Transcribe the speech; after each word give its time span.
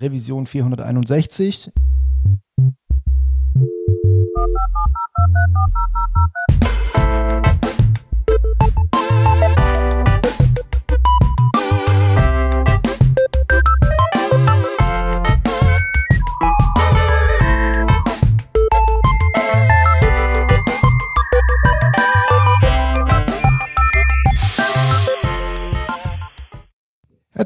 Revision 0.00 0.46
461. 0.46 1.70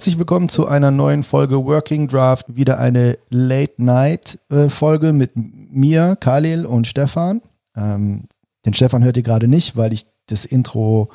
Herzlich 0.04 0.18
willkommen 0.18 0.50
zu 0.50 0.68
einer 0.68 0.90
neuen 0.90 1.22
Folge 1.22 1.64
Working 1.64 2.08
Draft. 2.08 2.54
Wieder 2.54 2.78
eine 2.78 3.16
Late-Night-Folge 3.30 5.14
mit 5.14 5.30
mir, 5.34 6.14
Khalil 6.20 6.66
und 6.66 6.86
Stefan. 6.86 7.40
Ähm, 7.74 8.24
den 8.66 8.74
Stefan 8.74 9.02
hört 9.02 9.16
ihr 9.16 9.22
gerade 9.22 9.48
nicht, 9.48 9.78
weil 9.78 9.94
ich 9.94 10.04
das 10.26 10.44
Intro 10.44 11.10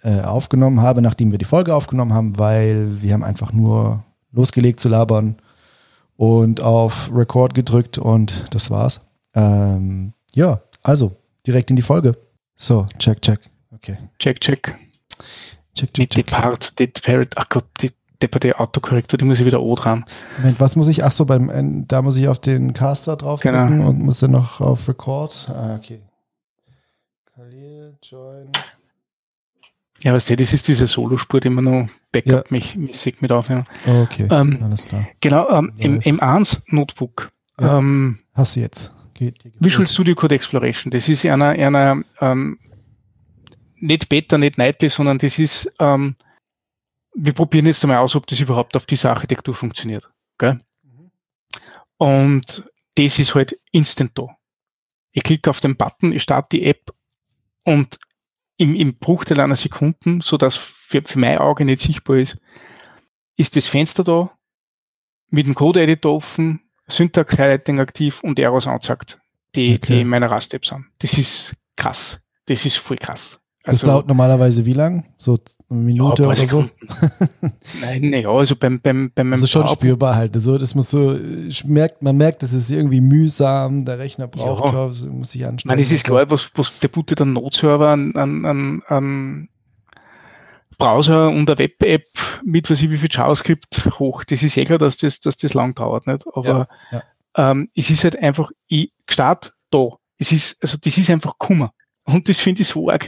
äh, 0.00 0.22
aufgenommen 0.22 0.80
habe, 0.80 1.02
nachdem 1.02 1.30
wir 1.30 1.36
die 1.36 1.44
Folge 1.44 1.74
aufgenommen 1.74 2.14
haben, 2.14 2.38
weil 2.38 3.02
wir 3.02 3.12
haben 3.12 3.22
einfach 3.22 3.52
nur 3.52 4.02
losgelegt 4.32 4.80
zu 4.80 4.88
labern 4.88 5.36
und 6.16 6.62
auf 6.62 7.10
Record 7.12 7.52
gedrückt 7.52 7.98
und 7.98 8.46
das 8.48 8.70
war's. 8.70 9.02
Ähm, 9.34 10.14
ja, 10.32 10.62
also 10.82 11.16
direkt 11.46 11.68
in 11.68 11.76
die 11.76 11.82
Folge. 11.82 12.16
So, 12.56 12.86
check, 12.98 13.20
check. 13.20 13.40
Okay. 13.74 13.98
Check, 14.18 14.40
check. 14.40 14.74
Check, 15.74 15.94
check, 15.94 15.98
Nicht 15.98 16.12
check. 16.12 16.26
Parts, 16.26 16.74
die 16.74 16.86
Parrot, 16.88 17.28
ach 17.36 17.48
Gott, 17.48 17.64
depperte 18.22 18.58
Autokorrektur, 18.58 19.18
die 19.18 19.24
muss 19.24 19.40
ich 19.40 19.46
wieder 19.46 19.62
O 19.62 19.74
dran. 19.74 20.04
Moment, 20.38 20.60
was 20.60 20.76
muss 20.76 20.88
ich? 20.88 21.04
Ach 21.04 21.12
so, 21.12 21.24
beim, 21.24 21.48
äh, 21.48 21.84
da 21.86 22.02
muss 22.02 22.16
ich 22.16 22.28
auf 22.28 22.38
den 22.38 22.74
Caster 22.74 23.16
draufdrücken 23.16 23.68
Genau. 23.78 23.88
und 23.88 24.00
muss 24.00 24.20
dann 24.20 24.32
noch 24.32 24.60
auf 24.60 24.88
Record. 24.88 25.46
Ah, 25.48 25.76
okay. 25.76 26.00
Khalil, 27.34 27.96
join. 28.02 28.50
Ja, 30.02 30.12
weißt 30.14 30.30
du, 30.30 30.36
das 30.36 30.52
ist 30.54 30.66
diese 30.68 30.86
Solospur, 30.86 31.40
die 31.40 31.50
man 31.50 31.64
noch 31.64 31.88
Backup-mäßig 32.12 33.16
mit 33.20 33.32
aufnehmen. 33.32 33.66
Oh, 33.86 34.02
okay, 34.02 34.26
Ähm, 34.30 34.58
alles 34.62 34.86
klar. 34.86 35.06
Genau, 35.20 35.48
ähm, 35.50 35.72
im 35.76 35.94
Nice. 35.96 36.06
M1 36.06 36.60
Notebook. 36.68 37.30
Ja. 37.60 37.78
Ähm, 37.78 38.18
Hast 38.34 38.56
du 38.56 38.60
jetzt. 38.60 38.92
Geht, 39.14 39.36
gefällt. 39.42 39.54
Visual 39.62 39.86
Studio 39.86 40.14
Code 40.14 40.34
Exploration. 40.34 40.90
Das 40.90 41.06
ist 41.08 41.26
einer, 41.26 41.50
einer 41.50 42.02
ähm, 42.22 42.58
nicht 43.80 44.08
Beta, 44.08 44.38
nicht 44.38 44.58
Nightly, 44.58 44.88
sondern 44.88 45.18
das 45.18 45.38
ist, 45.38 45.70
ähm, 45.78 46.16
wir 47.14 47.32
probieren 47.32 47.66
jetzt 47.66 47.82
einmal 47.84 47.98
aus, 47.98 48.14
ob 48.16 48.26
das 48.26 48.40
überhaupt 48.40 48.76
auf 48.76 48.86
dieser 48.86 49.10
Architektur 49.10 49.54
funktioniert. 49.54 50.10
Gell? 50.38 50.60
Mhm. 50.82 51.10
Und 51.98 52.64
das 52.94 53.18
ist 53.18 53.34
halt 53.34 53.58
instant 53.72 54.12
da. 54.14 54.26
Ich 55.12 55.22
klicke 55.22 55.50
auf 55.50 55.60
den 55.60 55.76
Button, 55.76 56.12
ich 56.12 56.22
starte 56.22 56.56
die 56.56 56.66
App 56.66 56.90
und 57.64 57.98
im, 58.58 58.74
im 58.74 58.96
Bruchteil 58.96 59.40
einer 59.40 59.56
Sekunden, 59.56 60.20
so 60.20 60.36
dass 60.36 60.56
für, 60.56 61.02
für 61.02 61.18
mein 61.18 61.38
Auge 61.38 61.64
nicht 61.64 61.80
sichtbar 61.80 62.16
ist, 62.18 62.36
ist 63.36 63.56
das 63.56 63.66
Fenster 63.66 64.04
da, 64.04 64.30
mit 65.30 65.46
dem 65.46 65.54
Code-Editor 65.54 66.14
offen, 66.14 66.60
Syntax-Highlighting 66.88 67.80
aktiv 67.80 68.22
und 68.22 68.38
Errors 68.38 68.66
anzeigt, 68.66 69.18
die, 69.54 69.74
Okay. 69.74 69.94
die 69.94 70.00
in 70.02 70.08
meiner 70.08 70.30
Rust-App 70.30 70.66
sind. 70.66 70.86
Das 70.98 71.16
ist 71.16 71.54
krass. 71.76 72.20
Das 72.46 72.66
ist 72.66 72.76
voll 72.76 72.98
krass. 72.98 73.40
Das 73.70 73.80
dauert 73.80 74.06
normalerweise 74.08 74.64
wie 74.66 74.72
lang? 74.72 75.04
So 75.18 75.38
eine 75.70 75.80
Minute 75.80 76.22
ja, 76.22 76.28
ein 76.28 76.36
oder 76.36 76.46
so? 76.46 76.64
Nein, 77.80 78.10
naja, 78.10 78.28
also 78.30 78.56
beim, 78.56 78.80
beim, 78.80 79.10
beim 79.14 79.32
Also 79.32 79.46
schon 79.46 79.66
spürbar 79.68 80.14
halt. 80.16 80.34
So, 80.36 80.58
das 80.58 80.74
muss 80.74 80.90
so, 80.90 81.16
ich 81.48 81.64
merkt, 81.64 82.02
man 82.02 82.16
merkt, 82.16 82.42
das 82.42 82.52
ist 82.52 82.70
irgendwie 82.70 83.00
mühsam, 83.00 83.84
der 83.84 83.98
Rechner 83.98 84.28
braucht, 84.28 84.64
Ja. 84.64 84.70
drauf, 84.72 84.96
muss 85.10 85.30
sich 85.30 85.42
Ich 85.42 85.46
anstrengen. 85.46 85.70
meine, 85.70 85.82
es 85.82 85.92
ist 85.92 86.04
klar, 86.04 86.30
was, 86.30 86.50
was 86.54 86.78
der 86.80 86.88
bootet 86.88 87.20
einen 87.20 87.32
Node-Server, 87.32 87.88
an, 87.88 88.12
an, 88.16 88.44
an, 88.44 88.82
an 88.88 89.48
Browser 90.78 91.28
und 91.28 91.48
eine 91.50 91.58
Web-App 91.58 92.04
mit 92.44 92.70
was 92.70 92.80
ich 92.82 92.90
wie 92.90 92.96
viel 92.96 93.10
JavaScript 93.12 93.90
hoch. 93.98 94.24
Das 94.24 94.42
ist 94.42 94.56
eh 94.56 94.64
klar, 94.64 94.78
dass 94.78 94.96
das, 94.96 95.20
dass 95.20 95.36
das 95.36 95.54
lang 95.54 95.74
dauert, 95.74 96.06
nicht? 96.06 96.24
Aber 96.34 96.68
Ja, 96.90 97.02
Ähm, 97.36 97.68
es 97.76 97.90
ist 97.90 98.02
halt 98.04 98.20
einfach, 98.20 98.50
ich 98.66 98.92
start 99.08 99.52
da. 99.70 99.90
Es 100.18 100.32
ist, 100.32 100.56
also 100.62 100.78
das 100.82 100.96
ist 100.98 101.10
einfach 101.10 101.34
Kummer. 101.38 101.72
Und 102.04 102.28
das 102.28 102.40
finde 102.40 102.62
ich 102.62 102.68
so 102.68 102.90
arg. 102.90 103.06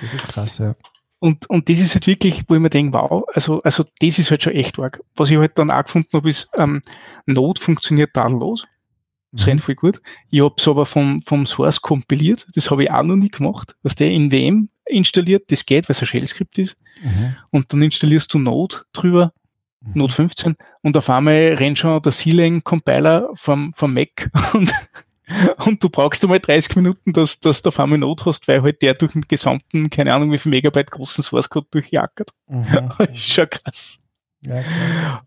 Das 0.00 0.14
ist 0.14 0.28
krass, 0.28 0.58
ja. 0.58 0.74
Und, 1.20 1.50
und 1.50 1.68
das 1.68 1.80
ist 1.80 1.94
halt 1.94 2.06
wirklich, 2.06 2.44
wo 2.46 2.54
ich 2.54 2.60
mir 2.60 2.70
denke, 2.70 2.92
wow, 2.96 3.24
also, 3.34 3.60
also 3.62 3.84
das 4.00 4.18
ist 4.20 4.30
halt 4.30 4.42
schon 4.42 4.52
echt 4.52 4.78
arg. 4.78 5.00
Was 5.16 5.30
ich 5.30 5.38
halt 5.38 5.58
dann 5.58 5.70
auch 5.70 5.82
gefunden 5.82 6.08
habe, 6.12 6.28
ist, 6.28 6.48
ähm, 6.56 6.80
Node 7.26 7.60
funktioniert 7.60 8.14
tadellos. 8.14 8.66
Das 9.32 9.44
Mhm. 9.44 9.50
rennt 9.50 9.60
voll 9.62 9.74
gut. 9.74 10.00
Ich 10.30 10.40
habe 10.40 10.54
es 10.56 10.66
aber 10.68 10.86
vom, 10.86 11.18
vom 11.20 11.44
Source 11.44 11.82
kompiliert. 11.82 12.46
Das 12.54 12.70
habe 12.70 12.84
ich 12.84 12.90
auch 12.90 13.02
noch 13.02 13.16
nie 13.16 13.28
gemacht. 13.30 13.74
Was 13.82 13.96
der 13.96 14.10
in 14.10 14.30
VM 14.30 14.68
installiert, 14.86 15.50
das 15.50 15.66
geht, 15.66 15.88
weil 15.88 15.92
es 15.94 16.00
ein 16.00 16.06
Shell-Skript 16.06 16.56
ist. 16.58 16.76
Mhm. 17.02 17.36
Und 17.50 17.72
dann 17.72 17.82
installierst 17.82 18.32
du 18.32 18.38
Node 18.38 18.76
drüber, 18.92 19.32
Mhm. 19.80 19.92
Node 19.94 20.12
15, 20.12 20.56
und 20.82 20.96
auf 20.96 21.08
einmal 21.08 21.54
rennt 21.54 21.78
schon 21.78 22.02
der 22.02 22.10
C-Lang-Compiler 22.10 23.30
vom, 23.34 23.72
vom 23.72 23.94
Mac 23.94 24.28
und, 24.54 24.72
und 25.66 25.82
du 25.82 25.88
brauchst 25.90 26.22
einmal 26.24 26.40
30 26.40 26.76
Minuten, 26.76 27.12
dass, 27.12 27.40
dass 27.40 27.62
du 27.62 27.68
auf 27.68 27.78
einmal 27.80 27.98
Node 27.98 28.24
hast, 28.26 28.48
weil 28.48 28.62
halt 28.62 28.82
der 28.82 28.94
durch 28.94 29.12
den 29.12 29.22
gesamten, 29.22 29.90
keine 29.90 30.14
Ahnung, 30.14 30.32
wie 30.32 30.38
viel 30.38 30.50
Megabyte 30.50 30.90
großen 30.90 31.22
Source 31.24 31.48
Code 31.50 31.66
durchjackert. 31.70 32.30
Mhm. 32.48 32.66
ist 33.12 33.18
schon 33.32 33.48
krass. 33.50 34.00
Ja. 34.46 34.62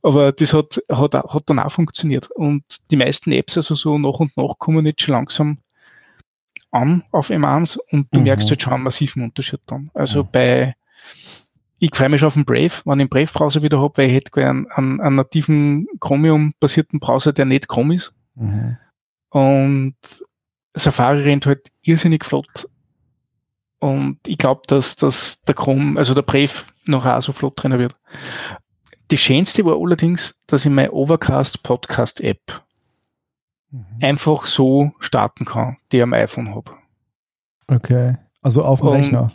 Aber 0.01 0.31
das 0.31 0.53
hat, 0.53 0.81
hat, 0.90 1.13
hat 1.13 1.44
dann 1.45 1.59
auch 1.59 1.72
funktioniert. 1.72 2.29
Und 2.31 2.63
die 2.90 2.95
meisten 2.95 3.31
Apps, 3.34 3.57
also 3.57 3.75
so 3.75 3.97
nach 3.97 4.19
und 4.19 4.35
nach, 4.38 4.57
kommen 4.57 4.85
jetzt 4.85 5.01
schon 5.01 5.13
langsam 5.16 5.57
an 6.72 7.03
auf 7.11 7.29
M1 7.29 7.78
und 7.91 8.07
du 8.13 8.19
Mhm. 8.19 8.23
merkst 8.25 8.50
halt 8.50 8.61
schon 8.61 8.73
einen 8.73 8.84
massiven 8.84 9.23
Unterschied 9.23 9.59
dann. 9.66 9.91
Also 9.94 10.23
Mhm. 10.23 10.28
bei, 10.31 10.75
ich 11.79 11.91
freue 11.94 12.07
mich 12.09 12.19
schon 12.22 12.28
auf 12.28 12.35
den 12.35 12.45
Brave, 12.45 12.72
wenn 12.85 13.00
ich 13.00 13.03
den 13.06 13.09
Brave-Browser 13.09 13.61
wieder 13.61 13.81
habe, 13.81 13.97
weil 13.97 14.07
ich 14.07 14.13
hätte 14.13 14.31
gerne 14.31 14.66
einen, 14.75 15.01
einen 15.01 15.16
nativen 15.17 15.88
Chromium-basierten 16.00 17.00
Browser, 17.01 17.34
der 17.34 17.45
nicht 17.45 17.67
Chrome 17.67 17.95
ist. 17.95 18.13
Mhm. 18.35 18.78
Und 19.31 19.96
Safari 20.74 21.22
rennt 21.24 21.46
halt 21.46 21.69
irrsinnig 21.81 22.24
flott. 22.24 22.69
Und 23.80 24.19
ich 24.28 24.38
glaube, 24.38 24.62
dass, 24.68 24.96
dass 24.96 25.42
der 25.44 25.56
Chrome, 25.56 25.97
also 25.97 26.14
der 26.14 26.22
Brave, 26.22 26.52
noch 26.86 27.06
auch 27.06 27.22
so 27.22 27.34
flott 27.34 27.53
drin 27.62 27.78
wird. 27.80 27.96
Das 29.08 29.20
Schönste 29.20 29.66
war 29.66 29.75
allerdings, 29.81 30.36
dass 30.47 30.66
ich 30.66 30.72
meine 30.72 30.91
Overcast 30.91 31.64
Podcast 31.64 32.22
App 32.22 32.62
Mhm. 33.74 33.86
einfach 34.02 34.46
so 34.46 34.91
starten 35.00 35.46
kann, 35.46 35.78
die 35.91 35.97
ich 35.97 36.03
am 36.03 36.12
iPhone 36.14 36.53
habe. 36.53 36.74
Okay. 37.68 38.18
Also 38.41 38.64
auf 38.66 38.80
dem 38.81 38.90
Und- 38.90 38.96
Rechner. 38.97 39.31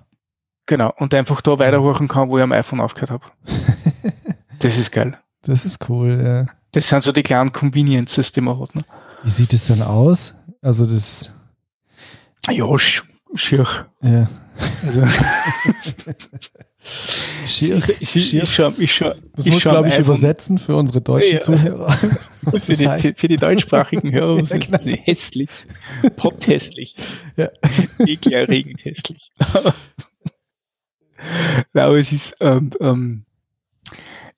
Genau. 0.66 0.92
Und 0.98 1.14
einfach 1.14 1.40
da 1.40 1.58
weiterhören 1.58 2.06
kann, 2.06 2.28
wo 2.28 2.36
ich 2.36 2.42
am 2.44 2.52
iPhone 2.52 2.80
aufgehört 2.80 3.10
habe. 3.12 3.26
Das 4.58 4.76
ist 4.78 4.90
geil. 4.90 5.18
das 5.42 5.64
ist 5.66 5.86
cool, 5.88 6.18
ja. 6.22 6.46
Das 6.72 6.88
sind 6.88 7.02
so 7.04 7.12
die 7.12 7.22
kleinen 7.22 7.52
Conveniences, 7.52 8.32
die 8.32 8.40
man 8.40 8.58
hat. 8.58 8.74
Ne? 8.74 8.84
Wie 9.26 9.30
sieht 9.30 9.52
es 9.52 9.66
denn 9.66 9.82
aus? 9.82 10.34
Also 10.62 10.86
das, 10.86 11.32
Ja, 12.48 12.78
sch 12.78 13.02
schier. 13.34 13.66
ja. 14.00 14.30
Also, 14.86 15.02
Schier, 17.44 17.74
ist, 17.76 17.88
ist, 17.88 18.12
schier. 18.12 18.42
ist 18.44 18.52
schon, 18.52 18.74
ist 18.76 18.92
schon, 18.92 19.12
Das 19.34 19.44
muss, 19.46 19.60
schon 19.60 19.72
glaube 19.72 19.88
ich, 19.88 19.98
übersetzen 19.98 20.58
für 20.58 20.76
unsere 20.76 21.00
deutschen 21.00 21.34
Ja. 21.34 21.40
Zuhörer. 21.40 21.92
Für, 22.60 22.76
die, 22.76 23.14
für, 23.16 23.26
die 23.26 23.36
deutschsprachigen 23.36 24.12
Hörer 24.12 24.36
Ja, 24.44 24.56
genau. 24.58 24.76
es 24.78 24.86
hässlich. 24.86 25.50
Potthässlich. 26.16 26.94
Ja. 27.36 27.48
Ekelerregend 27.98 28.84
hässlich. 28.84 29.32
Aber 31.74 31.96
es 31.98 32.12
ist, 32.12 32.36
ähm, 32.38 32.70
ähm, 32.80 33.25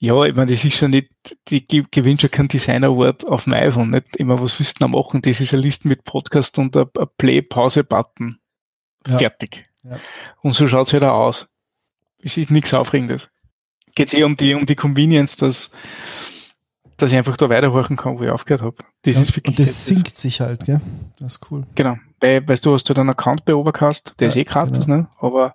ja, 0.01 0.25
ich 0.25 0.35
meine, 0.35 0.51
das 0.53 0.65
ist 0.65 0.77
schon 0.77 0.93
nicht, 0.93 1.11
die 1.49 1.67
ge- 1.67 1.85
gewinnt 1.91 2.21
schon 2.21 2.31
keinen 2.31 2.49
Design 2.49 2.85
Award 2.85 3.27
auf 3.27 3.45
dem 3.45 3.55
iPhone, 3.55 3.91
nicht 3.91 4.17
immer, 4.17 4.41
was 4.41 4.59
willst 4.59 4.77
du 4.81 4.85
da 4.85 4.89
machen? 4.89 5.23
Das 5.23 5.41
ist 5.41 5.53
eine 5.53 5.63
Liste 5.63 5.89
mit 5.89 6.05
Podcast 6.05 6.59
und 6.59 6.77
ein 6.77 6.87
Play-Pause-Button. 7.19 8.39
Ja. 9.07 9.19
Fertig. 9.19 9.69
Ja. 9.83 9.99
Und 10.43 10.53
so 10.53 10.67
schaut's 10.69 10.93
halt 10.93 11.05
auch 11.05 11.19
aus. 11.27 11.49
Es 12.23 12.37
ist 12.37 12.51
nichts 12.51 12.75
Aufregendes. 12.75 13.31
Geht's 13.95 14.15
eh 14.15 14.23
um 14.25 14.37
die, 14.37 14.55
um 14.55 14.67
die 14.67 14.75
Convenience, 14.77 15.37
dass, 15.37 15.71
dass 16.97 17.11
ich 17.11 17.19
einfach 17.19 17.37
da 17.37 17.49
weiterhören 17.49 17.97
kann, 17.97 18.19
wo 18.19 18.23
ich 18.25 18.31
aufgehört 18.31 18.63
habe. 18.63 18.77
Das 19.03 19.17
Ja, 19.17 19.23
ist 19.23 19.37
wirklich 19.37 19.59
und 19.59 19.67
das 19.67 19.87
sinkt 19.87 20.17
sich 20.17 20.41
halt, 20.41 20.65
gell? 20.67 20.81
Das 21.19 21.35
ist 21.35 21.51
cool. 21.51 21.65
Genau. 21.75 21.97
Weil, 22.21 22.47
weißt 22.47 22.65
du, 22.67 22.73
hast 22.75 22.85
du 22.89 22.95
einen 22.95 23.11
Account 23.11 23.45
bei 23.45 23.55
Overcast, 23.55 24.15
der 24.21 24.27
Ja, 24.27 24.31
ist 24.31 24.37
eh 24.37 24.45
gratis, 24.45 24.87
genau. 24.87 24.99
ne? 24.99 25.09
Aber 25.19 25.55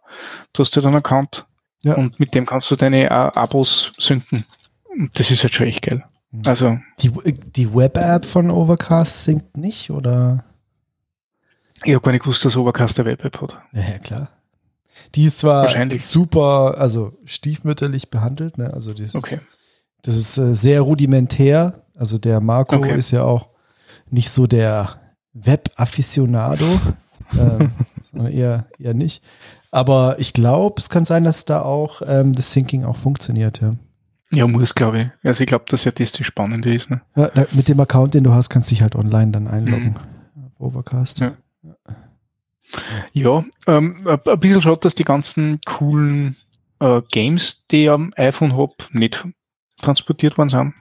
du 0.54 0.62
hast 0.62 0.75
halt 0.75 0.86
einen 0.86 0.96
Account 0.96 1.46
Ja. 1.83 1.95
und 1.95 2.19
mit 2.19 2.33
dem 2.33 2.45
kannst 2.45 2.69
du 2.71 2.75
deine 2.75 3.06
äh, 3.06 3.09
Abos 3.09 3.91
synken. 4.00 4.45
Und 4.85 5.18
das 5.19 5.31
ist 5.31 5.44
halt 5.44 5.53
schon 5.53 5.68
echt 5.68 5.81
geil. 5.81 6.03
Mhm. 6.31 6.41
Also, 6.45 6.77
Die, 7.01 7.12
die 7.56 7.74
Web-App 7.74 8.25
von 8.25 8.50
Overcast 8.50 9.24
sinkt 9.25 9.57
nicht, 9.57 9.89
oder? 9.91 10.45
ich 11.85 11.94
habe 11.94 12.01
gar 12.03 12.12
nicht 12.13 12.24
gewusst, 12.24 12.45
dass 12.45 12.56
Overcast 12.56 13.00
eine 13.00 13.09
Web-App 13.09 13.41
hat. 13.41 13.57
Ja, 13.74 13.81
ja, 13.81 13.97
klar. 14.00 14.30
Die 15.15 15.25
ist 15.25 15.39
zwar 15.39 15.63
Wahrscheinlich. 15.63 16.06
super, 16.06 16.75
also 16.77 17.18
stiefmütterlich 17.25 18.09
behandelt, 18.09 18.57
ne? 18.57 18.74
Also 18.74 18.94
das 18.94 19.07
ist, 19.09 19.15
Okay. 19.15 19.39
das 20.03 20.15
ist 20.15 20.38
äh, 20.38 20.56
sehr 20.56 20.81
rudimentär 20.81 21.83
Also 21.95 22.18
der 22.18 22.39
Marco 22.39 22.77
Okay. 22.77 22.97
ist 22.97 23.12
ja 23.12 23.24
auch 23.24 23.50
nicht 24.09 24.29
so 24.29 24.47
der 24.47 24.95
Web-Afficionado, 25.33 26.65
ähm, 27.38 27.71
sondern 28.12 28.31
eher, 28.31 28.68
eher 28.79 28.94
nicht. 28.94 29.21
Aber 29.74 30.20
ich 30.20 30.34
glaube, 30.34 30.75
es 30.78 30.88
kann 30.88 31.04
sein, 31.04 31.24
dass 31.24 31.46
da 31.46 31.64
auch 31.64 32.04
ähm, 32.06 32.36
das 32.36 32.52
Syncing 32.52 32.86
auch 32.86 32.96
funktioniert. 32.96 33.60
Ja. 33.60 33.74
Ja, 34.31 34.46
muss, 34.46 34.75
glaube 34.75 35.00
ich. 35.00 35.08
Also 35.28 35.42
ich 35.42 35.48
glaube, 35.48 35.66
dass 35.68 35.84
ja 35.84 35.92
das 35.92 36.12
das 36.12 36.28
Spannende 36.28 36.72
ist. 36.72 36.92
Ne? 36.92 37.02
Ja, 37.16 37.30
da, 37.30 37.48
mit 37.54 37.70
dem 37.70 37.80
Account, 37.80 38.14
den 38.14 38.24
du 38.24 38.31
hast, 38.31 38.50
kannst 38.50 38.70
du 38.70 38.75
dich 38.75 38.84
halt 38.84 38.96
online 38.96 39.31
dann 39.31 39.48
einloggen. 39.48 39.96
Auf 40.36 40.60
Overcast. 40.60 41.22
Ja. 41.22 41.34
Ja, 43.14 43.44
ähm, 43.66 43.96
ein 44.06 44.40
bisschen 44.40 44.62
schaut, 44.62 44.86
dass 44.86 44.94
die 44.94 45.06
ganzen 45.06 45.60
coolen 45.66 46.36
äh, 46.80 47.02
Games, 47.12 47.66
die 47.72 47.84
ich 47.84 47.90
am 47.90 48.14
iPhone 48.16 48.56
habe, 48.56 48.75
nicht 48.92 49.28
transportiert 49.81 50.38
worden 50.38 50.50
sind. 50.50 50.74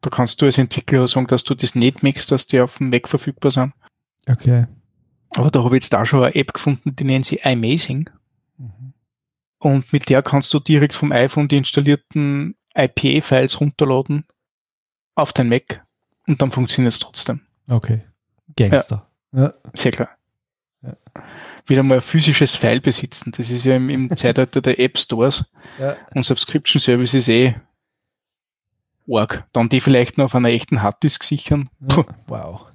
Da 0.00 0.10
kannst 0.10 0.40
du 0.40 0.46
als 0.46 0.58
Entwickler 0.58 1.08
sagen, 1.08 1.26
dass 1.26 1.42
du 1.42 1.56
das 1.56 1.74
nicht 1.74 2.04
möchtest, 2.04 2.30
dass 2.30 2.46
die 2.46 2.60
auf 2.60 2.78
dem 2.78 2.90
Mac 2.90 3.08
verfügbar 3.08 3.50
sind. 3.50 3.72
Okay. 4.28 4.66
Aber 5.34 5.50
da 5.50 5.64
habe 5.64 5.76
ich 5.76 5.82
jetzt 5.82 5.92
da 5.92 6.04
schon 6.04 6.22
eine 6.22 6.34
App 6.34 6.52
gefunden, 6.52 6.94
die 6.94 7.04
nennt 7.04 7.24
sich 7.24 7.44
iMazing. 7.44 8.10
Mhm. 8.58 8.92
Und 9.58 9.92
mit 9.92 10.08
der 10.08 10.22
kannst 10.22 10.52
du 10.52 10.58
direkt 10.60 10.94
vom 10.94 11.12
iPhone 11.12 11.48
die 11.48 11.56
installierten 11.56 12.56
IPA-Files 12.76 13.60
runterladen 13.60 14.24
auf 15.14 15.32
dein 15.32 15.48
Mac 15.48 15.84
und 16.26 16.40
dann 16.42 16.50
funktioniert 16.50 16.92
es 16.92 16.98
trotzdem. 16.98 17.40
Okay. 17.68 18.02
Gangster. 18.56 19.06
Ja. 19.32 19.54
Sehr 19.74 19.92
klar. 19.92 20.10
Ja. 20.82 20.96
Wieder 21.66 21.82
mal 21.82 21.96
ein 21.96 22.00
physisches 22.00 22.54
File 22.54 22.80
besitzen. 22.80 23.32
Das 23.36 23.50
ist 23.50 23.64
ja 23.64 23.76
im, 23.76 23.88
im 23.88 24.08
Zeitalter 24.16 24.60
der 24.60 24.78
App 24.80 24.98
Stores 24.98 25.44
Ja. 25.78 25.96
und 26.14 26.24
Subscription 26.24 26.80
Services 26.80 27.28
eh 27.28 27.54
arg. 29.10 29.46
Dann 29.52 29.68
die 29.68 29.80
vielleicht 29.80 30.18
noch 30.18 30.26
auf 30.26 30.34
einer 30.34 30.48
echten 30.48 30.82
Harddisk 30.82 31.24
sichern. 31.24 31.68
Wow. 32.26 32.66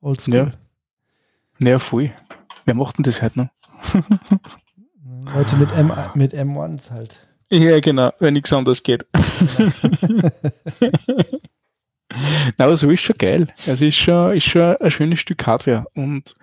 Oldschool. 0.00 0.52
Ja. 1.58 1.64
naja, 1.64 1.78
voll. 1.78 2.10
Wer 2.64 2.74
macht 2.74 2.98
denn 2.98 3.04
das 3.04 3.22
halt 3.22 3.36
noch? 3.36 3.48
Leute 5.34 5.56
mit, 5.56 5.70
M 5.76 5.92
mit 6.14 6.34
M1s 6.34 6.90
halt. 6.90 7.18
Ja, 7.50 7.80
genau, 7.80 8.12
wenn 8.18 8.34
nichts 8.34 8.52
anderes 8.52 8.82
geht. 8.82 9.06
Na, 12.56 12.64
aber 12.64 12.76
so 12.76 12.90
ist 12.90 13.00
schon 13.00 13.16
geil. 13.18 13.46
Also 13.66 13.84
ist 13.86 13.96
schon, 13.96 14.36
ist 14.36 14.44
schon 14.44 14.76
ein 14.76 14.90
schönes 14.90 15.20
Stück 15.20 15.46
Hardware. 15.46 15.86
Und 15.94 16.34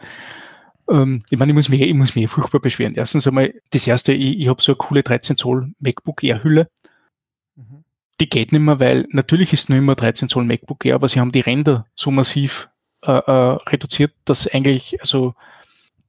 ähm, 0.89 1.23
ich 1.29 1.37
meine, 1.37 1.51
ich 1.51 1.55
muss 1.55 1.69
mich, 1.69 1.81
ich 1.81 1.93
muss 1.93 2.15
mich 2.15 2.27
furchtbar 2.27 2.59
beschweren. 2.59 2.95
Erstens 2.95 3.27
einmal, 3.27 3.53
das 3.71 3.87
erste, 3.87 4.13
ich, 4.13 4.39
ich 4.39 4.47
habe 4.47 4.61
so 4.61 4.73
eine 4.73 4.77
coole 4.77 5.03
13 5.03 5.37
Zoll 5.37 5.71
MacBook 5.79 6.23
Air 6.23 6.43
Hülle. 6.43 6.69
Mhm. 7.55 7.83
Die 8.19 8.29
geht 8.29 8.51
nicht 8.51 8.61
mehr, 8.61 8.79
weil 8.79 9.05
natürlich 9.09 9.53
ist 9.53 9.69
nur 9.69 9.77
immer 9.77 9.95
13 9.95 10.29
Zoll 10.29 10.45
MacBook 10.45 10.85
Air, 10.85 10.95
aber 10.95 11.07
sie 11.07 11.19
haben 11.19 11.31
die 11.31 11.41
Ränder 11.41 11.87
so 11.95 12.11
massiv 12.11 12.69
äh, 13.05 13.11
äh, 13.31 13.57
reduziert, 13.69 14.13
dass 14.25 14.47
eigentlich, 14.47 14.99
also 15.01 15.33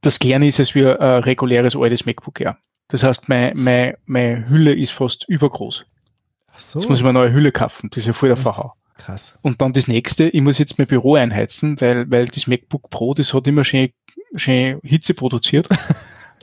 das 0.00 0.19
Kleine 0.19 0.46
ist 0.46 0.58
als 0.60 0.75
wie 0.75 0.87
ein 0.87 1.22
reguläres 1.22 1.76
altes 1.76 2.06
MacBook 2.06 2.40
Air. 2.40 2.56
Das 2.88 3.02
heißt, 3.02 3.28
meine, 3.28 3.52
meine, 3.54 3.98
meine 4.06 4.48
Hülle 4.48 4.75
ist 4.75 4.93
fast 4.93 5.28
übergroß. 5.28 5.84
Ach 6.52 6.58
so. 6.58 6.78
Jetzt 6.78 6.88
muss 6.88 6.98
ich 6.98 7.02
mir 7.02 7.10
eine 7.10 7.19
neue 7.19 7.32
Hülle 7.32 7.52
kaufen. 7.52 7.88
Das 7.90 7.98
ist 7.98 8.06
ja 8.06 8.12
voll 8.12 8.28
der? 8.28 8.37
Verhau. 8.37 8.75
Krass. 8.96 9.34
Und 9.43 9.60
dann 9.60 9.72
das 9.72 9.88
nächste, 9.88 10.28
ich 10.28 10.40
muss 10.40 10.58
jetzt 10.58 10.78
mein 10.78 10.87
Büro 10.87 11.16
einheizen, 11.16 11.78
weil, 11.81 12.10
weil 12.10 12.28
das 12.28 12.46
MacBook 12.46 12.88
Pro, 12.88 13.12
das 13.12 13.34
hat 13.34 13.46
immer 13.46 13.64
schön, 13.64 13.90
schön 14.37 14.81
Hitze 14.82 15.14
produziert. 15.14 15.69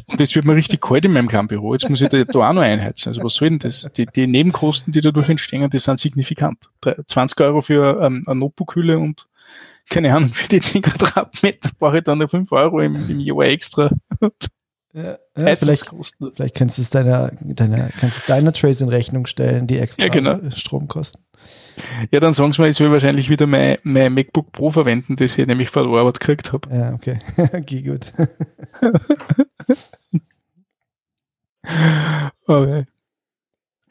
Und 0.05 0.19
das 0.19 0.35
wird 0.35 0.45
mir 0.45 0.55
richtig 0.55 0.81
kalt 0.81 1.05
in 1.05 1.13
meinem 1.13 1.29
kleinen 1.29 1.47
Büro. 1.47 1.73
Jetzt 1.73 1.89
muss 1.89 2.01
ich 2.01 2.09
da, 2.09 2.21
da 2.23 2.49
auch 2.49 2.53
noch 2.53 2.61
einheizen. 2.61 3.09
Also 3.09 3.23
was 3.23 3.35
soll 3.35 3.49
denn 3.49 3.59
das? 3.59 3.89
Die, 3.95 4.05
die 4.05 4.27
Nebenkosten, 4.27 4.91
die 4.91 4.99
dadurch 5.01 5.29
entstehen, 5.29 5.67
die 5.69 5.79
sind 5.79 5.97
signifikant. 5.97 6.69
Drei- 6.81 6.97
20 7.07 7.39
Euro 7.41 7.61
für 7.61 8.01
ähm, 8.01 8.21
eine 8.27 8.39
Notebookhülle 8.39 8.99
und 8.99 9.27
keine 9.89 10.15
Ahnung, 10.15 10.29
für 10.29 10.47
die 10.47 10.61
10 10.61 10.81
Quadratmeter 10.81 11.69
brauche 11.79 11.97
ich 11.97 12.03
dann 12.03 12.19
noch 12.19 12.29
5 12.29 12.51
Euro 12.51 12.79
im, 12.81 13.09
im 13.09 13.19
Jahr 13.19 13.41
extra 13.41 13.89
Ja, 14.93 15.17
ja, 15.35 15.55
vielleicht, 15.55 15.89
vielleicht 16.35 16.55
kannst 16.55 16.77
du 16.77 16.81
es 16.83 16.89
deiner, 16.89 17.31
deiner, 17.41 17.89
kannst 17.99 18.17
du 18.17 18.21
es 18.21 18.25
deiner 18.25 18.53
Trace 18.53 18.81
in 18.81 18.89
Rechnung 18.89 19.25
stellen, 19.25 19.65
die 19.65 19.79
extra 19.79 20.05
Ja, 20.05 20.11
genau. 20.11 20.39
Strom 20.51 20.87
kosten. 20.87 21.23
Ja, 22.11 22.19
dann 22.19 22.33
sagen 22.33 22.53
sie 22.53 22.61
mir, 22.61 22.69
ich 22.69 22.75
soll 22.75 22.91
wahrscheinlich 22.91 23.29
wieder 23.29 23.47
mein, 23.47 23.77
mein 23.81 24.13
MacBook 24.13 24.51
Pro 24.51 24.69
verwenden, 24.69 25.15
das 25.15 25.37
ich 25.37 25.47
nämlich 25.47 25.69
vor 25.69 25.83
der 25.83 25.99
Arbeit 25.99 26.19
gekriegt 26.19 26.53
habe. 26.53 26.69
Ja, 26.69 26.93
okay. 26.93 27.17
okay, 27.53 27.81
gut. 27.81 28.13
Okay. 32.45 32.85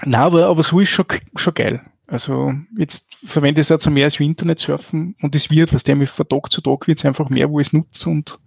Na, 0.04 0.18
aber, 0.24 0.46
aber 0.46 0.62
so 0.62 0.80
ist 0.80 0.90
schon, 0.90 1.06
schon 1.36 1.54
geil. 1.54 1.80
Also 2.08 2.52
jetzt 2.76 3.14
verwende 3.24 3.60
ich 3.60 3.70
es 3.70 3.86
auch 3.86 3.90
mehr 3.90 4.04
als 4.04 4.18
wie 4.18 4.26
Internet 4.26 4.58
surfen 4.58 5.14
und 5.22 5.34
es 5.34 5.50
wird, 5.50 5.72
was 5.72 5.84
der 5.84 5.96
mich 5.96 6.10
von 6.10 6.28
Tag 6.28 6.50
zu 6.50 6.60
Tag 6.60 6.86
wird 6.88 6.98
es 6.98 7.04
einfach 7.04 7.28
mehr, 7.30 7.48
wo 7.50 7.60
ich 7.60 7.68
es 7.68 7.72
nutze 7.72 8.10
und 8.10 8.38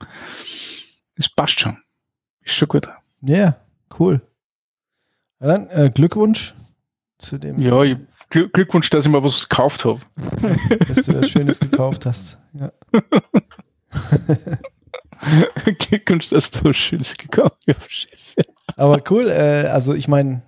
es 1.16 1.30
passt 1.30 1.60
schon. 1.62 1.78
Ist 2.42 2.54
schon 2.56 2.68
gut. 2.68 2.88
Ja, 3.22 3.57
cool. 4.00 4.22
Ja, 5.40 5.48
dann 5.48 5.68
äh, 5.69 5.90
Glückwunsch 5.94 6.54
zu 7.18 7.38
dem, 7.38 7.60
Ja, 7.60 7.81
ich, 7.84 7.98
Glück- 8.30 8.52
Glückwunsch, 8.54 8.90
dass 8.90 9.06
ich 9.06 9.12
mal 9.12 9.24
was 9.24 9.48
gekauft 9.48 9.86
habe. 9.86 10.02
dass 10.88 11.06
du 11.06 11.18
was 11.18 11.30
Schönes 11.30 11.60
gekauft 11.60 12.06
hast. 12.06 12.38
Ja. 12.54 12.72
Glückwunsch, 15.80 16.30
dass 16.30 16.52
du 16.52 16.66
was 16.66 16.75
Schönes 16.75 17.16
gekauft 17.18 17.57
hast. 17.68 18.36
Aber 18.75 19.02
cool, 19.10 19.30
äh, 19.30 19.68
also 19.72 19.94
ich 19.94 20.07
meine, 20.07 20.44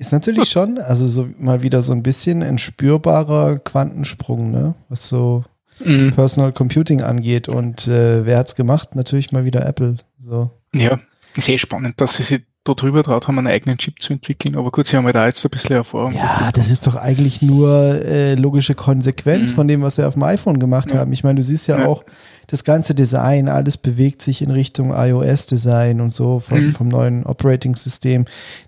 ist 0.00 0.12
natürlich 0.12 0.48
schon, 0.50 0.78
also 0.78 1.06
so 1.06 1.28
mal 1.38 1.62
wieder 1.62 1.82
so 1.82 1.92
ein 1.92 2.02
bisschen 2.02 2.42
ein 2.42 2.58
spürbarer 2.58 3.58
Quantensprung, 3.58 4.50
ne? 4.50 4.74
Was 4.88 5.06
so 5.08 5.44
Mhm. 5.84 6.12
Personal 6.14 6.52
Computing 6.52 7.00
angeht. 7.00 7.48
Und 7.48 7.88
äh, 7.88 8.26
wer 8.26 8.36
hat's 8.38 8.54
gemacht? 8.54 8.94
Natürlich 8.96 9.32
mal 9.32 9.44
wieder 9.46 9.64
Apple. 9.64 9.96
So. 10.18 10.50
Ja, 10.74 10.98
eh 11.46 11.56
spannend, 11.58 11.98
dass 12.02 12.16
sie 12.16 12.22
sich 12.22 12.42
da 12.64 12.74
drüber 12.74 13.02
traut 13.02 13.26
haben, 13.28 13.38
einen 13.38 13.46
eigenen 13.46 13.78
Chip 13.78 13.98
zu 13.98 14.12
entwickeln. 14.12 14.56
Aber 14.56 14.70
gut, 14.70 14.86
sie 14.88 14.98
haben 14.98 15.06
halt 15.06 15.14
da 15.16 15.24
jetzt 15.26 15.42
ein 15.42 15.48
bisschen 15.50 15.76
Erfahrung. 15.76 16.14
Ja, 16.14 16.50
das 16.52 16.68
ist 16.70 16.86
doch 16.86 16.96
eigentlich 16.96 17.40
nur 17.40 18.04
äh, 18.04 18.34
logische 18.34 18.74
Konsequenz 18.74 19.52
Mhm. 19.52 19.54
von 19.54 19.68
dem, 19.68 19.80
was 19.80 19.96
wir 19.96 20.06
auf 20.06 20.14
dem 20.14 20.22
iPhone 20.24 20.58
gemacht 20.58 20.90
Ja. 20.92 20.98
haben. 20.98 21.14
Ich 21.14 21.24
meine, 21.24 21.36
du 21.36 21.42
siehst 21.42 21.66
ja, 21.66 21.78
Ja. 21.78 21.86
auch 21.86 22.04
das 22.50 22.64
ganze 22.64 22.94
Design, 22.94 23.48
alles 23.48 23.76
bewegt 23.76 24.22
sich 24.22 24.42
in 24.42 24.50
Richtung 24.50 24.92
iOS-Design 24.92 26.00
und 26.00 26.12
so 26.12 26.40
von, 26.40 26.66
Mhm. 26.68 26.72
vom 26.72 26.88
neuen 26.88 27.24
Operating-System. 27.24 28.24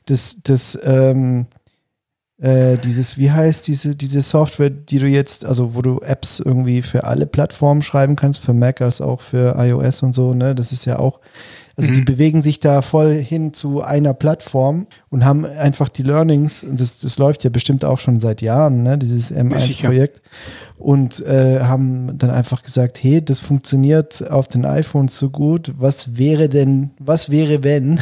Das, 0.07 0.39
das, 0.43 0.79
ähm, 0.85 1.47
äh, 2.41 2.77
dieses, 2.79 3.19
wie 3.19 3.31
heißt 3.31 3.67
diese, 3.69 3.95
diese 3.95 4.23
Software, 4.23 4.71
die 4.71 4.99
du 4.99 5.07
jetzt, 5.07 5.45
also 5.45 5.75
wo 5.75 5.83
du 5.83 6.01
Apps 6.01 6.41
irgendwie 6.41 6.83
für 6.83 7.05
alle 7.05 7.27
Plattformen 7.27 7.83
schreiben 7.83 8.17
kannst, 8.17 8.41
für 8.41 8.53
Mac 8.53 8.81
als 8.81 9.01
auch 9.01 9.21
für 9.21 9.57
iOS 9.59 10.03
und 10.03 10.13
so, 10.13 10.35
ne? 10.35 10.55
Das 10.55 10.73
ist 10.73 10.85
ja 10.85 10.99
auch, 10.99 11.21
also 11.77 11.93
die 11.93 12.01
Mhm. 12.01 12.05
bewegen 12.05 12.43
sich 12.43 12.61
da 12.61 12.83
voll 12.83 13.15
hin 13.17 13.53
zu 13.53 13.83
einer 13.83 14.15
Plattform 14.15 14.87
und 15.11 15.25
haben 15.25 15.45
einfach 15.47 15.89
die 15.89 16.03
Learnings, 16.03 16.65
und 16.65 16.81
das, 16.81 16.99
das 16.99 17.19
läuft 17.19 17.45
ja 17.45 17.51
bestimmt 17.51 17.85
auch 17.85 17.99
schon 17.99 18.19
seit 18.21 18.43
Jahren, 18.43 18.83
ne, 18.83 18.99
dieses 18.99 19.29
sicher. 19.29 19.41
M1-Projekt, 19.43 20.23
und 20.79 21.21
äh, 21.25 21.61
haben 21.61 22.19
dann 22.19 22.31
einfach 22.31 22.63
gesagt, 22.63 23.03
hey, 23.03 23.25
das 23.25 23.39
funktioniert 23.39 24.31
auf 24.31 24.49
den 24.49 24.65
iPhones 24.65 25.19
so 25.19 25.31
gut, 25.31 25.73
was 25.79 26.19
wäre 26.19 26.49
denn, 26.49 26.91
was 26.99 27.31
wäre, 27.31 27.63
wenn 27.65 28.01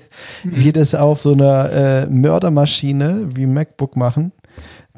wir 0.44 0.72
das 0.72 0.94
auf 0.94 1.20
so 1.20 1.32
einer 1.34 1.70
äh, 1.72 2.06
Mördermaschine 2.06 3.28
wie 3.34 3.46
MacBook 3.46 3.96
machen? 3.96 4.32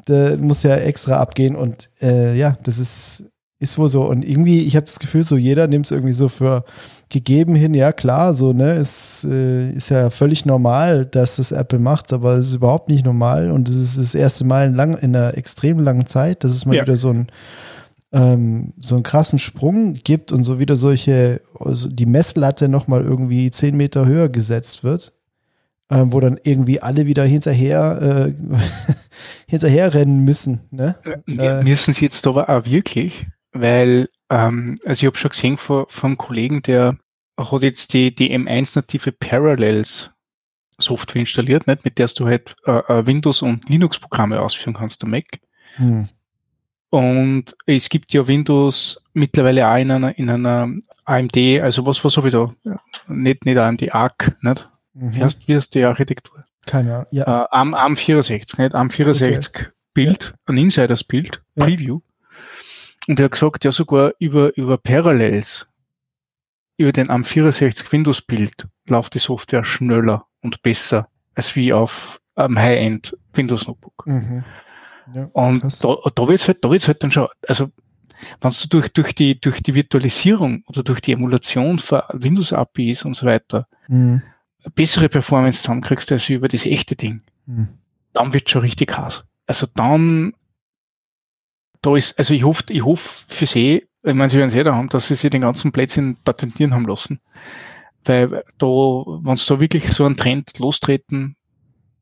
Da 0.05 0.37
muss 0.37 0.63
ja 0.63 0.75
extra 0.75 1.17
abgehen 1.17 1.55
und 1.55 1.89
äh, 2.01 2.37
ja, 2.37 2.57
das 2.63 2.77
ist, 2.77 3.23
ist 3.59 3.77
wohl 3.77 3.89
so. 3.89 4.03
Und 4.09 4.23
irgendwie, 4.27 4.61
ich 4.63 4.75
habe 4.75 4.85
das 4.85 4.99
Gefühl, 4.99 5.23
so 5.23 5.37
jeder 5.37 5.67
nimmt 5.67 5.85
es 5.85 5.91
irgendwie 5.91 6.13
so 6.13 6.27
für 6.29 6.63
gegeben 7.09 7.55
hin, 7.55 7.73
ja 7.73 7.91
klar, 7.93 8.33
so, 8.33 8.51
ne, 8.51 8.73
es 8.73 9.25
äh, 9.29 9.69
ist 9.71 9.89
ja 9.89 10.09
völlig 10.09 10.45
normal, 10.45 11.05
dass 11.05 11.35
das 11.37 11.51
Apple 11.51 11.79
macht, 11.79 12.11
aber 12.11 12.35
es 12.37 12.47
ist 12.47 12.55
überhaupt 12.55 12.89
nicht 12.89 13.05
normal 13.05 13.51
und 13.51 13.69
es 13.69 13.75
ist 13.75 13.97
das 13.99 14.15
erste 14.15 14.43
Mal 14.43 14.65
in, 14.67 14.73
lang, 14.73 14.97
in 14.97 15.15
einer 15.15 15.37
extrem 15.37 15.79
langen 15.79 16.07
Zeit, 16.07 16.43
dass 16.43 16.51
es 16.51 16.65
mal 16.65 16.75
Ja. 16.75 16.81
wieder 16.81 16.97
so 16.97 17.09
ein 17.11 17.27
ähm, 18.11 18.73
so 18.79 18.95
einen 18.95 19.03
krassen 19.03 19.39
Sprung 19.39 19.93
gibt 19.95 20.31
und 20.31 20.43
so 20.43 20.57
wieder 20.59 20.75
solche, 20.77 21.41
also 21.59 21.89
die 21.89 22.05
Messlatte 22.05 22.69
nochmal 22.69 23.03
irgendwie 23.03 23.51
zehn 23.51 23.75
Meter 23.75 24.05
höher 24.05 24.29
gesetzt 24.29 24.83
wird, 24.83 25.13
ähm, 25.89 26.13
wo 26.13 26.19
dann 26.21 26.39
irgendwie 26.43 26.81
alle 26.81 27.07
wieder 27.07 27.23
hinterher, 27.23 28.01
äh, 28.29 28.33
hinterher 29.47 29.93
rennen 29.93 30.19
müssen, 30.19 30.61
ne? 30.71 30.95
Äh, 31.27 31.59
Äh. 31.59 31.63
müssen 31.63 31.93
sie 31.93 32.05
jetzt 32.05 32.25
aber 32.25 32.49
auch 32.49 32.65
wirklich, 32.65 33.25
weil, 33.55 34.07
ähm, 34.29 34.75
also 34.85 35.01
ich 35.01 35.07
habe 35.07 35.17
schon 35.17 35.31
gesehen 35.31 35.57
von, 35.57 35.85
vom 35.87 36.17
Kollegen, 36.17 36.61
der 36.61 36.97
hat 37.39 37.63
jetzt 37.63 37.93
die, 37.93 38.13
die 38.13 38.35
M1-native 38.37 39.11
Parallels 39.11 40.11
Software 40.77 41.21
installiert, 41.21 41.67
nicht, 41.67 41.85
mit 41.85 41.97
der 41.97 42.07
du 42.07 42.25
halt 42.27 42.55
äh, 42.65 42.71
äh, 42.71 43.05
Windows- 43.05 43.41
und 43.41 43.67
Linux-Programme 43.69 44.41
ausführen 44.41 44.75
kannst, 44.75 45.01
der 45.01 45.09
Mac. 45.09 45.23
Hm. 45.75 46.09
Und 46.89 47.55
es 47.65 47.89
gibt 47.89 48.13
ja 48.13 48.27
Windows 48.27 49.01
mittlerweile 49.13 49.67
auch 49.69 49.77
in 49.77 49.91
einer, 49.91 50.17
in 50.17 50.29
einer 50.29 50.69
AMD, 51.05 51.37
also 51.61 51.85
was, 51.85 52.03
was 52.03 52.15
habe 52.17 52.27
ich 52.27 52.33
da? 52.33 52.53
Ja, 52.63 52.79
Nicht, 53.07 53.45
nicht 53.45 53.57
AMD, 53.57 53.93
ARC, 53.93 54.35
nicht? 54.41 54.69
Wie 54.93 55.17
Mhm. 55.17 55.23
heißt, 55.23 55.47
wie 55.47 55.55
heißt 55.55 55.75
die 55.75 55.83
Architektur? 55.83 56.43
Keine 56.65 56.93
Ahnung. 56.93 57.07
Ja. 57.11 57.23
Äh, 57.43 57.47
ARM, 57.51 57.73
ARM 57.73 57.97
64, 57.97 58.57
nicht? 58.59 58.75
ARM 58.75 58.89
64 58.89 59.71
Bild, 59.93 60.33
ein 60.45 60.57
Insiders-Bild, 60.57 61.41
Ja. 61.55 61.65
Preview. 61.65 61.99
Und 63.07 63.19
er 63.19 63.25
hat 63.25 63.31
gesagt, 63.31 63.63
ja 63.63 63.71
sogar 63.71 64.13
über, 64.19 64.55
über 64.57 64.77
Parallels, 64.77 65.67
über 66.77 66.91
den 66.91 67.09
am64 67.09 67.91
Windows 67.91 68.21
Bild 68.21 68.67
läuft 68.87 69.13
die 69.13 69.19
Software 69.19 69.63
schneller 69.63 70.25
und 70.41 70.61
besser 70.61 71.07
als 71.35 71.55
wie 71.55 71.73
auf 71.73 72.19
einem 72.35 72.57
High-End 72.57 73.17
Windows 73.33 73.67
Notebook. 73.67 74.05
Mhm. 74.05 74.43
Ja, 75.13 75.29
und 75.33 75.61
krass. 75.61 75.79
da, 75.79 75.95
da 76.13 76.27
wird's 76.27 76.47
halt, 76.47 76.63
da 76.63 76.69
wird's 76.69 76.87
halt 76.87 77.03
dann 77.03 77.11
schon, 77.11 77.27
also 77.47 77.69
wenn 78.41 78.51
du 78.51 78.67
durch, 78.69 78.89
durch, 78.89 79.13
die, 79.13 79.39
durch 79.39 79.61
die 79.61 79.73
Virtualisierung 79.73 80.63
oder 80.67 80.83
durch 80.83 81.01
die 81.01 81.11
Emulation 81.11 81.79
von 81.79 82.01
Windows 82.13 82.53
APIs 82.53 83.05
und 83.05 83.15
so 83.15 83.25
weiter 83.25 83.67
mhm. 83.87 84.21
bessere 84.73 85.09
Performance 85.09 85.61
zusammenkriegst 85.61 86.11
als 86.11 86.29
über 86.29 86.47
das 86.47 86.65
echte 86.65 86.95
Ding, 86.95 87.21
mhm. 87.45 87.69
dann 88.13 88.33
wird 88.33 88.49
schon 88.49 88.61
richtig 88.61 88.97
heiß. 88.97 89.25
Also 89.47 89.67
dann, 89.73 90.33
da 91.85 91.95
ist, 91.95 92.17
also 92.17 92.33
ich 92.33 92.43
hoffe, 92.43 92.63
ich 92.69 92.83
hoffe 92.83 93.25
für 93.27 93.45
sie, 93.45 93.85
ich 94.03 94.13
meine, 94.13 94.29
sie 94.29 94.37
werden 94.37 94.49
es 94.49 94.55
eh 94.55 94.63
da 94.63 94.75
haben, 94.75 94.89
dass 94.89 95.07
sie 95.07 95.15
sich 95.15 95.29
den 95.29 95.39
ganzen 95.41 95.71
Plätzchen 95.71 96.17
patentieren 96.23 96.73
haben 96.73 96.87
lassen. 96.87 97.19
Weil 98.05 98.43
da, 98.57 98.67
wenn 98.67 99.35
sie 99.35 99.45
da 99.47 99.59
wirklich 99.59 99.91
so 99.91 100.05
einen 100.05 100.17
Trend 100.17 100.57
lostreten, 100.59 101.35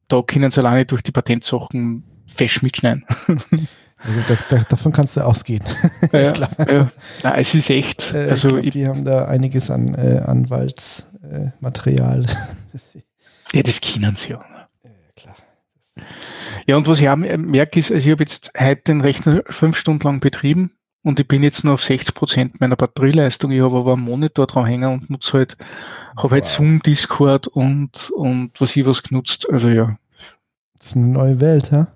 da 0.08 0.22
können 0.22 0.52
sie 0.52 0.62
alleine 0.62 0.86
durch 0.86 1.02
die 1.02 1.12
Patentsachen 1.12 2.04
fest 2.28 2.63
mitschneiden. 2.63 3.06
Da, 4.28 4.36
da, 4.50 4.58
davon 4.63 4.92
kannst 4.92 5.16
du 5.16 5.22
ausgehen. 5.22 5.63
Ja, 6.12 6.34
ja. 6.70 6.92
Nein, 7.24 7.34
es 7.38 7.56
ist 7.56 7.70
echt. 7.70 8.13
Äh, 8.13 8.32
also 8.32 8.58
ich 8.58 8.63
glaub, 8.63 8.74
die 8.74 8.88
haben 8.88 9.06
da 9.06 9.30
einiges 9.30 9.72
an 9.72 9.96
äh, 9.96 10.22
Anwaltsmaterial. 10.25 12.25
Äh, 12.25 13.00
ja, 13.54 13.63
das 13.63 13.80
kennen 13.80 14.18
sie 14.18 14.32
ja. 14.32 14.44
Ja, 16.65 16.77
und 16.77 16.88
was 16.88 17.01
ich 17.01 17.10
auch 17.10 17.15
merke, 17.15 17.79
ist, 17.79 17.91
also 17.91 18.05
ich 18.05 18.12
habe 18.12 18.24
jetzt 18.24 18.51
heute 18.60 18.84
den 18.84 19.01
Rechner 19.01 19.43
fünf 19.50 19.77
Stunden 19.77 20.05
lang 20.05 20.20
betrieben 20.20 20.72
und 21.03 21.20
ich 21.20 21.27
bin 21.27 21.43
jetzt 21.43 21.63
nur 21.63 21.74
auf 21.74 21.84
60 21.84 22.15
Prozent 22.15 22.62
meiner 22.62 22.77
Batterieleistung. 22.77 23.51
Ich 23.51 23.62
habe 23.62 23.77
aber 23.77 23.93
einen 23.93 24.03
Monitor 24.03 24.48
dran 24.48 24.65
hängen 24.65 24.91
und 24.91 25.10
nutze 25.10 25.34
halt, 25.34 25.58
habe 26.17 26.36
halt 26.36 26.46
Zoom, 26.46 26.82
Discord 26.82 27.48
und, 27.48 28.10
und 28.12 28.51
was 28.60 28.75
ich 28.75 28.86
was 28.86 29.03
genutzt. 29.03 29.48
Also 29.51 29.70
ja. 29.70 29.98
Das 30.79 30.89
ist 30.89 30.96
eine 30.96 31.08
neue 31.08 31.41
Welt, 31.41 31.72
ja? 31.72 31.93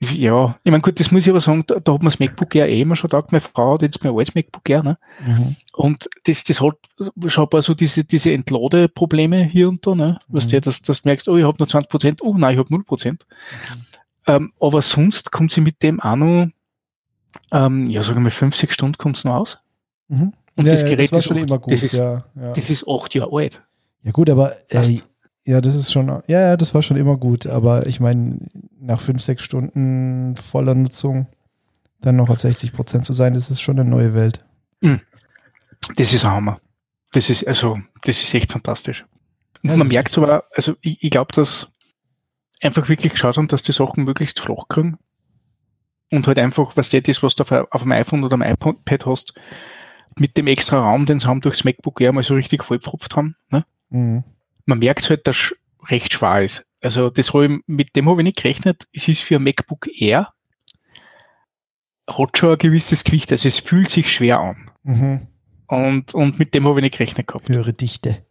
Ja, 0.00 0.56
ich 0.62 0.70
meine, 0.70 0.80
gut, 0.80 1.00
das 1.00 1.10
muss 1.10 1.24
ich 1.24 1.30
aber 1.30 1.40
sagen, 1.40 1.64
da, 1.66 1.80
da 1.80 1.92
hat 1.92 2.02
man 2.02 2.10
das 2.10 2.20
MacBook 2.20 2.54
Air 2.54 2.68
eh 2.68 2.82
immer 2.82 2.94
schon 2.94 3.10
gedacht, 3.10 3.32
meine 3.32 3.40
Frau 3.40 3.74
hat 3.74 3.82
jetzt 3.82 4.04
mein 4.04 4.14
altes 4.14 4.34
MacBook 4.34 4.68
Air, 4.70 4.84
ne? 4.84 4.98
Mhm. 5.26 5.56
Und 5.72 6.08
das, 6.24 6.44
das 6.44 6.60
hat 6.60 6.76
schon 7.26 7.44
ein 7.44 7.50
paar 7.50 7.62
so 7.62 7.74
diese, 7.74 8.04
diese 8.04 8.32
Entladeprobleme 8.32 9.42
hier 9.42 9.68
und 9.68 9.84
da, 9.84 9.96
ne? 9.96 10.18
Mhm. 10.28 10.36
Weißt 10.36 10.52
du, 10.52 10.60
dass, 10.60 10.82
dass 10.82 11.02
du 11.02 11.08
merkst, 11.08 11.28
oh, 11.28 11.36
ich 11.36 11.44
habe 11.44 11.56
nur 11.58 11.66
20 11.66 11.90
Prozent, 11.90 12.22
oh 12.22 12.34
nein, 12.38 12.52
ich 12.52 12.58
habe 12.60 12.72
0 12.72 12.84
Prozent. 12.84 13.26
Mhm. 13.74 13.87
Ähm, 14.28 14.52
aber 14.60 14.82
sonst 14.82 15.32
kommt 15.32 15.50
sie 15.50 15.62
mit 15.62 15.82
dem 15.82 16.00
auch 16.00 16.16
noch, 16.16 16.48
ähm, 17.50 17.86
ja, 17.88 18.02
sagen 18.02 18.22
wir, 18.22 18.30
5, 18.30 18.54
6 18.54 18.74
Stunden 18.74 18.98
kommt 18.98 19.16
es 19.16 19.24
noch 19.24 19.34
aus. 19.34 19.58
Mhm. 20.08 20.32
Und 20.56 20.66
ja, 20.66 20.72
das 20.72 20.84
Gerät 20.84 21.10
ja, 21.10 21.16
das 21.16 21.24
ist, 21.26 21.32
auch, 21.32 21.36
immer 21.36 21.58
gut, 21.58 21.72
das 21.72 21.82
ist, 21.82 21.92
ja, 21.92 22.24
das 22.34 22.68
ist 22.70 22.86
acht 22.88 23.14
Jahre 23.14 23.34
alt. 23.34 23.62
Ja 24.02 24.10
gut, 24.12 24.28
aber 24.28 24.52
äh, 24.70 24.98
ja, 25.44 25.60
das 25.60 25.74
ist 25.74 25.92
schon, 25.92 26.08
ja, 26.26 26.40
ja, 26.40 26.56
das 26.56 26.74
war 26.74 26.82
schon 26.82 26.96
immer 26.96 27.16
gut, 27.16 27.46
aber 27.46 27.86
ich 27.86 28.00
meine, 28.00 28.38
nach 28.78 29.00
fünf, 29.00 29.22
sechs 29.22 29.42
Stunden 29.42 30.36
voller 30.36 30.74
Nutzung 30.74 31.26
dann 32.00 32.16
noch 32.16 32.28
auf 32.28 32.40
60 32.40 32.72
Prozent 32.72 33.04
zu 33.04 33.12
sein, 33.12 33.34
das 33.34 33.50
ist 33.50 33.60
schon 33.60 33.78
eine 33.78 33.88
neue 33.88 34.14
Welt. 34.14 34.44
Hm. 34.82 35.00
Das 35.96 36.12
ist 36.12 36.24
ein 36.24 36.30
Hammer. 36.30 36.60
Das 37.12 37.30
ist, 37.30 37.46
also, 37.46 37.78
das 38.02 38.22
ist 38.22 38.34
echt 38.34 38.52
fantastisch. 38.52 39.06
Und 39.62 39.76
man 39.76 39.88
merkt 39.88 40.16
aber, 40.18 40.44
also 40.52 40.74
ich, 40.80 41.02
ich 41.02 41.10
glaube, 41.10 41.32
dass 41.34 41.68
einfach 42.62 42.88
wirklich 42.88 43.12
geschaut 43.12 43.36
haben, 43.36 43.48
dass 43.48 43.62
die 43.62 43.72
Sachen 43.72 44.04
möglichst 44.04 44.40
flach 44.40 44.68
kriegen. 44.68 44.98
Und 46.10 46.26
halt 46.26 46.38
einfach, 46.38 46.76
was 46.76 46.90
das 46.90 47.02
ist, 47.06 47.22
was 47.22 47.34
du 47.34 47.42
auf, 47.42 47.52
auf 47.52 47.82
dem 47.82 47.92
iPhone 47.92 48.24
oder 48.24 48.34
am 48.34 48.42
iPad 48.42 49.06
hast, 49.06 49.34
mit 50.18 50.36
dem 50.36 50.46
extra 50.46 50.80
Raum, 50.80 51.04
den 51.04 51.20
sie 51.20 51.26
haben 51.26 51.40
durchs 51.40 51.64
MacBook 51.64 52.00
Air 52.00 52.12
mal 52.12 52.22
so 52.22 52.34
richtig 52.34 52.64
vollpfropft 52.64 53.14
haben. 53.14 53.36
Ne? 53.50 53.64
Mhm 53.90 54.24
man 54.68 54.78
merkt 54.78 55.08
halt, 55.08 55.26
dass 55.26 55.54
recht 55.88 56.12
schwer 56.12 56.42
ist. 56.42 56.70
Also 56.82 57.08
das 57.08 57.32
habe 57.32 57.46
ich, 57.46 57.52
mit 57.66 57.96
dem 57.96 58.08
habe 58.08 58.20
ich 58.20 58.26
nicht 58.26 58.36
gerechnet. 58.36 58.86
Es 58.92 59.08
ist 59.08 59.22
für 59.22 59.36
ein 59.36 59.42
MacBook 59.42 59.88
Air 60.00 60.28
hat 62.08 62.38
schon 62.38 62.52
ein 62.52 62.58
gewisses 62.58 63.04
Gewicht, 63.04 63.32
also 63.32 63.48
es 63.48 63.58
fühlt 63.58 63.90
sich 63.90 64.12
schwer 64.12 64.40
an. 64.40 64.70
Mhm. 64.82 65.26
Und, 65.66 66.14
und 66.14 66.38
mit 66.38 66.54
dem 66.54 66.66
habe 66.66 66.78
ich 66.80 66.82
nicht 66.82 66.98
gerechnet 66.98 67.26
gehabt. 67.26 67.48
Höhere 67.48 67.72
Dichte. 67.72 68.24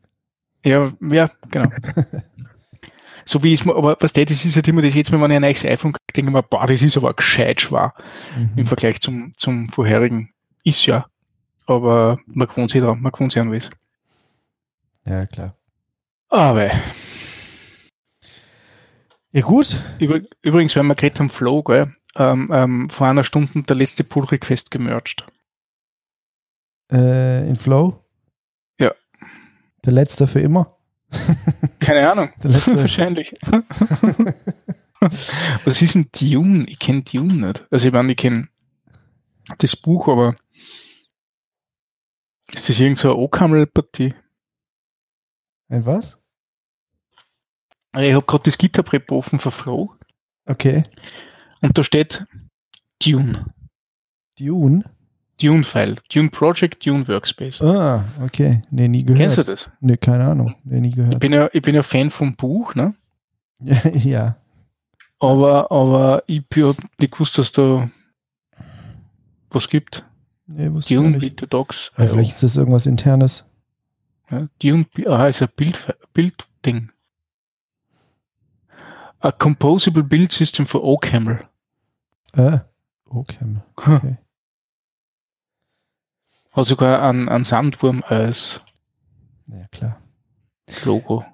Ja, 0.63 0.91
ja, 1.01 1.29
genau. 1.49 1.69
so 3.27 3.43
wie 3.43 3.53
es 3.53 3.65
mir, 3.65 3.75
aber 3.75 3.97
was 3.99 4.13
das 4.13 4.31
ist 4.31 4.55
halt 4.55 4.67
immer 4.67 4.81
das 4.81 4.93
jetzt, 4.93 5.11
wenn 5.11 5.19
man 5.19 5.31
ein 5.31 5.41
neues 5.41 5.65
iPhone 5.65 5.91
kriegt, 5.91 6.15
denke 6.15 6.29
ich 6.29 6.33
mir, 6.33 6.43
boah, 6.43 6.65
das 6.65 6.81
ist 6.81 6.97
aber 6.97 7.13
gescheit 7.13 7.61
schwer 7.61 7.93
mhm. 8.37 8.53
im 8.55 8.67
Vergleich 8.67 9.01
zum, 9.01 9.31
zum 9.35 9.67
vorherigen. 9.67 10.31
Ist 10.63 10.85
ja. 10.85 11.05
Aber 11.65 12.17
man 12.27 12.47
gewohnt 12.47 12.71
sich 12.71 12.81
dran, 12.81 13.01
man 13.01 13.11
gewohnt 13.11 13.33
sich 13.33 13.41
an 13.41 13.51
was. 13.51 13.69
Ja, 15.05 15.25
klar. 15.25 15.55
Aber. 16.29 16.71
Ja, 19.31 19.41
gut. 19.41 19.81
Über, 19.99 20.21
übrigens, 20.41 20.75
wenn 20.75 20.87
wir 20.87 20.95
gerade 20.95 21.19
am 21.19 21.29
Flow, 21.29 21.63
gell, 21.63 21.93
ähm, 22.15 22.49
ähm, 22.51 22.89
vor 22.89 23.07
einer 23.07 23.23
Stunde 23.23 23.63
der 23.63 23.75
letzte 23.75 24.03
Pull 24.03 24.25
Request 24.25 24.71
gemerged. 24.71 25.25
Äh, 26.91 27.47
in 27.47 27.57
Flow? 27.57 28.03
Ja. 28.79 28.93
Der 29.85 29.93
letzte 29.93 30.27
für 30.27 30.39
immer? 30.39 30.76
Keine 31.79 32.11
Ahnung. 32.11 32.29
Der 32.43 32.51
letzte. 32.51 32.77
Wahrscheinlich. 32.81 33.33
Was 35.65 35.81
ist 35.81 35.95
ein 35.95 36.09
Dune? 36.11 36.65
Ich 36.67 36.79
kenne 36.79 37.03
Dune 37.03 37.33
nicht. 37.33 37.65
Also 37.71 37.87
ich 37.87 37.93
meine, 37.93 38.11
ich 38.11 38.17
kenne 38.17 38.47
das 39.59 39.75
Buch, 39.75 40.07
aber 40.07 40.35
ist 42.51 42.69
das 42.69 42.79
irgend 42.79 42.97
so 42.97 43.09
eine 43.09 43.17
Okamel-Partie? 43.17 44.13
Ein 45.69 45.85
was? 45.85 46.17
Ich 47.97 48.13
habe 48.13 48.25
gerade 48.25 48.43
das 48.43 48.57
GitHub-Repo 48.57 49.17
offen 49.17 49.39
für. 49.39 49.87
Okay. 50.45 50.83
Und 51.61 51.77
da 51.77 51.83
steht 51.83 52.25
Dune. 53.03 53.53
Dune? 54.37 54.83
Dune-File. 55.41 55.95
Dune 56.11 56.29
Project, 56.29 56.85
Dune 56.85 57.07
Workspace. 57.07 57.61
Ah, 57.61 58.03
okay. 58.23 58.61
Nee, 58.71 58.87
nie 58.87 59.03
gehört. 59.03 59.19
Kennst 59.19 59.37
du 59.37 59.43
das? 59.43 59.69
Nee, 59.79 59.97
keine 59.97 60.25
Ahnung. 60.25 60.55
Nee, 60.63 60.81
nie 60.81 60.91
gehört. 60.91 61.13
Ich 61.13 61.19
bin 61.19 61.33
ja, 61.33 61.49
ich 61.53 61.61
bin 61.61 61.75
ja 61.75 61.83
Fan 61.83 62.09
vom 62.09 62.35
Buch, 62.35 62.75
ne? 62.75 62.95
ja. 63.59 64.37
Aber, 65.19 65.71
aber 65.71 66.23
ich 66.27 66.43
habe 66.57 66.75
nicht 66.99 67.13
gewusst, 67.13 67.37
dass 67.37 67.51
da 67.51 67.89
was 69.49 69.69
gibt. 69.69 70.05
Nee, 70.47 70.69
Dune, 70.87 71.17
bitte 71.19 71.47
Docs. 71.47 71.91
Ja, 71.97 72.07
vielleicht 72.07 72.31
ist 72.31 72.43
das 72.43 72.57
irgendwas 72.57 72.85
internes. 72.85 73.45
Ja, 74.29 74.47
Dune 74.61 74.85
ah, 75.07 75.27
ist 75.27 75.41
ein 75.41 75.49
Bild, 75.55 75.97
Bildding. 76.13 76.91
A 79.19 79.31
Composable 79.31 80.03
Build 80.03 80.31
System 80.31 80.65
for 80.65 80.83
OCaml. 80.83 81.39
Äh, 82.33 82.59
OCaml. 83.09 83.63
Okay. 83.75 84.17
Hat 86.57 86.65
sogar 86.65 87.03
einen, 87.03 87.29
einen 87.29 87.43
Sandwurm 87.43 88.03
als 88.07 88.61
ja, 89.47 89.67
klar. 89.71 90.01
Logo. 90.83 91.25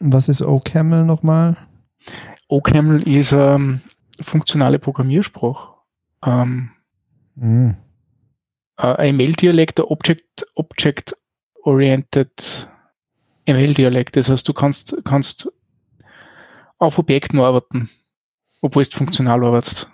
Was 0.00 0.28
ist 0.28 0.42
OCaml 0.42 1.04
nochmal? 1.04 1.56
OCaml 2.48 3.06
ist 3.08 3.32
ähm, 3.32 3.80
funktionale 4.20 4.78
Programmiersprache. 4.78 5.74
Ähm, 6.24 6.70
mm. 7.36 7.70
äh, 8.78 9.12
ML-Dialekt, 9.12 9.80
Object, 9.80 10.46
Object 10.54 11.16
Oriented 11.62 12.68
ML-Dialekt. 13.46 14.16
Das 14.16 14.28
heißt, 14.28 14.46
du 14.48 14.52
kannst, 14.52 14.96
kannst 15.04 15.50
auf 16.78 16.98
Objekten 16.98 17.40
arbeiten, 17.40 17.88
obwohl 18.60 18.84
du 18.84 18.96
funktional 18.96 19.44
arbeitest. 19.44 19.90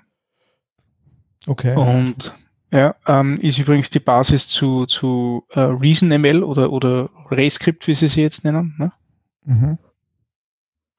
Okay. 1.47 1.77
Und 1.77 2.35
ja, 2.75 2.95
ähm, 3.07 3.39
ist 3.39 3.59
übrigens 3.59 3.91
die 3.91 4.01
Basis 4.01 4.49
zu, 4.49 4.87
zu 4.87 5.47
äh, 5.51 5.61
ReasonML 5.61 6.43
oder, 6.43 6.73
oder 6.73 7.09
RayScript, 7.31 7.87
wie 7.87 7.95
sie 7.95 8.09
sie 8.09 8.23
jetzt 8.23 8.45
nennen. 8.45 8.75
Ne? 8.79 8.93
Mhm. 9.45 9.79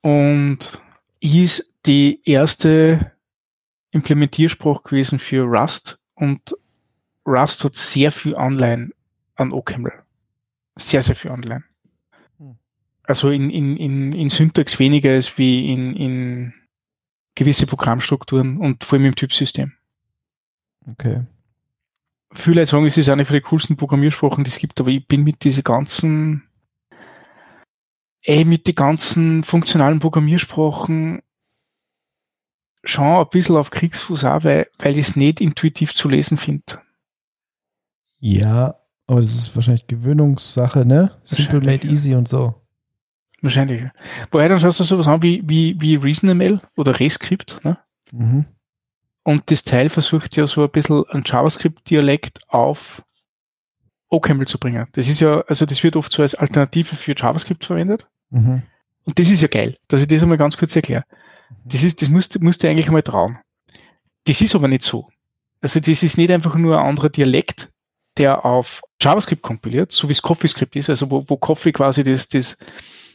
Und 0.01 0.81
ist 1.19 1.73
die 1.85 2.21
erste 2.25 3.11
Implementiersprache 3.91 4.83
gewesen 4.83 5.19
für 5.19 5.43
Rust 5.43 5.99
und 6.15 6.55
Rust 7.27 7.63
hat 7.63 7.75
sehr 7.75 8.11
viel 8.11 8.35
Anleihen 8.35 8.93
an 9.35 9.51
OCaml 9.51 10.05
sehr, 10.75 11.01
sehr 11.01 11.15
viel 11.15 11.31
online. 11.31 11.63
Hm. 12.37 12.57
Also 13.03 13.29
in, 13.29 13.49
in, 13.49 13.77
in, 13.77 14.13
in 14.13 14.29
Syntax 14.29 14.79
weniger 14.79 15.11
als 15.11 15.37
wie 15.37 15.71
in, 15.71 15.95
in 15.95 16.53
gewisse 17.35 17.65
Programmstrukturen 17.65 18.57
und 18.57 18.83
vor 18.83 18.97
allem 18.97 19.07
im 19.07 19.15
Typsystem. 19.15 19.73
Okay. 20.87 21.21
Viele 22.35 22.65
sagen, 22.65 22.85
es 22.85 22.97
ist 22.97 23.09
eine 23.09 23.25
von 23.25 23.33
den 23.33 23.43
coolsten 23.43 23.77
Programmiersprachen, 23.77 24.43
die 24.43 24.49
es 24.49 24.57
gibt, 24.57 24.79
aber 24.79 24.89
ich 24.89 25.07
bin 25.07 25.23
mit 25.23 25.43
diese 25.43 25.63
ganzen, 25.63 26.43
ey, 28.23 28.45
mit 28.45 28.67
den 28.67 28.75
ganzen 28.75 29.43
funktionalen 29.43 29.99
Programmiersprachen 29.99 31.21
schon 32.83 33.03
ein 33.03 33.29
bisschen 33.29 33.55
auf 33.55 33.71
Kriegsfuß 33.71 34.25
auch, 34.25 34.43
weil, 34.43 34.67
weil 34.79 34.91
ich 34.91 35.07
es 35.07 35.15
nicht 35.15 35.41
intuitiv 35.41 35.93
zu 35.93 36.09
lesen 36.09 36.37
finde. 36.37 36.79
Ja, 38.19 38.75
aber 39.07 39.21
das 39.21 39.33
ist 39.33 39.55
wahrscheinlich 39.55 39.87
Gewöhnungssache, 39.87 40.85
ne? 40.85 41.11
Simple 41.23 41.61
made 41.61 41.87
easy 41.87 42.15
und 42.15 42.27
so. 42.27 42.55
Wahrscheinlich. 43.41 43.83
Woher 44.31 44.49
dann 44.49 44.59
schaust 44.59 44.79
du 44.79 44.83
sowas 44.83 45.07
an 45.07 45.21
wie, 45.21 45.41
wie, 45.47 45.79
wie 45.79 45.95
ReasonML 45.95 46.61
oder 46.75 46.99
Rescript, 46.99 47.63
ne? 47.63 47.77
Mhm. 48.11 48.45
Und 49.25 49.49
das 49.49 49.63
Teil 49.63 49.89
versucht 49.89 50.37
ja 50.37 50.45
so 50.45 50.63
ein 50.63 50.69
bisschen 50.69 51.03
ein 51.09 51.23
JavaScript-Dialekt 51.25 52.41
auf 52.47 53.03
OCaml 54.09 54.45
zu 54.45 54.59
bringen. 54.59 54.87
Das 54.91 55.07
ist 55.07 55.19
ja, 55.19 55.41
also 55.47 55.65
das 55.65 55.83
wird 55.83 55.95
oft 55.95 56.11
so 56.11 56.21
als 56.21 56.35
Alternative 56.35 56.95
für 56.95 57.15
JavaScript 57.17 57.65
verwendet. 57.65 58.07
Mhm. 58.29 58.61
Und 59.03 59.17
das 59.17 59.31
ist 59.31 59.41
ja 59.41 59.47
geil, 59.47 59.73
dass 59.87 60.01
ich 60.01 60.07
das 60.07 60.21
einmal 60.21 60.37
ganz 60.37 60.55
kurz 60.55 60.75
erkläre. 60.75 61.05
Das 61.63 61.83
ist, 61.83 62.03
das 62.03 62.09
musst, 62.09 62.39
musst 62.39 62.61
du 62.61 62.69
eigentlich 62.69 62.85
einmal 62.85 63.01
trauen. 63.01 63.39
Das 64.25 64.41
ist 64.41 64.53
aber 64.53 64.67
nicht 64.67 64.83
so. 64.83 65.09
Also 65.59 65.79
das 65.79 66.03
ist 66.03 66.19
nicht 66.19 66.29
einfach 66.29 66.53
nur 66.53 66.79
ein 66.79 66.85
anderer 66.85 67.09
Dialekt, 67.09 67.69
der 68.17 68.45
auf 68.45 68.83
JavaScript 69.01 69.41
kompiliert, 69.41 69.91
so 69.91 70.07
wie 70.07 70.13
es 70.13 70.21
CoffeeScript 70.21 70.75
ist, 70.75 70.91
also 70.91 71.09
wo, 71.09 71.23
wo 71.27 71.35
Coffee 71.37 71.71
quasi 71.71 72.03
das, 72.03 72.29
das 72.29 72.57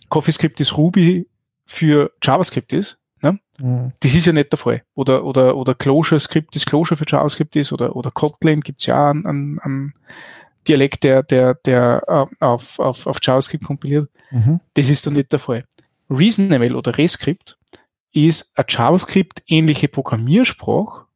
CoffeeScript 0.08 0.58
das 0.58 0.76
Ruby 0.76 1.28
für 1.66 2.10
JavaScript 2.20 2.72
ist. 2.72 2.98
Ne? 3.22 3.38
Mhm. 3.60 3.92
Das 4.00 4.14
ist 4.14 4.26
ja 4.26 4.32
nicht 4.32 4.52
der 4.52 4.58
Fall. 4.58 4.82
Oder, 4.94 5.24
oder, 5.24 5.56
oder 5.56 5.74
Closure-Script 5.74 6.54
das 6.54 6.64
Closure 6.64 6.96
für 6.96 7.04
JavaScript 7.06 7.56
ist, 7.56 7.72
oder, 7.72 7.94
oder 7.96 8.10
Kotlin 8.10 8.60
gibt's 8.60 8.86
ja 8.86 9.10
einen, 9.10 9.26
einen, 9.26 9.58
einen 9.60 9.94
Dialekt, 10.66 11.04
der, 11.04 11.22
der, 11.22 11.54
der 11.54 12.02
äh, 12.06 12.44
auf, 12.44 12.78
auf, 12.78 13.06
auf 13.06 13.18
JavaScript 13.22 13.64
kompiliert. 13.64 14.10
Mhm. 14.30 14.60
Das 14.74 14.88
ist 14.88 15.06
dann 15.06 15.14
nicht 15.14 15.32
der 15.32 15.38
Fall. 15.38 15.64
ReasonML 16.10 16.74
oder 16.74 16.96
Rescript 16.98 17.58
ist 18.12 18.52
eine 18.56 18.66
JavaScript-ähnliche 18.68 19.88
Programmiersprache, 19.88 21.06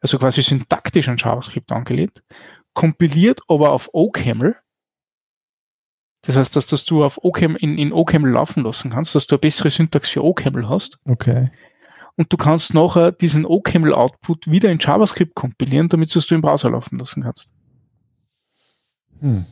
also 0.00 0.18
quasi 0.18 0.42
syntaktisch 0.42 1.08
an 1.08 1.16
JavaScript 1.16 1.72
angelehnt, 1.72 2.22
kompiliert 2.74 3.40
aber 3.48 3.72
auf 3.72 3.90
OCaml. 3.92 4.56
Das 6.22 6.36
heißt, 6.36 6.56
dass, 6.56 6.66
dass 6.66 6.84
du 6.84 7.04
auf 7.04 7.22
OCaml, 7.22 7.56
in, 7.56 7.78
in 7.78 7.92
OCaml 7.92 8.30
laufen 8.30 8.64
lassen 8.64 8.90
kannst, 8.90 9.14
dass 9.14 9.26
du 9.26 9.36
eine 9.36 9.40
bessere 9.40 9.70
Syntax 9.70 10.10
für 10.10 10.24
OCaml 10.24 10.68
hast. 10.68 10.98
Okay. 11.04 11.50
Und 12.16 12.32
du 12.32 12.36
kannst 12.36 12.74
nachher 12.74 13.12
diesen 13.12 13.46
OCaml-Output 13.46 14.50
wieder 14.50 14.72
in 14.72 14.80
JavaScript 14.80 15.36
kompilieren, 15.36 15.88
damit 15.88 16.12
du 16.12 16.18
es 16.18 16.30
im 16.32 16.40
Browser 16.40 16.70
laufen 16.70 16.98
lassen 16.98 17.22
kannst. 17.22 17.52
Hm. 19.20 19.46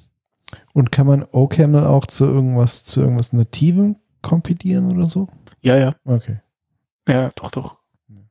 Und 0.73 0.90
kann 0.90 1.06
man 1.06 1.25
OCaml 1.30 1.85
auch 1.85 2.06
zu 2.06 2.25
irgendwas, 2.25 2.85
zu 2.85 3.00
irgendwas 3.00 3.32
Nativem 3.32 3.96
kompilieren 4.20 4.96
oder 4.96 5.06
so? 5.06 5.28
Ja, 5.61 5.76
ja. 5.76 5.96
Okay. 6.04 6.40
Ja, 7.08 7.30
doch, 7.37 7.52
doch. 7.52 7.78
Hm. 8.08 8.28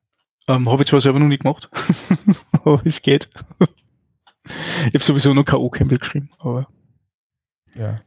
Ähm, 0.49 0.69
habe 0.69 0.83
ich 0.83 0.89
zwar 0.89 0.99
selber 0.99 1.19
noch 1.19 1.27
nie 1.27 1.37
gemacht, 1.37 1.69
aber 2.51 2.85
es 2.85 3.01
geht. 3.01 3.29
ich 3.59 4.93
habe 4.93 4.99
sowieso 4.99 5.33
noch 5.33 5.45
kein 5.45 5.61
OCaml 5.61 5.97
geschrieben, 5.97 6.29
aber 6.39 6.67
Ja. 7.73 8.01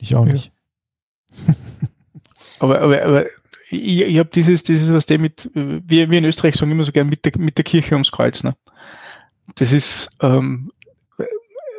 Ich 0.00 0.14
auch 0.16 0.26
Ja. 0.26 0.32
nicht. 0.32 0.52
Aber, 2.58 2.80
aber, 2.80 3.02
aber 3.02 3.26
ich, 3.70 4.00
ich 4.02 4.18
habe 4.18 4.30
dieses, 4.34 4.62
dieses, 4.62 4.92
was 4.92 5.06
der 5.06 5.18
mit, 5.18 5.50
wir, 5.54 6.10
wir 6.10 6.18
in 6.18 6.24
Österreich 6.24 6.56
sagen 6.56 6.70
immer 6.72 6.84
so 6.84 6.92
gern 6.92 7.08
mit 7.08 7.24
der, 7.24 7.32
mit 7.38 7.56
der 7.56 7.64
Kirche 7.64 7.94
ums 7.94 8.10
Kreuz. 8.10 8.42
Ne? 8.42 8.54
Das 9.54 9.72
ist 9.72 10.10
ähm, 10.20 10.70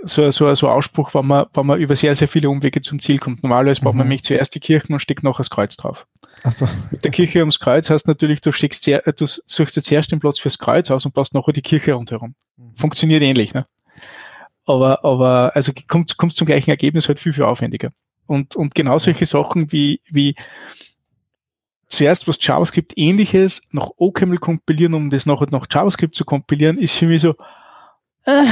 so, 0.04 0.30
so, 0.32 0.52
so 0.56 0.68
ein 0.68 0.74
Ausspruch, 0.74 1.14
wenn 1.14 1.28
man, 1.28 1.46
wenn 1.54 1.66
man 1.66 1.80
über 1.80 1.96
sehr, 1.96 2.16
sehr 2.16 2.28
viele 2.28 2.50
Umwege 2.50 2.82
zum 2.82 3.00
Ziel 3.00 3.20
kommt. 3.20 3.44
Normalerweise 3.44 3.82
baut 3.82 3.94
man 3.94 4.06
Mhm. 4.06 4.10
nämlich 4.10 4.24
zuerst 4.24 4.56
die 4.56 4.60
Kirchen 4.60 4.94
und 4.94 5.00
steckt 5.00 5.22
noch 5.24 5.38
das 5.38 5.50
Kreuz 5.50 5.76
drauf. 5.78 6.08
Achso. 6.44 6.68
Mit 6.90 7.04
der 7.04 7.12
Kirche 7.12 7.40
ums 7.40 7.60
Kreuz 7.60 7.90
heißt 7.90 8.08
natürlich, 8.08 8.42
du 8.42 8.52
steckst 8.52 8.84
sehr, 8.84 9.02
du 9.02 9.26
suchst 9.28 9.76
dir 9.78 9.84
zuerst 9.84 10.12
den 10.12 10.20
Platz 10.20 10.40
fürs 10.40 10.58
Kreuz 10.58 10.90
aus 10.90 11.06
und 11.06 11.14
baust 11.14 11.36
nachher 11.36 11.54
die 11.54 11.62
Kirche 11.62 11.94
rundherum. 11.94 12.34
Funktioniert 12.76 13.22
ähnlich, 13.22 13.54
ne? 13.54 13.66
Aber, 14.66 15.04
aber, 15.04 15.52
also 15.56 15.72
kommt, 15.88 16.18
kommt 16.18 16.34
zum 16.34 16.48
gleichen 16.48 16.70
Ergebnis 16.72 17.08
halt 17.08 17.20
viel, 17.20 17.34
viel 17.34 17.44
aufwendiger. 17.44 17.90
Und, 18.32 18.56
und 18.56 18.74
genau 18.76 18.98
solche 18.98 19.26
Sachen 19.26 19.72
wie, 19.72 20.02
wie 20.10 20.36
zuerst 21.88 22.28
was 22.28 22.38
JavaScript 22.40 22.94
ähnliches 22.98 23.62
nach 23.72 23.90
OCaml 23.98 24.38
kompilieren, 24.38 24.94
um 24.94 25.10
das 25.10 25.26
nachher 25.26 25.50
nach 25.52 25.68
JavaScript 25.70 26.16
zu 26.16 26.24
kompilieren, 26.24 26.78
ist 26.78 26.96
für 26.96 27.08
mich 27.08 27.22
so, 27.22 27.36
äh, 28.26 28.46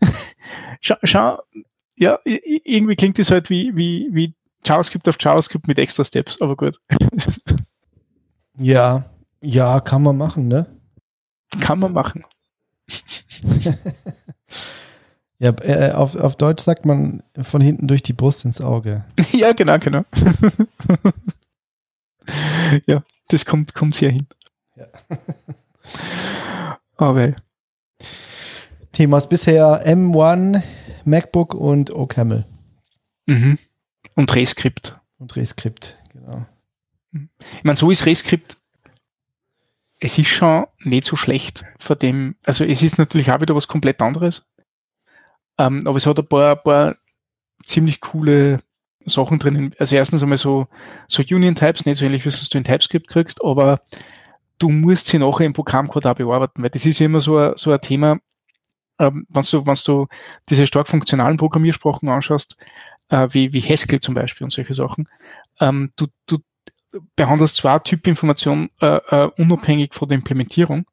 schau, 0.80 0.96
schau, 1.02 1.38
ja, 1.96 2.18
irgendwie 2.24 2.96
klingt 2.96 3.18
das 3.18 3.30
halt 3.30 3.48
wie, 3.48 3.74
wie, 3.74 4.08
wie 4.12 4.34
JavaScript 4.66 5.08
auf 5.08 5.16
JavaScript 5.18 5.66
mit 5.66 5.78
extra 5.78 6.04
Steps, 6.04 6.40
aber 6.42 6.56
gut, 6.56 6.78
Ja. 8.58 9.10
Ja, 9.40 9.80
kann 9.80 10.02
man 10.02 10.18
machen, 10.18 10.48
ne? 10.48 10.66
kann 11.60 11.78
man 11.78 11.92
machen. 11.92 12.24
Ja, 15.40 15.54
äh, 15.62 15.92
auf, 15.92 16.16
auf 16.16 16.36
Deutsch 16.36 16.62
sagt 16.62 16.84
man 16.84 17.22
von 17.40 17.62
hinten 17.62 17.88
durch 17.88 18.02
die 18.02 18.12
Brust 18.12 18.44
ins 18.44 18.60
Auge. 18.60 19.06
ja, 19.32 19.52
genau, 19.52 19.78
genau. 19.78 20.04
ja, 22.86 23.02
das 23.28 23.46
kommt, 23.46 23.74
kommt 23.74 23.94
sehr 23.94 24.10
hin. 24.10 24.26
Ja. 24.76 24.86
Aber 26.98 27.32
Themas 28.92 29.30
bisher 29.30 29.86
M1, 29.86 30.62
MacBook 31.06 31.54
und 31.54 31.90
OCaml 31.90 32.44
mhm. 33.24 33.58
und 34.16 34.34
Rescript. 34.34 35.00
und 35.18 35.36
Rescript, 35.36 35.96
genau. 36.12 36.44
Ich 37.12 37.64
meine, 37.64 37.76
so 37.76 37.90
ist 37.90 38.04
Rescript, 38.04 38.58
es 40.00 40.18
ist 40.18 40.28
schon 40.28 40.66
nicht 40.80 41.04
so 41.04 41.16
schlecht 41.16 41.64
vor 41.78 41.96
dem, 41.96 42.36
also 42.44 42.64
es 42.64 42.82
ist 42.82 42.98
natürlich 42.98 43.30
auch 43.30 43.40
wieder 43.40 43.54
was 43.54 43.68
komplett 43.68 44.02
anderes. 44.02 44.49
Ähm, 45.60 45.82
aber 45.84 45.98
es 45.98 46.06
hat 46.06 46.18
ein 46.18 46.26
paar, 46.26 46.56
paar 46.56 46.96
ziemlich 47.64 48.00
coole 48.00 48.60
Sachen 49.04 49.38
drinnen. 49.38 49.74
Also 49.78 49.94
erstens 49.94 50.22
einmal 50.22 50.38
so, 50.38 50.68
so 51.06 51.22
Union-Types, 51.22 51.84
nicht 51.84 51.98
so 51.98 52.06
ähnlich, 52.06 52.24
wie 52.24 52.30
es 52.30 52.48
du 52.48 52.56
in 52.56 52.64
TypeScript 52.64 53.08
kriegst, 53.08 53.44
aber 53.44 53.80
du 54.58 54.70
musst 54.70 55.08
sie 55.08 55.18
nachher 55.18 55.44
im 55.44 55.52
Programmcode 55.52 56.06
auch 56.06 56.14
bearbeiten, 56.14 56.62
weil 56.62 56.70
das 56.70 56.86
ist 56.86 56.98
ja 56.98 57.06
immer 57.06 57.20
so 57.20 57.36
ein, 57.36 57.52
so 57.56 57.72
ein 57.72 57.80
Thema, 57.80 58.18
ähm, 58.98 59.26
wenn 59.28 59.42
du, 59.42 59.66
wenn 59.66 59.78
du 59.86 60.06
diese 60.48 60.66
stark 60.66 60.88
funktionalen 60.88 61.36
Programmiersprachen 61.36 62.08
anschaust, 62.08 62.56
äh, 63.10 63.28
wie, 63.30 63.52
wie 63.52 63.60
Haskell 63.60 64.00
zum 64.00 64.14
Beispiel 64.14 64.44
und 64.46 64.52
solche 64.52 64.72
Sachen, 64.72 65.08
ähm, 65.60 65.92
du, 65.96 66.06
du 66.26 66.38
behandelst 67.16 67.56
zwar 67.56 67.84
Typinformation 67.84 68.70
äh, 68.80 68.96
äh, 68.96 69.30
unabhängig 69.36 69.92
von 69.92 70.08
der 70.08 70.16
Implementierung, 70.16 70.86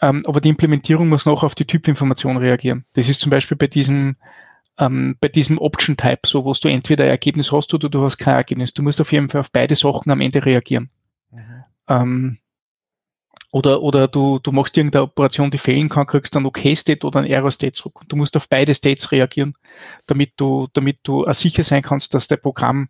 aber 0.00 0.40
die 0.40 0.48
Implementierung 0.48 1.08
muss 1.08 1.26
noch 1.26 1.42
auf 1.42 1.54
die 1.54 1.66
Typinformation 1.66 2.36
reagieren. 2.36 2.84
Das 2.94 3.08
ist 3.08 3.20
zum 3.20 3.30
Beispiel 3.30 3.56
bei 3.56 3.68
diesem 3.68 4.16
ähm, 4.78 5.16
bei 5.20 5.28
diesem 5.28 5.58
Option-Type 5.58 6.20
so, 6.26 6.44
wo 6.44 6.52
du 6.52 6.68
entweder 6.68 7.04
ein 7.04 7.10
Ergebnis 7.10 7.52
hast 7.52 7.72
oder 7.74 7.88
du 7.88 8.02
hast 8.02 8.18
kein 8.18 8.34
Ergebnis. 8.34 8.74
Du 8.74 8.82
musst 8.82 9.00
auf 9.00 9.12
jeden 9.12 9.28
Fall 9.28 9.40
auf 9.40 9.52
beide 9.52 9.74
Sachen 9.76 10.10
am 10.10 10.20
Ende 10.20 10.44
reagieren. 10.44 10.90
Ähm, 11.88 12.38
oder 13.52 13.82
oder 13.82 14.08
du, 14.08 14.40
du 14.40 14.50
machst 14.50 14.76
irgendeine 14.76 15.04
Operation, 15.04 15.50
die 15.50 15.58
fehlen 15.58 15.88
kann, 15.88 16.06
kriegst 16.06 16.34
dann 16.34 16.44
OK-State 16.44 17.06
oder 17.06 17.20
ein 17.20 17.26
Error-State 17.26 17.72
zurück. 17.72 18.00
Und 18.00 18.10
du 18.10 18.16
musst 18.16 18.36
auf 18.36 18.48
beide 18.48 18.74
States 18.74 19.12
reagieren, 19.12 19.54
damit 20.06 20.32
du, 20.36 20.66
damit 20.72 20.98
du 21.04 21.24
auch 21.24 21.34
sicher 21.34 21.62
sein 21.62 21.82
kannst, 21.82 22.14
dass 22.14 22.26
dein 22.26 22.40
Programm 22.40 22.88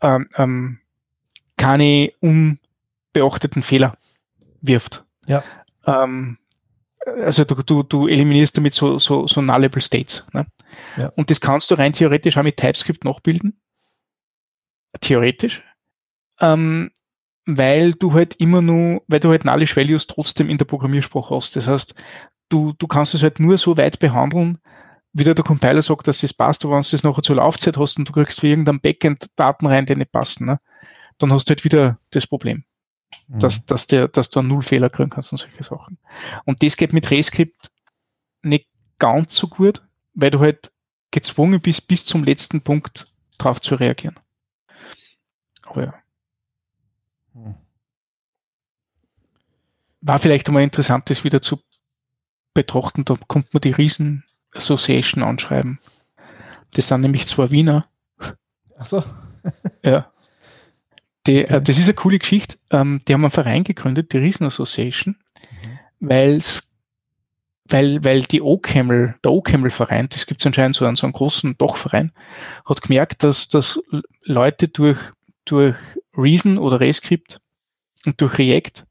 ähm, 0.00 0.28
ähm, 0.36 0.78
keine 1.56 2.12
unbeachteten 2.20 3.62
Fehler 3.64 3.96
wirft. 4.60 5.04
Ja. 5.26 5.42
Ähm, 5.88 6.38
also 7.06 7.44
du, 7.44 7.54
du, 7.62 7.82
du 7.82 8.06
eliminierst 8.06 8.56
damit 8.56 8.74
so, 8.74 8.98
so, 8.98 9.26
so 9.26 9.40
nullable 9.40 9.80
States. 9.80 10.24
Ne? 10.32 10.46
Ja. 10.96 11.08
Und 11.16 11.30
das 11.30 11.40
kannst 11.40 11.70
du 11.70 11.74
rein 11.76 11.92
theoretisch 11.92 12.36
auch 12.36 12.42
mit 12.42 12.56
TypeScript 12.56 13.04
nachbilden. 13.04 13.60
Theoretisch. 15.00 15.62
Ähm, 16.40 16.90
weil 17.46 17.92
du 17.92 18.12
halt 18.12 18.34
immer 18.36 18.60
nur, 18.60 19.02
weil 19.06 19.20
du 19.20 19.30
halt 19.30 19.44
nullish 19.44 19.76
Values 19.76 20.06
trotzdem 20.06 20.50
in 20.50 20.58
der 20.58 20.66
Programmiersprache 20.66 21.34
hast. 21.34 21.56
Das 21.56 21.66
heißt, 21.66 21.94
du, 22.50 22.74
du 22.78 22.86
kannst 22.86 23.14
es 23.14 23.22
halt 23.22 23.40
nur 23.40 23.56
so 23.56 23.76
weit 23.76 23.98
behandeln, 23.98 24.58
wie 25.14 25.24
der, 25.24 25.34
Compiler 25.34 25.80
sagt, 25.80 26.06
dass 26.06 26.20
das 26.20 26.34
passt, 26.34 26.64
aber 26.64 26.74
wenn 26.74 26.82
du 26.82 26.90
das 26.90 27.02
nachher 27.02 27.22
zur 27.22 27.36
Laufzeit 27.36 27.78
hast 27.78 27.98
und 27.98 28.08
du 28.08 28.12
kriegst 28.12 28.40
für 28.40 28.48
irgendein 28.48 28.80
Backend 28.80 29.26
Daten 29.36 29.66
rein, 29.66 29.86
die 29.86 29.96
nicht 29.96 30.12
passen, 30.12 30.46
ne? 30.46 30.60
dann 31.16 31.32
hast 31.32 31.48
du 31.48 31.52
halt 31.52 31.64
wieder 31.64 31.98
das 32.10 32.26
Problem 32.26 32.64
Mhm. 33.28 33.38
dass, 33.38 33.66
dass, 33.66 33.86
der, 33.86 34.08
dass 34.08 34.30
du 34.30 34.40
einen 34.40 34.48
Nullfehler 34.48 34.90
kriegen 34.90 35.10
kannst 35.10 35.32
und 35.32 35.38
solche 35.38 35.62
Sachen. 35.62 35.98
Und 36.44 36.62
das 36.62 36.76
geht 36.76 36.92
mit 36.92 37.10
Rescript 37.10 37.70
nicht 38.42 38.68
ganz 38.98 39.34
so 39.36 39.48
gut, 39.48 39.82
weil 40.14 40.30
du 40.30 40.40
halt 40.40 40.72
gezwungen 41.10 41.60
bist, 41.60 41.88
bis 41.88 42.04
zum 42.04 42.24
letzten 42.24 42.62
Punkt 42.62 43.12
drauf 43.38 43.60
zu 43.60 43.74
reagieren. 43.74 44.18
Aber 45.62 45.84
ja. 45.84 45.94
Mhm. 47.34 47.54
War 50.00 50.18
vielleicht 50.18 50.48
einmal 50.48 50.62
interessant, 50.62 51.10
das 51.10 51.24
wieder 51.24 51.42
zu 51.42 51.60
betrachten. 52.54 53.04
Da 53.04 53.16
kommt 53.26 53.52
man 53.52 53.60
die 53.60 53.72
Riesen 53.72 54.24
Association 54.52 55.22
anschreiben. 55.22 55.78
Das 56.72 56.88
sind 56.88 57.00
nämlich 57.00 57.26
zwei 57.26 57.50
Wiener. 57.50 57.86
Achso. 58.76 59.04
Ja. 59.82 60.12
Die, 61.28 61.44
Okay. 61.44 61.54
äh, 61.56 61.62
das 61.62 61.78
ist 61.78 61.84
eine 61.84 61.94
coole 61.94 62.18
Geschichte. 62.18 62.56
Ähm, 62.70 63.00
die 63.06 63.12
haben 63.12 63.24
einen 63.24 63.30
Verein 63.30 63.64
gegründet, 63.64 64.12
die 64.12 64.18
Riesen 64.18 64.46
Association, 64.46 65.16
weil 66.00 66.36
es 66.36 66.64
weil, 67.70 68.02
weil 68.02 68.22
die 68.22 68.40
OCaml, 68.40 69.16
der 69.22 69.30
OCaml-Verein, 69.30 70.08
das 70.08 70.24
gibt 70.24 70.40
es 70.40 70.46
anscheinend 70.46 70.74
so 70.74 70.86
einen, 70.86 70.96
so 70.96 71.06
einen 71.06 71.12
großen 71.12 71.58
Dachverein, 71.58 72.12
hat 72.64 72.80
gemerkt, 72.80 73.24
dass, 73.24 73.50
dass 73.50 73.78
Leute 74.24 74.68
durch, 74.68 74.98
durch 75.44 75.76
Reason 76.16 76.56
oder 76.56 76.80
Rescript 76.80 77.42
und 78.06 78.18
durch 78.22 78.38
React 78.38 78.84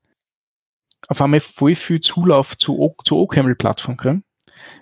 auf 1.07 1.21
einmal 1.23 1.39
voll 1.39 1.73
viel 1.73 2.01
Zulauf 2.01 2.55
zu, 2.55 2.77
o, 2.79 2.95
zur 3.03 3.17
OCaml-Plattform 3.17 3.97
kriegen. 3.97 4.23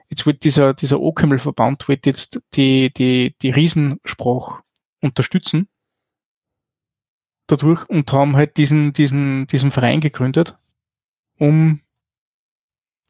Jetzt 0.09 0.25
wird 0.25 0.43
dieser, 0.43 0.73
dieser 0.73 0.99
OCaml-Verband 0.99 1.87
wird 1.87 2.05
jetzt 2.05 2.41
die, 2.55 2.91
die, 2.93 3.33
die 3.41 3.49
Riesensprache 3.49 4.61
unterstützen 4.99 5.69
dadurch 7.47 7.87
und 7.89 8.11
haben 8.11 8.35
halt 8.35 8.57
diesen, 8.57 8.93
diesen, 8.93 9.47
diesen 9.47 9.71
Verein 9.71 9.99
gegründet, 9.99 10.57
um 11.37 11.81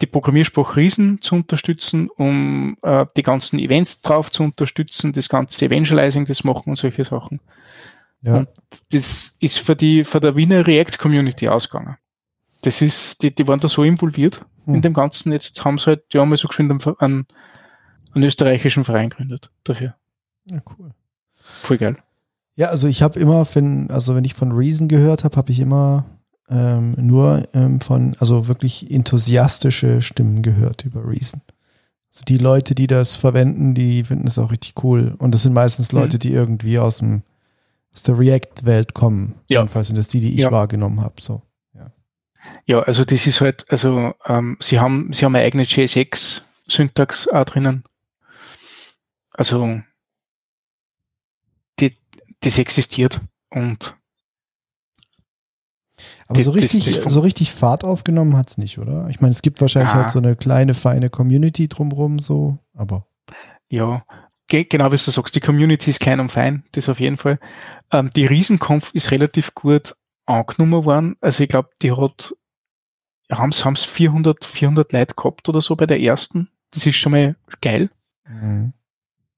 die 0.02 0.08
Programmiersprache 0.08 0.76
Riesen 0.76 1.22
zu 1.22 1.36
unterstützen, 1.36 2.10
um 2.10 2.76
äh, 2.82 3.06
die 3.16 3.24
ganzen 3.24 3.60
Events 3.60 4.02
drauf 4.02 4.30
zu 4.30 4.44
unterstützen, 4.44 5.14
das 5.14 5.30
ganze 5.30 5.66
Evangelizing, 5.66 6.26
das 6.26 6.44
machen 6.44 6.72
und 6.72 6.76
solche 6.76 7.06
Sachen. 7.06 7.40
Ja. 8.22 8.38
Und 8.38 8.50
das 8.92 9.38
ist 9.40 9.60
für 9.60 9.76
die, 9.76 10.04
für 10.04 10.20
der 10.20 10.36
Wiener 10.36 10.68
React 10.68 10.98
Community 11.00 11.48
ausgegangen. 11.48 11.98
Das 12.64 12.82
ist, 12.82 13.22
die, 13.22 13.34
die 13.34 13.48
waren 13.48 13.60
da 13.60 13.68
so 13.68 13.84
involviert 13.84 14.44
hm. 14.66 14.76
in 14.76 14.82
dem 14.82 14.94
Ganzen. 14.94 15.32
Jetzt 15.32 15.64
haben 15.64 15.78
sie 15.78 15.88
halt, 15.88 16.14
die 16.14 16.20
haben 16.20 16.36
so 16.36 16.48
geschwind 16.48 16.72
einen, 16.72 16.98
einen, 16.98 17.28
einen 18.14 18.24
österreichischen 18.24 18.84
Verein 18.84 19.10
gegründet 19.10 19.52
dafür. 19.64 19.96
Ja, 20.50 20.62
cool. 20.78 20.92
Voll 21.62 21.78
geil. 21.78 21.98
Ja, 22.56 22.70
also 22.70 22.88
ich 22.88 23.02
habe 23.02 23.20
immer, 23.20 23.46
wenn, 23.54 23.92
also 23.92 24.16
wenn 24.16 24.24
ich 24.24 24.34
von 24.34 24.52
Reason 24.52 24.88
gehört 24.88 25.24
habe, 25.24 25.36
habe 25.36 25.52
ich 25.52 25.60
immer 25.60 26.06
ähm, 26.50 26.96
nur 26.98 27.48
ähm, 27.54 27.82
von, 27.82 28.16
also 28.20 28.48
wirklich 28.48 28.90
enthusiastische 28.90 30.02
Stimmen 30.02 30.42
gehört 30.42 30.86
über 30.86 31.06
Reason. 31.06 31.42
Also 32.12 32.24
die 32.26 32.38
Leute, 32.38 32.76
die 32.76 32.88
das 32.88 33.18
verwenden, 33.18 33.74
die 33.74 34.06
finden 34.06 34.28
es 34.28 34.40
auch 34.40 34.52
richtig 34.52 34.82
cool. 34.84 35.16
Und 35.18 35.34
das 35.34 35.44
sind 35.44 35.54
meistens 35.54 35.92
mhm. 35.92 36.00
Leute, 36.00 36.20
die 36.20 36.32
irgendwie 36.32 36.80
aus 36.80 37.00
dem 37.00 37.24
aus 37.96 38.04
der 38.04 38.20
React-Welt 38.20 38.94
kommen. 38.94 39.36
Ja. 39.48 39.62
Jedenfalls 39.62 39.88
sind 39.88 39.98
das 39.98 40.10
die, 40.10 40.20
die 40.20 40.34
ich 40.34 40.42
ja. 40.42 40.52
wahrgenommen 40.52 41.00
habe. 41.00 41.16
So. 41.22 41.42
Ja. 41.74 41.92
ja, 42.66 42.80
also 42.82 43.06
das 43.06 43.26
ist 43.26 43.40
halt, 43.40 43.66
also 43.70 44.14
ähm, 44.26 44.58
sie 44.60 44.80
haben, 44.82 45.14
sie 45.14 45.24
haben 45.24 45.34
eine 45.34 45.46
eigene 45.46 45.64
JSX-Syntax 45.64 47.30
auch 47.30 47.46
drinnen. 47.46 47.86
Also 49.32 49.80
das 52.46 52.60
existiert 52.60 53.22
und 53.50 53.96
aber 56.28 56.42
so 56.42 56.52
richtig, 56.52 56.86
das, 56.86 57.02
das 57.02 57.14
so 57.14 57.20
richtig 57.20 57.52
Fahrt 57.52 57.84
aufgenommen 57.84 58.36
hat 58.36 58.50
es 58.50 58.58
nicht, 58.58 58.80
oder? 58.80 59.08
Ich 59.10 59.22
meine, 59.22 59.32
es 59.32 59.42
gibt 59.42 59.62
wahrscheinlich 59.62 59.92
ah. 59.92 59.96
halt 59.96 60.12
so 60.12 60.20
eine 60.20 60.36
kleine, 60.36 60.74
feine 60.74 61.10
Community 61.10 61.68
drumherum, 61.68 62.20
so, 62.20 62.58
aber. 62.74 63.06
Ja, 63.70 64.04
genau 64.48 64.88
wie 64.88 64.98
du 64.98 64.98
sagst, 64.98 65.36
die 65.36 65.40
Community 65.40 65.90
ist 65.90 66.00
klein 66.00 66.20
und 66.20 66.32
fein, 66.32 66.64
das 66.72 66.90
auf 66.90 67.00
jeden 67.00 67.18
Fall. 67.18 67.40
Ähm, 67.92 68.10
die 68.16 68.26
Riesenkampf 68.26 68.92
ist 68.94 69.12
relativ 69.12 69.54
gut 69.54 69.96
angenommen 70.26 70.86
worden. 70.86 71.16
Also 71.22 71.44
ich 71.44 71.50
glaube, 71.50 71.70
die 71.82 71.92
hat, 71.92 72.36
haben 73.32 73.50
es 73.50 73.84
400, 73.84 74.44
400 74.44 74.94
Leute 74.94 75.16
gehabt 75.16 75.48
oder 75.50 75.62
so 75.62 75.76
bei 75.76 75.86
der 75.86 76.00
ersten. 76.00 76.50
Das 76.72 76.86
ist 76.86 76.96
schon 76.96 77.12
mal 77.12 77.36
geil. 77.62 77.90
Mhm. 78.28 78.74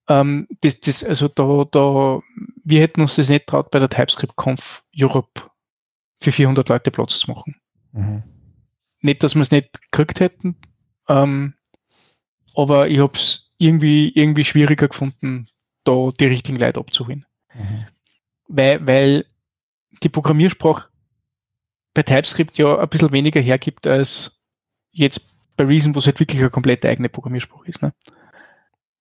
Ähm, 0.09 0.47
das, 0.61 0.79
das, 0.79 1.03
also 1.03 1.27
da, 1.27 1.65
da, 1.69 2.21
wir 2.63 2.81
hätten 2.81 3.01
uns 3.01 3.15
das 3.15 3.29
nicht 3.29 3.47
traut, 3.47 3.71
bei 3.71 3.79
der 3.79 3.89
TypeScript-Conf 3.89 4.83
Europe 4.97 5.41
für 6.21 6.31
400 6.31 6.69
Leute 6.69 6.91
Platz 6.91 7.19
zu 7.19 7.31
machen. 7.31 7.55
Mhm. 7.91 8.23
Nicht, 9.01 9.23
dass 9.23 9.35
wir 9.35 9.41
es 9.41 9.51
nicht 9.51 9.79
gekriegt 9.91 10.19
hätten, 10.19 10.57
ähm, 11.07 11.53
aber 12.55 12.87
ich 12.87 12.99
habe 12.99 13.13
es 13.13 13.53
irgendwie, 13.57 14.09
irgendwie 14.09 14.45
schwieriger 14.45 14.87
gefunden, 14.87 15.47
da 15.83 16.09
die 16.19 16.25
richtigen 16.25 16.57
Leute 16.57 16.79
abzuholen. 16.79 17.25
Mhm. 17.53 17.85
Weil, 18.47 18.87
weil 18.87 19.25
die 20.03 20.09
Programmiersprache 20.09 20.89
bei 21.93 22.03
TypeScript 22.03 22.57
ja 22.57 22.77
ein 22.77 22.89
bisschen 22.89 23.11
weniger 23.11 23.41
hergibt 23.41 23.87
als 23.87 24.39
jetzt 24.91 25.35
bei 25.57 25.65
Reason, 25.65 25.93
wo 25.95 25.99
es 25.99 26.05
halt 26.05 26.19
wirklich 26.19 26.39
eine 26.39 26.49
komplett 26.49 26.85
eigene 26.85 27.09
Programmiersprache 27.09 27.67
ist. 27.67 27.81
Ne? 27.81 27.93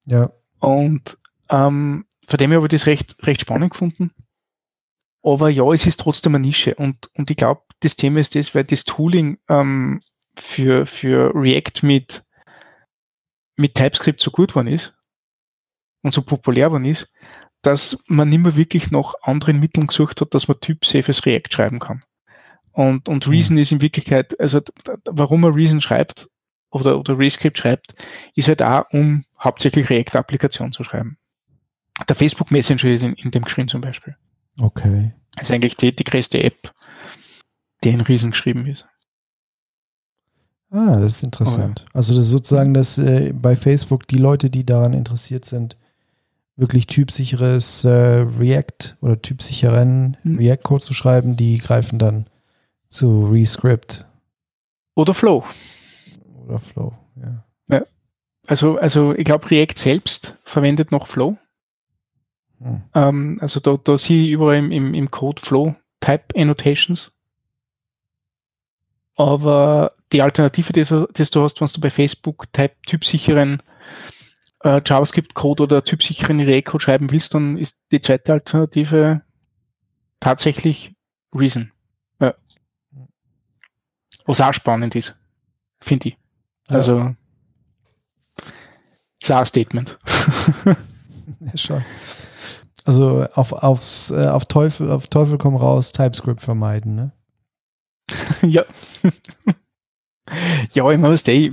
Ja. 0.07 0.33
Und 0.61 1.16
ähm, 1.51 2.07
von 2.27 2.38
dem 2.38 2.51
her 2.51 2.59
habe 2.59 2.66
ich 2.66 2.73
das 2.73 2.87
recht, 2.87 3.16
recht 3.27 3.42
spannend 3.42 3.73
gefunden. 3.73 4.11
Aber 5.23 5.49
ja, 5.49 5.64
es 5.73 5.87
ist 5.87 6.01
trotzdem 6.01 6.35
eine 6.35 6.47
Nische. 6.47 6.75
Und, 6.75 7.11
und 7.14 7.31
ich 7.31 7.37
glaube, 7.37 7.62
das 7.81 7.97
Thema 7.97 8.21
ist 8.21 8.35
das, 8.35 8.55
weil 8.55 8.64
das 8.64 8.85
Tooling 8.85 9.38
ähm, 9.49 10.01
für, 10.37 10.87
für 10.87 11.33
React 11.35 11.83
mit, 11.83 12.25
mit 13.57 13.75
TypeScript 13.75 14.21
so 14.21 14.31
gut 14.31 14.51
geworden 14.51 14.69
ist 14.69 14.95
und 16.03 16.14
so 16.14 16.23
populär 16.23 16.66
geworden 16.66 16.85
ist, 16.85 17.09
dass 17.62 17.99
man 18.07 18.29
nicht 18.29 18.42
mehr 18.42 18.57
wirklich 18.57 18.90
nach 18.90 19.14
anderen 19.23 19.59
Mitteln 19.59 19.88
gesucht 19.88 20.21
hat, 20.21 20.35
dass 20.35 20.47
man 20.47 20.61
typsafes 20.61 21.27
React 21.27 21.51
schreiben 21.51 21.79
kann. 21.81 22.01
Und, 22.71 23.09
und 23.09 23.27
Reason 23.29 23.57
mhm. 23.57 23.62
ist 23.62 23.73
in 23.73 23.81
Wirklichkeit, 23.81 24.38
also 24.38 24.61
warum 25.07 25.40
man 25.40 25.55
Reason 25.55 25.81
schreibt 25.81 26.29
oder, 26.70 26.98
oder 26.98 27.18
Rescript 27.18 27.59
schreibt, 27.59 27.94
ist 28.35 28.48
halt 28.48 28.62
auch, 28.62 28.85
um 28.92 29.24
hauptsächlich 29.40 29.88
React-Applikationen 29.88 30.72
zu 30.72 30.85
schreiben. 30.85 31.18
Der 32.09 32.16
Facebook 32.16 32.50
Messenger 32.50 32.85
ist 32.85 33.02
in, 33.02 33.14
in 33.14 33.31
dem 33.31 33.44
geschrieben 33.44 33.68
zum 33.68 33.81
Beispiel. 33.81 34.16
Okay. 34.61 35.12
Das 35.35 35.44
ist 35.44 35.50
eigentlich 35.50 35.76
die, 35.76 35.94
die 35.94 36.05
größte 36.05 36.42
App, 36.42 36.72
die 37.85 37.90
in 37.90 38.00
Riesen 38.00 38.31
geschrieben 38.31 38.66
ist. 38.66 38.87
Ah, 40.70 40.98
das 40.98 41.16
ist 41.16 41.22
interessant. 41.22 41.85
Ja. 41.87 41.94
Also 41.94 42.14
das 42.14 42.26
ist 42.26 42.33
sozusagen, 42.33 42.74
dass 42.74 42.98
äh, 42.98 43.33
bei 43.33 43.57
Facebook 43.57 44.07
die 44.09 44.18
Leute, 44.18 44.50
die 44.50 44.64
daran 44.64 44.92
interessiert 44.92 45.44
sind, 45.44 45.76
wirklich 46.57 46.87
typsicheres 46.87 47.85
äh, 47.85 48.26
React 48.38 48.96
oder 49.00 49.20
typsicheren 49.20 50.16
hm. 50.22 50.38
React-Code 50.38 50.85
zu 50.85 50.94
schreiben, 50.94 51.37
die 51.37 51.59
greifen 51.59 51.98
dann 51.98 52.26
zu 52.88 53.26
Rescript. 53.31 54.07
Oder 54.94 55.14
Flow. 55.14 55.44
Oder 56.47 56.61
Flow, 56.61 56.95
ja. 57.17 57.45
ja. 57.69 57.83
Also, 58.47 58.79
also 58.79 59.15
ich 59.15 59.25
glaube, 59.25 59.51
React 59.51 59.77
selbst 59.77 60.39
verwendet 60.45 60.93
noch 60.93 61.07
Flow. 61.09 61.37
Hm. 62.59 62.83
Ähm, 62.95 63.39
also 63.41 63.61
da, 63.61 63.77
da 63.77 63.99
sehe 63.99 64.25
ich 64.25 64.31
überall 64.31 64.57
im, 64.57 64.71
im, 64.71 64.95
im 64.95 65.11
Code 65.11 65.43
Flow 65.43 65.75
Type 66.01 66.25
Annotations. 66.37 67.13
Aber 69.17 69.93
die 70.13 70.23
Alternative, 70.23 70.73
die, 70.73 70.85
die 70.85 71.31
du 71.31 71.43
hast, 71.43 71.61
wenn 71.61 71.69
du 71.69 71.81
bei 71.81 71.91
Facebook 71.91 72.53
Type 72.53 72.77
typsicheren 72.87 73.63
äh, 74.63 74.81
JavaScript-Code 74.85 75.65
oder 75.65 75.85
typsicheren 75.85 76.41
React-Code 76.41 76.85
schreiben 76.85 77.11
willst, 77.11 77.35
dann 77.35 77.57
ist 77.57 77.79
die 77.91 78.01
zweite 78.01 78.35
Alternative 78.35 79.23
tatsächlich 80.21 80.95
Reason. 81.35 81.73
Ja. 82.21 82.35
Was 84.25 84.41
auch 84.41 84.55
spannend 84.55 84.95
ist, 84.95 85.21
finde 85.79 86.09
ich. 86.09 86.19
Also, 86.68 87.14
ist 89.20 89.33
auch 89.33 89.38
ein 89.38 89.46
Statement. 89.46 89.98
ja, 90.64 91.57
schon. 91.57 91.85
Also 92.85 93.26
auf, 93.35 93.52
aufs, 93.52 94.11
äh, 94.11 94.29
auf 94.29 94.44
Teufel, 94.46 94.90
auf 94.90 95.09
Teufel 95.09 95.38
komm 95.38 95.57
raus, 95.57 95.90
TypeScript 95.92 96.42
vermeiden, 96.42 96.94
ne? 96.94 97.12
ja. 98.42 98.64
ja, 100.72 100.90
ich 100.90 100.98
muss 100.98 101.26
ich, 101.26 101.52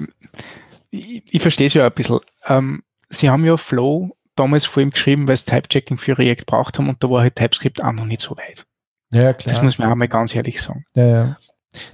ich, 0.91 1.34
ich 1.34 1.41
verstehe 1.41 1.67
es 1.67 1.73
ja 1.73 1.88
ein 1.88 1.93
bisschen. 1.93 2.19
Ähm, 2.45 2.84
sie 3.10 3.30
haben 3.30 3.45
ja 3.45 3.58
Flow 3.58 4.15
damals 4.36 4.65
vor 4.65 4.84
ihm 4.84 4.91
geschrieben, 4.91 5.28
weil 5.28 5.34
es 5.34 5.45
Type-Checking 5.45 5.97
für 5.97 6.17
React 6.17 6.45
braucht 6.45 6.78
haben 6.78 6.89
und 6.89 7.04
da 7.04 7.10
war 7.10 7.21
halt 7.21 7.36
TypeScript 7.36 7.84
auch 7.84 7.93
noch 7.93 8.06
nicht 8.06 8.21
so 8.21 8.38
weit. 8.38 8.67
Ja, 9.12 9.34
klar. 9.34 9.54
Das 9.54 9.63
muss 9.63 9.80
man 9.80 9.91
auch 9.91 9.95
mal 9.95 10.08
ganz 10.08 10.36
ehrlich 10.36 10.62
sagen. 10.62 10.86
Ja, 10.93 11.06
ja. 11.06 11.38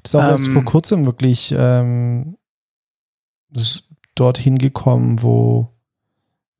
Das 0.03 0.11
ist 0.11 0.15
auch 0.15 0.23
ähm, 0.23 0.29
erst 0.29 0.47
vor 0.49 0.65
kurzem 0.65 1.05
wirklich 1.05 1.53
ähm, 1.57 2.37
dorthin 4.15 4.57
gekommen, 4.57 5.21
wo, 5.21 5.69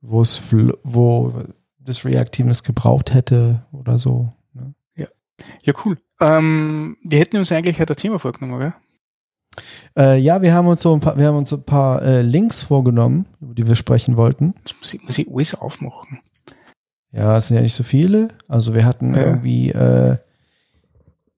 wo 0.01 0.21
es, 0.21 0.41
wo 0.83 1.33
das 1.79 2.05
React-Team 2.05 2.47
das 2.47 2.63
gebraucht 2.63 3.13
hätte 3.13 3.65
oder 3.71 3.99
so. 3.99 4.31
Ne? 4.53 4.73
Ja. 4.95 5.07
ja, 5.63 5.73
cool. 5.85 5.97
Ähm, 6.19 6.97
wir 7.03 7.19
hätten 7.19 7.37
uns 7.37 7.51
eigentlich 7.51 7.79
halt 7.79 7.89
ein 7.89 7.97
Thema 7.97 8.19
vorgenommen, 8.19 8.59
gell? 8.59 8.73
Äh, 9.97 10.19
ja, 10.19 10.41
wir 10.41 10.53
haben 10.53 10.67
uns 10.67 10.81
so 10.81 10.93
ein 10.93 10.99
paar, 10.99 11.17
wir 11.17 11.27
haben 11.27 11.37
uns 11.37 11.51
ein 11.51 11.63
paar 11.63 12.01
äh, 12.01 12.21
Links 12.21 12.63
vorgenommen, 12.63 13.25
über 13.41 13.53
die 13.53 13.67
wir 13.67 13.75
sprechen 13.75 14.15
wollten. 14.15 14.53
Das 14.63 14.75
muss 14.79 14.93
ich, 14.93 15.03
muss 15.03 15.17
ich 15.17 15.27
alles 15.29 15.55
aufmachen. 15.55 16.19
Ja, 17.11 17.37
es 17.37 17.47
sind 17.47 17.57
ja 17.57 17.63
nicht 17.63 17.73
so 17.73 17.83
viele. 17.83 18.29
Also 18.47 18.73
wir 18.73 18.85
hatten 18.85 19.13
ja. 19.15 19.21
irgendwie 19.21 19.71
äh, 19.71 20.17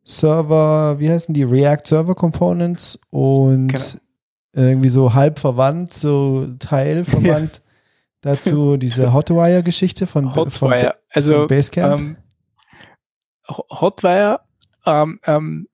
Server, 0.04 1.00
wie 1.00 1.10
heißen 1.10 1.34
die? 1.34 1.44
React 1.44 1.84
Server 1.86 2.16
Components 2.16 3.00
und 3.10 3.70
genau. 3.70 3.84
Irgendwie 4.54 4.90
so 4.90 5.14
halb 5.14 5.40
verwandt, 5.40 5.94
so 5.94 6.48
teilverwandt 6.60 7.62
dazu 8.22 8.78
diese 8.78 9.14
Hotwire-Geschichte 9.14 10.08
von, 10.08 10.36
Hotwire. 10.36 10.52
von, 10.52 10.92
also, 11.10 11.34
von 11.34 11.48
Basecamp? 11.48 12.00
Ähm, 12.00 12.18
Hotwire, 13.50 14.42
ähm, 14.86 15.20
ähm, 15.26 15.68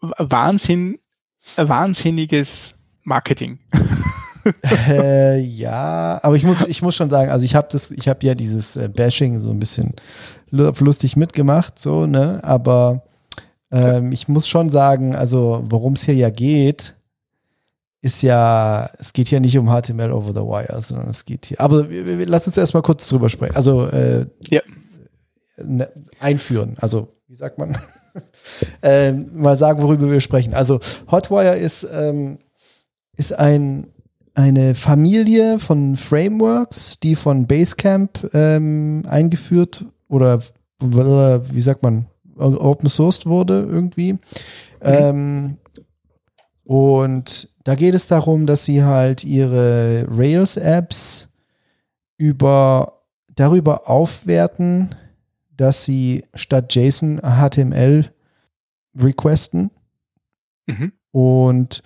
Wahnsinn, 0.00 0.98
wahnsinniges 1.56 2.76
Marketing. 3.02 3.58
äh, 4.64 5.38
ja, 5.40 6.20
aber 6.22 6.36
ich 6.36 6.44
muss, 6.44 6.62
ich 6.64 6.82
muss 6.82 6.96
schon 6.96 7.10
sagen, 7.10 7.30
also 7.30 7.44
ich 7.44 7.54
habe 7.54 7.68
das, 7.70 7.90
ich 7.90 8.08
habe 8.08 8.24
ja 8.26 8.34
dieses 8.34 8.76
äh, 8.76 8.88
Bashing 8.88 9.40
so 9.40 9.50
ein 9.50 9.58
bisschen 9.58 9.94
lustig 10.50 11.16
mitgemacht, 11.16 11.78
so, 11.78 12.06
ne? 12.06 12.40
Aber 12.42 13.04
ähm, 13.70 14.12
ich 14.12 14.28
muss 14.28 14.48
schon 14.48 14.70
sagen, 14.70 15.14
also 15.14 15.62
worum 15.64 15.92
es 15.94 16.04
hier 16.04 16.14
ja 16.14 16.30
geht, 16.30 16.96
ist 18.02 18.22
ja, 18.22 18.88
es 18.98 19.12
geht 19.12 19.28
hier 19.28 19.40
nicht 19.40 19.56
um 19.58 19.68
HTML 19.68 20.12
over 20.12 20.32
the 20.32 20.40
wire, 20.40 20.80
sondern 20.80 21.08
es 21.08 21.24
geht 21.24 21.46
hier. 21.46 21.60
Aber 21.60 21.90
wir, 21.90 22.18
wir, 22.18 22.26
lass 22.26 22.46
uns 22.46 22.56
erstmal 22.56 22.82
kurz 22.82 23.06
drüber 23.08 23.28
sprechen. 23.28 23.56
Also 23.56 23.86
äh, 23.86 24.26
ja. 24.48 24.62
ne, 25.62 25.88
einführen. 26.18 26.76
Also, 26.80 27.08
wie 27.28 27.34
sagt 27.34 27.58
man? 27.58 27.76
ähm, 28.82 29.30
mal 29.34 29.56
sagen, 29.56 29.82
worüber 29.82 30.10
wir 30.10 30.20
sprechen. 30.20 30.54
Also 30.54 30.80
Hotwire 31.10 31.56
ist, 31.56 31.86
ähm, 31.92 32.38
ist 33.16 33.32
ein, 33.38 33.88
eine 34.34 34.74
Familie 34.74 35.58
von 35.58 35.96
Frameworks, 35.96 37.00
die 37.00 37.16
von 37.16 37.46
Basecamp 37.46 38.30
ähm, 38.32 39.04
eingeführt 39.08 39.84
oder 40.08 40.42
wie 40.80 41.60
sagt 41.60 41.82
man, 41.82 42.06
open 42.36 42.88
sourced 42.88 43.26
wurde 43.26 43.66
irgendwie. 43.68 44.14
Mhm. 44.14 44.18
Ähm, 44.82 45.56
und 46.64 47.48
da 47.70 47.76
geht 47.76 47.94
es 47.94 48.08
darum, 48.08 48.46
dass 48.46 48.64
sie 48.64 48.82
halt 48.82 49.22
ihre 49.22 50.04
Rails-Apps 50.10 51.28
über 52.16 53.04
darüber 53.32 53.88
aufwerten, 53.88 54.92
dass 55.56 55.84
sie 55.84 56.24
statt 56.34 56.74
JSON 56.74 57.20
HTML 57.20 58.10
requesten 58.98 59.70
mhm. 60.66 60.90
und, 61.12 61.84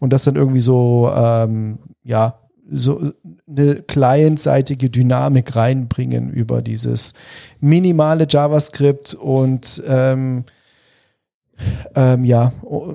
und 0.00 0.12
das 0.12 0.24
dann 0.24 0.34
irgendwie 0.34 0.62
so, 0.62 1.08
ähm, 1.14 1.78
ja, 2.02 2.40
so 2.68 3.12
eine 3.48 3.82
clientseitige 3.82 4.90
Dynamik 4.90 5.54
reinbringen 5.54 6.30
über 6.30 6.60
dieses 6.60 7.14
minimale 7.60 8.26
JavaScript 8.28 9.14
und 9.14 9.80
ähm, 9.86 10.44
ähm, 11.94 12.24
ja, 12.24 12.52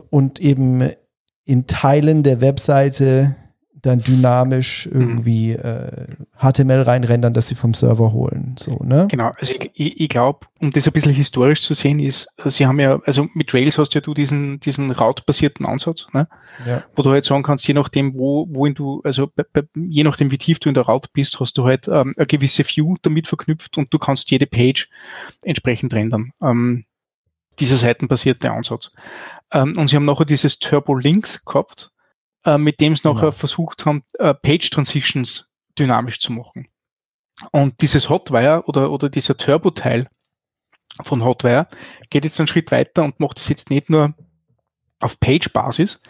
und 0.09 0.41
eben 0.41 0.83
in 1.45 1.67
Teilen 1.67 2.23
der 2.23 2.41
Webseite 2.41 3.35
dann 3.85 4.01
dynamisch 4.01 4.87
mhm. 4.87 5.01
irgendwie 5.01 5.51
äh, 5.51 6.07
HTML 6.39 6.81
reinrendern, 6.81 7.33
dass 7.33 7.47
sie 7.47 7.55
vom 7.55 7.73
Server 7.73 8.11
holen. 8.13 8.55
So, 8.57 8.79
ne? 8.83 9.07
Genau, 9.09 9.31
also 9.39 9.53
ich, 9.53 9.71
ich, 9.75 9.99
ich 10.01 10.09
glaube, 10.09 10.47
um 10.59 10.71
das 10.71 10.87
ein 10.87 10.93
bisschen 10.93 11.13
historisch 11.13 11.61
zu 11.61 11.73
sehen, 11.75 11.99
ist, 11.99 12.27
sie 12.45 12.65
haben 12.65 12.79
ja, 12.79 12.99
also 13.05 13.27
mit 13.33 13.53
Rails 13.53 13.77
hast 13.77 13.93
ja 13.93 14.01
du 14.01 14.13
diesen, 14.13 14.59
diesen 14.59 14.91
Route-basierten 14.91 15.65
Ansatz, 15.65 16.07
ne? 16.13 16.27
Ja. 16.65 16.83
wo 16.95 17.03
du 17.03 17.11
halt 17.11 17.25
sagen 17.25 17.43
kannst, 17.43 17.67
je 17.67 17.73
nachdem, 17.73 18.17
wo, 18.17 18.47
wohin 18.49 18.73
du, 18.73 19.01
also 19.03 19.29
bei, 19.35 19.43
bei, 19.53 19.61
je 19.75 20.03
nachdem, 20.03 20.31
wie 20.31 20.37
tief 20.37 20.59
du 20.59 20.69
in 20.69 20.75
der 20.75 20.85
Route 20.85 21.09
bist, 21.13 21.39
hast 21.39 21.57
du 21.57 21.65
halt 21.65 21.87
ähm, 21.87 22.13
eine 22.17 22.25
gewisse 22.25 22.63
View 22.63 22.95
damit 23.01 23.27
verknüpft 23.27 23.77
und 23.77 23.93
du 23.93 23.99
kannst 23.99 24.31
jede 24.31 24.47
Page 24.47 24.89
entsprechend 25.43 25.93
rendern. 25.93 26.31
Ähm, 26.41 26.85
dieser 27.59 27.77
seitenbasierte 27.77 28.51
Ansatz. 28.51 28.91
Ähm, 29.51 29.77
und 29.77 29.89
sie 29.89 29.95
haben 29.95 30.05
nachher 30.05 30.25
dieses 30.25 30.59
Turbo 30.59 30.95
Links 30.95 31.43
gehabt, 31.45 31.91
äh, 32.45 32.57
mit 32.57 32.79
dem 32.79 32.95
sie 32.95 33.07
nachher 33.07 33.21
genau. 33.21 33.31
versucht 33.31 33.85
haben, 33.85 34.03
äh, 34.19 34.33
Page 34.33 34.69
Transitions 34.69 35.49
dynamisch 35.77 36.19
zu 36.19 36.31
machen. 36.31 36.67
Und 37.51 37.81
dieses 37.81 38.09
Hotwire 38.09 38.63
oder, 38.65 38.91
oder 38.91 39.09
dieser 39.09 39.35
Turbo-Teil 39.35 40.07
von 41.01 41.23
Hotwire 41.23 41.67
geht 42.09 42.23
jetzt 42.23 42.39
einen 42.39 42.47
Schritt 42.47 42.71
weiter 42.71 43.03
und 43.03 43.19
macht 43.19 43.39
es 43.39 43.49
jetzt 43.49 43.69
nicht 43.69 43.89
nur 43.89 44.13
auf 45.01 45.19
Page-Basis, 45.19 46.01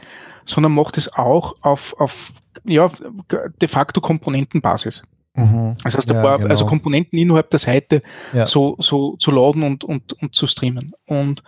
sondern 0.45 0.73
macht 0.73 0.97
es 0.97 1.11
auch 1.13 1.55
auf, 1.61 1.99
auf 1.99 2.33
ja, 2.63 2.87
de 3.59 3.67
facto 3.67 3.99
Komponentenbasis. 3.99 5.03
Mhm. 5.33 5.75
Das 5.83 5.97
heißt, 5.97 6.11
ein 6.11 6.17
ja, 6.17 6.23
paar, 6.23 6.37
genau. 6.37 6.49
also 6.49 6.65
Komponenten 6.65 7.17
innerhalb 7.17 7.49
der 7.49 7.59
Seite 7.59 8.01
ja. 8.31 8.45
so, 8.45 8.75
so 8.79 9.17
zu 9.17 9.31
laden 9.31 9.63
und, 9.63 9.83
und, 9.83 10.13
und 10.13 10.35
zu 10.35 10.47
streamen. 10.47 10.93
Und 11.07 11.43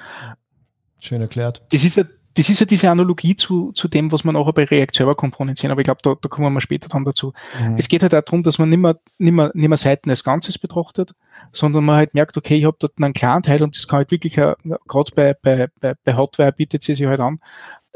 Schön 0.99 1.21
erklärt. 1.21 1.61
Das 1.71 1.83
ist 1.83 1.97
ja 1.97 2.03
das 2.37 2.49
ist 2.49 2.59
ja 2.59 2.67
diese 2.67 2.91
Analogie 2.91 3.35
zu, 3.35 3.71
zu 3.71 3.87
dem, 3.87 4.11
was 4.11 4.23
man 4.23 4.35
auch 4.35 4.51
bei 4.51 4.63
React 4.63 4.93
Server 4.93 5.15
Components 5.15 5.59
sehen, 5.59 5.71
aber 5.71 5.81
ich 5.81 5.85
glaube, 5.85 6.01
da, 6.03 6.13
da 6.21 6.29
kommen 6.29 6.45
wir 6.45 6.51
mal 6.51 6.61
später 6.61 6.87
dann 6.87 7.03
dazu. 7.03 7.33
Mhm. 7.59 7.77
Es 7.77 7.87
geht 7.87 8.03
halt 8.03 8.13
darum, 8.13 8.43
dass 8.43 8.59
man 8.59 8.69
nicht 8.69 8.77
mehr, 8.77 8.99
nicht, 9.17 9.31
mehr, 9.31 9.49
nicht 9.55 9.67
mehr 9.67 9.77
Seiten 9.77 10.09
als 10.11 10.23
Ganzes 10.23 10.59
betrachtet, 10.59 11.13
sondern 11.51 11.83
man 11.83 11.95
halt 11.95 12.13
merkt, 12.13 12.37
okay, 12.37 12.57
ich 12.57 12.65
habe 12.65 12.77
dort 12.79 12.93
einen 13.01 13.13
kleinen 13.13 13.41
Teil 13.41 13.63
und 13.63 13.75
das 13.75 13.87
kann 13.87 13.97
halt 13.97 14.11
wirklich, 14.11 14.35
gerade 14.35 15.11
bei, 15.15 15.33
bei, 15.33 15.67
bei, 15.79 15.95
bei 16.03 16.15
Hotwire 16.15 16.51
bietet 16.51 16.83
sie 16.83 16.93
sich 16.93 17.07
halt 17.07 17.21
an, 17.21 17.39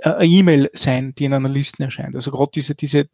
eine 0.02 0.26
E-Mail 0.26 0.72
sein, 0.74 1.14
die 1.16 1.26
in 1.26 1.36
einer 1.36 1.48
Liste 1.48 1.84
erscheint. 1.84 2.16
Also 2.16 2.32
gerade 2.32 2.52
diese, 2.56 2.74
diese 2.74 3.10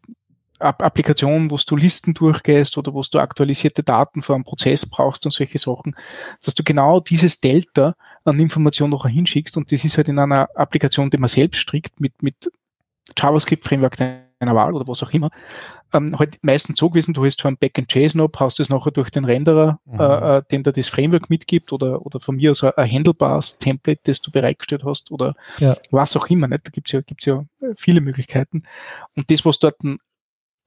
Applikation, 0.59 1.51
wo 1.51 1.57
du 1.57 1.75
Listen 1.75 2.13
durchgehst 2.13 2.77
oder 2.77 2.93
wo 2.93 3.01
du 3.01 3.19
aktualisierte 3.19 3.83
Daten 3.83 4.21
für 4.21 4.35
einen 4.35 4.43
Prozess 4.43 4.85
brauchst 4.85 5.25
und 5.25 5.31
solche 5.31 5.57
Sachen, 5.57 5.95
dass 6.43 6.55
du 6.55 6.63
genau 6.63 6.99
dieses 6.99 7.39
Delta 7.39 7.95
an 8.25 8.39
Informationen 8.39 8.91
noch 8.91 9.07
hinschickst 9.07 9.57
und 9.57 9.71
das 9.71 9.85
ist 9.85 9.97
halt 9.97 10.07
in 10.07 10.19
einer 10.19 10.47
Applikation, 10.55 11.09
die 11.09 11.17
man 11.17 11.29
selbst 11.29 11.59
strickt 11.59 11.99
mit, 11.99 12.21
mit 12.21 12.51
JavaScript-Framework 13.17 13.95
deiner 13.97 14.55
Wahl 14.55 14.73
oder 14.73 14.87
was 14.87 15.03
auch 15.03 15.11
immer, 15.11 15.29
ähm, 15.93 16.17
halt 16.19 16.37
meistens 16.41 16.79
so 16.79 16.89
gewesen, 16.89 17.13
du 17.13 17.25
hast 17.25 17.41
von 17.41 17.57
Backend 17.57 17.93
JSON 17.93 18.21
ab, 18.21 18.39
hast 18.39 18.59
es 18.59 18.69
nachher 18.69 18.91
durch 18.91 19.09
den 19.09 19.25
Renderer, 19.25 19.79
mhm. 19.85 19.99
äh, 19.99 20.37
äh 20.37 20.43
den 20.51 20.63
da 20.63 20.71
das 20.71 20.89
Framework 20.89 21.29
mitgibt 21.29 21.71
oder, 21.71 22.05
oder 22.05 22.19
von 22.19 22.35
mir 22.35 22.51
aus 22.51 22.63
ein 22.63 22.91
Handlebars 22.91 23.57
Template, 23.57 24.01
das 24.03 24.21
du 24.21 24.31
bereitgestellt 24.31 24.83
hast 24.83 25.11
oder 25.11 25.33
ja. 25.59 25.75
was 25.91 26.15
auch 26.15 26.27
immer, 26.27 26.47
nicht? 26.47 26.67
da 26.67 26.71
gibt's 26.71 26.91
ja, 26.91 27.01
gibt's 27.01 27.25
ja 27.25 27.45
viele 27.77 28.01
Möglichkeiten 28.01 28.61
und 29.15 29.31
das, 29.31 29.45
was 29.45 29.59
dort 29.59 29.77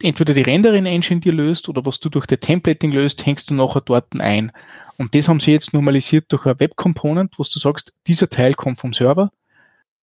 entweder 0.03 0.35
die 0.35 0.43
Rendering-Engine 0.43 1.21
dir 1.21 1.33
löst 1.33 1.69
oder 1.69 1.85
was 1.85 2.01
du 2.01 2.09
durch 2.09 2.27
der 2.27 2.41
Templating 2.41 2.93
löst, 2.93 3.27
hängst 3.27 3.51
du 3.51 3.55
nachher 3.55 3.81
dort 3.81 4.07
ein. 4.19 4.53
Und 4.97 5.15
das 5.15 5.29
haben 5.29 5.41
sie 5.41 5.53
jetzt 5.53 5.73
normalisiert 5.73 6.27
durch 6.33 6.47
ein 6.47 6.59
Web-Component, 6.59 7.39
wo 7.39 7.43
du 7.43 7.59
sagst, 7.59 7.95
dieser 8.07 8.29
Teil 8.29 8.55
kommt 8.55 8.79
vom 8.79 8.93
Server. 8.93 9.31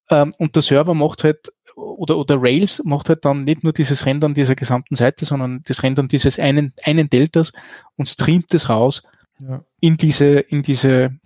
Ähm, 0.10 0.32
und 0.38 0.56
der 0.56 0.64
Server 0.64 0.94
macht 0.94 1.24
halt, 1.24 1.52
oder, 1.76 2.18
oder 2.18 2.36
Rails 2.40 2.84
macht 2.86 3.10
halt 3.10 3.26
dann 3.26 3.44
nicht 3.44 3.64
nur 3.64 3.74
dieses 3.74 4.06
Rendern 4.06 4.34
dieser 4.34 4.56
gesamten 4.56 4.96
Seite, 4.96 5.26
sondern 5.26 5.62
das 5.66 5.84
Rendern 5.84 6.08
dieses 6.08 6.40
einen, 6.40 6.74
einen 6.84 7.10
Deltas 7.10 7.52
und 7.96 8.08
streamt 8.08 8.54
es 8.54 8.70
raus 8.70 9.08
ja. 9.40 9.64
in 9.80 9.98
diese, 9.98 10.40
in 10.40 10.62
diese 10.62 11.18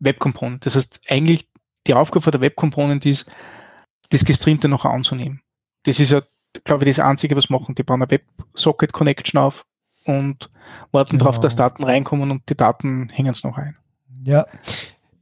Web-Component. 0.00 0.66
Das 0.66 0.76
heißt, 0.76 1.00
eigentlich 1.08 1.48
die 1.86 1.94
Aufgabe 1.94 2.30
der 2.30 2.40
Web-Component 2.40 3.06
ist, 3.06 3.30
das 4.10 4.24
Gestreamte 4.24 4.68
noch 4.68 4.84
anzunehmen. 4.84 5.40
Das 5.84 5.98
ist 5.98 6.10
ja 6.10 6.22
glaube 6.64 6.84
ich, 6.84 6.96
das 6.96 7.04
Einzige, 7.04 7.36
was 7.36 7.50
machen. 7.50 7.74
Die 7.74 7.82
bauen 7.82 8.02
eine 8.02 8.10
Web-Socket-Connection 8.10 9.40
auf 9.40 9.66
und 10.04 10.50
warten 10.90 11.12
genau. 11.12 11.24
darauf, 11.24 11.40
dass 11.40 11.56
Daten 11.56 11.84
reinkommen 11.84 12.30
und 12.30 12.48
die 12.48 12.56
Daten 12.56 13.08
hängen 13.10 13.30
es 13.30 13.44
noch 13.44 13.58
ein. 13.58 13.76
Ja. 14.22 14.46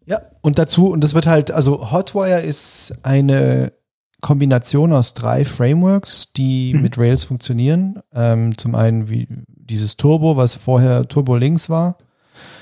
Ja, 0.07 0.23
und 0.40 0.59
dazu, 0.59 0.90
und 0.90 1.05
das 1.05 1.14
wird 1.14 1.27
halt, 1.27 1.51
also 1.51 1.93
Hotwire 1.93 2.40
ist 2.40 2.95
eine 3.05 3.73
Kombination 4.21 4.93
aus 4.93 5.14
drei 5.14 5.45
Frameworks, 5.45 6.33
die 6.33 6.75
mhm. 6.75 6.83
mit 6.83 6.99
Rails 6.99 7.25
funktionieren. 7.25 8.01
Ähm, 8.12 8.59
zum 8.59 8.75
einen 8.75 9.09
wie 9.09 9.29
dieses 9.47 9.97
Turbo, 9.97 10.37
was 10.37 10.57
vorher 10.57 11.07
Turbo 11.07 11.37
Links 11.37 11.71
war. 11.71 11.97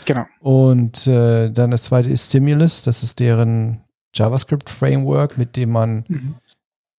Genau. 0.05 0.27
Und 0.41 1.07
äh, 1.07 1.51
dann 1.51 1.71
das 1.71 1.85
zweite 1.85 2.11
ist 2.11 2.29
Stimulus, 2.29 2.83
das 2.83 3.03
ist 3.03 3.19
deren 3.19 3.83
JavaScript-Framework, 4.15 5.39
mit 5.39 5.57
dem 5.57 5.71
man 5.71 6.05
mhm 6.09 6.35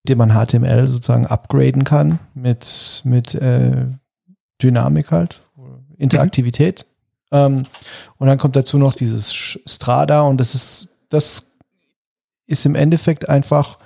dem 0.08 0.18
man 0.18 0.32
HTML 0.32 0.88
sozusagen 0.88 1.28
upgraden 1.28 1.84
kann 1.84 2.20
mit, 2.34 3.02
mit 3.04 3.36
äh, 3.36 3.88
Dynamik 4.62 5.12
halt, 5.12 5.44
Interaktivität. 5.98 6.86
Mhm. 7.32 7.38
Ähm, 7.38 7.66
und 8.18 8.28
dann 8.28 8.38
kommt 8.38 8.56
dazu 8.56 8.78
noch 8.78 8.96
dieses 8.96 9.34
Strada 9.34 10.22
und 10.22 10.40
das 10.40 10.56
ist, 10.56 10.90
das 11.10 11.52
ist 12.48 12.66
im 12.66 12.76
Endeffekt 12.76 13.30
einfach, 13.30 13.80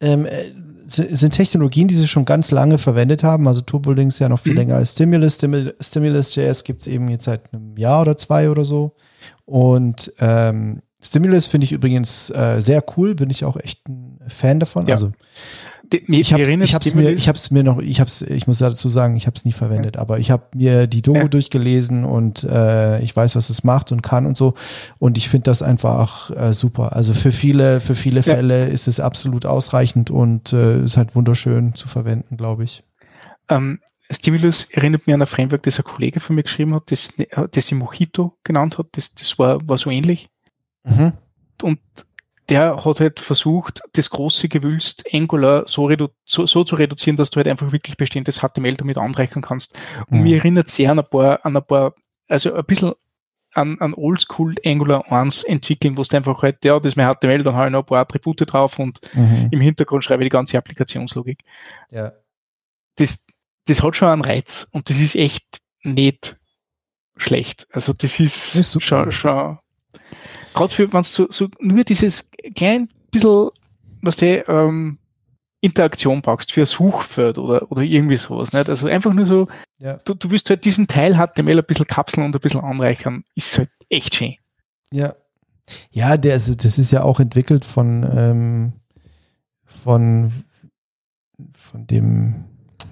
ähm, 0.00 0.26
äh, 0.26 0.52
sind 0.88 1.34
Technologien, 1.34 1.86
die 1.86 1.94
sie 1.94 2.08
schon 2.08 2.24
ganz 2.24 2.50
lange 2.50 2.78
verwendet 2.78 3.22
haben. 3.22 3.46
Also 3.46 3.60
Turbolinks 3.60 4.18
ja 4.20 4.28
noch 4.30 4.40
viel 4.40 4.52
mhm. 4.52 4.58
länger 4.58 4.76
als 4.76 4.92
Stimulus. 4.92 5.34
Stimulus.js 5.34 6.64
gibt 6.64 6.82
es 6.82 6.88
eben 6.88 7.10
jetzt 7.10 7.24
seit 7.24 7.52
einem 7.52 7.76
Jahr 7.76 8.00
oder 8.00 8.16
zwei 8.16 8.48
oder 8.50 8.64
so. 8.64 8.94
Und 9.44 10.12
ähm, 10.18 10.80
Stimulus 11.00 11.46
finde 11.46 11.66
ich 11.66 11.72
übrigens 11.72 12.30
äh, 12.30 12.60
sehr 12.60 12.82
cool, 12.96 13.14
bin 13.14 13.28
ich 13.28 13.44
auch 13.44 13.56
echt 13.56 13.86
ein 13.86 14.07
Fan 14.28 14.60
davon. 14.60 14.86
Ja. 14.86 14.94
Also 14.94 15.12
ich 15.90 16.34
habe 16.34 16.44
hab's 16.44 16.94
mir 16.94 17.10
ich 17.12 17.28
hab's 17.30 17.50
mir 17.50 17.64
noch 17.64 17.78
ich 17.78 17.98
hab's 17.98 18.20
ich 18.20 18.46
muss 18.46 18.58
dazu 18.58 18.90
sagen 18.90 19.16
ich 19.16 19.26
habe 19.26 19.36
es 19.36 19.46
nie 19.46 19.52
verwendet 19.52 19.96
ja. 19.96 20.02
aber 20.02 20.18
ich 20.18 20.30
habe 20.30 20.44
mir 20.54 20.86
die 20.86 21.00
Doku 21.00 21.18
ja. 21.18 21.28
durchgelesen 21.28 22.04
und 22.04 22.44
äh, 22.44 23.00
ich 23.00 23.16
weiß 23.16 23.36
was 23.36 23.48
es 23.48 23.64
macht 23.64 23.90
und 23.90 24.02
kann 24.02 24.26
und 24.26 24.36
so 24.36 24.52
und 24.98 25.16
ich 25.16 25.30
finde 25.30 25.44
das 25.44 25.62
einfach 25.62 26.30
äh, 26.30 26.52
super 26.52 26.94
also 26.94 27.14
für 27.14 27.32
viele 27.32 27.80
für 27.80 27.94
viele. 27.94 28.22
Fälle 28.22 28.66
ist 28.66 28.86
es 28.86 29.00
absolut 29.00 29.46
ausreichend 29.46 30.10
und 30.10 30.52
äh, 30.52 30.84
ist 30.84 30.98
halt 30.98 31.14
wunderschön 31.14 31.74
zu 31.74 31.88
verwenden 31.88 32.36
glaube 32.36 32.64
ich 32.64 32.84
ähm, 33.48 33.80
Stimulus 34.10 34.66
erinnert 34.70 35.06
mich 35.06 35.14
an 35.14 35.22
ein 35.22 35.26
Framework 35.26 35.62
das 35.62 35.78
ein 35.78 35.84
Kollege 35.84 36.20
von 36.20 36.36
mir 36.36 36.42
geschrieben 36.42 36.74
hat 36.74 36.90
das 36.90 37.14
das 37.50 37.66
sie 37.66 37.76
Mojito 37.76 38.34
genannt 38.44 38.76
hat 38.76 38.88
das 38.92 39.14
das 39.14 39.38
war 39.38 39.66
war 39.66 39.78
so 39.78 39.88
ähnlich 39.88 40.28
Mhm. 40.88 41.12
Und 41.62 41.80
der 42.48 42.84
hat 42.84 43.00
halt 43.00 43.20
versucht, 43.20 43.82
das 43.92 44.10
große 44.10 44.48
Gewülst 44.48 45.04
Angular 45.12 45.64
so, 45.66 45.90
so, 46.24 46.46
so, 46.46 46.64
zu 46.64 46.76
reduzieren, 46.76 47.16
dass 47.16 47.30
du 47.30 47.36
halt 47.36 47.48
einfach 47.48 47.72
wirklich 47.72 47.96
bestehendes 47.96 48.40
HTML 48.40 48.74
damit 48.74 48.96
anreichern 48.96 49.42
kannst. 49.42 49.78
Und 50.08 50.18
mhm. 50.18 50.24
mir 50.24 50.36
erinnert 50.38 50.70
sehr 50.70 50.90
an 50.90 50.98
ein 50.98 51.06
paar, 51.08 51.44
an 51.44 51.56
ein 51.56 51.64
paar, 51.64 51.94
also 52.26 52.54
ein 52.54 52.64
bisschen 52.64 52.94
an, 53.54 53.78
an 53.80 53.94
Oldschool 53.94 54.54
Angular 54.64 55.10
1 55.10 55.44
entwickeln, 55.44 55.96
wo 55.96 56.02
es 56.02 56.12
einfach 56.12 56.42
halt, 56.42 56.64
ja, 56.64 56.78
das 56.78 56.92
ist 56.92 56.96
mein 56.96 57.12
HTML, 57.12 57.42
dann 57.42 57.54
habe 57.54 57.66
ich 57.66 57.72
noch 57.72 57.80
ein 57.80 57.86
paar 57.86 58.00
Attribute 58.00 58.52
drauf 58.52 58.78
und 58.78 59.00
mhm. 59.14 59.48
im 59.50 59.60
Hintergrund 59.60 60.04
schreibe 60.04 60.22
ich 60.22 60.26
die 60.26 60.34
ganze 60.34 60.58
Applikationslogik. 60.58 61.40
Ja. 61.90 62.12
Das, 62.96 63.26
das 63.66 63.82
hat 63.82 63.96
schon 63.96 64.08
einen 64.08 64.24
Reiz 64.24 64.68
und 64.72 64.88
das 64.88 64.98
ist 64.98 65.16
echt 65.16 65.60
nicht 65.82 66.36
schlecht. 67.16 67.66
Also 67.72 67.92
das 67.92 68.20
ist, 68.20 68.54
ist 68.54 68.82
schon, 68.82 69.12
schon 69.12 69.58
gerade 70.58 70.74
für, 70.74 70.92
wenn 70.92 71.02
so, 71.02 71.26
so 71.30 71.48
nur 71.60 71.84
dieses 71.84 72.28
klein 72.54 72.88
bisschen, 73.10 73.50
was 74.02 74.16
du, 74.16 74.44
ähm, 74.48 74.98
Interaktion 75.60 76.22
brauchst 76.22 76.52
für 76.52 76.60
ein 76.60 76.66
Suchfeld 76.66 77.38
oder, 77.38 77.70
oder 77.70 77.82
irgendwie 77.82 78.16
sowas. 78.16 78.52
Nicht? 78.52 78.68
Also 78.68 78.86
einfach 78.86 79.12
nur 79.12 79.26
so, 79.26 79.48
ja. 79.78 79.96
du, 80.04 80.14
du 80.14 80.30
willst 80.30 80.50
halt 80.50 80.64
diesen 80.64 80.86
Teil 80.86 81.14
HTML 81.14 81.58
ein 81.58 81.64
bisschen 81.64 81.86
kapseln 81.86 82.26
und 82.26 82.34
ein 82.34 82.40
bisschen 82.40 82.60
anreichern, 82.60 83.24
ist 83.34 83.58
halt 83.58 83.70
echt 83.88 84.14
schön. 84.14 84.34
Ja. 84.92 85.14
Ja, 85.90 86.16
der, 86.16 86.34
also 86.34 86.54
das 86.54 86.78
ist 86.78 86.92
ja 86.92 87.02
auch 87.02 87.20
entwickelt 87.20 87.64
von, 87.64 88.08
ähm, 88.10 88.72
von, 89.64 90.32
von 91.52 91.86
dem, 91.86 92.44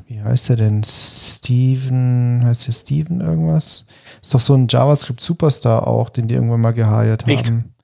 wie 0.07 0.23
heißt 0.23 0.51
er 0.51 0.57
denn? 0.57 0.83
Steven, 0.85 2.43
heißt 2.45 2.69
der 2.69 2.73
Steven 2.73 3.21
irgendwas? 3.21 3.87
Ist 4.23 4.35
doch 4.35 4.41
so 4.41 4.55
ein 4.55 4.69
JavaScript-Superstar 4.69 5.87
auch, 5.87 6.11
den 6.11 6.29
die 6.29 6.35
irgendwann 6.35 6.61
mal 6.61 6.73
geheiert 6.73 7.29
Echt? 7.29 7.47
haben. 7.49 7.75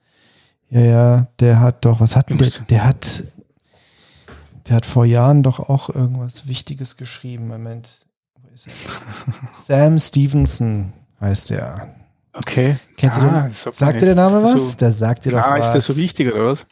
Ja, 0.69 0.81
ja, 0.81 1.27
der 1.39 1.59
hat 1.59 1.85
doch, 1.85 1.99
was 1.99 2.15
hat 2.15 2.29
denn 2.29 2.37
der? 2.37 2.49
Der 2.69 2.83
hat, 2.85 3.23
der 4.67 4.77
hat 4.77 4.85
vor 4.85 5.05
Jahren 5.05 5.43
doch 5.43 5.59
auch 5.59 5.89
irgendwas 5.89 6.47
Wichtiges 6.47 6.97
geschrieben. 6.97 7.47
Moment. 7.47 8.05
Wo 8.41 8.49
ist 8.53 8.67
er? 8.67 8.73
Sam 9.67 9.99
Stevenson 9.99 10.93
heißt 11.19 11.51
der. 11.51 11.93
Okay. 12.33 12.77
Kennst 12.97 13.17
ah, 13.19 13.43
du 13.43 13.49
den? 13.49 13.73
Sagt 13.73 14.01
dir 14.01 14.05
der 14.05 14.15
Name 14.15 14.41
was? 14.41 14.71
So, 14.71 14.77
der 14.77 14.91
sagt 14.91 15.25
dir 15.25 15.33
doch 15.33 15.39
ah, 15.39 15.57
was. 15.57 15.67
ist 15.67 15.73
der 15.73 15.81
so 15.81 15.95
wichtig 15.97 16.33
oder 16.33 16.47
was? 16.47 16.65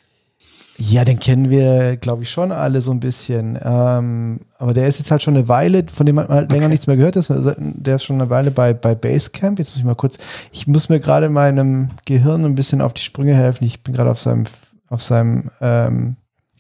Ja, 0.84 1.06
den 1.06 1.20
kennen 1.20 1.52
wir, 1.52 1.96
glaube 1.98 2.24
ich, 2.24 2.32
schon 2.32 2.52
alle 2.52 2.82
so 2.82 2.92
ein 2.92 3.00
bisschen. 3.00 3.56
Ähm, 3.62 4.40
aber 4.58 4.74
der 4.74 4.88
ist 4.88 4.98
jetzt 4.98 5.12
halt 5.12 5.22
schon 5.22 5.36
eine 5.36 5.48
Weile, 5.48 5.86
von 5.94 6.08
dem 6.08 6.16
man 6.16 6.28
halt 6.28 6.46
okay. 6.46 6.56
länger 6.56 6.70
nichts 6.70 6.88
mehr 6.88 6.98
gehört 6.98 7.16
hat. 7.16 7.30
Also 7.30 7.54
der 7.60 7.98
ist 7.98 8.04
schon 8.04 8.20
eine 8.20 8.32
Weile 8.32 8.50
bei, 8.50 8.74
bei 8.74 8.96
Basecamp. 8.96 9.60
Jetzt 9.60 9.72
muss 9.72 9.78
ich 9.78 9.84
mal 9.84 9.94
kurz, 9.94 10.18
ich 10.52 10.66
muss 10.66 10.90
mir 10.90 11.00
gerade 11.00 11.30
meinem 11.30 11.92
Gehirn 12.06 12.46
ein 12.46 12.56
bisschen 12.56 12.82
auf 12.82 12.94
die 12.94 13.04
Sprünge 13.04 13.36
helfen. 13.36 13.64
Ich 13.66 13.84
bin 13.84 13.94
gerade 13.94 14.10
auf 14.10 14.20
seinem, 14.20 14.46
auf 14.90 15.04
seinem 15.04 15.52
ähm, 15.62 16.16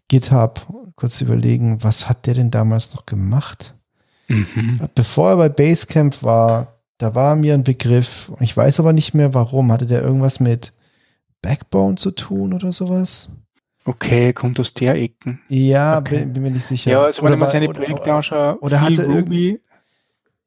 GitHub 0.07 0.67
kurz 0.95 1.19
überlegen, 1.19 1.83
was 1.83 2.07
hat 2.07 2.27
der 2.27 2.35
denn 2.35 2.51
damals 2.51 2.93
noch 2.93 3.07
gemacht? 3.07 3.73
Mhm. 4.27 4.81
Bevor 4.93 5.31
er 5.31 5.37
bei 5.37 5.49
Basecamp 5.49 6.21
war, 6.21 6.75
da 6.99 7.15
war 7.15 7.35
mir 7.35 7.55
ein 7.55 7.63
Begriff, 7.63 8.31
ich 8.39 8.55
weiß 8.55 8.79
aber 8.81 8.93
nicht 8.93 9.15
mehr 9.15 9.33
warum. 9.33 9.71
Hatte 9.71 9.87
der 9.87 10.03
irgendwas 10.03 10.39
mit 10.39 10.73
Backbone 11.41 11.95
zu 11.95 12.11
tun 12.11 12.53
oder 12.53 12.71
sowas? 12.71 13.31
Okay, 13.83 14.31
kommt 14.33 14.59
aus 14.59 14.73
der 14.73 14.95
Ecken. 14.95 15.41
Ja, 15.49 15.99
okay. 15.99 16.19
bin, 16.19 16.33
bin, 16.33 16.43
mir 16.43 16.51
nicht 16.51 16.67
sicher. 16.67 16.91
Ja, 16.91 17.03
also 17.03 17.23
wenn 17.23 17.37
man 17.39 17.47
seine 17.47 17.67
Projekte 17.67 18.13
anschaut, 18.13 18.57
oder, 18.57 18.63
oder 18.63 18.81
hatte 18.81 19.03
irgendwie. 19.03 19.59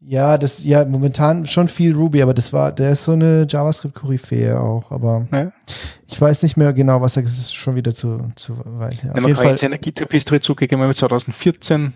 Ja, 0.06 0.36
das, 0.36 0.62
ja, 0.62 0.84
momentan 0.84 1.46
schon 1.46 1.66
viel 1.66 1.94
Ruby, 1.94 2.20
aber 2.20 2.34
das 2.34 2.52
war, 2.52 2.72
der 2.72 2.90
ist 2.90 3.04
so 3.04 3.12
eine 3.12 3.46
JavaScript-Koryphäe 3.48 4.60
auch, 4.60 4.90
aber 4.90 5.26
ja. 5.32 5.50
ich 6.06 6.20
weiß 6.20 6.42
nicht 6.42 6.58
mehr 6.58 6.74
genau, 6.74 7.00
was 7.00 7.16
er, 7.16 7.22
das 7.22 7.32
ist 7.38 7.54
schon 7.54 7.74
wieder 7.74 7.94
zu, 7.94 8.20
zu 8.36 8.58
weit. 8.66 9.02
Ja, 9.02 9.18
man 9.18 9.32
kann 9.32 9.48
jetzt 9.48 9.60
seine 9.60 9.78
GitHub-History 9.78 10.40
zugegeben, 10.40 10.86
mit 10.86 10.96
2014. 10.96 11.94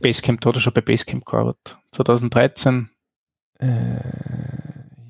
Basecamp, 0.00 0.40
da 0.40 0.50
hat 0.50 0.56
er 0.56 0.60
schon 0.60 0.72
bei 0.72 0.82
Basecamp 0.82 1.24
gearbeitet. 1.24 1.78
2013. 1.92 2.90
Äh, 3.58 3.66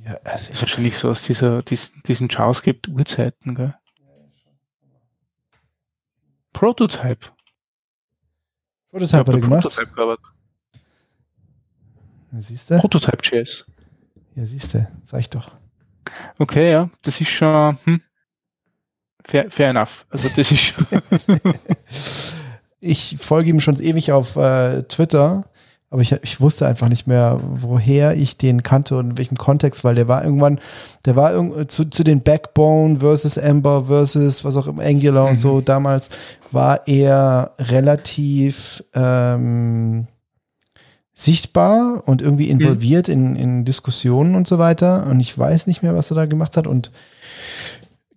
ja, 0.06 0.16
also 0.24 0.52
ist 0.52 0.62
wahrscheinlich 0.62 0.96
so 0.96 1.10
aus 1.10 1.22
dieser, 1.24 1.62
diesen, 1.62 2.02
diesen 2.06 2.28
JavaScript-Urzeiten, 2.30 3.54
gell? 3.54 3.74
Prototype. 6.56 7.18
Prototype 8.88 9.18
hat 9.18 9.28
er 9.28 9.40
gemacht. 9.40 9.60
Prototype 9.60 9.92
gearbeitet. 9.92 10.24
Siehst 12.38 12.70
du? 12.70 12.78
Prototype.js. 12.78 13.66
Ja, 14.34 14.46
siehst 14.46 14.72
du, 14.72 14.88
sag 15.04 15.20
ich 15.20 15.28
doch. 15.28 15.52
Okay, 16.38 16.72
ja, 16.72 16.88
das 17.02 17.20
ist 17.20 17.28
schon 17.28 17.76
hm, 17.84 18.00
fair, 19.22 19.50
fair 19.50 19.68
enough. 19.68 20.06
Also 20.08 20.30
das 20.30 20.50
ist 20.50 20.60
schon. 20.60 20.86
ich 22.80 23.18
folge 23.18 23.50
ihm 23.50 23.60
schon 23.60 23.78
ewig 23.78 24.12
auf 24.12 24.36
äh, 24.36 24.82
Twitter 24.84 25.44
aber 25.90 26.02
ich, 26.02 26.12
ich 26.12 26.40
wusste 26.40 26.66
einfach 26.66 26.88
nicht 26.88 27.06
mehr, 27.06 27.40
woher 27.42 28.16
ich 28.16 28.36
den 28.36 28.62
kannte 28.62 28.98
und 28.98 29.10
in 29.10 29.18
welchem 29.18 29.36
Kontext, 29.36 29.84
weil 29.84 29.94
der 29.94 30.08
war 30.08 30.24
irgendwann, 30.24 30.60
der 31.04 31.16
war 31.16 31.32
irg 31.32 31.70
zu, 31.70 31.84
zu 31.84 32.02
den 32.02 32.22
Backbone 32.22 32.98
versus 32.98 33.36
Ember 33.36 33.84
versus 33.86 34.44
was 34.44 34.56
auch 34.56 34.66
im 34.66 34.80
Angular 34.80 35.24
mhm. 35.24 35.30
und 35.30 35.40
so, 35.40 35.60
damals 35.60 36.10
war 36.50 36.86
er 36.88 37.52
relativ 37.58 38.82
ähm, 38.94 40.08
sichtbar 41.14 42.02
und 42.06 42.20
irgendwie 42.20 42.52
mhm. 42.52 42.60
involviert 42.60 43.08
mhm. 43.08 43.14
in, 43.14 43.36
in 43.36 43.64
Diskussionen 43.64 44.34
und 44.34 44.46
so 44.46 44.58
weiter. 44.58 45.06
Und 45.06 45.18
ich 45.18 45.36
weiß 45.36 45.66
nicht 45.66 45.82
mehr, 45.82 45.96
was 45.96 46.10
er 46.10 46.14
da 46.14 46.26
gemacht 46.26 46.56
hat. 46.56 46.66
Und 46.66 46.92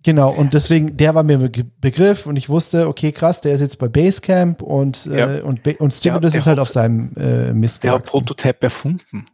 Genau, 0.02 0.30
und 0.30 0.54
deswegen, 0.54 0.96
der 0.96 1.14
war 1.14 1.22
mir 1.22 1.38
Begriff 1.80 2.26
und 2.26 2.36
ich 2.36 2.48
wusste, 2.48 2.88
okay, 2.88 3.12
krass, 3.12 3.42
der 3.42 3.54
ist 3.54 3.60
jetzt 3.60 3.78
bei 3.78 3.88
Basecamp 3.88 4.62
und, 4.62 5.06
äh, 5.06 5.18
ja. 5.18 5.34
äh, 5.36 5.40
und, 5.42 5.66
und 5.78 5.92
Stimulus 5.92 6.34
ist 6.34 6.46
halt 6.46 6.58
auf 6.58 6.68
seinem 6.68 7.12
äh, 7.16 7.52
Mist. 7.52 7.84
Der 7.84 7.92
hat 7.92 8.04
Prototype 8.04 8.62
erfunden. 8.62 9.26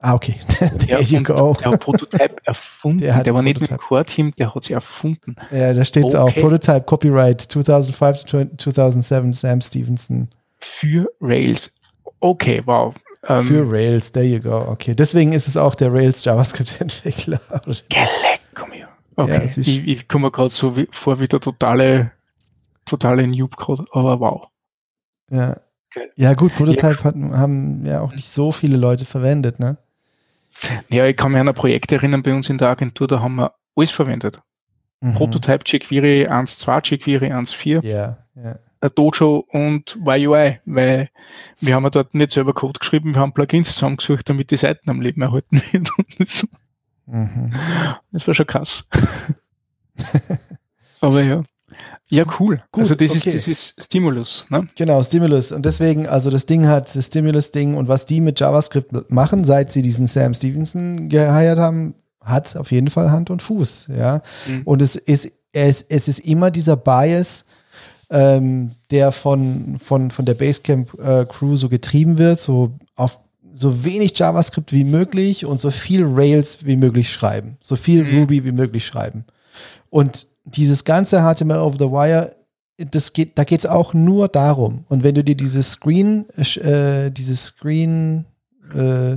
Ah, 0.00 0.14
okay. 0.14 0.36
der, 0.88 1.02
you 1.02 1.22
go. 1.22 1.54
der 1.60 1.72
hat 1.72 1.80
Prototype 1.80 2.36
erfunden. 2.44 3.00
Der, 3.00 3.22
der 3.22 3.34
war 3.34 3.42
nicht 3.42 3.60
mit 3.60 3.70
dem 3.70 3.78
Core-Team, 3.78 4.32
der 4.36 4.54
hat 4.54 4.64
sie 4.64 4.72
erfunden. 4.72 5.36
Ja, 5.52 5.74
da 5.74 5.84
steht 5.84 6.06
es 6.06 6.14
okay. 6.14 6.18
auch. 6.18 6.34
Prototype 6.42 6.82
Copyright 6.82 7.40
2005 7.42 8.24
to 8.24 8.44
2007 8.56 9.32
Sam 9.32 9.60
Stevenson. 9.60 10.28
Für 10.58 11.06
Rails. 11.20 11.72
Okay, 12.20 12.62
wow. 12.64 12.94
Um, 13.28 13.44
Für 13.44 13.70
Rails, 13.70 14.12
there 14.12 14.24
you 14.24 14.40
go. 14.40 14.66
Okay, 14.70 14.94
deswegen 14.94 15.32
ist 15.32 15.46
es 15.46 15.56
auch 15.56 15.74
der 15.74 15.92
Rails 15.92 16.24
JavaScript-Entwickler. 16.24 17.40
Geleck, 17.90 18.40
komm 18.54 18.72
her. 18.72 18.88
Okay, 19.24 19.44
ja, 19.44 19.58
ich, 19.58 19.86
ich 19.86 20.08
komme 20.08 20.26
mir 20.26 20.30
gerade 20.30 20.50
so 20.50 20.76
wie, 20.76 20.88
vor 20.90 21.20
wie 21.20 21.28
der 21.28 21.40
totale, 21.40 22.12
totale 22.84 23.26
Noob 23.26 23.56
gerade, 23.56 23.84
aber 23.92 24.20
wow. 24.20 24.48
Ja. 25.30 25.56
Okay. 25.92 26.08
Ja, 26.16 26.34
gut, 26.34 26.54
Prototype 26.54 26.98
ja. 26.98 27.04
Hatten, 27.04 27.36
haben 27.36 27.84
ja 27.84 28.00
auch 28.00 28.12
nicht 28.12 28.28
so 28.28 28.52
viele 28.52 28.76
Leute 28.76 29.04
verwendet, 29.04 29.58
ne? 29.58 29.76
Ja, 30.88 31.06
ich 31.06 31.16
kann 31.16 31.32
mich 31.32 31.40
an 31.40 31.48
ein 31.48 31.54
Projekt 31.54 31.90
erinnern 31.90 32.22
bei 32.22 32.34
uns 32.34 32.48
in 32.48 32.58
der 32.58 32.68
Agentur, 32.68 33.08
da 33.08 33.20
haben 33.20 33.36
wir 33.36 33.54
alles 33.76 33.90
verwendet. 33.90 34.40
Mhm. 35.00 35.14
Prototype, 35.14 35.64
jQuery 35.66 36.28
1.2, 36.28 36.94
jQuery 36.94 37.32
1.4. 37.32 37.84
Ja, 37.84 38.18
ja. 38.36 38.58
Dojo 38.88 39.44
und 39.48 39.98
YUI, 40.06 40.58
weil 40.64 41.10
wir 41.60 41.74
haben 41.74 41.84
ja 41.84 41.90
dort 41.90 42.14
nicht 42.14 42.30
selber 42.30 42.54
Code 42.54 42.78
geschrieben, 42.78 43.14
wir 43.14 43.20
haben 43.20 43.34
Plugins 43.34 43.74
zusammengesucht, 43.74 44.28
damit 44.28 44.50
die 44.50 44.56
Seiten 44.56 44.88
am 44.88 45.02
Leben 45.02 45.20
erhalten 45.20 45.60
werden. 45.72 45.88
Mhm. 47.10 47.50
Das 48.12 48.26
war 48.26 48.34
schon 48.34 48.46
krass. 48.46 48.84
Aber 51.00 51.22
ja. 51.22 51.42
Ja, 52.08 52.24
cool. 52.40 52.60
Gut, 52.72 52.82
also 52.82 52.94
das, 52.96 53.10
okay. 53.10 53.18
ist, 53.18 53.34
das 53.34 53.48
ist 53.48 53.84
Stimulus, 53.84 54.46
ne? 54.50 54.68
Genau, 54.76 55.00
Stimulus. 55.02 55.52
Und 55.52 55.64
deswegen, 55.64 56.08
also 56.08 56.30
das 56.30 56.44
Ding 56.44 56.66
hat 56.66 56.94
das 56.94 57.06
Stimulus-Ding 57.06 57.76
und 57.76 57.86
was 57.86 58.04
die 58.04 58.20
mit 58.20 58.40
JavaScript 58.40 59.10
machen, 59.10 59.44
seit 59.44 59.70
sie 59.70 59.80
diesen 59.80 60.08
Sam 60.08 60.34
Stevenson 60.34 61.08
geheiert 61.08 61.58
haben, 61.60 61.94
hat 62.24 62.56
auf 62.56 62.72
jeden 62.72 62.90
Fall 62.90 63.12
Hand 63.12 63.30
und 63.30 63.42
Fuß, 63.42 63.88
ja. 63.96 64.22
Mhm. 64.48 64.62
Und 64.64 64.82
es 64.82 64.96
ist, 64.96 65.32
es, 65.52 65.82
es 65.88 66.08
ist 66.08 66.18
immer 66.18 66.50
dieser 66.50 66.76
Bias, 66.76 67.44
ähm, 68.10 68.72
der 68.90 69.12
von, 69.12 69.78
von, 69.78 70.10
von 70.10 70.24
der 70.24 70.34
Basecamp-Crew 70.34 71.54
äh, 71.54 71.56
so 71.56 71.68
getrieben 71.68 72.18
wird, 72.18 72.40
so 72.40 72.72
auf 72.96 73.20
so 73.54 73.84
wenig 73.84 74.18
JavaScript 74.18 74.72
wie 74.72 74.84
möglich 74.84 75.44
und 75.44 75.60
so 75.60 75.70
viel 75.70 76.04
Rails 76.04 76.66
wie 76.66 76.76
möglich 76.76 77.10
schreiben. 77.10 77.56
So 77.60 77.76
viel 77.76 78.04
mhm. 78.04 78.20
Ruby 78.20 78.44
wie 78.44 78.52
möglich 78.52 78.84
schreiben. 78.84 79.24
Und 79.88 80.28
dieses 80.44 80.84
ganze 80.84 81.20
HTML 81.20 81.58
over 81.58 81.76
the 81.78 81.90
wire, 81.90 82.34
das 82.78 83.12
geht, 83.12 83.36
da 83.36 83.44
geht 83.44 83.60
es 83.60 83.66
auch 83.66 83.92
nur 83.92 84.28
darum. 84.28 84.84
Und 84.88 85.02
wenn 85.02 85.14
du 85.14 85.22
dir 85.22 85.36
dieses 85.36 85.72
Screen, 85.72 86.26
äh, 86.36 87.10
dieses 87.10 87.44
Screen, 87.44 88.24
äh, 88.74 89.16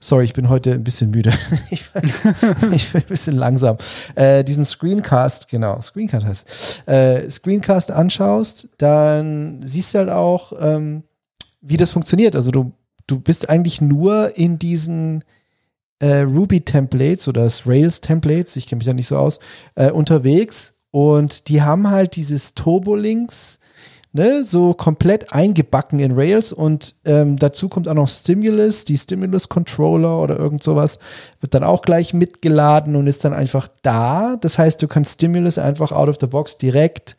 sorry, 0.00 0.24
ich 0.24 0.34
bin 0.34 0.48
heute 0.48 0.72
ein 0.72 0.84
bisschen 0.84 1.10
müde. 1.10 1.32
ich, 1.70 1.90
bin, 1.90 2.02
ich, 2.72 2.92
bin, 2.92 3.02
ein 3.02 3.08
bisschen 3.08 3.36
langsam. 3.36 3.78
Äh, 4.14 4.44
diesen 4.44 4.64
Screencast, 4.64 5.48
genau, 5.48 5.80
Screencast 5.80 6.26
heißt, 6.26 6.88
äh, 6.88 7.30
Screencast 7.30 7.90
anschaust, 7.90 8.68
dann 8.78 9.62
siehst 9.62 9.94
du 9.94 9.98
halt 9.98 10.10
auch, 10.10 10.52
ähm, 10.60 11.04
wie 11.60 11.76
das 11.76 11.92
funktioniert. 11.92 12.36
Also 12.36 12.50
du 12.50 12.72
du 13.08 13.18
bist 13.18 13.50
eigentlich 13.50 13.80
nur 13.80 14.36
in 14.36 14.60
diesen 14.60 15.24
äh, 15.98 16.20
Ruby-Templates 16.20 17.26
oder 17.26 17.48
Rails-Templates, 17.66 18.54
ich 18.54 18.68
kenne 18.68 18.78
mich 18.78 18.86
da 18.86 18.92
nicht 18.94 19.08
so 19.08 19.16
aus, 19.16 19.40
äh, 19.74 19.90
unterwegs. 19.90 20.74
Und 20.90 21.48
die 21.48 21.60
haben 21.62 21.90
halt 21.90 22.16
dieses 22.16 22.54
Turbolinks, 22.54 23.58
ne, 24.12 24.44
so 24.44 24.72
komplett 24.74 25.32
eingebacken 25.32 25.98
in 25.98 26.12
Rails 26.12 26.52
und 26.52 26.94
ähm, 27.04 27.36
dazu 27.36 27.68
kommt 27.68 27.88
auch 27.88 27.94
noch 27.94 28.08
Stimulus, 28.08 28.84
die 28.84 28.96
Stimulus 28.96 29.48
Controller 29.48 30.20
oder 30.20 30.38
irgend 30.38 30.62
sowas, 30.62 30.98
wird 31.40 31.52
dann 31.52 31.64
auch 31.64 31.82
gleich 31.82 32.14
mitgeladen 32.14 32.96
und 32.96 33.06
ist 33.06 33.24
dann 33.24 33.34
einfach 33.34 33.68
da. 33.82 34.36
Das 34.36 34.58
heißt, 34.58 34.80
du 34.80 34.88
kannst 34.88 35.14
Stimulus 35.14 35.58
einfach 35.58 35.92
out 35.92 36.08
of 36.08 36.16
the 36.20 36.26
box 36.26 36.56
direkt 36.56 37.16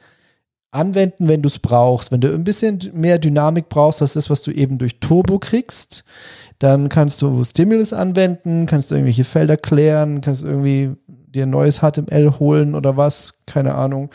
anwenden, 0.72 1.28
wenn 1.28 1.41
du 1.41 1.47
es 1.47 1.59
brauchst. 1.59 2.11
Wenn 2.11 2.22
du 2.22 2.34
ein 2.34 2.43
bisschen 2.43 2.80
mehr 2.93 3.17
Dynamik 3.20 3.70
brauchst, 3.70 4.01
als 4.01 4.13
das, 4.13 4.30
was 4.30 4.41
du 4.41 4.51
eben 4.51 4.78
durch 4.78 4.99
Turbo 4.99 5.39
kriegst, 5.39 6.03
dann 6.59 6.89
kannst 6.89 7.22
du 7.22 7.43
Stimulus 7.43 7.93
anwenden, 7.93 8.65
kannst 8.65 8.91
du 8.91 8.95
irgendwelche 8.95 9.24
Felder 9.24 9.57
klären, 9.57 10.22
kannst 10.22 10.43
irgendwie 10.43 10.91
dir 11.07 11.43
ein 11.43 11.49
neues 11.49 11.80
HTML 11.80 12.39
holen 12.39 12.76
oder 12.76 12.97
was, 12.97 13.36
keine 13.45 13.76
Ahnung. 13.76 14.09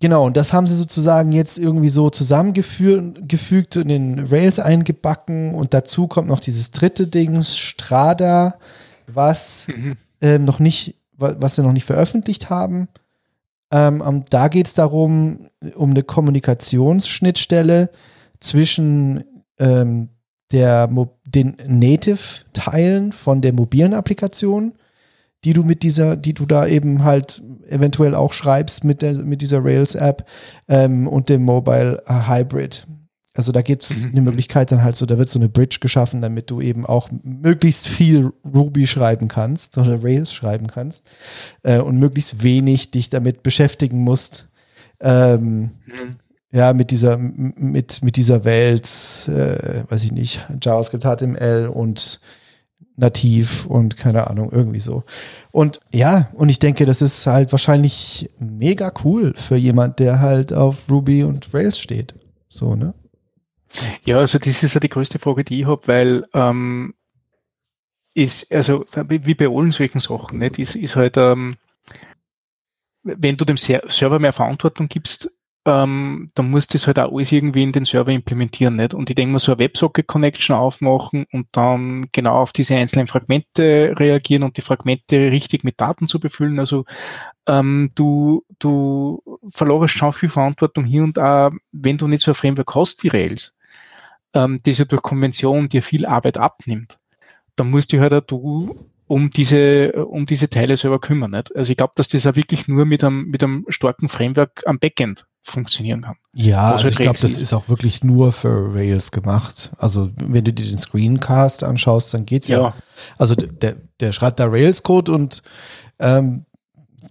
Genau, 0.00 0.24
und 0.24 0.38
das 0.38 0.54
haben 0.54 0.66
sie 0.66 0.76
sozusagen 0.76 1.30
jetzt 1.30 1.58
irgendwie 1.58 1.90
so 1.90 2.08
zusammengefügt 2.08 3.76
und 3.76 3.90
in 3.90 4.18
Rails 4.18 4.58
eingebacken 4.58 5.54
und 5.54 5.74
dazu 5.74 6.08
kommt 6.08 6.28
noch 6.28 6.40
dieses 6.40 6.70
dritte 6.70 7.06
Ding, 7.06 7.42
Strada, 7.42 8.54
was 9.06 9.66
mhm. 9.68 9.96
ähm, 10.22 10.46
noch 10.46 10.58
nicht, 10.58 10.96
was 11.18 11.56
sie 11.56 11.62
noch 11.62 11.72
nicht 11.72 11.84
veröffentlicht 11.84 12.48
haben. 12.48 12.88
Ähm, 13.72 14.24
da 14.30 14.48
geht 14.48 14.66
es 14.66 14.74
darum, 14.74 15.46
um 15.74 15.90
eine 15.90 16.02
Kommunikationsschnittstelle 16.02 17.90
zwischen 18.40 19.24
ähm, 19.58 20.08
der, 20.50 20.88
den 21.24 21.56
Native-Teilen 21.66 23.12
von 23.12 23.40
der 23.40 23.52
mobilen 23.52 23.94
Applikation, 23.94 24.74
die 25.44 25.52
du 25.52 25.62
mit 25.62 25.82
dieser, 25.82 26.16
die 26.16 26.34
du 26.34 26.46
da 26.46 26.66
eben 26.66 27.04
halt 27.04 27.42
eventuell 27.68 28.14
auch 28.14 28.32
schreibst 28.32 28.84
mit, 28.84 29.02
der, 29.02 29.14
mit 29.14 29.42
dieser 29.42 29.64
Rails-App 29.64 30.26
ähm, 30.68 31.06
und 31.06 31.28
dem 31.28 31.44
Mobile 31.44 32.02
Hybrid. 32.06 32.86
Also 33.34 33.52
da 33.52 33.62
gibt 33.62 33.84
es 33.84 34.02
mhm. 34.04 34.10
eine 34.10 34.20
Möglichkeit 34.22 34.72
dann 34.72 34.82
halt 34.82 34.96
so, 34.96 35.06
da 35.06 35.16
wird 35.16 35.28
so 35.28 35.38
eine 35.38 35.48
Bridge 35.48 35.78
geschaffen, 35.80 36.20
damit 36.20 36.50
du 36.50 36.60
eben 36.60 36.84
auch 36.84 37.08
möglichst 37.22 37.86
viel 37.86 38.32
Ruby 38.44 38.86
schreiben 38.86 39.28
kannst 39.28 39.78
oder 39.78 40.02
Rails 40.02 40.32
schreiben 40.32 40.66
kannst 40.66 41.06
äh, 41.62 41.78
und 41.78 41.98
möglichst 41.98 42.42
wenig 42.42 42.90
dich 42.90 43.08
damit 43.08 43.42
beschäftigen 43.42 43.98
musst. 43.98 44.48
Ähm, 45.00 45.70
mhm. 45.86 46.16
Ja, 46.52 46.72
mit 46.72 46.90
dieser, 46.90 47.16
mit, 47.16 48.02
mit 48.02 48.16
dieser 48.16 48.44
Welt, 48.44 48.88
äh, 49.28 49.84
weiß 49.88 50.02
ich 50.02 50.10
nicht, 50.10 50.40
JavaScript, 50.60 51.04
HTML 51.04 51.70
und 51.72 52.20
nativ 52.96 53.66
und 53.66 53.96
keine 53.96 54.26
Ahnung, 54.26 54.50
irgendwie 54.50 54.80
so. 54.80 55.04
Und 55.52 55.80
ja, 55.92 56.28
und 56.34 56.48
ich 56.48 56.58
denke, 56.58 56.86
das 56.86 57.02
ist 57.02 57.24
halt 57.26 57.52
wahrscheinlich 57.52 58.30
mega 58.38 58.92
cool 59.04 59.32
für 59.36 59.56
jemand, 59.56 60.00
der 60.00 60.18
halt 60.18 60.52
auf 60.52 60.90
Ruby 60.90 61.22
und 61.22 61.54
Rails 61.54 61.78
steht. 61.78 62.14
So, 62.48 62.74
ne? 62.74 62.94
Ja, 64.04 64.18
also 64.18 64.38
das 64.38 64.62
ist 64.62 64.74
ja 64.74 64.80
die 64.80 64.88
größte 64.88 65.18
Frage, 65.18 65.44
die 65.44 65.60
ich 65.60 65.66
habe, 65.66 65.86
weil 65.86 66.24
ähm, 66.34 66.94
ist, 68.14 68.52
also 68.52 68.84
wie 69.08 69.34
bei 69.34 69.48
allen 69.48 69.70
solchen 69.70 70.00
Sachen, 70.00 70.38
nicht, 70.38 70.58
ist, 70.58 70.74
ist 70.74 70.96
halt, 70.96 71.16
ähm, 71.16 71.56
wenn 73.02 73.36
du 73.36 73.44
dem 73.44 73.56
Server 73.56 74.18
mehr 74.18 74.32
Verantwortung 74.32 74.88
gibst, 74.88 75.30
ähm, 75.66 76.28
dann 76.34 76.50
musst 76.50 76.72
du 76.72 76.78
das 76.78 76.86
halt 76.86 76.98
auch 76.98 77.12
alles 77.12 77.32
irgendwie 77.32 77.62
in 77.62 77.72
den 77.72 77.84
Server 77.84 78.10
implementieren, 78.10 78.76
nicht? 78.76 78.94
Und 78.94 79.10
ich 79.10 79.16
denke 79.16 79.32
mal, 79.32 79.38
so 79.38 79.52
eine 79.52 79.58
WebSocket-Connection 79.58 80.56
aufmachen 80.56 81.26
und 81.32 81.48
dann 81.52 82.06
genau 82.12 82.36
auf 82.36 82.52
diese 82.52 82.76
einzelnen 82.76 83.06
Fragmente 83.06 83.94
reagieren 83.96 84.42
und 84.42 84.56
die 84.56 84.62
Fragmente 84.62 85.30
richtig 85.30 85.62
mit 85.62 85.80
Daten 85.80 86.08
zu 86.08 86.18
befüllen. 86.18 86.58
Also 86.58 86.84
ähm, 87.46 87.90
du, 87.94 88.42
du 88.58 89.22
verlagerst 89.50 89.94
schon 89.94 90.12
viel 90.12 90.30
Verantwortung 90.30 90.84
hier 90.84 91.04
und 91.04 91.18
auch, 91.18 91.50
wenn 91.72 91.98
du 91.98 92.08
nicht 92.08 92.22
so 92.22 92.30
ein 92.30 92.36
Framework 92.36 92.74
hast 92.74 93.04
wie 93.04 93.08
Rails 93.08 93.54
ähm, 94.34 94.58
das 94.64 94.78
ja 94.78 94.84
durch 94.84 95.02
Konvention 95.02 95.68
dir 95.68 95.82
viel 95.82 96.06
Arbeit 96.06 96.38
abnimmt, 96.38 96.98
dann 97.56 97.70
musst 97.70 97.92
du 97.92 98.00
halt 98.00 98.12
auch 98.12 98.20
du 98.20 98.90
um 99.06 99.28
diese, 99.30 99.92
um 100.06 100.24
diese 100.24 100.48
Teile 100.48 100.76
selber 100.76 101.00
kümmern. 101.00 101.32
Nicht? 101.32 101.54
Also 101.56 101.72
ich 101.72 101.76
glaube, 101.76 101.94
dass 101.96 102.08
das 102.08 102.26
auch 102.28 102.36
wirklich 102.36 102.68
nur 102.68 102.84
mit 102.84 103.02
einem, 103.02 103.26
mit 103.26 103.42
einem 103.42 103.66
starken 103.68 104.08
Framework 104.08 104.62
am 104.66 104.78
Backend 104.78 105.26
funktionieren 105.42 106.02
kann. 106.02 106.14
Ja, 106.32 106.70
also 106.70 106.84
halt 106.84 106.92
ich 106.92 106.98
glaube, 107.00 107.18
das 107.20 107.40
ist 107.40 107.52
auch 107.52 107.68
wirklich 107.68 108.04
nur 108.04 108.32
für 108.32 108.72
Rails 108.72 109.10
gemacht. 109.10 109.72
Also 109.78 110.10
wenn 110.16 110.44
du 110.44 110.52
dir 110.52 110.64
den 110.64 110.78
Screencast 110.78 111.64
anschaust, 111.64 112.14
dann 112.14 112.24
geht's 112.24 112.46
ja. 112.46 112.60
ja. 112.60 112.74
Also 113.18 113.34
der, 113.34 113.76
der 113.98 114.12
schreibt 114.12 114.38
da 114.38 114.46
Rails-Code 114.46 115.10
und 115.10 115.42
ähm, 115.98 116.44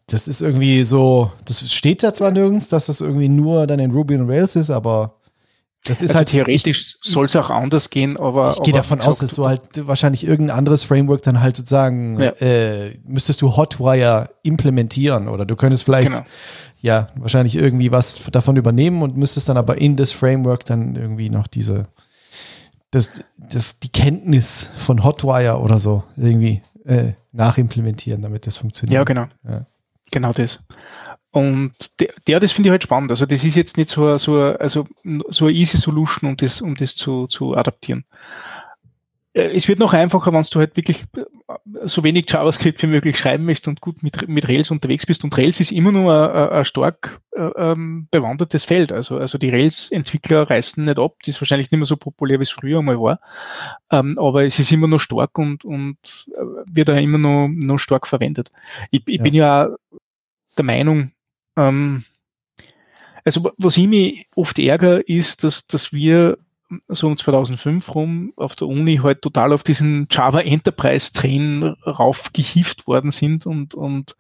das 0.08 0.28
ist 0.30 0.42
irgendwie 0.42 0.84
so, 0.84 1.32
das 1.46 1.70
steht 1.72 2.02
da 2.02 2.14
zwar 2.14 2.32
nirgends, 2.32 2.70
dass 2.70 2.86
das 2.86 3.02
irgendwie 3.02 3.30
nur 3.30 3.68
dann 3.68 3.80
in 3.80 3.92
Ruby 3.92 4.16
und 4.16 4.30
Rails 4.30 4.56
ist, 4.56 4.70
aber 4.70 5.19
das 5.86 6.02
ist 6.02 6.10
also 6.10 6.20
halt 6.20 6.30
theoretisch 6.30 6.98
soll 7.02 7.26
es 7.26 7.36
auch 7.36 7.50
anders 7.50 7.90
gehen, 7.90 8.18
aber 8.18 8.56
ich 8.58 8.64
gehe 8.64 8.74
davon 8.74 9.00
aus, 9.02 9.20
dass 9.20 9.36
du 9.36 9.48
halt 9.48 9.62
wahrscheinlich 9.88 10.26
irgendein 10.26 10.58
anderes 10.58 10.84
Framework 10.84 11.22
dann 11.24 11.42
halt 11.42 11.56
sozusagen 11.56 12.20
ja. 12.20 12.32
äh, 12.42 12.98
müsstest 13.06 13.42
du 13.42 13.56
Hotwire 13.56 14.30
implementieren 14.44 15.30
oder 15.30 15.46
du 15.46 15.56
könntest 15.56 15.86
vielleicht 15.86 16.10
genau. 16.10 16.26
ja 16.82 17.08
wahrscheinlich 17.16 17.56
irgendwie 17.56 17.92
was 17.92 18.22
davon 18.32 18.58
übernehmen 18.58 19.02
und 19.02 19.16
müsstest 19.16 19.48
dann 19.48 19.58
aber 19.58 19.78
in 19.78 19.96
das 19.96 20.12
Framework 20.12 20.66
dann 20.66 20.96
irgendwie 20.96 21.30
noch 21.30 21.48
diese 21.48 21.88
das, 22.92 23.12
das 23.38 23.80
die 23.80 23.90
Kenntnis 23.90 24.70
von 24.78 25.04
Hotwire 25.04 25.60
oder 25.60 25.80
so 25.80 26.04
irgendwie 26.18 26.62
äh, 26.86 27.14
nachimplementieren, 27.32 28.22
damit 28.22 28.48
das 28.48 28.58
funktioniert. 28.58 28.96
Ja, 28.96 29.04
genau. 29.04 29.28
Ja. 29.48 29.66
Genau 30.12 30.34
das. 30.34 30.60
Und 31.32 32.00
der, 32.00 32.10
der 32.28 32.40
das 32.40 32.52
finde 32.52 32.70
ich 32.70 32.72
halt 32.72 32.84
spannend. 32.84 33.12
Also 33.12 33.26
das 33.26 33.44
ist 33.44 33.56
jetzt 33.56 33.78
nicht 33.78 33.90
so, 33.90 34.18
so, 34.18 34.36
also 34.36 34.88
so 35.30 35.46
eine 35.46 35.54
easy 35.54 35.78
Solution, 35.78 36.30
um 36.30 36.38
das, 36.38 36.62
um 36.62 36.76
das 36.76 36.96
zu, 36.96 37.28
zu 37.28 37.56
adaptieren. 37.56 38.06
Äh, 39.34 39.56
es 39.56 39.68
wird 39.68 39.80
noch 39.80 39.94
einfacher, 39.94 40.34
wenn 40.34 40.42
du 40.42 40.60
halt 40.60 40.76
wirklich 40.76 41.06
äh, 41.16 41.24
so 41.84 42.04
wenig 42.04 42.26
JavaScript 42.30 42.82
wie 42.82 42.88
möglich 42.88 43.18
schreiben 43.18 43.46
möchtest 43.46 43.68
und 43.68 43.82
gut 43.82 44.02
mit, 44.02 44.28
mit 44.28 44.48
Rails 44.48 44.72
unterwegs 44.72 45.06
bist. 45.06 45.24
Und 45.24 45.38
Rails 45.38 45.60
ist 45.60 45.72
immer 45.72 45.92
nur 45.92 46.34
ein, 46.34 46.50
ein 46.50 46.66
stark 46.66 47.22
äh, 47.32 47.42
ähm, 47.42 48.08
bewandertes 48.10 48.66
Feld. 48.66 48.92
Also, 48.92 49.18
also 49.18 49.38
die 49.38 49.50
Rails-Entwickler 49.50 50.50
reißen 50.50 50.84
nicht 50.84 51.00
ab. 51.00 51.16
Das 51.20 51.36
ist 51.36 51.42
wahrscheinlich 51.42 51.70
nicht 51.70 51.80
mehr 51.80 51.86
so 51.86 51.98
populär, 51.98 52.40
wie 52.40 52.44
es 52.44 52.50
früher 52.50 52.80
einmal 52.80 53.00
war. 53.00 53.20
Ähm, 53.92 54.18
aber 54.18 54.46
es 54.46 54.58
ist 54.58 54.72
immer 54.72 54.88
noch 54.88 55.00
stark 55.00 55.38
und, 55.38 55.64
und 55.64 55.98
wird 56.66 56.90
auch 56.90 56.98
immer 56.98 57.20
noch, 57.20 57.48
noch 57.50 57.78
stark 57.78 58.08
verwendet. 58.08 58.50
Ich, 58.90 59.04
ich 59.08 59.18
ja. 59.18 59.24
bin 59.24 59.34
ja 59.36 59.70
der 60.58 60.66
Meinung, 60.66 61.12
ähm, 61.60 62.04
also 63.26 63.52
was 63.58 63.78
ich 63.78 63.88
mich 63.88 64.28
oft 64.36 64.58
ärgere, 64.60 65.02
ist, 65.02 65.44
dass, 65.44 65.68
dass 65.68 65.94
wir 65.94 66.38
so 66.88 67.08
um 67.08 67.18
2005 67.18 67.96
rum 67.96 68.34
auf 68.36 68.56
der 68.56 68.68
Uni 68.68 68.98
halt 68.98 69.22
total 69.22 69.54
auf 69.54 69.64
diesen 69.64 70.08
Java 70.10 70.42
Enterprise 70.42 71.12
Train 71.12 71.64
raufgehieft 71.86 72.88
worden 72.88 73.12
sind 73.12 73.46
und, 73.46 73.74
und 73.74 74.16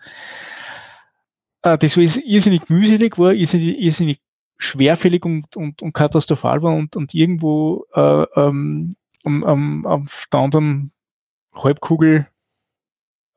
äh, 1.61 1.77
das 1.77 1.93
so 1.93 2.01
irrsinnig 2.01 2.69
mühselig 2.69 3.17
war, 3.17 3.33
irrsinnig, 3.33 3.79
irrsinnig 3.79 4.19
schwerfällig 4.57 5.25
und, 5.25 5.55
und, 5.55 5.81
und 5.81 5.93
katastrophal 5.93 6.61
war 6.61 6.75
und, 6.75 6.95
und 6.95 7.13
irgendwo 7.13 7.85
äh, 7.93 8.25
ähm, 8.35 8.95
um, 9.23 9.43
um, 9.43 9.85
auf 9.85 10.27
der 10.31 10.39
anderen 10.39 10.91
Halbkugel 11.53 12.27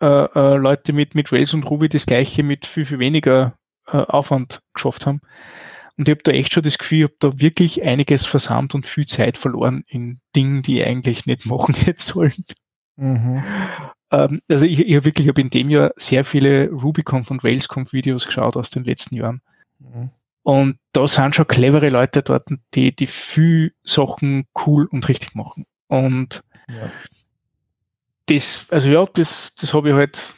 äh, 0.00 0.06
äh, 0.06 0.56
Leute 0.56 0.92
mit, 0.92 1.14
mit 1.14 1.30
Rails 1.32 1.54
und 1.54 1.64
Ruby 1.64 1.88
das 1.88 2.06
gleiche 2.06 2.42
mit 2.42 2.66
viel, 2.66 2.84
viel 2.84 2.98
weniger 2.98 3.56
äh, 3.86 3.98
Aufwand 3.98 4.62
geschafft 4.74 5.06
haben. 5.06 5.20
Und 5.96 6.08
ich 6.08 6.12
habe 6.12 6.22
da 6.22 6.32
echt 6.32 6.52
schon 6.52 6.62
das 6.62 6.78
Gefühl, 6.78 6.98
ich 6.98 7.04
habe 7.04 7.16
da 7.18 7.40
wirklich 7.40 7.82
einiges 7.82 8.24
versammelt 8.24 8.74
und 8.74 8.86
viel 8.86 9.06
Zeit 9.06 9.36
verloren 9.36 9.84
in 9.86 10.20
Dingen, 10.34 10.62
die 10.62 10.80
ich 10.80 10.86
eigentlich 10.86 11.26
nicht 11.26 11.46
machen 11.46 11.74
hätte 11.74 12.02
sollen. 12.02 12.44
Mhm. 12.96 13.42
Ähm, 14.10 14.40
also 14.48 14.64
ich, 14.64 14.80
ich 14.80 14.94
habe 14.96 15.04
wirklich, 15.04 15.26
ich 15.26 15.30
habe 15.30 15.40
in 15.40 15.50
dem 15.50 15.70
Jahr 15.70 15.92
sehr 15.96 16.24
viele 16.24 16.70
RubyConf 16.70 17.30
und 17.30 17.44
RailsConf 17.44 17.92
Videos 17.92 18.26
geschaut 18.26 18.56
aus 18.56 18.70
den 18.70 18.84
letzten 18.84 19.16
Jahren. 19.16 19.42
Mhm. 19.78 20.10
Und 20.44 20.78
da 20.92 21.06
sind 21.06 21.36
schon 21.36 21.46
clevere 21.46 21.88
Leute 21.88 22.22
dort, 22.22 22.48
die, 22.74 22.94
die 22.94 23.06
viel 23.06 23.74
Sachen 23.84 24.46
cool 24.66 24.86
und 24.86 25.08
richtig 25.08 25.34
machen. 25.34 25.66
Und 25.86 26.42
ja. 26.68 26.90
das, 28.26 28.66
also 28.70 28.88
ja, 28.88 29.06
das, 29.14 29.52
das 29.54 29.72
habe 29.72 29.90
ich 29.90 29.94
halt, 29.94 30.34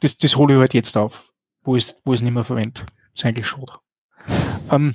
das, 0.00 0.16
das 0.16 0.36
hole 0.36 0.54
ich 0.54 0.60
halt 0.60 0.74
jetzt 0.74 0.96
auf 0.96 1.31
wo 1.64 1.76
ich 1.76 1.94
wo 2.04 2.12
es 2.12 2.22
nicht 2.22 2.32
mehr 2.32 2.44
verwende. 2.44 2.82
Ist 3.14 3.24
eigentlich 3.24 3.46
schade. 3.46 3.72
Ähm, 4.70 4.94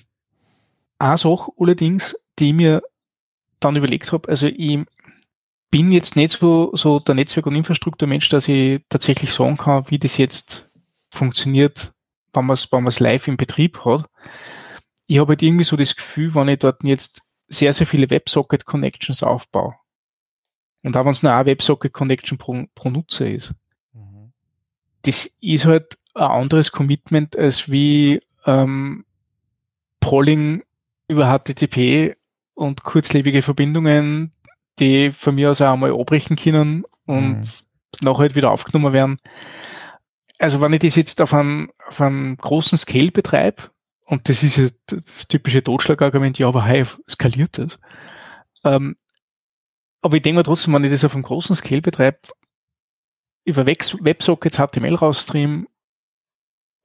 eine 0.99 1.18
Sache 1.18 1.51
allerdings, 1.57 2.15
die 2.39 2.49
ich 2.49 2.55
mir 2.55 2.82
dann 3.59 3.76
überlegt 3.76 4.11
habe, 4.11 4.30
also 4.30 4.47
ich 4.47 4.80
bin 5.70 5.91
jetzt 5.91 6.15
nicht 6.15 6.32
so, 6.32 6.72
so 6.74 6.99
der 6.99 7.15
Netzwerk- 7.15 7.45
und 7.45 7.55
Infrastrukturmensch, 7.55 8.30
dass 8.30 8.47
ich 8.47 8.82
tatsächlich 8.89 9.34
sagen 9.34 9.57
kann, 9.57 9.89
wie 9.89 9.99
das 9.99 10.18
jetzt 10.18 10.72
funktioniert, 11.11 11.93
wenn 12.34 12.45
man 12.45 12.53
es 12.53 12.72
wenn 12.72 12.84
man's 12.84 12.99
live 12.99 13.28
im 13.28 13.38
Betrieb 13.38 13.84
hat. 13.84 14.05
Ich 15.07 15.20
habe 15.20 15.32
halt 15.32 15.41
irgendwie 15.41 15.63
so 15.63 15.76
das 15.76 15.95
Gefühl, 15.95 16.36
wenn 16.36 16.47
ich 16.49 16.59
dort 16.59 16.84
jetzt 16.84 17.22
sehr, 17.47 17.74
sehr 17.74 17.88
viele 17.88 18.09
WebSocket-Connections 18.09 19.24
aufbaue 19.24 19.76
und 20.84 20.95
auch 20.95 21.05
wenn 21.05 21.11
es 21.11 21.24
nur 21.24 21.34
eine 21.34 21.45
WebSocket-Connection 21.45 22.38
pro, 22.38 22.65
pro 22.76 22.89
Nutzer 22.89 23.28
ist, 23.28 23.53
mhm. 23.93 24.32
das 25.01 25.32
ist 25.41 25.65
halt 25.65 25.97
ein 26.18 26.32
anderes 26.32 26.72
Commitment 26.72 27.38
als 27.38 27.72
wie 27.72 28.20
ähm, 28.45 29.05
Prolling 29.99 30.63
über 31.07 31.26
HTTP 31.28 32.15
und 32.53 32.84
kurzlebige 32.84 33.41
Verbindungen, 33.41 34.34
die 34.80 35.11
von 35.11 35.36
mir 35.36 35.49
aus 35.51 35.61
auch 35.61 35.74
einmal 35.74 35.93
abbrechen 35.93 36.36
können 36.36 36.84
und 37.05 37.39
mhm. 37.39 37.43
nachher 38.01 38.20
halt 38.20 38.36
wieder 38.36 38.51
aufgenommen 38.51 38.93
werden. 38.93 39.18
Also 40.39 40.61
wenn 40.61 40.74
ich 40.74 40.80
das 40.80 40.95
jetzt 40.95 41.22
auf 41.22 41.34
einem, 41.34 41.72
auf 41.88 42.01
einem 42.01 42.38
großen 42.38 42.78
Scale 42.78 43.11
betreibe, 43.11 43.63
und 44.05 44.30
das 44.30 44.41
ist 44.43 44.76
das 44.86 45.28
typische 45.28 45.63
Totschlagargument, 45.63 46.39
ja, 46.39 46.47
aber 46.47 46.63
hey, 46.63 46.86
skaliert 47.09 47.57
das. 47.57 47.80
Ähm, 48.63 48.95
aber 50.01 50.15
ich 50.15 50.22
denke 50.22 50.38
mir 50.38 50.43
trotzdem, 50.43 50.74
wenn 50.74 50.84
ich 50.86 50.91
das 50.91 51.03
auf 51.03 51.13
einem 51.13 51.24
großen 51.24 51.55
Scale 51.55 51.82
betreibe, 51.82 52.20
über 53.43 53.65
Websockets 53.65 54.57
HTML 54.57 54.95
rausstream, 54.95 55.68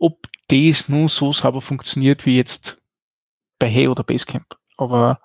ob 0.02 0.26
das 0.48 0.88
nur 0.88 1.08
so 1.08 1.32
sauber 1.32 1.60
funktioniert 1.60 2.26
wie 2.26 2.36
jetzt 2.36 2.78
bei 3.60 3.68
Hey 3.68 3.86
oder 3.86 4.02
Basecamp. 4.02 4.56
Aber 4.76 5.20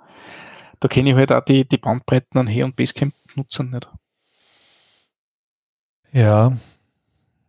da 0.80 0.88
kenne 0.88 1.10
ich 1.10 1.16
halt 1.16 1.32
auch 1.32 1.44
die, 1.44 1.68
die 1.68 1.80
Bandbreiten 1.80 2.40
an 2.40 2.46
Hey 2.46 2.62
und 2.62 2.76
Basecamp-Nutzern 2.76 3.72
nicht. 3.72 3.90
Ja, 6.12 6.58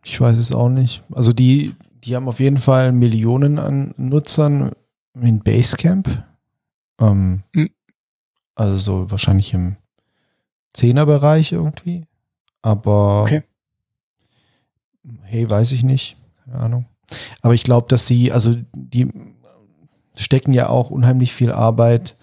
ich 0.03 0.19
weiß 0.19 0.39
es 0.39 0.51
auch 0.51 0.69
nicht. 0.69 1.03
Also 1.11 1.31
die, 1.31 1.75
die 2.03 2.15
haben 2.15 2.27
auf 2.27 2.39
jeden 2.39 2.57
Fall 2.57 2.91
Millionen 2.91 3.59
an 3.59 3.93
Nutzern 3.97 4.71
in 5.13 5.39
Basecamp. 5.41 6.25
Ähm, 6.99 7.43
mhm. 7.53 7.69
Also 8.55 8.77
so 8.77 9.11
wahrscheinlich 9.11 9.53
im 9.53 9.77
Zehnerbereich 10.73 11.51
irgendwie. 11.51 12.05
Aber 12.63 13.21
okay. 13.21 13.43
hey, 15.21 15.47
weiß 15.47 15.73
ich 15.73 15.83
nicht. 15.83 16.17
Keine 16.43 16.57
Ahnung. 16.57 16.85
Aber 17.41 17.53
ich 17.53 17.63
glaube, 17.63 17.87
dass 17.89 18.07
sie, 18.07 18.31
also 18.31 18.55
die 18.73 19.07
stecken 20.15 20.53
ja 20.53 20.69
auch 20.69 20.89
unheimlich 20.89 21.33
viel 21.33 21.51
Arbeit 21.51 22.15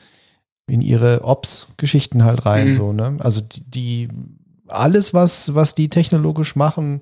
in 0.66 0.80
ihre 0.80 1.22
Ops-Geschichten 1.22 2.24
halt 2.24 2.44
rein, 2.44 2.68
mhm. 2.68 2.74
so, 2.74 2.92
ne? 2.92 3.16
Also 3.20 3.40
die, 3.40 3.62
die, 3.62 4.08
alles, 4.66 5.14
was, 5.14 5.54
was 5.54 5.74
die 5.74 5.88
technologisch 5.88 6.56
machen, 6.56 7.00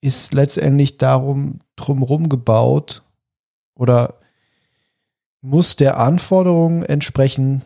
ist 0.00 0.32
letztendlich 0.32 0.96
darum 0.96 1.58
drumherum 1.76 2.28
gebaut 2.28 3.02
oder 3.74 4.14
muss 5.40 5.76
der 5.76 5.98
Anforderung 5.98 6.82
entsprechen, 6.82 7.62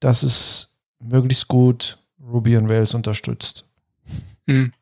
dass 0.00 0.22
es 0.22 0.76
möglichst 1.00 1.48
gut 1.48 1.98
Ruby 2.20 2.56
on 2.56 2.66
Rails 2.66 2.94
unterstützt. 2.94 3.68
Mhm. 4.46 4.72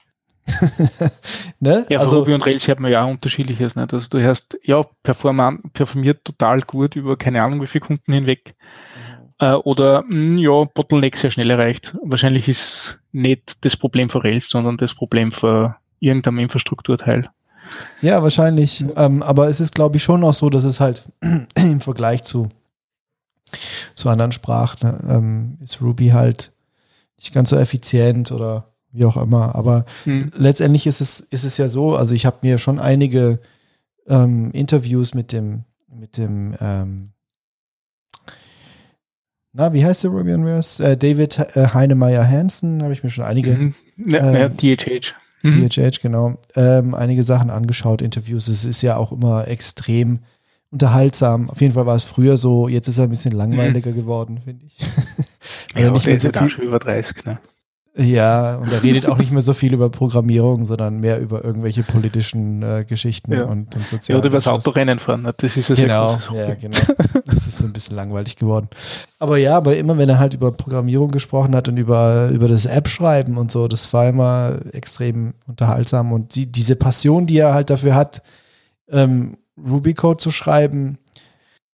ne? 1.61 1.87
Ja, 1.89 2.01
also, 2.01 2.21
Ruby 2.21 2.35
und 2.35 2.47
Rails 2.47 2.67
hat 2.69 2.81
man 2.81 2.91
ja 2.91 3.05
auch 3.05 3.11
unterschiedliches. 3.11 3.77
Nicht? 3.77 3.93
Also 3.93 4.09
du 4.09 4.25
hast, 4.25 4.59
ja, 4.63 4.83
performiert 5.03 6.25
total 6.25 6.61
gut 6.63 6.97
über 6.97 7.17
keine 7.17 7.43
Ahnung 7.43 7.61
wie 7.63 7.67
viele 7.67 7.85
Kunden 7.85 8.13
hinweg. 8.13 8.55
Mhm. 8.55 9.47
Äh, 9.47 9.55
oder, 9.55 10.03
mh, 10.03 10.09
hm, 10.09 10.39
ja, 10.39 10.65
Bottleneck 10.65 11.17
sehr 11.17 11.31
schnell 11.31 11.51
erreicht. 11.51 11.97
Wahrscheinlich 12.03 12.49
ist 12.49 12.99
nicht 13.13 13.65
das 13.65 13.77
Problem 13.77 14.11
für 14.11 14.23
Rails, 14.23 14.49
sondern 14.49 14.77
das 14.77 14.95
Problem 14.95 15.33
für 15.33 15.77
irgendeinem 15.99 16.41
Infrastrukturteil. 16.41 17.29
Ja, 18.03 18.23
wahrscheinlich. 18.23 18.85
Ähm, 18.97 19.23
aber 19.23 19.49
es 19.49 19.61
ist, 19.61 19.75
glaube 19.75 19.97
ich, 19.97 20.03
schon 20.03 20.25
auch 20.25 20.35
so, 20.35 20.51
dass 20.51 20.65
es 20.65 20.81
halt 20.81 21.05
im 21.57 21.81
Vergleich 21.81 22.23
zu, 22.25 22.49
zu 23.95 24.09
anderen 24.09 24.33
Sprachen 24.33 24.79
ne, 24.83 25.05
ähm, 25.09 25.59
ist 25.63 25.81
Ruby 25.81 26.09
halt 26.09 26.53
nicht 27.17 27.33
ganz 27.33 27.51
so 27.51 27.57
effizient 27.57 28.33
oder 28.33 28.70
wie 28.93 29.05
auch 29.05 29.17
immer. 29.17 29.55
Aber 29.55 29.85
hm. 30.05 30.31
letztendlich 30.37 30.87
ist 30.87 31.01
es, 31.01 31.21
ist 31.21 31.45
es 31.45 31.57
ja 31.57 31.69
so, 31.69 31.97
also 31.97 32.15
ich 32.15 32.27
habe 32.27 32.39
mir 32.43 32.59
schon 32.59 32.79
einige 32.79 33.41
ähm, 34.07 34.51
Interviews 34.53 35.15
mit 35.15 35.33
dem, 35.33 35.65
mit 35.93 36.17
dem, 36.17 36.55
ähm, 36.61 37.11
na, 39.53 39.73
wie 39.73 39.85
heißt 39.85 40.05
der 40.05 40.11
Ruby 40.11 40.33
on 40.33 40.45
Rails? 40.45 40.79
Äh, 40.79 40.97
David 40.97 41.39
äh, 41.57 41.69
Heinemeier 41.75 42.27
Hansen, 42.27 42.83
habe 42.83 42.93
ich 42.93 43.03
mir 43.03 43.11
schon 43.11 43.25
einige. 43.25 43.51
Mhm. 43.51 43.75
Ja, 44.07 44.33
äh, 44.33 44.51
DHH. 44.51 45.15
Mhm. 45.43 45.69
DHH, 45.69 46.01
genau. 46.01 46.39
Ähm, 46.55 46.95
einige 46.95 47.25
Sachen 47.25 47.51
angeschaut, 47.51 48.01
Interviews. 48.01 48.47
Es 48.47 48.65
ist 48.65 48.83
ja 48.83 48.97
auch 48.97 49.11
immer 49.11 49.49
extrem 49.49 50.21
unterhaltsam. 50.71 51.51
Auf 51.51 51.61
jeden 51.61 51.75
Fall 51.75 51.87
war 51.87 51.97
es 51.97 52.05
früher 52.05 52.37
so, 52.37 52.69
jetzt 52.69 52.87
ist 52.87 52.99
er 52.99 53.05
ein 53.05 53.11
bisschen 53.11 53.33
langweiliger 53.33 53.91
mhm. 53.91 53.97
geworden, 53.97 54.41
finde 54.45 54.67
ich. 54.67 54.79
ja, 55.75 55.91
nicht 55.91 56.07
ist 56.07 56.23
so 56.23 56.49
schon 56.49 56.65
über 56.65 56.79
30, 56.79 57.25
ne? 57.25 57.39
Ja, 57.97 58.57
und 58.57 58.73
er 58.73 58.83
redet 58.85 59.07
auch 59.07 59.19
nicht 59.19 59.33
mehr 59.33 59.43
so 59.43 59.53
viel 59.53 59.75
über 59.75 59.91
Programmierung, 59.91 60.65
sondern 60.65 61.01
mehr 61.01 61.19
über 61.19 61.45
irgendwelche 61.45 61.83
politischen 61.83 62.63
äh, 62.63 62.85
Geschichten 62.89 63.33
ja. 63.33 63.45
und, 63.45 63.75
und 63.75 63.87
sozialen. 63.87 64.17
Ja, 64.17 64.19
oder 64.19 64.29
über 64.29 64.37
das 64.37 64.47
Autorennen 64.47 65.01
fahren. 65.01 65.29
Das 65.37 65.57
ist 65.57 65.69
ja 65.71 65.75
genau, 65.75 66.09
sehr 66.09 66.49
Ja, 66.51 66.55
genau. 66.55 66.79
Das 67.27 67.47
ist 67.49 67.59
so 67.59 67.65
ein 67.65 67.73
bisschen 67.73 67.97
langweilig 67.97 68.37
geworden. 68.37 68.69
Aber 69.19 69.39
ja, 69.39 69.57
aber 69.57 69.77
immer 69.77 69.99
wenn 69.99 70.09
er 70.09 70.21
halt 70.21 70.35
über 70.35 70.53
Programmierung 70.53 71.11
gesprochen 71.11 71.55
hat 71.57 71.69
und 71.69 71.79
über, 71.79 72.29
über 72.29 72.47
das 72.47 72.67
App-Schreiben 72.67 73.37
und 73.37 73.51
so, 73.51 73.67
das 73.67 73.93
war 73.93 74.09
immer 74.09 74.61
extrem 74.73 75.35
unterhaltsam. 75.49 76.13
Und 76.13 76.37
die, 76.37 76.51
diese 76.51 76.77
Passion, 76.77 77.27
die 77.27 77.39
er 77.39 77.55
halt 77.55 77.71
dafür 77.71 77.97
hat, 77.97 78.23
ähm, 78.89 79.37
Ruby-Code 79.59 80.19
zu 80.19 80.31
schreiben, 80.31 80.99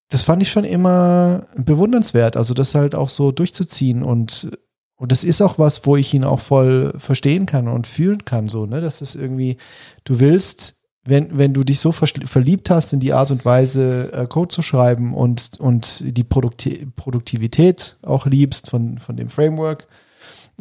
das 0.08 0.22
fand 0.22 0.42
ich 0.42 0.50
schon 0.50 0.64
immer 0.64 1.46
bewundernswert. 1.56 2.38
Also 2.38 2.54
das 2.54 2.74
halt 2.74 2.94
auch 2.94 3.10
so 3.10 3.32
durchzuziehen 3.32 4.02
und 4.02 4.48
und 4.97 5.12
das 5.12 5.24
ist 5.24 5.42
auch 5.42 5.59
was, 5.59 5.84
wo 5.84 5.97
ich 5.97 6.12
ihn 6.14 6.24
auch 6.24 6.40
voll 6.40 6.94
verstehen 6.99 7.47
kann 7.47 7.68
und 7.68 7.86
fühlen 7.86 8.24
kann, 8.24 8.49
so, 8.49 8.66
ne? 8.66 8.80
Das 8.80 9.03
ist 9.03 9.14
irgendwie, 9.14 9.59
du 10.05 10.20
willst, 10.20 10.80
wenn, 11.05 11.38
wenn 11.38 11.53
du 11.55 11.64
dich 11.64 11.80
so 11.80 11.92
verliebt 11.92 12.70
hast 12.70 12.92
in 12.92 13.01
die 13.01 13.12
Art 13.12 13.30
und 13.30 13.44
Weise, 13.44 14.11
äh, 14.12 14.26
Code 14.26 14.49
zu 14.49 14.62
schreiben 14.62 15.14
und, 15.14 15.61
und 15.61 16.03
die 16.16 16.24
Produkti 16.24 16.86
Produktivität 16.97 17.97
auch 18.03 18.26
liebst 18.26 18.70
von, 18.70 18.99
von 18.99 19.16
dem 19.16 19.28
Framework, 19.28 19.86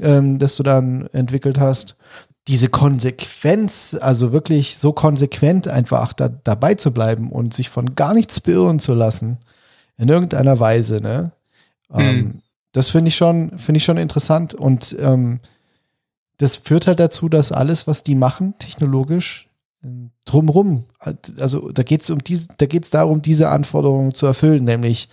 ähm, 0.01 0.37
das 0.37 0.57
du 0.57 0.63
dann 0.63 1.07
entwickelt 1.07 1.59
hast, 1.59 1.95
diese 2.47 2.69
Konsequenz, 2.69 3.97
also 3.99 4.31
wirklich 4.31 4.77
so 4.77 4.93
konsequent 4.93 5.67
einfach 5.67 6.13
da, 6.13 6.29
dabei 6.29 6.75
zu 6.75 6.91
bleiben 6.91 7.31
und 7.31 7.53
sich 7.53 7.69
von 7.69 7.95
gar 7.95 8.13
nichts 8.13 8.39
beirren 8.39 8.79
zu 8.79 8.93
lassen, 8.93 9.39
in 9.97 10.09
irgendeiner 10.09 10.59
Weise, 10.59 10.99
ne? 11.01 11.31
Mhm. 11.89 11.99
Ähm, 11.99 12.41
das 12.75 12.89
finde 12.89 13.07
ich 13.07 13.15
schon, 13.15 13.57
finde 13.57 13.77
ich 13.77 13.85
schon 13.85 13.95
interessant 13.95 14.53
und 14.53 14.97
ähm, 14.99 15.39
das 16.35 16.57
führt 16.57 16.87
halt 16.87 16.99
dazu, 16.99 17.29
dass 17.29 17.53
alles, 17.53 17.87
was 17.87 18.03
die 18.03 18.15
machen, 18.15 18.53
technologisch, 18.59 19.47
drumrum, 20.25 20.83
also 21.39 21.71
da 21.71 21.83
geht 21.83 22.01
es 22.01 22.09
um 22.09 22.21
diese, 22.21 22.49
da 22.57 22.65
geht 22.65 22.83
es 22.83 22.89
darum, 22.89 23.21
diese 23.21 23.47
Anforderungen 23.47 24.13
zu 24.13 24.25
erfüllen, 24.25 24.65
nämlich 24.65 25.07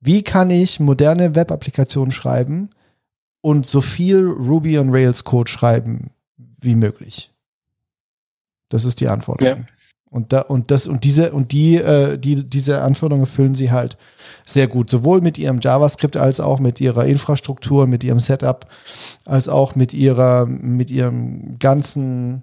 wie 0.00 0.22
kann 0.22 0.50
ich 0.50 0.80
moderne 0.80 1.34
Web-Applikationen 1.34 2.10
schreiben 2.10 2.68
und 3.40 3.64
so 3.66 3.80
viel 3.80 4.26
Ruby 4.26 4.78
on 4.78 4.90
Rails 4.90 5.24
Code 5.24 5.50
schreiben 5.50 6.10
wie 6.36 6.74
möglich. 6.74 7.30
Das 8.68 8.84
ist 8.84 9.00
die 9.00 9.08
Anforderung. 9.08 9.60
Ja. 9.60 9.66
Und 10.12 10.34
da 10.34 10.42
und 10.42 10.70
das 10.70 10.88
und 10.88 11.04
diese 11.04 11.32
und 11.32 11.52
die 11.52 11.76
äh, 11.76 12.18
die 12.18 12.44
diese 12.44 12.82
Anforderungen 12.82 13.22
erfüllen 13.22 13.54
sie 13.54 13.70
halt 13.70 13.96
sehr 14.44 14.68
gut, 14.68 14.90
sowohl 14.90 15.22
mit 15.22 15.38
ihrem 15.38 15.60
JavaScript 15.60 16.18
als 16.18 16.38
auch 16.38 16.60
mit 16.60 16.82
ihrer 16.82 17.06
Infrastruktur, 17.06 17.86
mit 17.86 18.04
ihrem 18.04 18.20
Setup, 18.20 18.66
als 19.24 19.48
auch 19.48 19.74
mit 19.74 19.94
ihrer 19.94 20.44
mit 20.44 20.90
ihrem 20.90 21.58
ganzen 21.58 22.42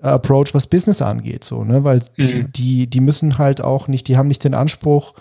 Approach, 0.00 0.54
was 0.54 0.68
Business 0.68 1.02
angeht, 1.02 1.42
so 1.42 1.64
ne, 1.64 1.82
weil 1.82 2.00
mhm. 2.16 2.24
die, 2.24 2.44
die 2.44 2.86
die 2.86 3.00
müssen 3.00 3.38
halt 3.38 3.60
auch 3.60 3.88
nicht, 3.88 4.06
die 4.06 4.16
haben 4.16 4.28
nicht 4.28 4.44
den 4.44 4.54
Anspruch, 4.54 5.14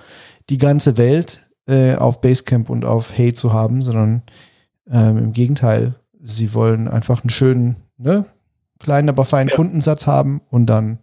die 0.51 0.59
ganze 0.59 0.95
Welt 0.95 1.49
äh, 1.65 1.95
auf 1.95 2.21
Basecamp 2.21 2.69
und 2.69 2.85
auf 2.85 3.17
Hey 3.17 3.33
zu 3.33 3.51
haben, 3.51 3.81
sondern 3.81 4.21
ähm, 4.91 5.17
im 5.17 5.33
Gegenteil, 5.33 5.95
sie 6.21 6.53
wollen 6.53 6.87
einfach 6.87 7.23
einen 7.23 7.31
schönen, 7.31 7.77
ne, 7.97 8.25
kleinen 8.77 9.09
aber 9.09 9.25
feinen 9.25 9.49
ja. 9.49 9.55
Kundensatz 9.55 10.05
haben 10.05 10.41
und 10.51 10.67
dann 10.67 10.99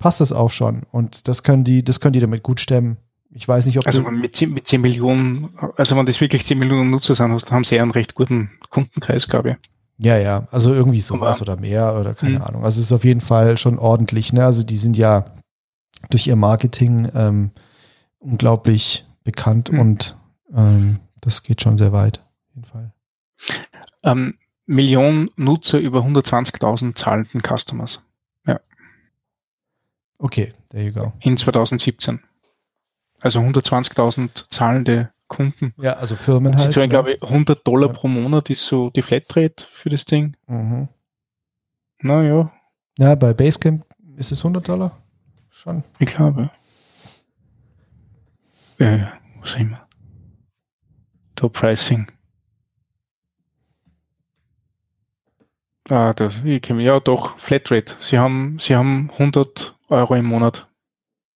passt 0.00 0.20
das 0.20 0.32
auch 0.32 0.50
schon. 0.50 0.82
Und 0.90 1.28
das 1.28 1.44
können 1.44 1.62
die, 1.62 1.84
das 1.84 2.00
können 2.00 2.14
die 2.14 2.20
damit 2.20 2.42
gut 2.42 2.58
stemmen. 2.58 2.96
Ich 3.32 3.46
weiß 3.46 3.66
nicht, 3.66 3.78
ob 3.78 3.86
Also 3.86 4.02
mit 4.02 4.34
10, 4.34 4.52
mit 4.52 4.66
10 4.66 4.80
Millionen, 4.80 5.50
also 5.76 5.96
wenn 5.96 6.06
das 6.06 6.20
wirklich 6.20 6.44
10 6.44 6.58
Millionen 6.58 6.90
Nutzer 6.90 7.14
sind, 7.14 7.30
haben 7.52 7.62
sie 7.62 7.78
einen 7.78 7.92
recht 7.92 8.16
guten 8.16 8.50
Kundenkreis, 8.70 9.28
glaube 9.28 9.50
ich. 9.50 9.56
Ja, 10.04 10.16
ja, 10.16 10.48
also 10.50 10.72
irgendwie 10.72 11.02
sowas 11.02 11.42
oder 11.42 11.56
mehr 11.56 11.94
oder 12.00 12.14
keine 12.14 12.38
mh. 12.38 12.46
Ahnung. 12.46 12.64
Also 12.64 12.80
es 12.80 12.86
ist 12.86 12.92
auf 12.92 13.04
jeden 13.04 13.20
Fall 13.20 13.58
schon 13.58 13.78
ordentlich. 13.78 14.32
Ne? 14.32 14.44
Also 14.44 14.64
die 14.64 14.78
sind 14.78 14.96
ja 14.96 15.26
durch 16.08 16.26
ihr 16.26 16.36
Marketing 16.36 17.08
ähm, 17.14 17.50
unglaublich 18.18 19.04
bekannt 19.22 19.70
mhm. 19.70 19.78
und 19.78 20.16
ähm, 20.56 21.00
das 21.20 21.42
geht 21.42 21.60
schon 21.60 21.76
sehr 21.76 21.92
weit. 21.92 22.18
Auf 22.18 22.54
jeden 22.54 22.66
Fall. 22.66 22.92
Ähm, 24.02 24.34
Millionen 24.64 25.28
Nutzer 25.36 25.78
über 25.78 26.00
120.000 26.00 26.94
zahlenden 26.94 27.42
Customers. 27.42 28.02
Okay, 30.20 30.52
there 30.68 30.84
you 30.84 30.92
go. 30.92 31.12
In 31.20 31.36
2017. 31.36 32.20
Also 33.22 33.40
120.000 33.40 34.46
zahlende 34.48 35.12
Kunden. 35.28 35.72
Ja, 35.78 35.94
also 35.94 36.16
Firmen 36.16 36.56
halt. 36.56 36.68
Die 36.68 36.70
zahlen, 36.70 36.88
ne? 36.88 36.90
glaube 36.90 37.12
ich, 37.14 37.22
100 37.22 37.66
Dollar 37.66 37.88
ja. 37.88 37.94
pro 37.94 38.08
Monat 38.08 38.50
ist 38.50 38.66
so 38.66 38.90
die 38.90 39.02
Flatrate 39.02 39.64
für 39.66 39.88
das 39.88 40.04
Ding. 40.04 40.36
Mhm. 40.46 40.88
Naja. 42.02 42.52
Ja, 42.98 43.14
bei 43.14 43.32
Basecamp 43.32 43.84
ist 44.16 44.32
es 44.32 44.40
100 44.40 44.68
Dollar. 44.68 44.98
schon. 45.48 45.84
Ich 45.98 46.14
glaube. 46.14 46.50
Äh, 48.78 49.06
was 49.40 49.54
immer. 49.56 49.86
Da 51.34 51.48
Pricing. 51.48 52.06
Ah, 55.88 56.12
das, 56.12 56.42
ich 56.44 56.62
kenne 56.62 56.82
ja 56.82 57.00
doch, 57.00 57.38
Flatrate. 57.38 57.96
Sie 57.98 58.18
haben, 58.18 58.58
sie 58.58 58.76
haben 58.76 59.10
100 59.12 59.76
Euro 59.90 60.14
im 60.14 60.26
Monat 60.26 60.68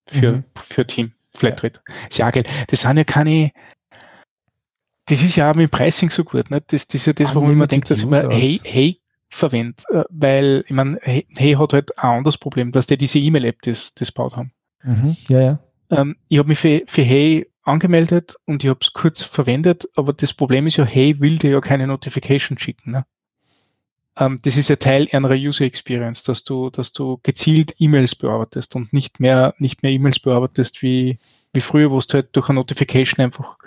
für, 0.07 0.33
mhm. 0.33 0.45
für 0.57 0.87
Team. 0.87 1.13
Flatrate. 1.37 1.81
Ist 2.09 2.19
ja 2.19 2.31
geil. 2.31 2.45
Das 2.69 2.83
sind 2.83 2.97
ja 2.97 3.05
keine, 3.05 3.51
das 5.07 5.23
ist 5.23 5.37
ja 5.37 5.51
auch 5.51 5.55
mit 5.55 5.71
Pricing 5.71 6.11
so 6.11 6.25
gut, 6.25 6.51
ne? 6.51 6.63
Das, 6.67 6.87
das 6.87 6.95
ist 6.95 7.07
ja 7.07 7.13
das, 7.13 7.35
warum 7.35 7.55
man 7.57 7.69
denkt, 7.69 7.91
dass 7.91 8.05
man 8.05 8.31
Hey, 8.31 8.61
Hey 8.65 9.01
verwendet, 9.29 9.85
äh, 9.91 10.05
weil, 10.11 10.65
ich 10.67 10.73
meine, 10.73 10.99
hey, 11.03 11.27
hey 11.37 11.55
hat 11.55 11.73
halt 11.73 11.99
ein 11.99 12.19
anderes 12.19 12.39
Problem, 12.39 12.71
dass 12.71 12.87
die 12.87 12.97
diese 12.97 13.19
E-Mail-App 13.19 13.63
das, 13.63 13.95
das 13.95 14.13
baut 14.13 14.37
haben. 14.37 14.53
Mhm. 14.85 15.17
Ja, 15.29 15.41
ja. 15.41 15.59
Ähm, 15.91 16.17
ich 16.29 16.39
habe 16.39 16.49
mich 16.49 16.59
für, 16.59 16.83
für 16.87 17.03
Hey 17.03 17.51
angemeldet 17.63 18.37
und 18.45 18.63
ich 18.63 18.71
habe 18.71 18.79
es 18.81 18.93
kurz 18.93 19.23
verwendet, 19.23 19.89
aber 19.97 20.13
das 20.13 20.33
Problem 20.33 20.67
ist 20.67 20.77
ja, 20.77 20.85
Hey 20.85 21.21
will 21.21 21.39
dir 21.39 21.51
ja 21.51 21.61
keine 21.61 21.87
Notification 21.87 22.59
schicken. 22.59 22.93
Ne? 22.93 23.05
Ähm, 24.17 24.39
das 24.43 24.57
ist 24.57 24.69
ja 24.69 24.77
Teil 24.77 25.09
einer 25.13 25.31
User 25.31 25.65
Experience, 25.65 26.23
dass 26.23 26.45
du, 26.45 26.71
dass 26.71 26.93
du 26.93 27.19
gezielt 27.23 27.75
E-Mails 27.79 28.15
bearbeitest 28.15 28.77
und 28.77 28.93
nicht 28.93 29.21
mehr, 29.21 29.55
nicht 29.59 29.83
mehr 29.83 29.93
E-Mails 29.93 30.21
bearbeitest 30.21 30.83
wie, 30.83 31.19
wie 31.53 31.61
früher, 31.61 31.91
wo 31.91 32.01
du 32.01 32.15
halt 32.15 32.29
durch 32.37 32.49
eine 32.49 32.61
Notification 32.61 33.25
einfach 33.25 33.59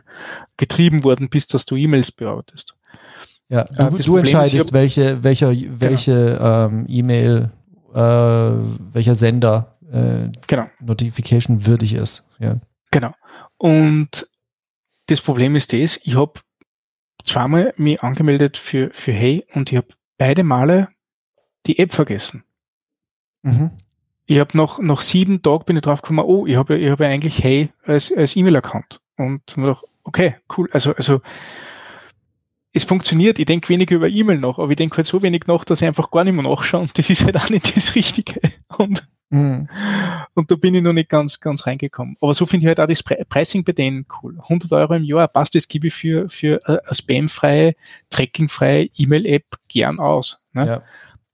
getrieben 0.56 1.04
worden 1.04 1.30
bist, 1.30 1.54
dass 1.54 1.66
du 1.66 1.76
E-Mails 1.76 2.12
bearbeitest. 2.12 2.76
Ja, 3.50 3.64
du, 3.64 3.98
äh, 3.98 4.04
du 4.04 4.18
entscheidest, 4.18 4.68
hab, 4.68 4.74
welche, 4.74 5.24
welcher, 5.24 5.50
welche 5.50 6.14
genau. 6.14 6.66
ähm, 6.68 6.86
E-Mail, 6.88 7.52
äh, 7.94 8.52
welcher 8.94 9.16
Sender 9.16 9.78
äh, 9.92 10.30
genau. 10.48 10.68
Notification 10.80 11.66
würdig 11.66 11.94
ist. 11.94 12.28
Ja. 12.40 12.58
Genau. 12.92 13.14
Und 13.58 14.28
das 15.08 15.22
Problem 15.22 15.56
ist 15.56 15.72
das, 15.74 16.00
ich 16.04 16.16
habe 16.16 16.34
zweimal 17.24 17.74
mich 17.78 18.02
angemeldet 18.02 18.58
für, 18.58 18.90
für 18.92 19.12
Hey 19.12 19.46
und 19.54 19.72
ich 19.72 19.78
habe 19.78 19.88
beide 20.18 20.44
Male 20.44 20.90
die 21.66 21.80
App 21.80 21.92
vergessen. 21.92 22.44
Mhm. 23.44 23.72
Ich 24.26 24.40
habe 24.40 24.58
noch, 24.58 24.80
noch 24.80 25.02
sieben 25.02 25.42
Tage 25.42 25.64
bin 25.64 25.78
ich 25.78 25.82
drauf 25.82 26.02
gekommen, 26.02 26.26
oh, 26.26 26.46
ich 26.46 26.58
habe 26.58 26.78
ich 26.78 26.90
hab 26.90 27.00
ja 27.00 27.08
eigentlich 27.08 27.44
Hey 27.44 27.70
als, 27.84 28.12
als 28.12 28.36
E-Mail-Account. 28.36 29.00
Und 29.16 29.58
mir 29.58 29.68
gedacht, 29.68 29.86
okay, 30.04 30.36
cool. 30.58 30.70
Also, 30.74 30.94
also 30.94 31.22
es 32.74 32.84
funktioniert, 32.84 33.40
ich 33.40 33.46
denke 33.46 33.70
wenig 33.70 33.90
über 33.90 34.08
E-Mail 34.08 34.38
nach, 34.38 34.60
aber 34.60 34.70
ich 34.70 34.76
denke 34.76 34.98
halt 34.98 35.08
so 35.08 35.22
wenig 35.22 35.48
nach, 35.48 35.64
dass 35.64 35.82
ich 35.82 35.88
einfach 35.88 36.12
gar 36.12 36.24
nicht 36.24 36.34
mehr 36.34 36.44
nachschaue 36.44 36.82
und 36.82 36.98
das 36.98 37.10
ist 37.10 37.24
halt 37.24 37.38
auch 37.38 37.50
nicht 37.50 37.76
das 37.76 37.96
Richtige. 37.96 38.40
Und, 38.78 39.08
mhm. 39.30 39.68
und 40.34 40.52
da 40.52 40.56
bin 40.56 40.76
ich 40.76 40.82
noch 40.82 40.94
nicht 40.94 41.10
ganz, 41.10 41.40
ganz 41.40 41.66
reingekommen. 41.66 42.16
Aber 42.22 42.34
so 42.34 42.46
finde 42.46 42.66
ich 42.66 42.68
halt 42.68 42.80
auch 42.80 42.88
das 42.88 43.04
Pricing 43.04 43.64
bei 43.64 43.74
denen 43.74 44.06
cool. 44.22 44.38
100 44.40 44.72
Euro 44.74 44.96
im 44.96 45.04
Jahr, 45.04 45.28
passt 45.28 45.56
das, 45.56 45.68
gebe 45.68 45.88
ich 45.88 45.94
für, 45.94 46.30
für 46.30 46.62
eine 46.66 46.82
spamfreie, 46.92 47.76
trackingfreie 48.10 48.90
E-Mail-App 48.96 49.46
gern 49.68 50.00
aus, 50.00 50.44
ne? 50.54 50.68
ja. 50.68 50.82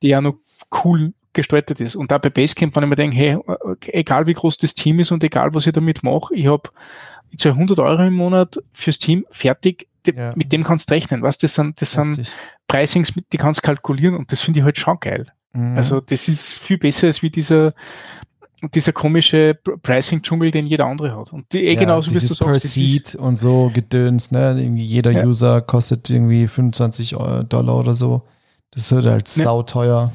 die 0.02 0.10
ja 0.10 0.22
noch 0.22 0.38
cool 0.84 1.14
gestaltet 1.34 1.80
ist. 1.80 1.96
Und 1.96 2.12
da 2.12 2.20
bei 2.20 2.30
Basecamp, 2.30 2.76
wenn 2.76 2.84
ich 2.84 2.90
mir 2.90 2.96
denke, 2.96 3.18
hey, 3.18 3.38
egal 3.88 4.28
wie 4.28 4.34
groß 4.34 4.58
das 4.58 4.76
Team 4.76 5.00
ist 5.00 5.12
und 5.12 5.24
egal 5.24 5.54
was 5.54 5.66
ich 5.66 5.74
damit 5.74 6.04
mache, 6.04 6.34
ich 6.36 6.48
habe 6.48 6.70
ich 7.34 7.40
zahle 7.40 7.56
100 7.56 7.80
Euro 7.80 8.04
im 8.04 8.14
Monat 8.14 8.60
fürs 8.74 9.00
Team 9.00 9.26
fertig, 9.32 9.88
ja. 10.08 10.34
mit 10.36 10.52
dem 10.52 10.64
kannst 10.64 10.90
du 10.90 10.94
rechnen, 10.94 11.24
was 11.24 11.40
das 11.40 11.56
sind, 11.56 11.82
das 11.82 11.94
sind 11.94 12.32
Pricings, 12.68 13.14
die 13.32 13.38
kannst 13.38 13.62
du 13.62 13.66
kalkulieren 13.66 14.16
und 14.16 14.32
das 14.32 14.42
finde 14.42 14.60
ich 14.60 14.64
halt 14.64 14.78
schon 14.78 15.00
geil. 15.00 15.26
Mhm. 15.54 15.78
Also 15.78 16.02
das 16.02 16.28
ist 16.28 16.60
viel 16.60 16.78
besser 16.78 17.08
als 17.08 17.22
wie 17.22 17.30
dieser 17.30 17.74
dieser 18.74 18.94
komische 18.94 19.56
Pricing-Dschungel, 19.56 20.52
den 20.52 20.66
jeder 20.66 20.86
andere 20.86 21.18
hat. 21.18 21.34
Und 21.34 21.52
die, 21.52 21.66
eh 21.66 21.74
ja, 21.74 21.80
genauso 21.80 22.12
wie 22.12 22.14
du 22.14 22.22
sagst. 22.22 22.42
Per 22.42 22.56
Seed 22.56 23.16
und 23.16 23.36
so 23.38 23.70
Gedöns, 23.74 24.32
ne? 24.32 24.58
Irgendwie 24.58 24.86
jeder 24.86 25.12
ja. 25.12 25.26
User 25.26 25.62
kostet 25.62 26.10
irgendwie 26.10 26.48
25 26.48 27.12
Dollar 27.50 27.78
oder 27.78 27.96
so. 27.96 28.24
Das 28.72 28.92
wird 28.92 29.06
halt 29.06 29.36
ja. 29.36 29.44
sauteuer. 29.44 30.14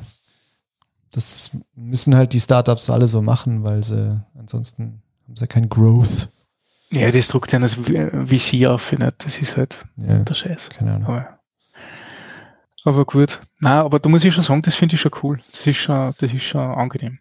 Das 1.10 1.50
müssen 1.74 2.14
halt 2.14 2.32
die 2.32 2.40
Startups 2.40 2.90
alle 2.90 3.08
so 3.08 3.22
machen, 3.22 3.64
weil 3.64 3.84
sie 3.84 4.20
ansonsten 4.38 5.02
haben 5.26 5.36
sie 5.36 5.46
kein 5.46 5.68
Growth. 5.68 6.28
Ja, 6.90 7.10
das 7.10 7.28
druckt 7.28 7.52
ja 7.52 7.58
das 7.58 7.74
VC 7.74 8.66
auf, 8.66 8.92
nicht? 8.92 9.14
das 9.18 9.40
ist 9.40 9.56
halt 9.56 9.84
ja, 9.96 10.18
der 10.20 10.34
Scheiß. 10.34 10.70
Keine 10.70 10.94
Ahnung. 10.94 11.08
Aber, 11.08 11.37
aber 12.84 13.04
gut. 13.04 13.40
Na, 13.60 13.82
aber 13.82 13.98
da 13.98 14.08
muss 14.08 14.24
ich 14.24 14.34
schon 14.34 14.42
sagen, 14.42 14.62
das 14.62 14.76
finde 14.76 14.94
ich 14.94 15.00
schon 15.00 15.12
cool. 15.22 15.40
Das 15.52 15.66
ist 15.66 15.76
schon, 15.76 16.14
das 16.18 16.32
ist 16.32 16.44
schon 16.44 16.60
angenehm. 16.60 17.18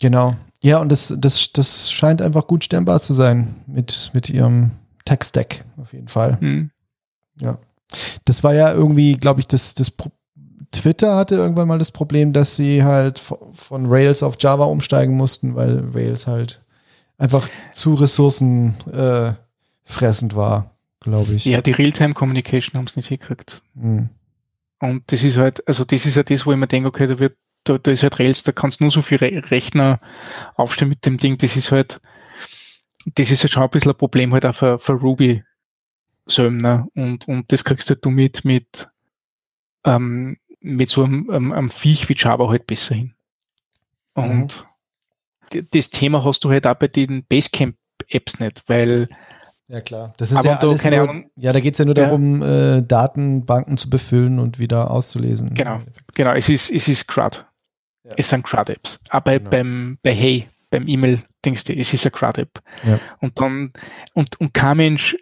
Genau. 0.00 0.36
Ja, 0.60 0.78
und 0.78 0.90
das, 0.90 1.14
das, 1.18 1.52
das 1.52 1.90
scheint 1.90 2.22
einfach 2.22 2.46
gut 2.46 2.64
stemmbar 2.64 3.00
zu 3.00 3.12
sein 3.12 3.56
mit, 3.66 4.10
mit 4.14 4.30
ihrem 4.30 4.72
Tech-Stack, 5.04 5.64
auf 5.76 5.92
jeden 5.92 6.08
Fall. 6.08 6.38
Mhm. 6.40 6.70
Ja. 7.40 7.58
Das 8.24 8.42
war 8.42 8.54
ja 8.54 8.72
irgendwie, 8.72 9.16
glaube 9.16 9.40
ich, 9.40 9.46
das, 9.46 9.74
das 9.74 9.92
Twitter 10.72 11.16
hatte 11.16 11.36
irgendwann 11.36 11.68
mal 11.68 11.78
das 11.78 11.90
Problem, 11.90 12.32
dass 12.32 12.56
sie 12.56 12.82
halt 12.82 13.18
von 13.18 13.86
Rails 13.86 14.22
auf 14.22 14.36
Java 14.38 14.64
umsteigen 14.64 15.16
mussten, 15.16 15.54
weil 15.54 15.84
Rails 15.92 16.26
halt 16.26 16.62
einfach 17.18 17.48
zu 17.72 17.94
ressourcenfressend 17.94 20.32
äh, 20.32 20.36
war, 20.36 20.73
glaube 21.04 21.34
ich. 21.34 21.44
Ja, 21.44 21.62
die 21.62 21.72
Realtime-Communication 21.72 22.78
haben 22.78 22.86
es 22.86 22.96
nicht 22.96 23.08
hingekriegt. 23.08 23.62
Mhm. 23.74 24.10
Und 24.80 25.10
das 25.12 25.22
ist 25.22 25.36
halt, 25.36 25.66
also 25.66 25.84
das 25.84 26.04
ist 26.04 26.16
ja 26.16 26.22
das, 26.22 26.44
wo 26.44 26.52
ich 26.52 26.58
mir 26.58 26.66
denke, 26.66 26.88
okay, 26.88 27.06
da 27.06 27.18
wird, 27.18 27.36
da, 27.64 27.78
da 27.78 27.90
ist 27.90 28.02
halt 28.02 28.18
Rails, 28.18 28.42
da 28.42 28.52
kannst 28.52 28.80
du 28.80 28.84
nur 28.84 28.90
so 28.90 29.02
viel 29.02 29.18
Re 29.18 29.42
Rechner 29.50 30.00
aufstellen 30.56 30.90
mit 30.90 31.06
dem 31.06 31.16
Ding. 31.16 31.38
Das 31.38 31.56
ist 31.56 31.72
halt, 31.72 32.00
das 33.14 33.30
ist 33.30 33.42
halt 33.42 33.52
schon 33.52 33.62
ein 33.62 33.70
bisschen 33.70 33.92
ein 33.92 33.96
Problem 33.96 34.32
halt 34.32 34.44
auch 34.44 34.54
für, 34.54 34.78
für 34.78 34.92
Ruby 34.92 35.42
Sömner 36.26 36.88
und, 36.94 37.28
und 37.28 37.52
das 37.52 37.64
kriegst 37.64 37.90
halt 37.90 38.04
du 38.04 38.10
mit, 38.10 38.44
mit, 38.44 38.88
ähm, 39.84 40.38
mit 40.60 40.88
so 40.88 41.04
einem, 41.04 41.30
einem, 41.30 41.52
einem 41.52 41.70
Viech 41.70 42.08
wie 42.08 42.16
Java 42.16 42.48
halt 42.48 42.66
besser 42.66 42.94
hin. 42.94 43.14
Und 44.14 44.64
mhm 44.64 44.74
das 45.62 45.90
Thema 45.90 46.24
hast 46.24 46.44
du 46.44 46.50
halt 46.50 46.66
auch 46.66 46.74
bei 46.74 46.88
den 46.88 47.24
Basecamp-Apps 47.24 48.40
nicht, 48.40 48.62
weil 48.66 49.08
ja 49.68 49.80
klar, 49.80 50.14
das 50.16 50.32
ist 50.32 50.44
ja 50.44 50.58
alles 50.58 50.82
keine 50.82 50.98
nur, 50.98 51.08
Ahnung. 51.08 51.30
ja, 51.36 51.52
da 51.52 51.60
geht 51.60 51.74
es 51.74 51.78
ja 51.78 51.84
nur 51.84 51.94
darum, 51.94 52.42
ja. 52.42 52.76
äh, 52.76 52.82
Datenbanken 52.82 53.76
zu 53.76 53.90
befüllen 53.90 54.38
und 54.38 54.58
wieder 54.58 54.90
auszulesen. 54.90 55.54
Genau, 55.54 55.80
genau, 56.14 56.32
es 56.32 56.48
ist, 56.48 56.70
es 56.70 56.88
ist 56.88 57.08
CRUD. 57.08 57.46
Ja. 58.04 58.12
Es 58.16 58.28
sind 58.28 58.44
CRUD-Apps. 58.44 59.00
Aber 59.08 59.38
genau. 59.38 59.50
beim, 59.50 59.98
bei 60.02 60.12
Hey, 60.12 60.48
beim 60.70 60.86
E-Mail-Dings, 60.86 61.64
es 61.68 61.94
ist 61.94 62.04
eine 62.04 62.10
CRUD-App. 62.10 62.60
Ja. 62.86 62.98
Und 63.20 63.40
dann, 63.40 63.72
und, 64.12 64.38
und 64.40 64.52
kein 64.52 64.76
Mensch 64.76 65.16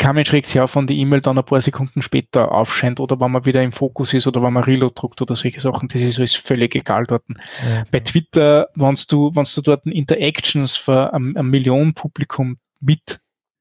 kein 0.00 0.14
Mensch 0.14 0.32
regt 0.32 0.46
sich 0.46 0.58
auf, 0.58 0.76
wenn 0.76 0.86
die 0.86 0.98
E-Mail 0.98 1.20
dann 1.20 1.36
ein 1.36 1.44
paar 1.44 1.60
Sekunden 1.60 2.00
später 2.00 2.52
aufscheint 2.52 3.00
oder 3.00 3.20
wenn 3.20 3.30
man 3.30 3.44
wieder 3.44 3.62
im 3.62 3.70
Fokus 3.70 4.14
ist 4.14 4.26
oder 4.26 4.42
wenn 4.42 4.54
man 4.54 4.64
Reload 4.64 4.94
druckt 4.96 5.20
oder 5.20 5.36
solche 5.36 5.60
Sachen. 5.60 5.88
Das 5.88 6.00
ist 6.00 6.18
alles 6.18 6.34
völlig 6.34 6.74
egal 6.74 7.04
dort. 7.04 7.22
Ja, 7.28 7.84
Bei 7.90 8.00
Twitter, 8.00 8.70
wenn 8.74 8.98
du, 9.08 9.30
wenn 9.34 9.44
du 9.44 9.60
dort 9.60 9.84
Interactions 9.84 10.74
für 10.74 11.12
ein, 11.12 11.36
ein 11.36 11.46
Million 11.46 11.92
Publikum 11.92 12.56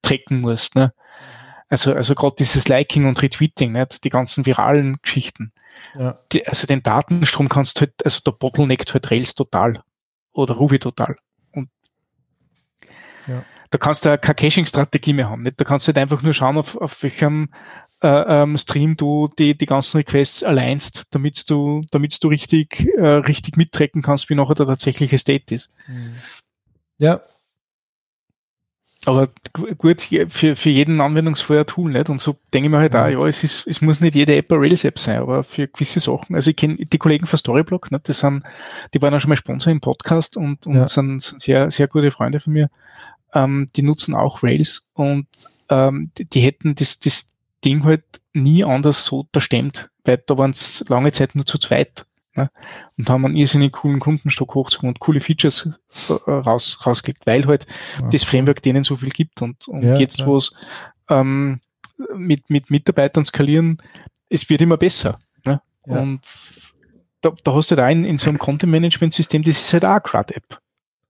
mittrecken 0.01 0.39
musst, 0.39 0.75
ne? 0.75 0.93
Also, 1.67 1.93
also 1.93 2.15
gerade 2.15 2.35
dieses 2.39 2.67
Liking 2.67 3.05
und 3.05 3.21
Retweeting, 3.21 3.73
nicht? 3.73 4.03
die 4.03 4.09
ganzen 4.09 4.45
viralen 4.45 4.97
Geschichten. 5.03 5.51
Ja. 5.95 6.17
Die, 6.31 6.47
also 6.47 6.65
den 6.65 6.81
Datenstrom 6.81 7.47
kannst 7.47 7.77
du 7.77 7.81
halt, 7.81 7.93
also 8.03 8.21
der 8.25 8.31
bottleneckt 8.31 8.93
halt 8.93 9.11
Rails 9.11 9.35
total 9.35 9.79
oder 10.31 10.55
Ruby 10.55 10.79
total. 10.79 11.15
Und 11.51 11.69
ja 13.27 13.43
da 13.69 13.77
kannst 13.77 14.05
du 14.05 14.17
keine 14.17 14.35
Caching-Strategie 14.35 15.13
mehr 15.13 15.29
haben. 15.29 15.43
Nicht? 15.43 15.59
Da 15.59 15.65
kannst 15.65 15.87
du 15.87 15.89
halt 15.89 15.97
einfach 15.99 16.21
nur 16.21 16.33
schauen, 16.33 16.57
auf, 16.57 16.75
auf 16.75 17.03
welchem 17.03 17.49
äh, 18.01 18.07
ähm, 18.07 18.57
Stream 18.57 18.97
du 18.97 19.29
die, 19.37 19.57
die 19.57 19.65
ganzen 19.65 19.97
Requests 19.97 20.43
alleinst, 20.43 21.07
damit 21.11 21.49
du, 21.49 21.81
damit 21.91 22.23
du 22.23 22.29
richtig, 22.29 22.87
äh, 22.97 23.07
richtig 23.07 23.57
mittracken 23.57 24.01
kannst, 24.01 24.29
wie 24.29 24.35
nachher 24.35 24.55
der 24.55 24.65
tatsächliche 24.65 25.17
State 25.17 25.53
ist. 25.53 25.71
Mhm. 25.87 26.15
Ja. 26.97 27.21
Aber 29.09 29.29
gut, 29.77 30.01
für, 30.27 30.55
für 30.55 30.69
jeden 30.69 31.01
Anwendungsfall 31.01 31.59
ein 31.59 31.65
Tool, 31.65 31.91
nicht? 31.91 32.09
Und 32.09 32.21
so 32.21 32.35
denke 32.53 32.67
ich 32.67 32.71
mir 32.71 32.79
halt 32.79 32.93
mhm. 32.93 32.99
auch, 32.99 33.07
ja, 33.07 33.27
es 33.27 33.43
ist, 33.43 33.65
es 33.65 33.81
muss 33.81 34.01
nicht 34.01 34.15
jede 34.15 34.35
App 34.35 34.51
eine 34.51 34.61
Rails-App 34.61 34.99
sein, 34.99 35.17
aber 35.17 35.43
für 35.43 35.67
gewisse 35.67 35.99
Sachen, 35.99 36.35
also 36.35 36.51
ich 36.51 36.55
kenne 36.55 36.75
die 36.75 36.97
Kollegen 36.97 37.25
von 37.25 37.39
Storyblock, 37.39 37.91
nicht? 37.91 38.07
Das 38.07 38.19
sind, 38.19 38.43
die 38.93 39.01
waren 39.01 39.13
auch 39.13 39.19
schon 39.19 39.29
mal 39.29 39.35
Sponsor 39.35 39.71
im 39.71 39.81
Podcast 39.81 40.37
und, 40.37 40.67
und 40.67 40.75
ja. 40.75 40.87
sind, 40.87 41.21
sind 41.21 41.41
sehr, 41.41 41.71
sehr 41.71 41.87
gute 41.87 42.11
Freunde 42.11 42.39
von 42.39 42.53
mir 42.53 42.69
ähm, 43.33 43.67
die 43.75 43.81
nutzen 43.81 44.15
auch 44.15 44.43
Rails 44.43 44.89
und 44.93 45.27
ähm, 45.69 46.09
die, 46.17 46.25
die, 46.25 46.41
hätten 46.41 46.75
das, 46.75 46.99
das 46.99 47.27
Ding 47.63 47.83
halt 47.83 48.03
nie 48.33 48.63
anders 48.63 49.05
so 49.05 49.21
unterstemmt, 49.21 49.89
weil 50.03 50.21
da 50.25 50.37
waren 50.37 50.51
es 50.51 50.83
lange 50.87 51.11
Zeit 51.11 51.35
nur 51.35 51.45
zu 51.45 51.57
zweit. 51.57 52.05
Ne? 52.35 52.49
Und 52.97 53.09
haben 53.09 53.25
einen 53.25 53.35
irrsinnig 53.35 53.73
coolen 53.73 53.99
Kundenstock 53.99 54.53
hochgezogen 54.55 54.89
und 54.89 54.99
coole 54.99 55.19
Features 55.19 55.69
äh, 56.09 56.31
raus, 56.31 56.79
rausgelegt, 56.85 57.25
weil 57.25 57.45
halt 57.47 57.65
ja. 57.99 58.07
das 58.07 58.23
Framework 58.23 58.61
denen 58.61 58.83
so 58.83 58.95
viel 58.95 59.09
gibt. 59.09 59.41
Und, 59.41 59.67
und 59.67 59.83
ja, 59.83 59.97
jetzt, 59.97 60.25
wo 60.25 60.37
es 60.37 60.53
ähm, 61.09 61.59
mit, 62.15 62.49
mit 62.49 62.69
Mitarbeitern 62.69 63.25
skalieren, 63.25 63.77
es 64.29 64.49
wird 64.49 64.61
immer 64.61 64.77
besser. 64.77 65.17
Ne? 65.45 65.61
Ja. 65.87 65.99
Und 65.99 66.21
da, 67.21 67.31
da 67.43 67.53
hast 67.53 67.71
du 67.71 67.75
da 67.75 67.85
halt 67.85 67.97
in, 67.97 68.05
in 68.05 68.17
so 68.17 68.29
einem 68.29 68.39
Content-Management-System, 68.39 69.43
das 69.43 69.61
ist 69.61 69.73
halt 69.73 69.85
auch 69.85 69.91
eine 69.91 70.01
CRUD-App. 70.01 70.59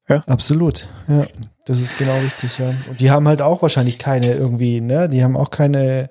Ja. 0.08 0.24
Absolut, 0.26 0.88
ja. 1.08 1.28
Das 1.66 1.82
ist 1.82 2.00
genau 2.00 2.18
richtig, 2.20 2.58
ja. 2.58 2.70
Und 2.90 3.00
die 3.00 3.12
haben 3.12 3.28
halt 3.28 3.44
auch 3.44 3.62
wahrscheinlich 3.62 4.00
keine 4.00 4.34
irgendwie, 4.34 4.82
ne? 4.82 5.08
Die 5.08 5.24
haben 5.24 5.38
auch 5.38 5.52
keine 5.52 6.10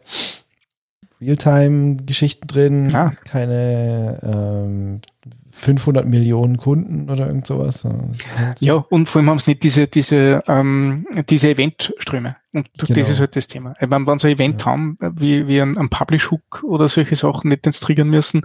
Realtime-Geschichten 1.21 2.47
drin, 2.47 2.95
Ah. 2.95 3.11
keine 3.25 4.21
ähm, 4.23 5.01
500 5.51 6.07
Millionen 6.07 6.57
Kunden 6.57 7.11
oder 7.11 7.27
irgend 7.27 7.47
sowas. 7.47 7.85
halt- 7.85 8.61
Ja, 8.61 8.75
und 8.75 9.09
vor 9.09 9.21
allem 9.21 9.31
haben 9.31 9.39
sie 9.41 9.51
nicht 9.51 9.64
diese, 9.64 9.89
diese, 9.89 10.43
ähm, 10.47 11.05
diese 11.29 11.51
Eventströme. 11.51 12.37
Und 12.53 12.69
Genau. 12.79 12.95
das 13.01 13.09
ist 13.09 13.19
halt 13.19 13.35
das 13.35 13.49
Thema. 13.49 13.75
Ich 13.81 13.89
meine, 13.89 14.07
wenn 14.07 14.19
sie 14.19 14.29
ein 14.29 14.35
Event 14.35 14.64
haben, 14.64 14.97
wie, 15.01 15.47
wie 15.49 15.61
ein, 15.61 15.77
ein 15.77 15.89
Publish-Hook 15.89 16.62
oder 16.62 16.89
solche 16.89 17.16
Sachen 17.16 17.49
nicht 17.49 17.66
ins 17.66 17.81
triggern 17.81 18.09
müssen, 18.09 18.43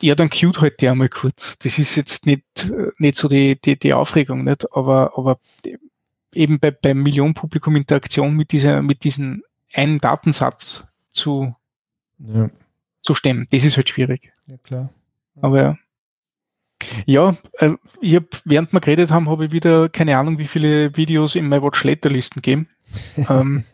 ja, 0.00 0.14
dann 0.14 0.30
cute 0.30 0.60
halt 0.60 0.80
die 0.80 0.88
einmal 0.88 1.08
kurz. 1.08 1.58
Das 1.58 1.78
ist 1.78 1.94
jetzt 1.96 2.26
nicht, 2.26 2.42
äh, 2.70 2.90
nicht 2.98 3.16
so 3.16 3.28
die, 3.28 3.60
die, 3.60 3.78
die 3.78 3.94
Aufregung, 3.94 4.44
nicht? 4.44 4.66
Aber, 4.74 5.12
aber 5.16 5.38
eben 6.34 6.58
bei, 6.58 6.70
bei 6.72 6.94
Millionenpublikum 6.94 7.76
Interaktion 7.76 8.34
mit 8.36 8.52
dieser, 8.52 8.82
mit 8.82 9.04
diesem 9.04 9.42
einen 9.72 10.00
Datensatz 10.00 10.88
zu, 11.12 11.54
ja, 12.18 12.50
zu 13.00 13.14
stemmen, 13.14 13.46
das 13.50 13.64
ist 13.64 13.76
halt 13.76 13.88
schwierig. 13.88 14.32
ja, 14.46 14.56
klar. 14.58 14.90
Aber 15.40 15.62
ja. 15.62 15.78
Ja, 17.06 17.36
äh, 17.58 17.72
ich 18.00 18.16
hab, 18.16 18.24
während 18.44 18.72
wir 18.72 18.80
geredet 18.80 19.10
haben, 19.10 19.28
habe 19.28 19.46
ich 19.46 19.52
wieder 19.52 19.88
keine 19.88 20.18
Ahnung, 20.18 20.38
wie 20.38 20.46
viele 20.48 20.96
Videos 20.96 21.36
in 21.36 21.48
My 21.48 21.62
Watch 21.62 21.84
Later 21.84 22.10
Listen 22.10 22.42
gegeben. 22.42 22.68
ähm, 23.28 23.64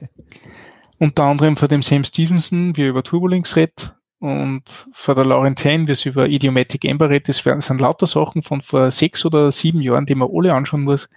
unter 0.99 1.25
anderem 1.25 1.57
von 1.57 1.69
dem 1.69 1.83
Sam 1.83 2.05
Stevenson, 2.05 2.77
wie 2.77 2.83
er 2.83 2.91
über 2.91 3.03
Turbolinks 3.03 3.57
redet, 3.57 3.95
und 4.21 4.63
von 4.93 5.15
der 5.15 5.25
Lauren 5.25 5.57
Tain, 5.57 5.87
wie 5.89 5.95
sie 5.95 6.09
über 6.11 6.29
Idiomatic 6.29 6.85
Ember 6.85 7.09
redet. 7.09 7.29
Das 7.29 7.67
sind 7.67 7.81
lauter 7.81 8.07
Sachen 8.07 8.43
von 8.43 8.61
vor 8.63 8.91
sechs 8.91 9.25
oder 9.25 9.51
sieben 9.53 9.81
Jahren, 9.81 10.07
die 10.07 10.15
man 10.15 10.29
alle 10.33 10.55
anschauen 10.55 10.83
muss, 10.83 11.09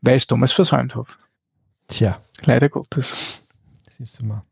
weil 0.00 0.16
ich 0.16 0.24
es 0.24 0.26
damals 0.26 0.52
versäumt 0.52 0.94
habe. 0.96 1.08
Tja, 1.86 2.20
Leider 2.44 2.68
Gottes. 2.68 3.40
siehst 3.96 4.20
du 4.20 4.26
mal. 4.26 4.42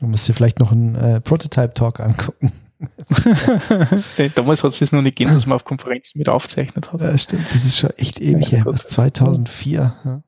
Du 0.00 0.06
musst 0.06 0.28
dir 0.28 0.34
vielleicht 0.34 0.58
noch 0.58 0.72
einen 0.72 0.94
äh, 0.94 1.20
Prototype-Talk 1.20 2.00
angucken. 2.00 2.52
Damals 4.34 4.62
hat 4.62 4.72
es 4.72 4.78
das 4.80 4.92
noch 4.92 5.02
nicht 5.02 5.16
gegeben, 5.16 5.34
dass 5.34 5.46
man 5.46 5.56
auf 5.56 5.64
Konferenzen 5.64 6.18
mit 6.18 6.28
aufzeichnet 6.28 6.92
hat. 6.92 7.00
Ja, 7.00 7.16
stimmt. 7.16 7.46
Das 7.54 7.64
ist 7.64 7.78
schon 7.78 7.90
echt 7.90 8.20
ewig 8.20 8.52
her. 8.52 8.64
Das 8.64 8.84
ist 8.84 8.90
2004. 8.90 9.94
Ja. 10.04 10.22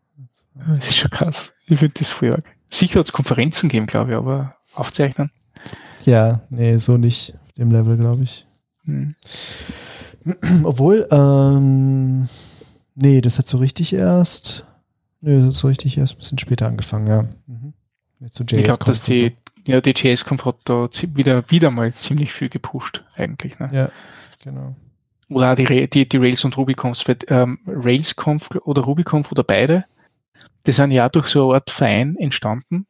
Das 0.69 0.89
ist 0.89 0.97
schon 0.97 1.11
krass. 1.11 1.53
Ich 1.67 1.79
finde 1.79 1.95
das 1.99 2.23
arg. 2.23 2.45
Sicher 2.71 3.01
hat 3.01 3.07
es 3.07 3.12
Konferenzen 3.12 3.69
gegeben, 3.69 3.87
glaube 3.87 4.12
ich, 4.12 4.17
aber 4.17 4.53
aufzeichnen. 4.75 5.31
ja, 6.05 6.41
nee, 6.51 6.77
so 6.79 6.97
nicht 6.97 7.35
auf 7.45 7.53
dem 7.53 7.71
Level, 7.71 7.97
glaube 7.97 8.25
ich. 8.25 8.47
Hm. 8.85 9.14
Obwohl, 10.64 11.07
ähm, 11.11 12.29
nee, 12.95 13.21
das 13.21 13.39
hat 13.39 13.47
so 13.47 13.59
richtig 13.59 13.93
erst, 13.93 14.67
nee, 15.21 15.37
das 15.37 15.47
hat 15.47 15.53
so 15.53 15.69
richtig 15.69 15.97
erst 15.97 16.14
ein 16.14 16.19
bisschen 16.19 16.39
später 16.39 16.67
angefangen, 16.67 17.07
ja. 17.07 17.23
Mhm. 17.47 17.73
So 18.33 18.45
Ich 18.51 18.64
glaube, 18.64 18.85
dass 18.85 19.03
die, 19.03 19.37
ja, 19.67 19.81
die 19.81 19.91
JS-Conf 19.91 20.45
hat 20.45 20.57
da 20.64 20.89
wieder, 21.14 21.51
wieder 21.51 21.71
mal 21.71 21.93
ziemlich 21.93 22.33
viel 22.33 22.49
gepusht, 22.49 23.05
eigentlich. 23.17 23.59
Ne? 23.59 23.69
Ja, 23.73 23.91
genau. 24.43 24.77
Oder 25.29 25.53
auch 25.53 25.57
die, 25.57 25.91
die, 25.91 26.09
die 26.09 26.17
Rails 26.17 26.45
und 26.45 26.57
RubyConfs, 26.57 27.09
weil, 27.09 27.19
ähm, 27.29 27.59
RailsConf 27.67 28.49
oder 28.64 28.83
RubyConf 28.83 29.33
oder 29.33 29.43
beide, 29.43 29.85
die 30.67 30.73
sind 30.73 30.93
ja 30.93 31.09
durch 31.09 31.27
so 31.27 31.49
eine 31.49 31.57
Art 31.57 31.71
Verein 31.71 32.17
entstanden. 32.17 32.87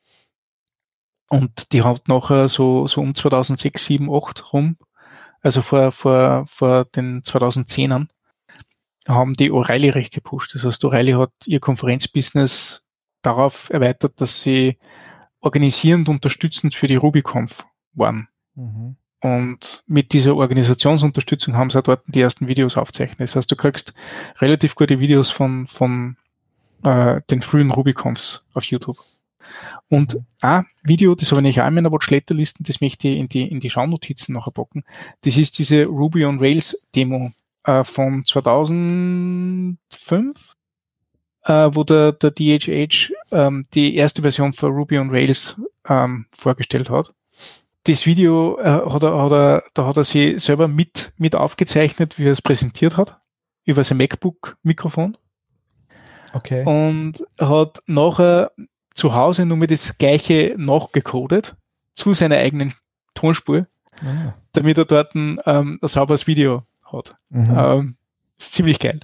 Und 1.28 1.72
die 1.72 1.82
hat 1.82 2.08
nachher 2.08 2.48
so, 2.48 2.86
so 2.86 3.00
um 3.00 3.14
2006, 3.14 3.86
7, 3.86 4.14
8 4.14 4.52
rum, 4.52 4.76
also 5.40 5.62
vor, 5.62 5.90
vor, 5.92 6.44
vor 6.46 6.84
den 6.84 7.22
2010ern, 7.22 8.06
haben 9.08 9.34
die 9.34 9.50
O'Reilly 9.50 9.94
recht 9.94 10.12
gepusht. 10.12 10.54
Das 10.54 10.64
heißt, 10.64 10.84
O'Reilly 10.84 11.18
hat 11.18 11.32
ihr 11.46 11.60
Konferenzbusiness 11.60 12.82
darauf 13.22 13.70
erweitert, 13.70 14.20
dass 14.20 14.42
sie 14.42 14.78
organisierend 15.46 16.08
unterstützend 16.08 16.74
für 16.74 16.88
die 16.88 16.96
RubyConf 16.96 17.66
waren. 17.94 18.28
Mhm. 18.54 18.96
Und 19.22 19.82
mit 19.86 20.12
dieser 20.12 20.36
Organisationsunterstützung 20.36 21.56
haben 21.56 21.70
sie 21.70 21.78
auch 21.78 21.82
dort 21.82 22.02
die 22.06 22.20
ersten 22.20 22.48
Videos 22.48 22.76
aufzeichnet. 22.76 23.20
Das 23.20 23.34
heißt, 23.34 23.50
du 23.50 23.56
kriegst 23.56 23.94
relativ 24.40 24.74
gute 24.74 25.00
Videos 25.00 25.30
von, 25.30 25.66
von 25.66 26.16
äh, 26.84 27.22
den 27.30 27.40
frühen 27.40 27.70
Rubyconfs 27.70 28.46
auf 28.52 28.64
YouTube. 28.64 28.98
Und 29.88 30.18
ein 30.40 30.66
Video, 30.82 31.14
das 31.14 31.32
habe 31.32 31.48
ich 31.48 31.60
auch 31.60 31.68
in 31.68 31.74
meiner 31.74 31.92
Watch-Later-Listen, 31.92 32.64
das 32.64 32.80
möchte 32.80 33.08
ich 33.08 33.18
in 33.18 33.28
die, 33.28 33.48
in 33.48 33.60
die 33.60 33.70
Schaunotizen 33.70 34.34
nachher 34.34 34.50
packen. 34.50 34.84
Das 35.22 35.36
ist 35.36 35.58
diese 35.58 35.84
Ruby 35.84 36.24
on 36.24 36.38
Rails 36.38 36.76
Demo 36.94 37.32
äh, 37.64 37.84
von 37.84 38.24
2005, 38.24 40.55
äh, 41.46 41.70
wo 41.72 41.84
der, 41.84 42.12
der 42.12 42.30
DHH 42.30 43.12
ähm, 43.32 43.64
die 43.74 43.96
erste 43.96 44.22
Version 44.22 44.52
für 44.52 44.66
Ruby 44.66 44.98
on 44.98 45.10
Rails 45.10 45.60
ähm, 45.88 46.26
vorgestellt 46.32 46.90
hat 46.90 47.12
das 47.86 48.04
Video 48.04 48.58
äh, 48.58 48.64
hat 48.64 49.02
er, 49.02 49.22
hat 49.22 49.32
er, 49.32 49.62
da 49.74 49.86
hat 49.86 49.96
er 49.96 50.04
sich 50.04 50.42
selber 50.42 50.66
mit, 50.68 51.12
mit 51.18 51.36
aufgezeichnet, 51.36 52.18
wie 52.18 52.24
er 52.24 52.32
es 52.32 52.42
präsentiert 52.42 52.96
hat, 52.96 53.20
über 53.64 53.84
sein 53.84 53.98
MacBook-Mikrofon 53.98 55.16
Okay. 56.32 56.64
und 56.64 57.24
hat 57.40 57.78
nachher 57.86 58.50
zu 58.92 59.14
Hause 59.14 59.46
nur 59.46 59.56
mit 59.56 59.70
das 59.70 59.96
gleiche 59.98 60.54
nachgecodet 60.58 61.54
zu 61.94 62.12
seiner 62.12 62.36
eigenen 62.38 62.74
Tonspur, 63.14 63.66
Ah. 64.02 64.34
damit 64.52 64.76
er 64.76 64.84
dort 64.84 65.14
ein, 65.14 65.38
ähm, 65.46 65.78
ein 65.80 65.88
sauberes 65.88 66.26
Video 66.26 66.64
hat. 66.92 67.14
Mhm. 67.30 67.54
Ähm, 67.56 67.96
ist 68.36 68.52
ziemlich 68.52 68.78
geil. 68.78 69.00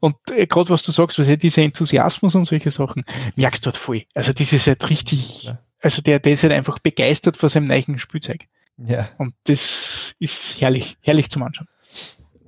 Und 0.00 0.16
äh, 0.30 0.46
gerade 0.46 0.70
was 0.70 0.82
du 0.82 0.92
sagst, 0.92 1.18
was 1.18 1.28
ja 1.28 1.36
dieser 1.36 1.62
Enthusiasmus 1.62 2.34
und 2.34 2.44
solche 2.44 2.70
Sachen, 2.70 3.04
merkst 3.36 3.64
du 3.64 3.70
dort 3.70 3.76
voll. 3.76 4.02
Also 4.14 4.32
das 4.32 4.52
ist 4.52 4.66
halt 4.66 4.88
richtig, 4.90 5.50
also 5.80 6.02
der, 6.02 6.20
der 6.20 6.32
ist 6.32 6.42
halt 6.42 6.52
einfach 6.52 6.78
begeistert 6.78 7.36
vor 7.36 7.48
seinem 7.48 7.66
neuen 7.66 7.98
Spielzeug. 7.98 8.46
Ja. 8.78 9.08
Und 9.18 9.34
das 9.44 10.14
ist 10.18 10.60
herrlich, 10.60 10.96
herrlich 11.00 11.30
zum 11.30 11.42
Anschauen. 11.42 11.68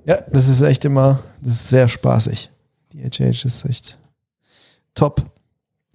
ja, 0.05 0.21
das 0.21 0.47
ist 0.47 0.61
echt 0.61 0.85
immer, 0.85 1.19
das 1.41 1.53
ist 1.53 1.69
sehr 1.69 1.87
spaßig. 1.87 2.51
Die 2.93 3.03
HH 3.03 3.45
ist 3.45 3.65
echt 3.65 3.99
top. 4.95 5.25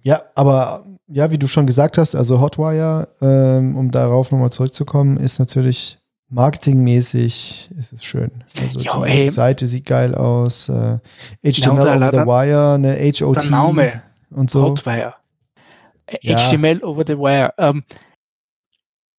Ja, 0.01 0.21
aber 0.35 0.85
ja, 1.07 1.31
wie 1.31 1.37
du 1.37 1.47
schon 1.47 1.67
gesagt 1.67 1.97
hast, 1.97 2.15
also 2.15 2.41
Hotwire, 2.41 3.07
ähm, 3.21 3.75
um 3.75 3.91
darauf 3.91 4.31
nochmal 4.31 4.51
zurückzukommen, 4.51 5.17
ist 5.17 5.39
natürlich 5.39 5.99
marketingmäßig 6.29 7.69
ist 7.79 7.93
es 7.93 8.03
schön. 8.03 8.43
Also 8.61 8.79
Ja, 8.79 9.03
die 9.05 9.11
ey. 9.11 9.29
Seite 9.29 9.67
sieht 9.67 9.85
geil 9.85 10.15
aus. 10.15 10.69
Äh, 10.69 10.97
HTML 11.43 11.69
und 11.71 11.79
over 11.79 11.91
allein 11.91 12.13
the 12.13 12.19
Wire, 12.21 12.73
eine 12.75 12.95
HOT 12.97 13.35
Der 13.43 13.49
Name, 13.49 14.01
und 14.31 14.49
so. 14.49 14.63
Hotwire. 14.63 15.13
Äh, 16.07 16.17
Ja. 16.21 16.37
HTML 16.37 16.83
over 16.83 17.03
the 17.05 17.17
wire. 17.17 17.53
Ähm, 17.57 17.83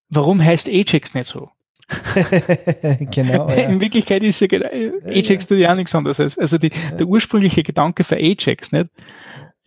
warum 0.09 0.42
heißt 0.42 0.68
Ajax 0.68 1.14
nicht 1.14 1.26
so? 1.26 1.50
genau, 3.12 3.48
ja. 3.50 3.54
In 3.68 3.80
Wirklichkeit 3.80 4.22
ist 4.24 4.40
ja 4.40 4.46
genau, 4.48 4.68
Ajax 5.07 5.46
tut 5.46 5.59
ja 5.59 5.74
nichts 5.74 5.94
anderes. 5.94 6.18
als- 6.20 6.38
Also 6.38 6.59
die, 6.59 6.70
der 6.98 7.07
ursprüngliche 7.07 7.62
Gedanke 7.62 8.02
für 8.04 8.16
Ajax, 8.16 8.72
nicht? 8.72 8.90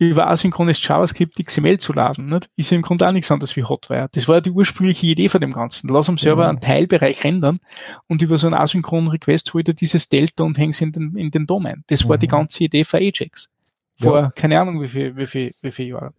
Über 0.00 0.28
asynchrones 0.28 0.84
JavaScript 0.86 1.36
XML 1.44 1.78
zu 1.78 1.92
laden, 1.92 2.26
nicht? 2.26 2.48
ist 2.56 2.70
ja 2.70 2.76
im 2.76 2.82
Grunde 2.82 3.06
auch 3.06 3.12
nichts 3.12 3.30
anderes 3.30 3.54
wie 3.54 3.62
Hotwire. 3.64 4.08
Das 4.12 4.26
war 4.26 4.36
ja 4.36 4.40
die 4.40 4.50
ursprüngliche 4.50 5.06
Idee 5.06 5.28
von 5.28 5.40
dem 5.40 5.52
Ganzen. 5.52 5.88
Lass 5.90 6.08
am 6.08 6.16
Server 6.18 6.42
Genau. 6.42 6.48
einen 6.48 6.60
Teilbereich 6.60 7.22
rendern 7.22 7.60
und 8.08 8.22
über 8.22 8.38
so 8.38 8.46
einen 8.46 8.54
asynchronen 8.54 9.08
Request 9.10 9.52
holt 9.54 9.68
er 9.68 9.74
dieses 9.74 10.08
Delta 10.08 10.42
und 10.42 10.56
hängt 10.58 10.74
es 10.74 10.80
in 10.80 10.90
den, 10.92 11.16
in 11.16 11.30
den 11.30 11.46
DOM 11.46 11.66
ein. 11.66 11.84
Das 11.88 12.08
war 12.08 12.16
Mhm. 12.16 12.20
die 12.20 12.26
ganze 12.28 12.64
Idee 12.64 12.84
für 12.84 12.96
Ajax. 12.96 13.50
Vor 13.98 14.32
keine 14.34 14.58
Ahnung 14.58 14.80
wie 14.80 14.88
viel, 14.88 15.14
wie 15.16 15.26
viel, 15.26 15.54
wie 15.60 15.70
viel 15.70 15.88
Jahren. 15.88 16.14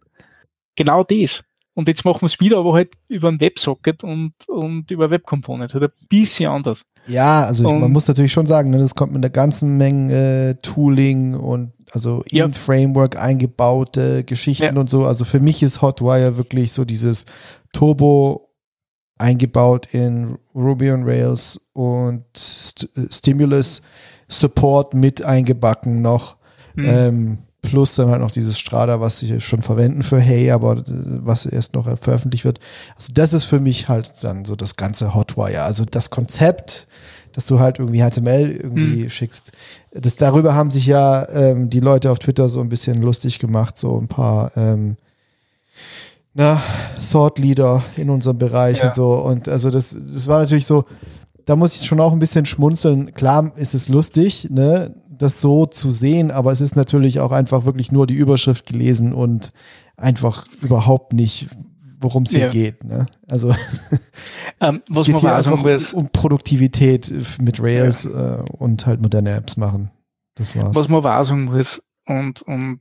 Genau 0.76 1.02
das. 1.02 1.44
Und 1.74 1.88
jetzt 1.88 2.04
machen 2.04 2.20
wir 2.20 2.26
es 2.26 2.38
wieder, 2.38 2.58
aber 2.58 2.74
halt 2.74 2.90
über 3.08 3.28
ein 3.28 3.40
WebSocket 3.40 4.04
und, 4.04 4.32
und 4.46 4.90
über 4.90 5.10
Web 5.10 5.24
Component. 5.24 5.72
Halt 5.72 5.84
ein 5.84 6.06
bisschen 6.08 6.50
anders. 6.50 6.84
Ja, 7.06 7.44
also 7.44 7.66
ich, 7.66 7.74
man 7.74 7.90
muss 7.90 8.06
natürlich 8.06 8.32
schon 8.32 8.46
sagen, 8.46 8.70
ne, 8.70 8.78
das 8.78 8.94
kommt 8.94 9.12
mit 9.12 9.24
einer 9.24 9.30
ganzen 9.30 9.78
Menge 9.78 10.50
äh, 10.50 10.54
Tooling 10.62 11.34
und 11.34 11.72
also 11.92 12.22
Ja. 12.30 12.44
in 12.44 12.52
Framework 12.52 13.16
eingebaute 13.16 14.22
Geschichten 14.24 14.74
Ja. 14.74 14.80
und 14.80 14.90
so. 14.90 15.04
Also 15.06 15.24
für 15.24 15.40
mich 15.40 15.62
ist 15.62 15.80
Hotwire 15.82 16.36
wirklich 16.36 16.72
so 16.72 16.84
dieses 16.84 17.24
Turbo 17.72 18.50
eingebaut 19.18 19.88
in 19.92 20.36
Ruby 20.54 20.90
on 20.90 21.04
Rails 21.04 21.58
und 21.72 22.24
St 22.36 22.88
Stimulus 23.10 23.82
Support 24.28 24.94
mit 24.94 25.22
eingebacken 25.22 26.02
noch. 26.02 26.36
Mhm. 26.74 26.84
Ähm, 26.86 27.38
plus 27.62 27.94
dann 27.94 28.10
halt 28.10 28.20
noch 28.20 28.30
dieses 28.32 28.58
Strada, 28.58 29.00
was 29.00 29.18
sie 29.18 29.40
schon 29.40 29.62
verwenden 29.62 30.02
für 30.02 30.18
Hey, 30.20 30.50
aber 30.50 30.78
äh, 30.78 30.82
was 30.86 31.46
erst 31.46 31.74
noch 31.74 31.86
veröffentlicht 31.98 32.44
wird. 32.44 32.58
Also 32.96 33.12
das 33.14 33.32
ist 33.32 33.44
für 33.44 33.60
mich 33.60 33.88
halt 33.88 34.12
dann 34.22 34.44
so 34.44 34.56
das 34.56 34.76
ganze 34.76 35.14
Hotwire. 35.14 35.62
Also 35.62 35.84
das 35.84 36.10
Konzept, 36.10 36.86
dass 37.32 37.46
du 37.46 37.60
halt 37.60 37.78
irgendwie 37.78 38.02
HTML 38.02 38.50
irgendwie 38.50 39.08
schickst. 39.10 39.52
Das, 39.94 40.16
darüber 40.16 40.54
haben 40.54 40.70
sich 40.70 40.86
ja 40.86 41.26
ähm, 41.30 41.70
die 41.70 41.80
Leute 41.80 42.10
auf 42.10 42.18
Twitter 42.18 42.48
so 42.48 42.60
ein 42.60 42.68
bisschen 42.68 43.00
lustig 43.00 43.38
gemacht, 43.38 43.78
so 43.78 43.98
ein 43.98 44.08
paar 44.08 44.52
ähm, 44.56 44.96
na, 46.34 46.62
Thought 47.10 47.38
Leader 47.38 47.84
in 47.96 48.10
unserem 48.10 48.38
Bereich 48.38 48.78
Ja. 48.78 48.88
und 48.88 48.94
so. 48.94 49.14
Und 49.14 49.48
also 49.48 49.70
das, 49.70 49.90
das 50.12 50.26
war 50.28 50.40
natürlich 50.40 50.66
so, 50.66 50.84
da 51.44 51.56
muss 51.56 51.76
ich 51.76 51.86
schon 51.86 52.00
auch 52.00 52.12
ein 52.12 52.18
bisschen 52.18 52.46
schmunzeln. 52.46 53.14
Klar 53.14 53.52
ist 53.56 53.74
es 53.74 53.88
lustig, 53.88 54.48
ne, 54.50 54.94
das 55.22 55.40
so 55.40 55.66
zu 55.66 55.90
sehen, 55.90 56.30
aber 56.30 56.52
es 56.52 56.60
ist 56.60 56.76
natürlich 56.76 57.20
auch 57.20 57.32
einfach 57.32 57.64
wirklich 57.64 57.92
nur 57.92 58.06
die 58.06 58.14
Überschrift 58.14 58.66
gelesen 58.66 59.12
und 59.12 59.52
einfach 59.96 60.46
überhaupt 60.60 61.12
nicht, 61.12 61.48
worum 62.00 62.24
es 62.24 62.32
hier 62.32 62.40
ja. 62.40 62.48
geht. 62.48 62.84
Ne? 62.84 63.06
Also 63.28 63.54
ähm, 64.60 64.82
was 64.88 65.08
man 65.08 65.20
hier 65.20 65.34
einfach 65.34 65.62
um, 65.62 66.00
um, 66.00 66.08
Produktivität 66.10 67.12
mit 67.40 67.60
Rails 67.62 68.04
ja. 68.04 68.40
äh, 68.40 68.42
und 68.58 68.84
halt 68.86 69.00
moderne 69.00 69.30
Apps 69.30 69.56
machen. 69.56 69.90
Das 70.34 70.56
war's. 70.56 70.74
Was 70.74 70.88
man 70.88 70.98
aber 70.98 71.24
sagen 71.24 71.44
muss, 71.44 71.82
und, 72.06 72.42
und 72.42 72.80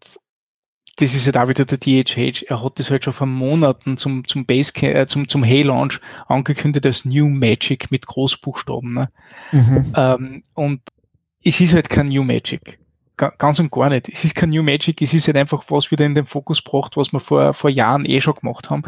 das 0.97 1.13
ist 1.13 1.25
ja 1.25 1.31
da 1.31 1.47
wieder 1.47 1.65
der 1.65 1.77
DHH, 1.77 2.45
er 2.47 2.63
hat 2.63 2.79
das 2.79 2.89
halt 2.89 3.03
schon 3.03 3.13
vor 3.13 3.27
Monaten 3.27 3.97
zum, 3.97 4.27
zum 4.27 4.45
Base, 4.45 4.73
äh, 4.81 5.05
zum, 5.05 5.29
zum 5.29 5.43
Hey-Launch 5.43 5.99
angekündigt 6.27 6.85
als 6.85 7.05
New 7.05 7.29
Magic 7.29 7.91
mit 7.91 8.07
Großbuchstaben. 8.07 8.93
Ne? 8.93 9.09
Mhm. 9.51 9.93
Ähm, 9.95 10.43
und 10.55 10.81
es 11.43 11.59
ist 11.59 11.73
halt 11.73 11.89
kein 11.89 12.07
New 12.07 12.23
Magic. 12.23 12.79
Ganz 13.17 13.59
und 13.59 13.71
gar 13.71 13.89
nicht. 13.89 14.09
Es 14.09 14.25
ist 14.25 14.33
kein 14.33 14.49
New 14.49 14.63
Magic, 14.63 15.01
es 15.01 15.13
ist 15.13 15.27
halt 15.27 15.37
einfach 15.37 15.63
was 15.69 15.91
wieder 15.91 16.05
in 16.05 16.15
den 16.15 16.25
Fokus 16.25 16.63
gebracht, 16.63 16.97
was 16.97 17.13
wir 17.13 17.19
vor, 17.19 17.53
vor 17.53 17.69
Jahren 17.69 18.05
eh 18.05 18.19
schon 18.19 18.33
gemacht 18.33 18.69
haben, 18.69 18.83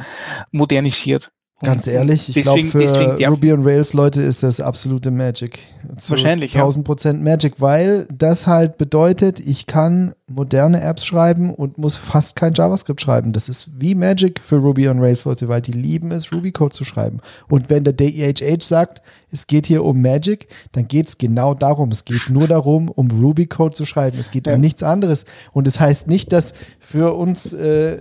modernisiert. 0.51 1.31
Ganz 1.63 1.87
ehrlich, 1.87 2.35
ich 2.35 2.43
glaube 2.43 2.63
für 2.63 2.79
deswegen 2.79 3.25
Ruby 3.25 3.53
on 3.53 3.63
Rails 3.63 3.93
Leute 3.93 4.21
ist 4.21 4.43
das 4.43 4.59
absolute 4.59 5.11
Magic. 5.11 5.59
Zu 5.97 6.11
Wahrscheinlich. 6.11 6.55
1000 6.55 6.85
Prozent 6.85 7.19
ja. 7.19 7.31
Magic, 7.31 7.55
weil 7.59 8.07
das 8.13 8.47
halt 8.47 8.77
bedeutet, 8.77 9.39
ich 9.39 9.65
kann 9.65 10.13
moderne 10.27 10.81
Apps 10.81 11.05
schreiben 11.05 11.53
und 11.53 11.77
muss 11.77 11.97
fast 11.97 12.35
kein 12.35 12.53
JavaScript 12.53 13.01
schreiben. 13.01 13.33
Das 13.33 13.49
ist 13.49 13.69
wie 13.79 13.95
Magic 13.95 14.39
für 14.39 14.57
Ruby 14.57 14.89
on 14.89 14.99
Rails 14.99 15.25
Leute, 15.25 15.47
weil 15.47 15.61
die 15.61 15.71
lieben 15.71 16.11
es, 16.11 16.31
Ruby 16.31 16.51
Code 16.51 16.73
zu 16.73 16.83
schreiben. 16.85 17.19
Und 17.49 17.69
wenn 17.69 17.83
der 17.83 17.93
DEHH 17.93 18.61
sagt, 18.61 19.01
es 19.31 19.47
geht 19.47 19.65
hier 19.65 19.83
um 19.83 20.01
Magic, 20.01 20.47
dann 20.73 20.87
geht 20.87 21.07
es 21.07 21.17
genau 21.17 21.53
darum. 21.53 21.91
Es 21.91 22.05
geht 22.05 22.29
nur 22.29 22.47
darum, 22.47 22.89
um 22.89 23.09
Ruby 23.09 23.47
Code 23.47 23.75
zu 23.75 23.85
schreiben. 23.85 24.17
Es 24.19 24.31
geht 24.31 24.47
ja. 24.47 24.53
um 24.53 24.59
nichts 24.61 24.83
anderes. 24.83 25.25
Und 25.53 25.67
es 25.67 25.73
das 25.73 25.79
heißt 25.79 26.07
nicht, 26.07 26.31
dass 26.31 26.53
für 26.79 27.15
uns 27.15 27.51
äh, 27.51 27.97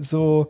so 0.00 0.48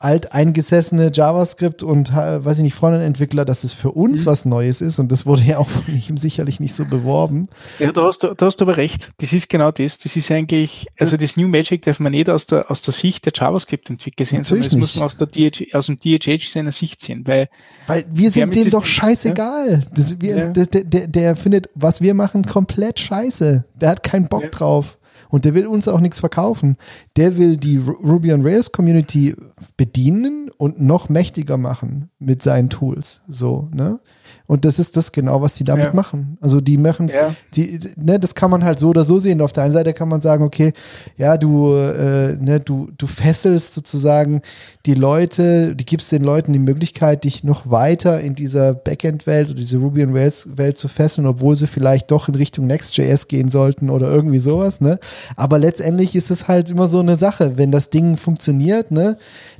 alteingesessene 0.00 1.10
JavaScript 1.12 1.82
und 1.82 2.14
weiß 2.14 2.58
ich 2.58 2.62
nicht, 2.62 2.74
Frontend-Entwickler, 2.74 3.44
dass 3.44 3.64
es 3.64 3.72
für 3.72 3.90
uns 3.90 4.22
mhm. 4.22 4.26
was 4.26 4.44
Neues 4.44 4.80
ist 4.80 4.98
und 4.98 5.10
das 5.10 5.26
wurde 5.26 5.42
ja 5.42 5.58
auch 5.58 5.68
von 5.68 5.84
ihm 5.88 6.16
sicherlich 6.16 6.60
nicht 6.60 6.74
so 6.74 6.84
beworben. 6.84 7.48
Ja, 7.78 7.92
da 7.92 8.04
hast, 8.04 8.22
du, 8.22 8.34
da 8.34 8.46
hast 8.46 8.60
du 8.60 8.64
aber 8.64 8.76
recht. 8.76 9.10
Das 9.18 9.32
ist 9.32 9.48
genau 9.48 9.70
das. 9.70 9.98
Das 9.98 10.14
ist 10.16 10.30
eigentlich, 10.30 10.86
also 10.98 11.16
das 11.16 11.36
New 11.36 11.48
Magic 11.48 11.82
darf 11.82 11.98
man 12.00 12.12
nicht 12.12 12.30
aus 12.30 12.46
der, 12.46 12.70
aus 12.70 12.82
der 12.82 12.94
Sicht 12.94 13.26
der 13.26 13.32
JavaScript-Entwickler 13.34 14.24
sehen, 14.24 14.44
sondern 14.44 14.68
das 14.68 14.76
muss 14.76 14.96
man 14.96 15.06
aus, 15.06 15.16
der 15.16 15.26
DH, 15.26 15.74
aus 15.74 15.86
dem 15.86 15.98
DHH 15.98 16.48
seiner 16.48 16.72
Sicht 16.72 17.00
sehen, 17.00 17.26
weil 17.26 17.48
weil 17.86 18.04
wir 18.10 18.30
sind 18.30 18.54
dem 18.54 18.70
doch 18.70 18.84
scheißegal. 18.84 19.86
Das, 19.94 20.20
wir, 20.20 20.36
ja. 20.36 20.46
der, 20.48 20.66
der, 20.66 21.08
der 21.08 21.36
findet, 21.36 21.70
was 21.74 22.00
wir 22.00 22.14
machen, 22.14 22.44
komplett 22.44 23.00
scheiße. 23.00 23.64
Der 23.80 23.88
hat 23.88 24.02
keinen 24.02 24.28
Bock 24.28 24.44
ja. 24.44 24.48
drauf. 24.50 24.98
Und 25.28 25.44
der 25.44 25.54
will 25.54 25.66
uns 25.66 25.88
auch 25.88 26.00
nichts 26.00 26.20
verkaufen. 26.20 26.76
Der 27.16 27.36
will 27.36 27.56
die 27.56 27.78
Ruby 27.78 28.32
on 28.32 28.42
Rails 28.42 28.72
Community 28.72 29.36
bedienen 29.76 30.50
und 30.56 30.80
noch 30.80 31.08
mächtiger 31.08 31.56
machen 31.56 32.10
mit 32.18 32.42
seinen 32.42 32.70
Tools. 32.70 33.22
So, 33.28 33.68
ne? 33.72 34.00
Und 34.48 34.64
das 34.64 34.78
ist 34.78 34.96
das 34.96 35.12
genau, 35.12 35.42
was 35.42 35.54
die 35.54 35.64
damit 35.64 35.84
ja. 35.84 35.92
machen. 35.92 36.38
Also 36.40 36.62
die 36.62 36.78
machen 36.78 37.08
ja. 37.08 37.34
die, 37.54 37.78
ne, 37.96 38.18
das 38.18 38.34
kann 38.34 38.50
man 38.50 38.64
halt 38.64 38.78
so 38.78 38.88
oder 38.88 39.04
so 39.04 39.18
sehen. 39.18 39.42
Auf 39.42 39.52
der 39.52 39.64
einen 39.64 39.74
Seite 39.74 39.92
kann 39.92 40.08
man 40.08 40.22
sagen, 40.22 40.42
okay, 40.42 40.72
ja, 41.18 41.36
du, 41.36 41.74
äh, 41.74 42.34
ne, 42.40 42.58
du, 42.58 42.88
du 42.96 43.06
fesselst 43.06 43.74
sozusagen 43.74 44.40
die 44.86 44.94
Leute, 44.94 45.76
die 45.76 45.84
gibst 45.84 46.10
den 46.12 46.22
Leuten 46.22 46.54
die 46.54 46.58
Möglichkeit, 46.60 47.24
dich 47.24 47.44
noch 47.44 47.70
weiter 47.70 48.20
in 48.20 48.34
dieser 48.34 48.72
Backend-Welt 48.72 49.50
oder 49.50 49.60
diese 49.60 49.76
Ruby 49.76 50.02
on 50.02 50.16
Rails-Welt 50.16 50.78
zu 50.78 50.88
fesseln, 50.88 51.26
obwohl 51.26 51.54
sie 51.54 51.66
vielleicht 51.66 52.10
doch 52.10 52.28
in 52.28 52.34
Richtung 52.34 52.66
Next.js 52.66 53.28
gehen 53.28 53.50
sollten 53.50 53.90
oder 53.90 54.10
irgendwie 54.10 54.38
sowas, 54.38 54.80
ne? 54.80 54.98
Aber 55.36 55.58
letztendlich 55.58 56.16
ist 56.16 56.30
es 56.30 56.48
halt 56.48 56.70
immer 56.70 56.86
so 56.86 57.00
eine 57.00 57.16
Sache. 57.16 57.58
Wenn 57.58 57.70
das 57.70 57.90
Ding 57.90 58.16
funktioniert, 58.16 58.90
ne, 58.92 59.18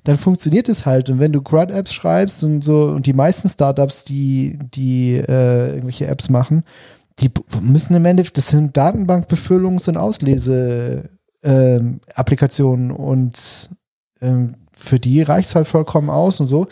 dann 0.08 0.16
funktioniert 0.16 0.68
es 0.70 0.86
halt. 0.86 1.10
Und 1.10 1.20
wenn 1.20 1.32
du 1.32 1.42
CRUD-Apps 1.42 1.92
schreibst 1.92 2.42
und 2.42 2.64
so, 2.64 2.84
und 2.84 3.04
die 3.04 3.12
meisten 3.12 3.46
Startups, 3.46 4.04
die, 4.04 4.58
die 4.58 5.16
äh, 5.16 5.74
irgendwelche 5.74 6.06
Apps 6.06 6.30
machen, 6.30 6.64
die 7.18 7.30
müssen 7.60 7.94
im 7.94 8.06
Endeffekt, 8.06 8.38
das 8.38 8.48
sind 8.48 8.74
Datenbankbefüllungs- 8.74 9.86
und 9.86 9.98
Auslese-Applikationen 9.98 12.88
ähm, 12.88 12.96
und 12.96 13.68
ähm, 14.22 14.54
für 14.78 14.98
die 14.98 15.20
reicht 15.20 15.50
es 15.50 15.54
halt 15.54 15.68
vollkommen 15.68 16.08
aus 16.08 16.40
und 16.40 16.46
so. 16.46 16.68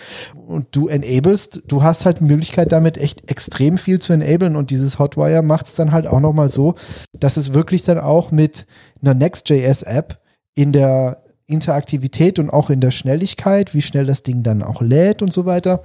Und 0.46 0.68
du 0.70 0.88
enablest, 0.88 1.64
du 1.66 1.82
hast 1.82 2.06
halt 2.06 2.20
die 2.20 2.24
Möglichkeit, 2.24 2.72
damit 2.72 2.96
echt 2.96 3.30
extrem 3.30 3.76
viel 3.76 4.00
zu 4.00 4.14
enablen. 4.14 4.56
Und 4.56 4.70
dieses 4.70 4.98
Hotwire 4.98 5.42
macht 5.42 5.66
es 5.66 5.74
dann 5.74 5.92
halt 5.92 6.06
auch 6.06 6.20
nochmal 6.20 6.48
so, 6.48 6.74
dass 7.12 7.36
es 7.36 7.52
wirklich 7.52 7.82
dann 7.82 7.98
auch 7.98 8.30
mit 8.30 8.66
einer 9.02 9.12
Next.js-App 9.12 10.22
in 10.54 10.72
der 10.72 11.25
Interaktivität 11.46 12.38
und 12.38 12.50
auch 12.50 12.70
in 12.70 12.80
der 12.80 12.90
Schnelligkeit, 12.90 13.74
wie 13.74 13.82
schnell 13.82 14.06
das 14.06 14.22
Ding 14.22 14.42
dann 14.42 14.62
auch 14.62 14.82
lädt 14.82 15.22
und 15.22 15.32
so 15.32 15.46
weiter 15.46 15.84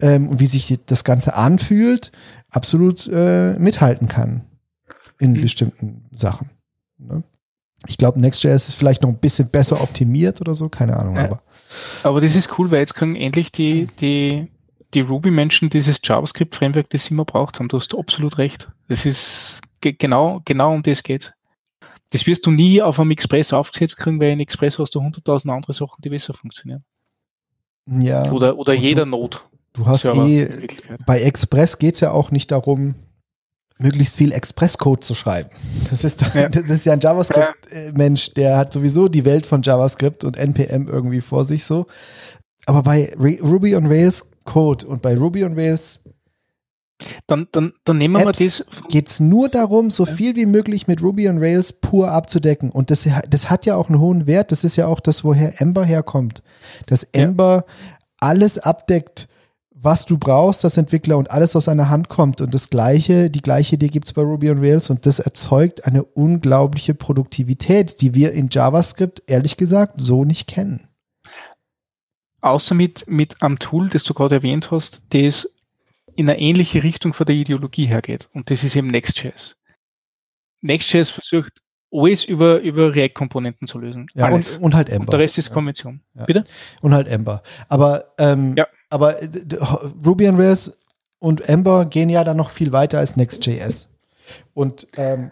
ähm, 0.00 0.28
und 0.28 0.40
wie 0.40 0.46
sich 0.46 0.78
das 0.86 1.04
Ganze 1.04 1.34
anfühlt, 1.34 2.12
absolut 2.50 3.08
äh, 3.10 3.54
mithalten 3.58 4.08
kann 4.08 4.44
in 5.18 5.32
mhm. 5.32 5.40
bestimmten 5.40 6.04
Sachen. 6.12 6.50
Ne? 6.98 7.22
Ich 7.86 7.96
glaube, 7.96 8.20
Next.js 8.20 8.68
ist 8.68 8.74
vielleicht 8.74 9.02
noch 9.02 9.08
ein 9.08 9.18
bisschen 9.18 9.48
besser 9.48 9.80
optimiert 9.80 10.40
oder 10.40 10.54
so, 10.54 10.68
keine 10.68 10.96
Ahnung. 10.96 11.16
Aber, 11.16 11.42
aber 12.02 12.20
das 12.20 12.34
ist 12.34 12.58
cool, 12.58 12.70
weil 12.70 12.80
jetzt 12.80 12.94
können 12.94 13.16
endlich 13.16 13.52
die, 13.52 13.86
die, 14.00 14.48
die 14.94 15.00
Ruby-Menschen 15.00 15.70
dieses 15.70 16.00
JavaScript-Framework, 16.02 16.90
das 16.90 17.04
sie 17.04 17.14
immer 17.14 17.24
braucht 17.24 17.58
haben. 17.58 17.68
Du 17.68 17.78
hast 17.78 17.96
absolut 17.96 18.38
recht. 18.38 18.68
Das 18.88 19.06
ist 19.06 19.60
genau, 19.80 20.42
genau 20.44 20.74
um 20.74 20.82
das 20.82 21.02
geht's 21.02 21.32
das 22.10 22.26
wirst 22.26 22.46
du 22.46 22.50
nie 22.50 22.80
auf 22.80 22.98
einem 22.98 23.10
Express 23.10 23.52
aufgesetzt 23.52 23.98
kriegen, 23.98 24.20
weil 24.20 24.30
in 24.30 24.40
Express 24.40 24.78
hast 24.78 24.94
du 24.94 25.00
100.000 25.00 25.50
andere 25.50 25.72
Sachen, 25.72 26.00
die 26.02 26.08
besser 26.08 26.34
funktionieren. 26.34 26.84
Ja. 27.86 28.30
Oder, 28.32 28.58
oder 28.58 28.74
jeder 28.74 29.04
du, 29.04 29.10
Not. 29.10 29.48
Du 29.72 29.86
hast 29.86 30.04
eh, 30.04 30.66
bei 31.06 31.20
Express 31.20 31.78
geht 31.78 31.94
es 31.94 32.00
ja 32.00 32.10
auch 32.10 32.30
nicht 32.30 32.50
darum, 32.50 32.94
möglichst 33.78 34.16
viel 34.16 34.32
Express-Code 34.32 35.00
zu 35.00 35.14
schreiben. 35.14 35.50
Das 35.88 36.04
ist, 36.04 36.22
ja. 36.34 36.48
das 36.48 36.64
ist 36.64 36.86
ja 36.86 36.94
ein 36.94 37.00
JavaScript-Mensch, 37.00 38.34
der 38.34 38.56
hat 38.56 38.72
sowieso 38.72 39.08
die 39.08 39.24
Welt 39.24 39.46
von 39.46 39.62
JavaScript 39.62 40.24
und 40.24 40.36
NPM 40.36 40.88
irgendwie 40.88 41.20
vor 41.20 41.44
sich 41.44 41.64
so. 41.64 41.86
Aber 42.66 42.82
bei 42.82 43.14
Ruby 43.16 43.76
on 43.76 43.86
Rails 43.86 44.26
Code 44.44 44.86
und 44.86 45.00
bei 45.00 45.14
Ruby 45.14 45.44
on 45.44 45.54
Rails 45.54 46.00
dann, 47.26 47.46
dann, 47.52 47.72
dann 47.84 47.98
nehmen 47.98 48.16
Apps 48.16 48.40
wir 48.40 48.46
das. 48.46 48.64
Geht 48.88 49.08
es 49.08 49.20
nur 49.20 49.48
darum, 49.48 49.90
so 49.90 50.04
viel 50.04 50.34
wie 50.36 50.46
möglich 50.46 50.86
mit 50.86 51.02
Ruby 51.02 51.28
on 51.28 51.38
Rails 51.38 51.72
pur 51.72 52.10
abzudecken. 52.10 52.70
Und 52.70 52.90
das, 52.90 53.08
das 53.28 53.50
hat 53.50 53.66
ja 53.66 53.76
auch 53.76 53.88
einen 53.88 54.00
hohen 54.00 54.26
Wert. 54.26 54.52
Das 54.52 54.64
ist 54.64 54.76
ja 54.76 54.86
auch 54.86 55.00
das, 55.00 55.24
woher 55.24 55.60
Ember 55.60 55.84
herkommt. 55.84 56.42
Dass 56.86 57.04
Ember 57.04 57.64
ja. 57.66 57.74
alles 58.20 58.58
abdeckt, 58.58 59.28
was 59.80 60.06
du 60.06 60.18
brauchst 60.18 60.64
als 60.64 60.76
Entwickler 60.76 61.18
und 61.18 61.30
alles 61.30 61.54
aus 61.54 61.68
einer 61.68 61.88
Hand 61.88 62.08
kommt. 62.08 62.40
Und 62.40 62.52
das 62.52 62.68
gleiche, 62.68 63.30
die 63.30 63.42
gleiche 63.42 63.76
Idee 63.76 63.88
gibt 63.88 64.08
es 64.08 64.12
bei 64.12 64.22
Ruby 64.22 64.50
on 64.50 64.58
Rails 64.58 64.90
und 64.90 65.06
das 65.06 65.20
erzeugt 65.20 65.86
eine 65.86 66.02
unglaubliche 66.02 66.94
Produktivität, 66.94 68.00
die 68.00 68.14
wir 68.14 68.32
in 68.32 68.48
JavaScript 68.50 69.22
ehrlich 69.26 69.56
gesagt 69.56 70.00
so 70.00 70.24
nicht 70.24 70.48
kennen. 70.48 70.88
Außer 72.40 72.74
mit, 72.74 73.04
mit 73.08 73.42
einem 73.42 73.58
Tool, 73.58 73.88
das 73.88 74.04
du 74.04 74.14
gerade 74.14 74.36
erwähnt 74.36 74.70
hast, 74.70 75.02
das 75.10 75.48
in 76.18 76.28
eine 76.28 76.40
ähnliche 76.40 76.82
Richtung 76.82 77.12
von 77.14 77.26
der 77.26 77.36
Ideologie 77.36 77.86
hergeht. 77.86 78.28
Und 78.32 78.50
das 78.50 78.64
ist 78.64 78.74
eben 78.74 78.88
Next.js. 78.88 79.56
Next.js 80.62 81.10
versucht, 81.10 81.62
alles 81.92 82.24
über, 82.24 82.58
über 82.58 82.92
React-Komponenten 82.92 83.68
zu 83.68 83.78
lösen. 83.78 84.08
Ja. 84.14 84.28
Und, 84.30 84.58
und, 84.60 84.74
halt 84.74 84.88
Ember. 84.88 85.02
Und 85.02 85.12
der 85.12 85.20
Rest 85.20 85.38
ist 85.38 85.52
Konvention. 85.52 86.00
Ja. 86.14 86.24
Bitte? 86.24 86.44
Und 86.82 86.92
halt 86.92 87.06
Ember. 87.06 87.44
Aber, 87.68 88.12
ähm, 88.18 88.56
ja. 88.56 88.66
aber 88.90 89.22
äh, 89.22 89.28
Ruby 90.04 90.28
on 90.28 90.40
Rails 90.40 90.76
und 91.20 91.48
Ember 91.48 91.86
gehen 91.86 92.10
ja 92.10 92.24
dann 92.24 92.36
noch 92.36 92.50
viel 92.50 92.72
weiter 92.72 92.98
als 92.98 93.14
Next.js. 93.14 93.88
Und 94.54 94.88
ähm, 94.96 95.30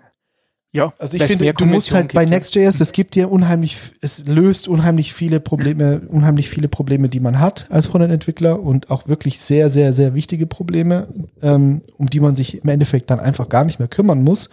ja, 0.76 0.92
also 0.98 1.16
ich 1.16 1.22
finde, 1.22 1.54
du 1.54 1.64
musst 1.64 1.94
halt 1.94 2.12
bei 2.12 2.26
Next.js, 2.26 2.80
es 2.80 2.92
gibt 2.92 3.14
dir 3.14 3.30
unheimlich, 3.30 3.78
es 4.02 4.26
löst 4.26 4.68
unheimlich 4.68 5.14
viele 5.14 5.40
Probleme, 5.40 6.02
unheimlich 6.08 6.50
viele 6.50 6.68
Probleme, 6.68 7.08
die 7.08 7.18
man 7.18 7.40
hat 7.40 7.64
als 7.70 7.86
Frontend-Entwickler 7.86 8.60
und 8.60 8.90
auch 8.90 9.08
wirklich 9.08 9.40
sehr, 9.40 9.70
sehr, 9.70 9.94
sehr 9.94 10.12
wichtige 10.12 10.46
Probleme, 10.46 11.08
ähm, 11.40 11.80
um 11.96 12.10
die 12.10 12.20
man 12.20 12.36
sich 12.36 12.62
im 12.62 12.68
Endeffekt 12.68 13.10
dann 13.10 13.20
einfach 13.20 13.48
gar 13.48 13.64
nicht 13.64 13.78
mehr 13.78 13.88
kümmern 13.88 14.22
muss. 14.22 14.50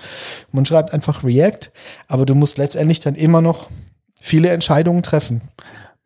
Man 0.54 0.66
schreibt 0.66 0.94
einfach 0.94 1.26
React, 1.26 1.72
aber 2.08 2.26
du 2.26 2.36
musst 2.36 2.58
letztendlich 2.58 3.02
dann 3.02 3.16
immer 3.16 3.42
noch 3.42 3.70
viele 4.22 4.48
Entscheidungen 4.48 5.04
treffen. 5.04 5.42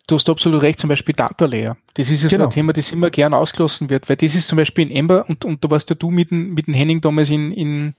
Du 0.08 0.16
hast 0.16 0.28
absolut 0.32 0.64
recht, 0.64 0.80
zum 0.80 0.88
Beispiel 0.88 1.14
Data 1.14 1.46
Layer. 1.46 1.78
Das 1.94 2.10
ist 2.10 2.24
ja 2.24 2.30
genau. 2.30 2.46
so 2.46 2.48
ein 2.48 2.54
Thema, 2.54 2.74
das 2.74 2.92
immer 2.92 3.12
gern 3.12 3.36
ausgelassen 3.36 3.92
wird, 3.92 4.10
weil 4.10 4.16
das 4.16 4.34
ist 4.34 4.48
zum 4.48 4.56
Beispiel 4.56 4.90
in 4.90 4.96
Ember 4.96 5.30
und, 5.30 5.46
und 5.46 5.64
da 5.64 5.70
warst 5.70 5.92
ja 5.92 5.96
du 5.96 6.10
mit, 6.10 6.32
mit 6.32 6.66
dem 6.66 6.74
Henning 6.74 7.02
damals 7.02 7.30
in, 7.30 7.52
in 7.52 7.94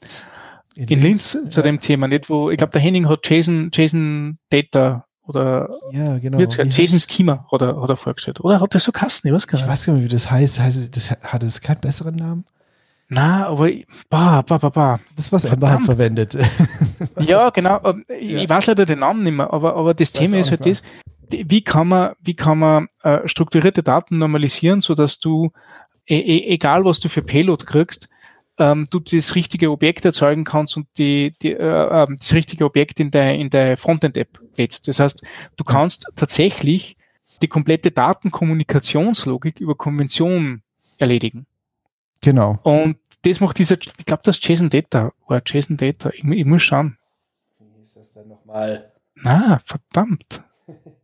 in, 0.74 0.88
in 0.88 1.00
Linz, 1.00 1.34
Linz, 1.34 1.50
zu 1.50 1.60
ja. 1.60 1.64
dem 1.64 1.80
Thema, 1.80 2.08
nicht 2.08 2.30
wo, 2.30 2.50
ich 2.50 2.56
glaube, 2.56 2.72
der 2.72 2.80
Henning 2.80 3.08
hat 3.08 3.28
Jason, 3.28 3.70
Jason 3.72 4.38
Data 4.50 5.06
oder 5.28 5.68
ja, 5.92 6.18
genau. 6.18 6.38
Jason 6.38 6.98
Schema 6.98 7.46
hat 7.52 7.60
er, 7.60 7.80
hat 7.82 7.90
er 7.90 7.96
vorgestellt. 7.96 8.40
Oder 8.40 8.60
hat 8.60 8.72
er 8.72 8.80
so 8.80 8.92
Kasten? 8.92 9.28
Ich 9.28 9.34
weiß 9.34 9.46
gar 9.46 9.58
nicht. 9.58 9.64
Ich 9.64 9.70
weiß 9.70 9.86
gar 9.86 9.92
nicht, 9.92 10.04
wie 10.04 10.08
das 10.08 10.30
heißt. 10.30 10.58
heißt 10.58 10.96
das, 10.96 11.10
hat 11.10 11.42
es 11.42 11.60
keinen 11.60 11.80
besseren 11.80 12.16
Namen? 12.16 12.46
Na, 13.10 13.46
aber 13.46 13.70
bah, 14.08 14.42
bah, 14.42 14.58
bah, 14.58 14.70
bah. 14.70 15.00
Das, 15.16 15.30
was 15.32 15.44
Amber 15.44 15.70
halt 15.70 15.82
verwendet. 15.82 16.36
ja, 17.20 17.50
genau. 17.50 17.94
Ich 18.20 18.32
ja. 18.32 18.48
weiß 18.48 18.66
leider 18.66 18.86
den 18.86 18.98
Namen 19.00 19.22
nicht 19.22 19.34
mehr, 19.34 19.52
aber, 19.52 19.76
aber 19.76 19.94
das, 19.94 20.12
das 20.12 20.20
Thema 20.20 20.38
ist 20.38 20.50
halt 20.50 20.64
das, 20.66 20.82
wie 21.30 21.62
kann 21.62 21.88
man, 21.88 22.12
wie 22.20 22.34
kann 22.34 22.58
man 22.58 22.88
äh, 23.02 23.26
strukturierte 23.26 23.82
Daten 23.82 24.18
normalisieren, 24.18 24.80
so 24.80 24.94
dass 24.94 25.18
du, 25.20 25.50
e, 26.06 26.18
e, 26.18 26.54
egal 26.54 26.84
was 26.84 27.00
du 27.00 27.08
für 27.08 27.22
Payload 27.22 27.64
kriegst, 27.64 28.08
ähm, 28.58 28.86
du 28.90 29.00
das 29.00 29.34
richtige 29.34 29.70
Objekt 29.70 30.04
erzeugen 30.04 30.44
kannst 30.44 30.76
und 30.76 30.86
die, 30.98 31.34
die, 31.40 31.52
äh, 31.52 32.02
ähm, 32.04 32.16
das 32.18 32.32
richtige 32.32 32.64
Objekt 32.64 33.00
in 33.00 33.10
der, 33.10 33.34
in 33.34 33.50
der 33.50 33.76
Frontend-App 33.76 34.40
lädst. 34.56 34.88
Das 34.88 35.00
heißt, 35.00 35.24
du 35.56 35.64
kannst 35.64 36.06
tatsächlich 36.16 36.96
die 37.40 37.48
komplette 37.48 37.90
Datenkommunikationslogik 37.90 39.60
über 39.60 39.76
Konvention 39.76 40.62
erledigen. 40.98 41.46
Genau. 42.20 42.58
Und 42.62 42.98
das 43.22 43.40
macht 43.40 43.58
dieser, 43.58 43.76
ich 43.80 44.04
glaube, 44.04 44.22
das 44.24 44.40
JSON 44.42 44.70
Data 44.70 45.12
oder 45.26 45.40
JSON 45.44 45.76
Data. 45.76 46.10
Ich, 46.10 46.24
ich 46.24 46.44
muss 46.44 46.62
schauen. 46.62 46.98
Wie 47.58 47.82
ist 47.82 47.96
das 47.96 48.12
denn 48.12 48.28
nochmal? 48.28 48.92
Na, 49.14 49.60
verdammt. 49.64 50.42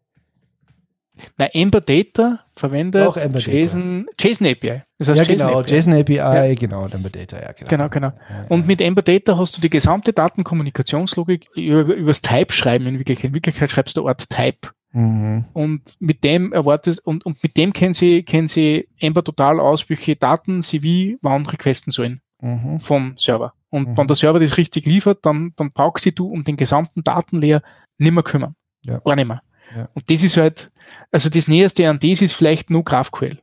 Na, 1.36 1.46
Ember 1.46 1.80
Data 1.80 2.40
verwendet 2.54 3.06
Auch 3.06 3.16
Ember 3.16 3.38
JSON, 3.38 4.06
Data. 4.06 4.28
JSON 4.28 4.46
API. 4.46 4.82
Das 4.98 5.08
heißt 5.08 5.18
ja, 5.18 5.22
JSON 5.22 5.36
genau, 5.36 5.60
API. 5.60 5.74
JSON 5.74 5.92
API, 5.92 6.14
ja. 6.14 6.54
genau, 6.54 6.86
Ember 6.86 7.10
Data, 7.10 7.40
ja, 7.40 7.52
genau. 7.52 7.68
Genau, 7.68 7.88
genau. 7.88 8.12
Und 8.48 8.66
mit 8.66 8.80
Ember 8.80 9.02
Data 9.02 9.36
hast 9.36 9.56
du 9.56 9.60
die 9.60 9.70
gesamte 9.70 10.12
Datenkommunikationslogik 10.12 11.48
über, 11.56 11.94
übers 11.94 12.22
Type 12.22 12.52
schreiben 12.52 12.86
in 12.86 12.98
Wirklichkeit. 12.98 13.30
In 13.30 13.34
Wirklichkeit 13.34 13.70
schreibst 13.70 13.96
du 13.96 14.04
Ort 14.04 14.28
Type. 14.30 14.70
Mhm. 14.92 15.44
Und 15.52 15.96
mit 15.98 16.22
dem 16.22 16.52
erwartest, 16.52 17.04
und, 17.04 17.26
und 17.26 17.42
mit 17.42 17.56
dem 17.56 17.72
kennen 17.72 17.94
sie, 17.94 18.22
kennen 18.22 18.46
sie 18.46 18.88
Ember 19.00 19.24
total 19.24 19.58
aus, 19.58 19.88
welche 19.90 20.14
Daten 20.14 20.62
sie 20.62 20.82
wie 20.82 21.18
wann 21.20 21.46
requesten 21.46 21.92
sollen 21.92 22.20
mhm. 22.40 22.78
vom 22.78 23.14
Server. 23.18 23.52
Und 23.70 23.88
mhm. 23.88 23.98
wenn 23.98 24.06
der 24.06 24.14
Server 24.14 24.38
das 24.38 24.56
richtig 24.56 24.86
liefert, 24.86 25.26
dann, 25.26 25.52
dann 25.56 25.72
brauchst 25.72 26.06
du 26.16 26.28
um 26.28 26.44
den 26.44 26.56
gesamten 26.56 27.02
Datenlayer 27.02 27.60
nimmer 27.98 28.22
kümmern. 28.22 28.54
Ja. 28.84 28.98
Gar 28.98 29.16
nicht 29.16 29.26
mehr. 29.26 29.42
Ja. 29.74 29.88
Und 29.94 30.10
das 30.10 30.22
ist 30.22 30.36
halt, 30.36 30.70
also 31.10 31.28
das 31.28 31.48
Näherste 31.48 31.88
an 31.88 31.98
das 31.98 32.22
ist 32.22 32.34
vielleicht 32.34 32.70
nur 32.70 32.84
GraphQL. 32.84 33.38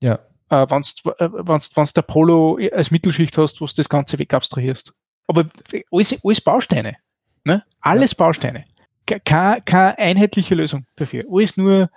Ja. 0.00 0.18
Äh, 0.50 0.66
wenn 0.70 0.82
du 0.82 1.82
äh, 1.82 1.92
der 1.94 2.02
Polo 2.02 2.58
als 2.72 2.90
Mittelschicht 2.90 3.36
hast, 3.38 3.60
wo 3.60 3.66
du 3.66 3.72
das 3.76 3.88
Ganze 3.88 4.18
wegabstrahierst. 4.18 4.94
Aber 5.26 5.46
alles, 5.92 6.18
alles 6.24 6.40
Bausteine. 6.40 6.96
Ne? 7.44 7.62
Alles 7.80 8.12
ja. 8.12 8.16
Bausteine. 8.18 8.64
Keine, 9.06 9.62
keine 9.62 9.98
einheitliche 9.98 10.54
Lösung 10.54 10.86
dafür. 10.96 11.24
Alles 11.30 11.56
nur 11.56 11.90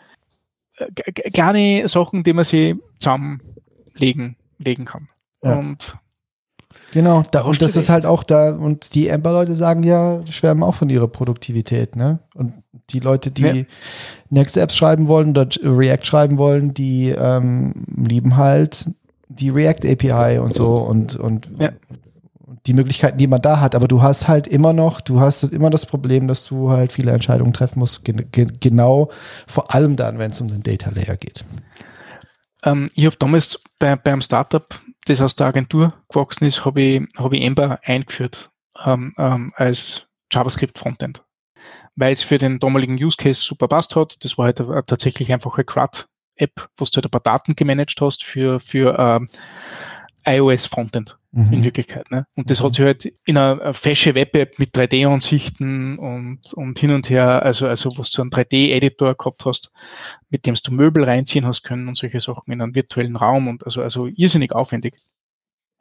äh, 0.77 1.11
kleine 1.31 1.87
Sachen, 1.87 2.23
die 2.23 2.33
man 2.33 2.43
sich 2.43 2.75
zusammenlegen 2.97 4.37
legen 4.57 4.85
kann. 4.85 5.07
Ja. 5.43 5.55
Und 5.55 5.95
Genau, 6.91 7.23
da, 7.31 7.43
und 7.43 7.61
das 7.61 7.77
ist 7.77 7.89
halt 7.89 8.05
auch 8.05 8.23
da, 8.23 8.53
und 8.55 8.95
die 8.95 9.07
Ember-Leute 9.07 9.55
sagen 9.55 9.83
ja, 9.83 10.25
schwärmen 10.27 10.63
auch 10.63 10.75
von 10.75 10.89
ihrer 10.89 11.07
Produktivität, 11.07 11.95
ne? 11.95 12.19
Und 12.33 12.60
die 12.93 12.99
Leute, 12.99 13.31
die 13.31 13.41
ja. 13.41 13.63
Next 14.29 14.57
Apps 14.57 14.75
schreiben 14.75 15.07
wollen 15.07 15.29
oder 15.31 15.47
React 15.63 16.05
schreiben 16.05 16.37
wollen, 16.37 16.73
die 16.73 17.09
ähm, 17.09 17.85
lieben 17.95 18.37
halt 18.37 18.89
die 19.29 19.49
React 19.49 19.85
API 19.85 20.39
und 20.39 20.53
so 20.53 20.75
und, 20.75 21.15
und 21.15 21.49
ja. 21.57 21.71
die 22.65 22.73
Möglichkeiten, 22.73 23.17
die 23.17 23.27
man 23.27 23.41
da 23.41 23.59
hat. 23.59 23.75
Aber 23.75 23.87
du 23.87 24.01
hast 24.01 24.27
halt 24.27 24.47
immer 24.47 24.73
noch, 24.73 25.01
du 25.01 25.19
hast 25.19 25.43
immer 25.43 25.69
das 25.69 25.85
Problem, 25.85 26.27
dass 26.27 26.45
du 26.45 26.69
halt 26.69 26.91
viele 26.91 27.11
Entscheidungen 27.11 27.53
treffen 27.53 27.79
musst, 27.79 28.03
ge 28.03 28.25
ge 28.31 28.47
genau 28.59 29.09
vor 29.47 29.73
allem 29.73 29.95
dann, 29.95 30.19
wenn 30.19 30.31
es 30.31 30.41
um 30.41 30.49
den 30.49 30.63
Data 30.63 30.89
Layer 30.91 31.17
geht. 31.17 31.45
Ähm, 32.63 32.89
ich 32.95 33.05
habe 33.05 33.15
damals 33.17 33.59
bei, 33.79 33.95
beim 33.95 34.21
Startup 34.21 34.67
das 35.05 35.21
aus 35.21 35.35
der 35.35 35.47
Agentur 35.47 35.93
gewachsen 36.09 36.45
ist, 36.45 36.63
habe 36.63 36.81
ich, 36.81 37.01
hab 37.17 37.33
ich 37.33 37.41
Ember 37.41 37.79
eingeführt 37.83 38.51
ähm, 38.85 39.13
ähm, 39.17 39.49
als 39.55 40.07
JavaScript 40.31 40.77
Frontend. 40.77 41.23
Weil 41.95 42.13
es 42.13 42.23
für 42.23 42.37
den 42.37 42.59
damaligen 42.59 42.95
Use 42.95 43.17
Case 43.17 43.41
super 43.41 43.67
passt 43.67 43.95
hat. 43.95 44.23
Das 44.23 44.37
war 44.37 44.45
halt 44.45 44.61
a, 44.61 44.81
tatsächlich 44.81 45.31
einfach 45.33 45.55
eine 45.55 45.65
CRUD-App, 45.65 46.69
wo 46.77 46.85
du 46.85 46.91
halt 46.95 47.05
ein 47.05 47.11
paar 47.11 47.21
Daten 47.21 47.55
gemanagt 47.55 47.99
hast 48.01 48.23
für, 48.23 48.59
für 48.59 48.97
ähm, 48.97 49.27
iOS 50.25 50.65
Frontend 50.65 51.17
mhm. 51.31 51.53
in 51.53 51.63
Wirklichkeit. 51.63 52.09
Ne? 52.11 52.25
Und 52.35 52.49
das 52.49 52.61
mhm. 52.61 52.65
hat 52.65 52.75
sich 52.75 52.85
halt 52.85 53.05
in 53.25 53.37
einer 53.37 53.73
fesche 53.73 54.15
Web-App 54.15 54.59
mit 54.59 54.75
3D-Ansichten 54.75 55.97
und, 55.97 56.53
und 56.53 56.79
hin 56.79 56.91
und 56.91 57.09
her, 57.09 57.43
also, 57.43 57.67
also 57.67 57.91
wo 57.97 58.03
du 58.03 58.21
einen 58.21 58.31
3D-Editor 58.31 59.15
gehabt 59.15 59.45
hast, 59.45 59.71
mit 60.29 60.45
dem 60.45 60.55
du 60.55 60.71
Möbel 60.71 61.03
reinziehen 61.03 61.45
hast 61.45 61.63
können 61.63 61.87
und 61.87 61.95
solche 61.95 62.19
Sachen 62.19 62.51
in 62.51 62.61
einen 62.61 62.75
virtuellen 62.75 63.15
Raum 63.15 63.47
und 63.47 63.65
also, 63.65 63.81
also 63.81 64.07
irrsinnig 64.07 64.53
aufwendig. 64.53 64.95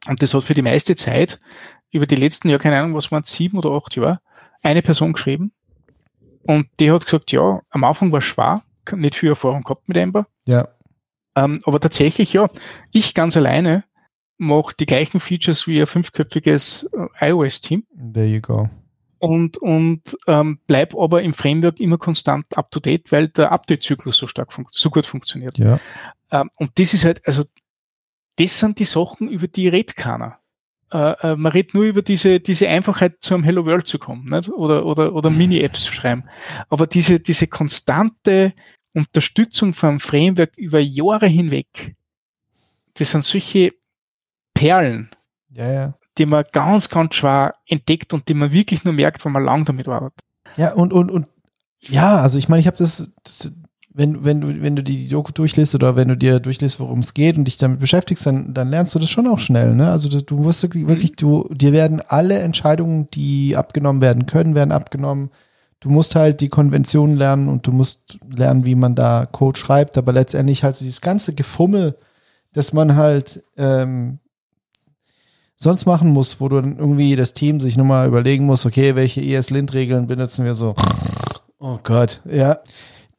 Und 0.07 0.21
das 0.21 0.33
hat 0.33 0.43
für 0.43 0.55
die 0.55 0.63
meiste 0.63 0.95
Zeit 0.95 1.39
über 1.91 2.07
die 2.07 2.15
letzten 2.15 2.49
Jahre, 2.49 2.63
keine 2.63 2.79
Ahnung, 2.79 2.95
was 2.95 3.11
waren 3.11 3.23
sieben 3.23 3.57
oder 3.57 3.71
acht 3.71 3.95
Jahre, 3.95 4.19
eine 4.63 4.81
Person 4.81 5.13
geschrieben. 5.13 5.51
Und 6.43 6.67
die 6.79 6.91
hat 6.91 7.05
gesagt, 7.05 7.31
ja, 7.31 7.61
am 7.69 7.83
Anfang 7.83 8.11
war 8.11 8.19
es 8.19 8.25
schwer, 8.25 8.63
nicht 8.95 9.15
viel 9.15 9.29
Erfahrung 9.29 9.63
gehabt 9.63 9.87
mit 9.87 9.97
Ember. 9.97 10.27
Ja. 10.45 10.67
Ähm, 11.35 11.61
aber 11.65 11.79
tatsächlich, 11.79 12.33
ja, 12.33 12.49
ich 12.91 13.13
ganz 13.13 13.37
alleine 13.37 13.83
macht 14.37 14.79
die 14.79 14.85
gleichen 14.85 15.19
Features 15.19 15.67
wie 15.67 15.79
ein 15.79 15.87
fünfköpfiges 15.87 16.89
äh, 17.19 17.29
iOS-Team. 17.29 17.85
There 18.13 18.25
you 18.25 18.41
go. 18.41 18.69
Und, 19.19 19.59
und 19.59 20.17
ähm, 20.25 20.59
bleib 20.65 20.95
aber 20.95 21.21
im 21.21 21.35
Framework 21.35 21.79
immer 21.79 21.99
konstant 21.99 22.57
up 22.57 22.71
to 22.71 22.79
date, 22.79 23.11
weil 23.11 23.27
der 23.27 23.51
Update-Zyklus 23.51 24.17
so 24.17 24.25
stark 24.25 24.51
so 24.71 24.89
gut 24.89 25.05
funktioniert. 25.05 25.59
Ja. 25.59 25.79
Ähm, 26.31 26.49
und 26.57 26.71
das 26.79 26.95
ist 26.95 27.05
halt, 27.05 27.25
also 27.27 27.43
das 28.37 28.59
sind 28.59 28.79
die 28.79 28.85
Sachen, 28.85 29.29
über 29.29 29.47
die 29.47 29.67
redet 29.67 29.95
keiner. 29.95 30.39
Äh, 30.91 31.11
äh, 31.21 31.35
man 31.35 31.51
redet 31.51 31.73
nur 31.73 31.83
über 31.83 32.01
diese, 32.01 32.39
diese 32.39 32.67
Einfachheit, 32.67 33.17
zu 33.21 33.33
einem 33.33 33.43
Hello 33.43 33.65
World 33.65 33.87
zu 33.87 33.97
kommen, 33.97 34.25
nicht? 34.25 34.49
oder, 34.49 34.85
oder, 34.85 35.13
oder 35.13 35.29
Mini-Apps 35.29 35.83
zu 35.83 35.93
schreiben. 35.93 36.25
Aber 36.69 36.85
diese, 36.85 37.19
diese 37.19 37.47
konstante 37.47 38.53
Unterstützung 38.93 39.73
vom 39.73 39.99
Framework 39.99 40.57
über 40.57 40.79
Jahre 40.79 41.27
hinweg, 41.27 41.95
das 42.95 43.11
sind 43.11 43.23
solche 43.23 43.73
Perlen, 44.53 45.09
ja, 45.49 45.71
ja. 45.71 45.93
die 46.17 46.25
man 46.25 46.43
ganz, 46.51 46.89
ganz 46.89 47.15
schwer 47.15 47.55
entdeckt 47.67 48.13
und 48.13 48.27
die 48.27 48.33
man 48.33 48.51
wirklich 48.51 48.83
nur 48.83 48.93
merkt, 48.93 49.23
wenn 49.23 49.31
man 49.31 49.45
lang 49.45 49.63
damit 49.63 49.87
arbeitet. 49.87 50.19
Ja, 50.57 50.73
und, 50.73 50.91
und, 50.91 51.09
und 51.09 51.27
ja, 51.83 52.19
also 52.19 52.37
ich 52.37 52.49
meine, 52.49 52.59
ich 52.59 52.67
habe 52.67 52.77
das, 52.77 53.11
das, 53.23 53.51
wenn, 53.93 54.23
wenn 54.23 54.41
du, 54.41 54.61
wenn 54.61 54.75
du 54.75 54.83
die 54.83 55.09
Doku 55.09 55.31
durchliest 55.31 55.75
oder 55.75 55.95
wenn 55.95 56.07
du 56.07 56.15
dir 56.15 56.39
durchliest, 56.39 56.79
worum 56.79 56.99
es 56.99 57.13
geht 57.13 57.37
und 57.37 57.45
dich 57.45 57.57
damit 57.57 57.79
beschäftigst, 57.79 58.25
dann, 58.25 58.53
dann 58.53 58.69
lernst 58.69 58.95
du 58.95 58.99
das 58.99 59.09
schon 59.09 59.27
auch 59.27 59.39
schnell, 59.39 59.75
ne? 59.75 59.91
Also 59.91 60.07
du, 60.07 60.21
du 60.21 60.45
wirst 60.45 60.63
wirklich, 60.63 61.15
du, 61.15 61.49
dir 61.51 61.73
werden 61.73 62.01
alle 62.07 62.39
Entscheidungen, 62.39 63.09
die 63.11 63.57
abgenommen 63.57 64.01
werden 64.01 64.27
können, 64.27 64.55
werden 64.55 64.71
abgenommen. 64.71 65.29
Du 65.81 65.89
musst 65.89 66.15
halt 66.15 66.39
die 66.39 66.49
Konventionen 66.49 67.17
lernen 67.17 67.49
und 67.49 67.67
du 67.67 67.71
musst 67.71 68.17
lernen, 68.29 68.65
wie 68.65 68.75
man 68.75 68.95
da 68.95 69.25
Code 69.25 69.59
schreibt, 69.59 69.97
aber 69.97 70.13
letztendlich 70.13 70.63
halt 70.63 70.79
dieses 70.79 71.01
ganze 71.01 71.33
Gefummel, 71.33 71.97
dass 72.53 72.71
man 72.71 72.95
halt 72.95 73.43
ähm, 73.57 74.19
sonst 75.57 75.85
machen 75.85 76.09
muss, 76.11 76.39
wo 76.39 76.47
du 76.47 76.61
dann 76.61 76.77
irgendwie 76.77 77.15
das 77.15 77.33
Team 77.33 77.59
sich 77.59 77.77
nochmal 77.77 78.07
überlegen 78.07 78.45
muss, 78.45 78.65
okay, 78.65 78.95
welche 78.95 79.21
ES-Lint-Regeln 79.21 80.07
benutzen 80.07 80.45
wir 80.45 80.55
so. 80.55 80.75
Oh 81.59 81.77
Gott, 81.83 82.21
ja. 82.25 82.59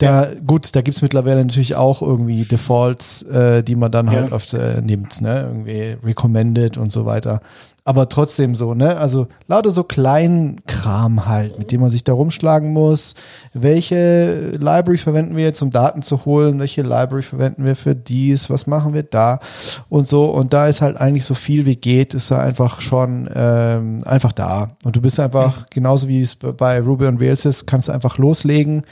Da, 0.03 0.25
ja. 0.25 0.41
gut, 0.47 0.75
da 0.75 0.83
gibt's 0.83 1.03
mittlerweile 1.03 1.45
natürlich 1.45 1.77
auch 1.77 2.03
irgendwie 2.03 2.45
Defaults, 2.45 3.23
äh, 3.23 3.63
die 3.63 3.77
man 3.77 3.93
dann 3.93 4.11
halt 4.11 4.31
ja. 4.31 4.37
oft 4.37 4.53
äh, 4.55 4.81
nimmt, 4.81 5.21
ne? 5.21 5.43
Irgendwie 5.43 5.97
recommended 6.05 6.77
und 6.77 6.91
so 6.91 7.07
weiter 7.07 7.41
aber 7.85 8.09
trotzdem 8.09 8.55
so, 8.55 8.75
ne? 8.75 8.97
Also 8.97 9.27
lauter 9.49 9.73
so 9.73 9.83
kleinen 9.83 10.65
Kram 10.67 11.27
halt, 11.27 11.59
mit 11.59 11.73
dem 11.73 11.81
man 11.81 11.91
sich 11.91 12.05
da 12.05 12.13
rumschlagen 12.13 12.73
muss. 12.73 13.15
Welche 13.55 14.51
Library 14.53 14.99
verwenden 14.99 15.37
wir 15.37 15.43
jetzt, 15.43 15.63
um 15.63 15.71
Daten 15.71 16.03
zu 16.03 16.25
holen? 16.25 16.61
Welche 16.61 16.83
Library 16.83 17.23
verwenden 17.23 17.65
wir 17.65 17.75
für 17.75 17.97
dies? 17.97 18.51
Was 18.51 18.69
machen 18.69 18.95
wir 18.95 19.03
da? 19.03 19.41
Und 19.89 20.07
so. 20.07 20.27
Und 20.27 20.53
da 20.53 20.69
ist 20.69 20.81
halt 20.81 20.97
eigentlich 20.97 21.25
so 21.25 21.35
viel 21.35 21.67
wie 21.67 21.75
geht, 21.75 22.15
ist 22.15 22.31
da 22.31 22.39
einfach 22.39 22.81
schon 22.81 23.29
ähm, 23.35 24.03
einfach 24.05 24.33
da. 24.33 24.77
Und 24.85 24.95
du 24.95 25.01
bist 25.01 25.19
einfach, 25.19 25.63
mhm. 25.63 25.65
genauso 25.71 26.07
wie 26.07 26.21
es 26.21 26.37
bei 26.37 26.81
Ruby 26.81 27.07
on 27.07 27.19
Rails 27.19 27.45
ist, 27.45 27.67
kannst 27.67 27.89
du 27.89 27.93
einfach 27.93 28.17
loslegen. 28.17 28.85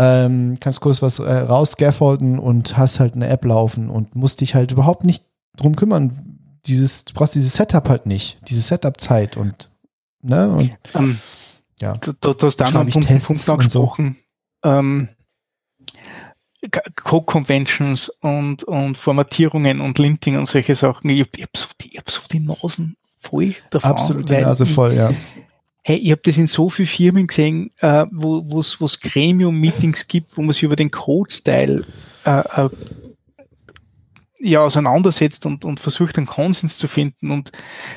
Ähm, 0.00 0.58
kannst 0.60 0.80
kurz 0.80 1.02
was 1.02 1.18
äh, 1.18 1.32
raus 1.32 1.72
scaffolden 1.72 2.38
und 2.38 2.76
hast 2.76 3.00
halt 3.00 3.14
eine 3.14 3.26
App 3.28 3.44
laufen 3.44 3.90
und 3.90 4.14
musst 4.14 4.40
dich 4.40 4.54
halt 4.54 4.70
überhaupt 4.70 5.04
nicht 5.04 5.24
drum 5.56 5.74
kümmern, 5.74 6.38
dieses, 6.66 7.04
du 7.04 7.14
brauchst 7.14 7.34
dieses 7.34 7.54
Setup 7.54 7.88
halt 7.88 8.06
nicht, 8.06 8.38
diese 8.48 8.60
Setup-Zeit 8.60 9.36
und, 9.36 9.70
ne? 10.22 10.50
Und, 10.50 10.70
ähm, 10.94 11.18
ja. 11.80 11.92
Du, 11.94 12.12
du 12.32 12.46
hast 12.46 12.56
da 12.56 12.70
noch 12.70 12.82
einen 12.82 12.90
Punkt, 12.90 13.08
Punkt 13.08 13.48
angesprochen. 13.48 14.16
So. 14.62 14.70
Ähm, 14.70 15.08
Code-Conventions 17.04 18.08
und, 18.20 18.64
und 18.64 18.98
Formatierungen 18.98 19.80
und 19.80 19.98
Linting 19.98 20.36
und 20.36 20.46
solche 20.46 20.74
Sachen. 20.74 21.08
Ich 21.10 21.20
habe 21.20 21.30
hab 21.42 21.56
so, 21.56 21.66
die, 21.80 21.98
hab 21.98 22.10
so 22.10 22.20
die 22.30 22.40
Nasen 22.40 22.96
voll 23.16 23.54
davon. 23.70 23.90
Absolut 23.90 24.28
die 24.28 24.40
Nase 24.40 24.66
voll, 24.66 24.94
ja. 24.94 25.12
Hey, 25.88 25.96
ich 25.96 26.10
habe 26.10 26.20
das 26.22 26.36
in 26.36 26.46
so 26.46 26.68
vielen 26.68 26.86
Firmen 26.86 27.26
gesehen, 27.28 27.70
äh, 27.78 28.04
wo 28.10 28.60
es 28.60 29.00
Gremium-Meetings 29.00 30.06
gibt, 30.06 30.36
wo 30.36 30.42
man 30.42 30.52
sich 30.52 30.64
über 30.64 30.76
den 30.76 30.90
Code-Style 30.90 31.86
äh, 32.26 32.40
äh, 32.40 32.68
ja 34.38 34.60
auseinandersetzt 34.60 35.46
und, 35.46 35.64
und 35.64 35.80
versucht 35.80 36.18
einen 36.18 36.26
Konsens 36.26 36.76
zu 36.76 36.88
finden. 36.88 37.30
Und 37.30 37.52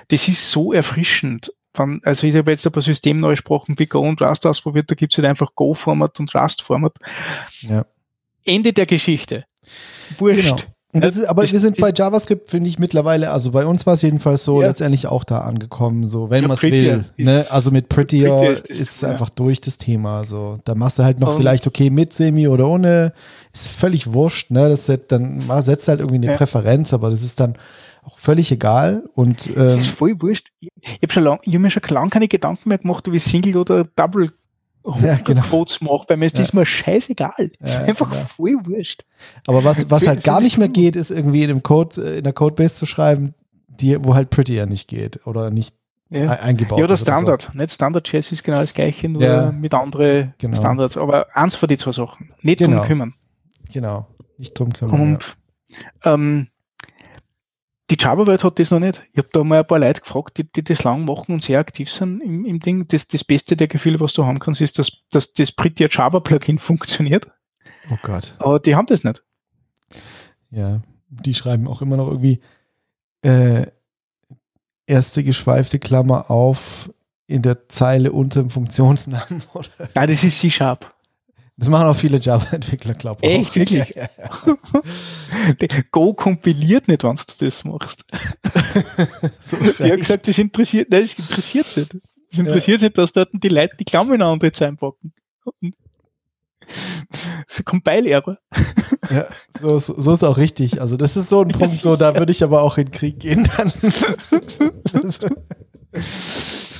das 0.07 0.29
ist 0.29 0.51
so 0.51 0.71
erfrischend. 0.71 1.51
Wenn, 1.73 1.99
also 2.05 2.25
ich 2.27 2.33
habe 2.37 2.51
jetzt 2.51 2.65
ein 2.65 2.71
paar 2.71 2.81
Systemneue 2.81 3.35
Sprachen 3.35 3.77
wie 3.77 3.87
Go 3.87 3.99
und 4.07 4.21
Rust 4.21 4.47
ausprobiert, 4.47 4.89
da 4.89 4.95
gibt 4.95 5.11
es 5.11 5.17
halt 5.17 5.27
einfach 5.27 5.53
Go-Format 5.53 6.17
und 6.21 6.33
Rust-Format. 6.33 6.93
Ja. 7.59 7.85
Ende 8.45 8.71
der 8.71 8.85
Geschichte. 8.85 9.43
Wurscht. 10.17 10.45
Genau. 10.45 10.73
Und 10.93 11.05
das 11.05 11.15
ist, 11.15 11.25
aber 11.25 11.49
wir 11.49 11.59
sind 11.59 11.77
bei 11.77 11.91
JavaScript, 11.95 12.49
finde 12.49 12.67
ich, 12.69 12.77
mittlerweile, 12.77 13.31
also 13.31 13.51
bei 13.51 13.65
uns 13.65 13.85
war 13.85 13.93
es 13.93 14.01
jedenfalls 14.01 14.43
so, 14.43 14.61
Ja. 14.61 14.67
letztendlich 14.67 15.07
auch 15.07 15.23
da 15.23 15.39
angekommen, 15.39 16.07
so, 16.09 16.29
wenn 16.29 16.41
Ja, 16.41 16.47
man 16.49 16.57
es 16.57 16.63
will. 16.63 17.05
Ne? 17.17 17.39
ist- 17.39 17.51
Also 17.51 17.71
mit 17.71 17.87
Prettier, 17.89 18.29
Prettier 18.35 18.51
ist, 18.51 18.69
ist- 18.69 18.81
ist- 18.81 19.03
einfach 19.05 19.29
durch 19.29 19.61
das 19.61 19.77
Thema. 19.77 20.23
So. 20.25 20.57
Da 20.65 20.75
machst 20.75 20.99
du 20.99 21.03
halt 21.03 21.19
noch 21.19 21.29
Und- 21.31 21.37
vielleicht, 21.37 21.65
okay, 21.67 21.89
mit 21.89 22.11
Semi 22.13 22.47
oder 22.47 22.67
ohne, 22.67 23.13
ist 23.53 23.69
völlig 23.69 24.11
wurscht, 24.13 24.51
ne? 24.51 24.67
Das 24.69 24.85
set, 24.85 25.11
dann 25.11 25.43
setzt 25.61 25.87
halt 25.87 25.99
irgendwie 25.99 26.15
eine 26.17 26.27
Ja. 26.31 26.37
Präferenz, 26.37 26.93
aber 26.93 27.09
das 27.09 27.23
ist 27.23 27.39
dann 27.39 27.55
auch 28.03 28.17
völlig 28.19 28.51
egal. 28.51 29.03
Und 29.13 29.55
Das 29.55 29.75
ist 29.77 29.87
ähm, 29.89 29.93
voll 29.95 30.15
wurscht. 30.21 30.49
Ich 30.59 30.69
habe 31.03 31.13
schon 31.13 31.23
lang, 31.23 31.39
ich 31.43 31.53
hab 31.53 31.61
mir 31.61 31.69
schon 31.69 31.83
lange 31.89 32.09
keine 32.09 32.27
Gedanken 32.27 32.67
mehr 32.69 32.79
gemacht, 32.79 33.07
ob 33.07 33.13
ich 33.13 33.23
Single 33.23 33.57
oder 33.57 33.85
Double 33.95 34.29
Ja, 35.01 35.15
genau. 35.23 35.41
Quotes 35.41 35.79
mache. 35.81 36.05
Bei 36.07 36.17
mir 36.17 36.25
ist 36.25 36.37
Ja. 36.37 36.43
das 36.43 36.53
mal 36.53 36.65
scheißegal. 36.65 37.51
Ja, 37.59 37.65
ist 37.65 37.79
einfach 37.79 38.09
genau. 38.09 38.25
voll 38.25 38.55
wurscht. 38.65 39.03
aber 39.47 39.63
was, 39.63 39.89
was 39.91 40.07
halt 40.07 40.23
gar 40.23 40.41
nicht 40.41 40.57
mehr 40.57 40.69
geht, 40.69 40.95
ist 40.95 41.11
irgendwie 41.11 41.43
in 41.43 41.49
dem 41.49 41.63
Code, 41.63 42.01
äh, 42.03 42.17
in 42.17 42.23
der 42.23 42.33
Codebase 42.33 42.75
zu 42.75 42.85
schreiben, 42.85 43.33
die, 43.67 44.03
wo 44.03 44.15
halt 44.15 44.29
Prettier 44.31 44.65
nicht 44.65 44.87
geht 44.87 45.25
oder 45.27 45.49
nicht 45.51 45.75
Ja. 46.09 46.31
eingebaut 46.31 46.79
Ja, 46.79 46.85
oder 46.85 46.93
ist 46.95 47.03
oder 47.03 47.11
so. 47.13 47.21
Standard. 47.25 47.55
Nicht 47.55 47.71
Standard 47.71 48.03
Chess 48.07 48.31
ist 48.31 48.43
genau 48.43 48.59
das 48.59 48.73
gleiche, 48.73 49.07
nur 49.07 49.21
Ja. 49.23 49.51
mit 49.51 49.73
anderen 49.73 50.33
Genau. 50.39 50.55
Standards. 50.57 50.97
Aber 50.97 51.27
eins 51.35 51.55
von 51.55 51.69
die 51.69 51.77
zwei 51.77 51.91
Sachen. 51.91 52.31
Nicht 52.41 52.57
Genau. 52.59 52.77
drum 52.77 52.87
kümmern. 52.87 53.13
Genau. 53.71 54.07
Nicht 54.37 54.57
drum 54.59 54.73
kümmern. 54.73 54.99
Und 54.99 55.37
ähm, 56.03 56.47
die 57.91 57.97
Java-Welt 57.99 58.43
hat 58.43 58.57
das 58.57 58.71
noch 58.71 58.79
nicht. 58.79 59.01
Ich 59.11 59.17
habe 59.17 59.27
da 59.33 59.43
mal 59.43 59.59
ein 59.59 59.67
paar 59.67 59.79
Leute 59.79 60.01
gefragt, 60.01 60.37
die, 60.37 60.49
die 60.49 60.63
das 60.63 60.83
lang 60.83 61.03
machen 61.03 61.33
und 61.33 61.43
sehr 61.43 61.59
aktiv 61.59 61.91
sind 61.91 62.21
im, 62.21 62.45
im 62.45 62.59
Ding. 62.59 62.87
Das, 62.87 63.07
das 63.07 63.23
beste 63.23 63.57
der 63.57 63.67
Gefühle, 63.67 63.99
was 63.99 64.13
du 64.13 64.25
haben 64.25 64.39
kannst, 64.39 64.61
ist, 64.61 64.79
dass, 64.79 65.03
dass 65.11 65.33
das 65.33 65.51
Prettier 65.51 65.89
Java-Plugin 65.91 66.57
funktioniert. 66.59 67.27
Oh 67.91 67.97
Gott. 68.01 68.35
Aber 68.39 68.59
die 68.59 68.75
haben 68.75 68.85
das 68.85 69.03
nicht. 69.03 69.23
Ja, 70.51 70.81
die 71.09 71.33
schreiben 71.33 71.67
auch 71.67 71.81
immer 71.81 71.97
noch 71.97 72.07
irgendwie 72.07 72.39
äh, 73.23 73.65
erste 74.85 75.23
geschweifte 75.23 75.79
Klammer 75.79 76.31
auf 76.31 76.89
in 77.27 77.41
der 77.41 77.67
Zeile 77.69 78.11
unter 78.11 78.41
dem 78.41 78.49
Funktionsnamen. 78.49 79.43
Oder? 79.53 79.89
Nein, 79.95 80.09
das 80.09 80.23
ist 80.23 80.39
C-Sharp. 80.39 80.93
Das 81.57 81.69
machen 81.69 81.87
auch 81.87 81.95
viele 81.95 82.17
Java-Entwickler, 82.17 82.93
glaube 82.95 83.19
ich. 83.23 83.29
Echt? 83.29 83.55
Wirklich? 83.55 83.93
Go 85.91 86.13
kompiliert 86.13 86.87
nicht, 86.87 87.03
wenn 87.03 87.15
du 87.15 87.45
das 87.45 87.63
machst. 87.63 88.05
So 89.43 89.57
Die 89.57 89.83
recht. 89.83 89.97
gesagt, 89.97 90.27
das 90.27 90.37
interessiert, 90.37 90.89
nein, 90.89 91.01
das 91.01 91.13
interessiert 91.19 91.67
sie 91.67 91.81
nicht. 91.81 91.93
Das 92.31 92.39
interessiert 92.39 92.81
nicht, 92.81 92.97
dass 92.97 93.11
dort 93.11 93.29
die 93.33 93.49
Leute 93.49 93.75
die 93.77 93.83
Klammer 93.83 94.15
in 94.15 94.21
andere 94.21 94.51
einpacken. 94.61 95.13
So 97.47 97.63
Compile-Error. 97.63 98.37
ja, 99.09 99.27
so, 99.59 99.79
so, 99.79 99.99
so 99.99 100.13
ist 100.13 100.23
auch 100.23 100.37
richtig. 100.37 100.79
Also 100.79 100.95
das 100.95 101.17
ist 101.17 101.29
so 101.29 101.41
ein 101.41 101.47
Punkt, 101.49 101.73
so 101.73 101.95
da 101.95 102.15
würde 102.15 102.31
ich 102.31 102.43
aber 102.43 102.61
auch 102.61 102.77
in 102.77 102.85
den 102.85 102.91
Krieg 102.91 103.19
gehen 103.19 103.49
dann. 103.57 103.73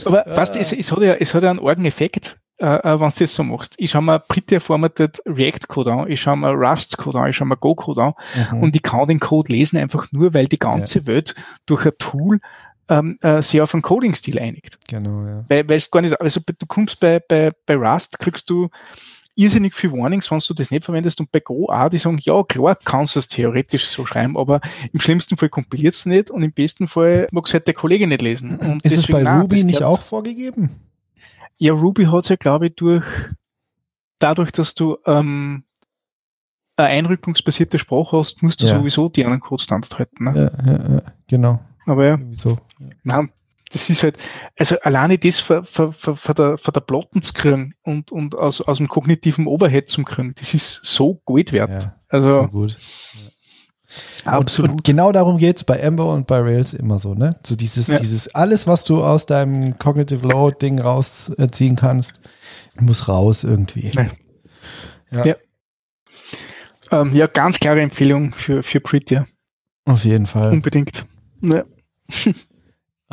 Aber 0.05 0.25
weißt 0.25 0.55
du, 0.55 0.59
es, 0.59 0.71
es, 0.73 0.91
hat 0.91 1.01
ja, 1.01 1.13
es 1.15 1.33
hat 1.33 1.43
ja 1.43 1.49
einen 1.51 1.59
argen 1.59 1.85
Effekt, 1.85 2.37
äh, 2.61 2.99
wenn 2.99 3.09
du 3.09 3.15
das 3.19 3.33
so 3.33 3.43
machst. 3.43 3.75
Ich 3.77 3.91
schaue 3.91 4.01
mir 4.03 4.19
Prettier 4.19 4.61
Formatted 4.61 5.21
React-Code 5.25 5.91
an, 5.91 6.11
ich 6.11 6.21
schaue 6.21 6.37
mir 6.37 6.51
Rust-Code 6.51 7.19
an, 7.19 7.29
ich 7.29 7.35
schaue 7.35 7.47
mir 7.47 7.57
Go-Code 7.57 8.01
an 8.03 8.13
Mhm. 8.51 8.63
und 8.63 8.75
ich 8.75 8.83
kann 8.83 9.07
den 9.07 9.19
Code 9.19 9.51
lesen 9.51 9.77
einfach 9.77 10.11
nur, 10.11 10.33
weil 10.33 10.47
die 10.47 10.59
ganze 10.59 11.05
Welt 11.07 11.35
durch 11.65 11.85
ein 11.85 11.93
Tool 11.97 12.39
ähm, 12.89 13.17
äh, 13.21 13.41
sich 13.41 13.61
auf 13.61 13.73
einen 13.73 13.81
Coding-Stil 13.81 14.37
einigt. 14.39 14.77
genau, 14.87 15.25
ja. 15.25 15.45
Weil, 15.49 15.67
weil 15.69 15.77
es 15.77 15.89
gar 15.89 16.01
nicht, 16.01 16.19
also 16.21 16.41
du 16.45 16.65
kommst 16.65 16.99
bei, 16.99 17.19
bei, 17.19 17.51
bei 17.65 17.75
Rust, 17.75 18.19
kriegst 18.19 18.49
du 18.49 18.69
irrsinnig 19.35 19.73
viel 19.73 19.91
Warnings, 19.93 20.29
wenn 20.29 20.39
du 20.45 20.53
das 20.53 20.71
nicht 20.71 20.83
verwendest 20.83 21.19
und 21.21 21.31
bei 21.31 21.39
Go 21.39 21.67
auch, 21.69 21.89
die 21.89 21.97
sagen, 21.97 22.19
ja 22.21 22.43
klar, 22.43 22.77
kannst 22.83 23.15
du 23.15 23.19
es 23.19 23.27
theoretisch 23.29 23.87
so 23.87 24.05
schreiben, 24.05 24.37
aber 24.37 24.59
im 24.91 24.99
schlimmsten 24.99 25.37
Fall 25.37 25.47
kompiliert 25.49 25.93
es 25.93 26.05
nicht 26.05 26.29
und 26.29 26.43
im 26.43 26.51
besten 26.51 26.87
Fall 26.87 27.27
mag 27.31 27.47
es 27.47 27.53
halt 27.53 27.65
der 27.65 27.73
Kollege 27.73 28.07
nicht 28.07 28.21
lesen. 28.21 28.57
Und 28.57 28.83
Ist 28.85 28.97
es 28.97 29.07
bei 29.07 29.23
nein, 29.23 29.41
Ruby 29.41 29.55
das 29.55 29.63
nicht 29.63 29.83
auch 29.83 30.01
vorgegeben? 30.01 30.69
Ja, 31.61 31.73
Ruby 31.73 32.05
hat 32.05 32.27
ja, 32.27 32.35
glaube 32.37 32.67
ich, 32.67 32.75
durch, 32.75 33.05
dadurch, 34.17 34.51
dass 34.51 34.73
du 34.73 34.97
ähm, 35.05 35.63
eine 36.75 36.87
einrückungsbasierte 36.87 37.77
Sprache 37.77 38.17
hast, 38.17 38.41
musst 38.41 38.63
du 38.63 38.65
Ja. 38.65 38.79
sowieso 38.79 39.09
die 39.09 39.23
anderen 39.23 39.41
Code-Standard 39.41 39.99
halten. 39.99 40.23
Ne? 40.23 40.51
Ja, 40.65 40.73
ja, 40.73 40.93
ja, 40.95 41.01
genau. 41.27 41.59
Aber 41.85 42.07
ja, 42.07 42.17
Wieso? 42.19 42.57
Nein, 43.03 43.31
das 43.71 43.91
ist 43.91 44.01
halt, 44.01 44.17
also 44.57 44.75
alleine 44.81 45.19
das 45.19 45.39
von, 45.39 45.63
der, 46.35 46.57
von 46.57 46.73
der 46.73 46.81
Platten 46.81 47.21
zu 47.21 47.33
kriegen 47.33 47.75
und, 47.83 48.11
und 48.11 48.33
aus, 48.39 48.61
aus 48.61 48.77
dem 48.77 48.87
kognitiven 48.87 49.45
Overhead 49.45 49.87
zu 49.87 50.03
kriegen, 50.03 50.33
das 50.39 50.55
ist 50.55 50.83
so 50.83 51.21
Gold 51.25 51.53
wert. 51.53 51.83
Ja, 51.83 51.95
also 52.09 52.31
so 52.31 52.47
gut. 52.47 52.79
Absolut. 54.25 54.71
Und, 54.71 54.77
und 54.77 54.83
genau 54.83 55.11
darum 55.11 55.37
geht's 55.37 55.63
bei 55.63 55.77
Ember 55.77 56.11
und 56.13 56.27
bei 56.27 56.39
Rails 56.39 56.73
immer 56.73 56.99
so, 56.99 57.13
ne? 57.13 57.35
So 57.45 57.55
dieses, 57.55 57.87
Ja. 57.87 57.99
dieses, 57.99 58.33
alles, 58.35 58.67
was 58.67 58.83
du 58.83 59.03
aus 59.03 59.25
deinem 59.25 59.77
Cognitive 59.77 60.25
Load 60.27 60.57
Ding 60.61 60.79
rausziehen 60.79 61.75
kannst, 61.75 62.21
muss 62.79 63.07
raus 63.07 63.43
irgendwie. 63.43 63.91
Ja. 65.11 65.23
Ja, 65.25 65.35
ähm, 66.91 67.13
ja, 67.13 67.27
ganz 67.27 67.59
klare 67.59 67.81
Empfehlung 67.81 68.33
für, 68.33 68.63
für 68.63 68.79
Prettier. 68.79 69.25
auf 69.85 70.05
jeden 70.05 70.25
Fall. 70.27 70.51
Unbedingt. 70.51 71.05
Ja. 71.41 71.63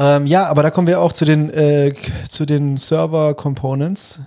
Ähm, 0.01 0.27
ja, 0.29 0.47
aber 0.47 0.63
da 0.63 0.71
kommen 0.71 0.87
wir 0.87 1.01
auch 1.01 1.13
zu 1.13 1.25
den, 1.25 1.51
äh, 1.51 1.93
zu 2.29 2.47
den 2.47 2.77
Server 2.77 3.35
Components. 3.35 4.21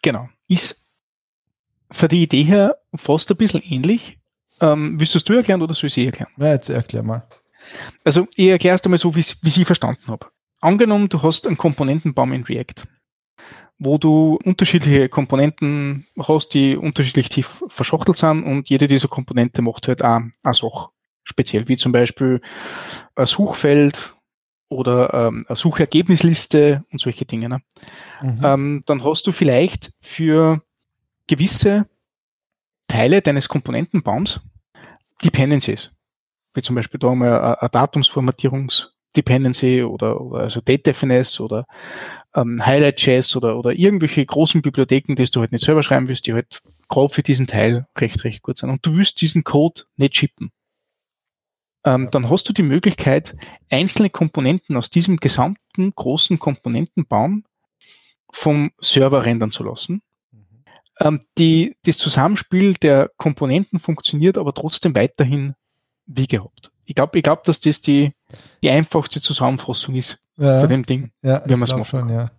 Genau. 0.00 0.26
Ist 0.48 0.80
für 1.90 2.08
die 2.08 2.22
Idee 2.22 2.44
her 2.44 2.78
fast 2.96 3.30
ein 3.30 3.36
bisschen 3.36 3.60
ähnlich. 3.62 4.17
Ähm, 4.60 4.98
willst 4.98 5.14
du 5.14 5.18
es 5.18 5.24
du 5.24 5.34
erklären 5.34 5.62
oder 5.62 5.74
soll 5.74 5.88
ich 5.88 5.98
es 5.98 6.04
erklären? 6.04 6.30
Ja, 6.36 6.52
jetzt 6.52 6.68
erklär 6.68 7.02
mal. 7.02 7.26
Also 8.04 8.26
ich 8.34 8.48
erkläre 8.48 8.74
es 8.74 8.84
einmal 8.84 8.98
so, 8.98 9.14
wie 9.14 9.20
ich 9.20 9.66
verstanden 9.66 10.06
habe. 10.06 10.26
Angenommen, 10.60 11.08
du 11.08 11.22
hast 11.22 11.46
einen 11.46 11.56
Komponentenbaum 11.56 12.32
in 12.32 12.42
React, 12.42 12.84
wo 13.78 13.98
du 13.98 14.38
unterschiedliche 14.44 15.08
Komponenten 15.08 16.06
hast, 16.18 16.54
die 16.54 16.76
unterschiedlich 16.76 17.28
tief 17.28 17.62
verschachtelt 17.68 18.16
sind 18.16 18.42
und 18.42 18.68
jede 18.68 18.88
dieser 18.88 19.08
Komponente 19.08 19.62
macht 19.62 19.86
halt 19.88 20.04
auch 20.04 20.20
eine 20.42 20.54
Sache 20.54 20.88
speziell, 21.22 21.68
wie 21.68 21.76
zum 21.76 21.92
Beispiel 21.92 22.40
ein 23.14 23.26
Suchfeld 23.26 24.14
oder 24.68 25.14
ähm, 25.14 25.44
eine 25.48 25.56
Suchergebnisliste 25.56 26.82
und 26.90 27.00
solche 27.00 27.24
Dinge. 27.24 27.48
Ne? 27.48 27.60
Mhm. 28.22 28.40
ähm, 28.42 28.80
dann 28.86 29.04
hast 29.04 29.26
du 29.26 29.32
vielleicht 29.32 29.90
für 30.00 30.62
gewisse 31.26 31.86
Teile 32.88 33.20
deines 33.22 33.48
Komponentenbaums 33.48 34.40
Dependencies. 35.24 35.90
Wie 36.54 36.62
zum 36.62 36.76
Beispiel 36.76 37.00
da 37.00 37.14
mal 37.14 37.56
eine, 37.58 37.70
Datumsformatierungs-Dependency 37.70 39.82
oder, 39.82 40.20
oder 40.20 40.42
also 40.42 40.60
DateFNS 40.60 41.40
oder 41.40 41.66
ähm, 42.34 42.64
Highlight.js 42.64 43.36
oder, 43.36 43.58
oder 43.58 43.72
irgendwelche 43.72 44.24
großen 44.24 44.62
Bibliotheken, 44.62 45.14
die 45.14 45.24
du 45.24 45.40
halt 45.40 45.52
nicht 45.52 45.64
selber 45.64 45.82
schreiben 45.82 46.08
willst, 46.08 46.26
die 46.26 46.34
halt 46.34 46.60
grob 46.88 47.14
für 47.14 47.22
diesen 47.22 47.46
Teil 47.46 47.86
recht, 47.96 48.24
recht 48.24 48.42
gut 48.42 48.58
sind. 48.58 48.70
Und 48.70 48.84
du 48.84 48.96
willst 48.96 49.20
diesen 49.20 49.44
Code 49.44 49.82
nicht 49.96 50.16
shippen. 50.16 50.50
Ähm, 51.84 52.08
dann 52.10 52.28
hast 52.28 52.48
du 52.48 52.52
die 52.52 52.62
Möglichkeit, 52.62 53.36
einzelne 53.70 54.10
Komponenten 54.10 54.76
aus 54.76 54.90
diesem 54.90 55.18
gesamten 55.18 55.92
großen 55.94 56.38
Komponentenbaum 56.38 57.44
vom 58.32 58.72
Server 58.80 59.24
rendern 59.24 59.50
zu 59.50 59.64
lassen. 59.64 60.02
Ähm, 61.00 61.20
die, 61.36 61.76
das 61.84 61.98
Zusammenspiel 61.98 62.74
der 62.74 63.10
Komponenten 63.16 63.78
funktioniert 63.78 64.38
aber 64.38 64.54
trotzdem 64.54 64.94
weiterhin 64.94 65.54
wie 66.06 66.26
gehabt. 66.26 66.72
Ich 66.86 66.94
glaube, 66.94 67.18
ich 67.18 67.22
glaub, 67.22 67.44
dass 67.44 67.60
das 67.60 67.80
die, 67.80 68.12
die 68.62 68.70
einfachste 68.70 69.20
Zusammenfassung 69.20 69.94
ist 69.94 70.18
ja, 70.36 70.60
von 70.60 70.68
dem 70.68 70.86
Ding. 70.86 71.12
ja, 71.22 71.42
ich 71.44 71.56
man's 71.56 71.70
glaub 71.70 71.80
machen 71.80 72.08
schon, 72.08 72.08
ja. 72.08 72.30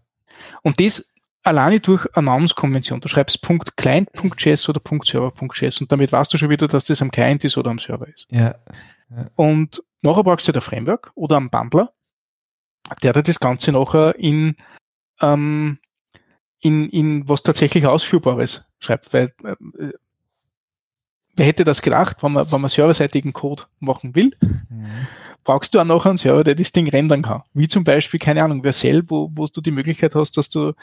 Und 0.64 0.80
das 0.80 1.14
alleine 1.44 1.80
durch 1.80 2.06
eine 2.16 2.26
Namenskonvention. 2.26 3.02
Du 3.02 3.08
schreibst 3.08 3.42
.client.js 3.76 4.70
oder 4.70 4.82
.server.js 5.04 5.82
und 5.82 5.92
damit 5.92 6.12
weißt 6.12 6.34
du 6.34 6.38
schon 6.38 6.50
wieder, 6.50 6.68
dass 6.68 6.86
das 6.86 7.02
am 7.02 7.12
Client 7.12 7.44
ist 7.44 7.58
oder 7.58 7.72
am 7.72 7.80
Server 7.80 8.08
ist. 8.08 8.28
Ja, 8.32 8.56
Und 9.36 9.84
nachher 10.02 10.24
brauchst 10.24 10.48
du 10.48 10.54
halt 10.54 10.58
ein 10.58 10.62
Framework 10.62 11.12
oder 11.16 11.38
einen 11.38 11.50
Bundler, 11.50 11.94
der 13.04 13.14
dir 13.14 13.24
das 13.24 13.40
Ganze 13.40 13.72
nachher 13.72 14.16
in, 14.18 14.56
ähm, 15.22 15.80
in, 16.62 16.90
in 16.90 17.28
was 17.28 17.44
tatsächlich 17.44 17.86
Ausführbares 17.86 18.66
schreibt. 18.80 19.12
Weil, 19.14 19.32
äh, 19.44 19.56
wer 21.36 21.46
hätte 21.46 21.64
das 21.64 21.82
gedacht, 21.82 22.22
wenn 22.24 22.34
man, 22.34 22.52
wenn 22.52 22.62
man 22.62 22.70
serverseitigen 22.70 23.34
Code 23.34 23.64
machen 23.80 24.16
will, 24.16 24.32
Mhm. 24.70 24.86
brauchst 25.44 25.74
du 25.74 25.80
auch 25.80 25.86
noch 25.86 26.06
einen 26.06 26.18
Server, 26.18 26.44
der 26.44 26.56
das 26.56 26.72
Ding 26.72 26.88
rendern 26.90 27.22
kann. 27.24 27.44
Wie 27.54 27.68
zum 27.68 27.84
Beispiel, 27.84 28.20
keine 28.20 28.44
Ahnung, 28.44 28.62
Vercel, 28.62 29.10
wo, 29.10 29.30
wo 29.34 29.48
du 29.48 29.62
die 29.62 29.72
Möglichkeit 29.72 30.16
hast, 30.16 30.38
dass 30.38 30.50
du 30.50 30.74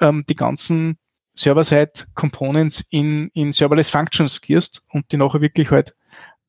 ähm, 0.00 0.24
die 0.28 0.36
ganzen 0.36 0.96
Server-Side-Components 1.34 2.84
in, 2.90 3.28
in 3.34 3.52
Serverless 3.52 3.90
Functions 3.90 4.40
gierst 4.40 4.84
und 4.90 5.10
die 5.12 5.16
nachher 5.16 5.40
wirklich 5.40 5.70
halt 5.70 5.94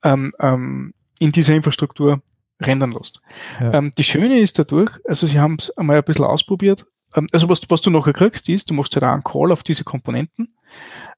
ähm, 0.04 0.34
ähm, 0.40 0.94
in 1.20 1.32
dieser 1.32 1.56
Infrastruktur 1.56 2.22
rendern 2.62 2.92
lässt. 2.92 3.22
Ja. 3.60 3.74
Ähm, 3.76 3.92
die 3.98 4.04
Schöne 4.04 4.40
ist 4.40 4.60
dadurch, 4.60 4.92
also 5.08 5.26
sie 5.26 5.40
haben 5.40 5.56
es 5.58 5.76
einmal 5.78 5.98
ein 5.98 6.04
bisschen 6.04 6.26
ausprobiert, 6.26 6.86
also 7.32 7.50
was, 7.50 7.62
was 7.70 7.82
du 7.82 7.90
nachher 7.90 8.14
kriegst, 8.14 8.50
ist, 8.50 8.70
du 8.70 8.74
machst 8.74 8.96
halt 8.96 9.04
auch 9.04 9.10
einen 9.10 9.24
Call 9.24 9.52
auf 9.52 9.64
diese 9.64 9.84
Komponenten. 9.84 10.54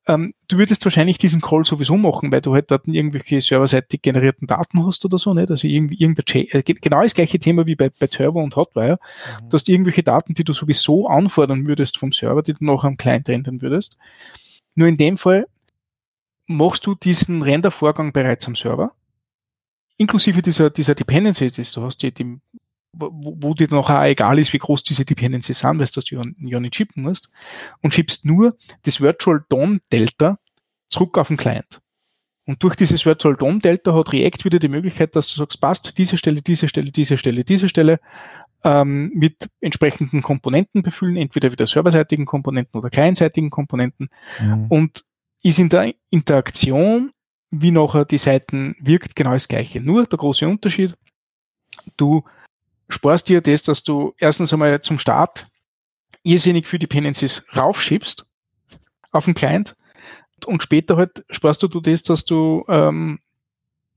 Ähm, 0.07 0.31
du 0.47 0.57
würdest 0.57 0.85
wahrscheinlich 0.85 1.17
diesen 1.17 1.41
Call 1.41 1.65
sowieso 1.65 1.97
machen, 1.97 2.31
weil 2.31 2.41
du 2.41 2.53
halt 2.53 2.69
dort 2.69 2.87
irgendwelche 2.87 3.41
serverseitig 3.41 4.01
generierten 4.01 4.47
Daten 4.47 4.85
hast 4.85 5.03
oder 5.05 5.17
so, 5.17 5.33
nicht? 5.33 5.49
Also 5.49 5.67
irgendwie, 5.67 5.95
irgendein 5.95 6.45
äh, 6.51 6.61
genau 6.63 7.01
das 7.01 7.15
gleiche 7.15 7.39
Thema 7.39 7.65
wie 7.65 7.75
bei, 7.75 7.89
bei 7.89 8.07
Turbo 8.07 8.41
und 8.43 8.55
Hotwire. 8.55 8.99
Mhm. 9.41 9.49
Du 9.49 9.53
hast 9.55 9.67
irgendwelche 9.67 10.03
Daten, 10.03 10.33
die 10.33 10.43
du 10.43 10.53
sowieso 10.53 11.07
anfordern 11.07 11.67
würdest 11.67 11.97
vom 11.97 12.11
Server, 12.11 12.43
die 12.43 12.53
du 12.53 12.63
nachher 12.65 12.87
am 12.87 12.97
Client 12.97 13.27
rendern 13.29 13.61
würdest. 13.61 13.97
Nur 14.75 14.87
in 14.87 14.97
dem 14.97 15.17
Fall 15.17 15.47
machst 16.45 16.85
du 16.85 16.93
diesen 16.93 17.41
Rendervorgang 17.41 18.13
bereits 18.13 18.47
am 18.47 18.55
Server 18.55 18.91
inklusive 19.97 20.41
dieser, 20.41 20.69
dieser 20.69 20.95
Dependencies, 20.95 21.71
du 21.71 21.83
hast 21.83 22.01
die, 22.03 22.13
die 22.13 22.39
wo, 22.97 23.37
wo 23.39 23.53
dir 23.53 23.67
noch 23.69 23.89
auch 23.89 24.03
egal 24.03 24.39
ist, 24.39 24.53
wie 24.53 24.57
groß 24.57 24.83
diese 24.83 25.05
Dependencies 25.05 25.59
sind, 25.59 25.79
weil 25.79 25.85
du 25.85 25.93
das 25.95 26.09
ja 26.09 26.59
nicht 26.59 26.73
chippen 26.73 27.03
musst, 27.03 27.29
und 27.81 27.93
schiebst 27.93 28.25
nur 28.25 28.55
das 28.83 29.01
Virtual 29.01 29.43
DOM 29.49 29.81
Delta 29.91 30.39
zurück 30.89 31.17
auf 31.17 31.27
den 31.27 31.37
Client. 31.37 31.81
Und 32.47 32.61
durch 32.61 32.75
dieses 32.75 33.05
Virtual 33.05 33.35
DOM 33.35 33.59
Delta 33.59 33.93
hat 33.93 34.13
React 34.13 34.45
wieder 34.45 34.59
die 34.59 34.67
Möglichkeit, 34.67 35.15
dass 35.15 35.29
du 35.29 35.39
sagst, 35.39 35.59
passt, 35.59 35.97
diese 35.97 36.17
Stelle, 36.17 36.41
diese 36.41 36.67
Stelle, 36.67 36.91
diese 36.91 37.17
Stelle, 37.17 37.43
diese 37.43 37.69
Stelle, 37.69 37.99
ähm, 38.63 39.11
mit 39.13 39.49
entsprechenden 39.61 40.21
Komponenten 40.21 40.81
befüllen, 40.81 41.17
entweder 41.17 41.51
wieder 41.51 41.67
serverseitigen 41.67 42.25
Komponenten 42.25 42.79
oder 42.79 42.89
clientseitigen 42.89 43.49
Komponenten. 43.49 44.09
Mhm. 44.39 44.67
Und 44.69 45.05
ist 45.43 45.59
in 45.59 45.69
der 45.69 45.93
Interaktion, 46.09 47.11
wie 47.51 47.71
nachher 47.71 48.05
die 48.05 48.17
Seiten 48.17 48.75
wirkt, 48.79 49.15
genau 49.15 49.31
das 49.31 49.47
Gleiche. 49.47 49.79
Nur 49.81 50.05
der 50.05 50.17
große 50.17 50.47
Unterschied, 50.47 50.95
du 51.97 52.23
sparst 52.89 53.29
dir 53.29 53.41
das, 53.41 53.63
dass 53.63 53.83
du 53.83 54.13
erstens 54.17 54.53
einmal 54.53 54.81
zum 54.81 54.99
Start 54.99 55.47
irrsinnig 56.23 56.67
für 56.67 56.79
Dependencies 56.79 57.43
raufschiebst 57.55 58.25
auf 59.11 59.25
den 59.25 59.33
Client 59.33 59.75
und 60.45 60.63
später 60.63 60.97
halt 60.97 61.23
sparst 61.29 61.63
du, 61.63 61.67
du 61.67 61.79
das, 61.79 62.03
dass 62.03 62.25
du 62.25 62.65
ähm, 62.67 63.19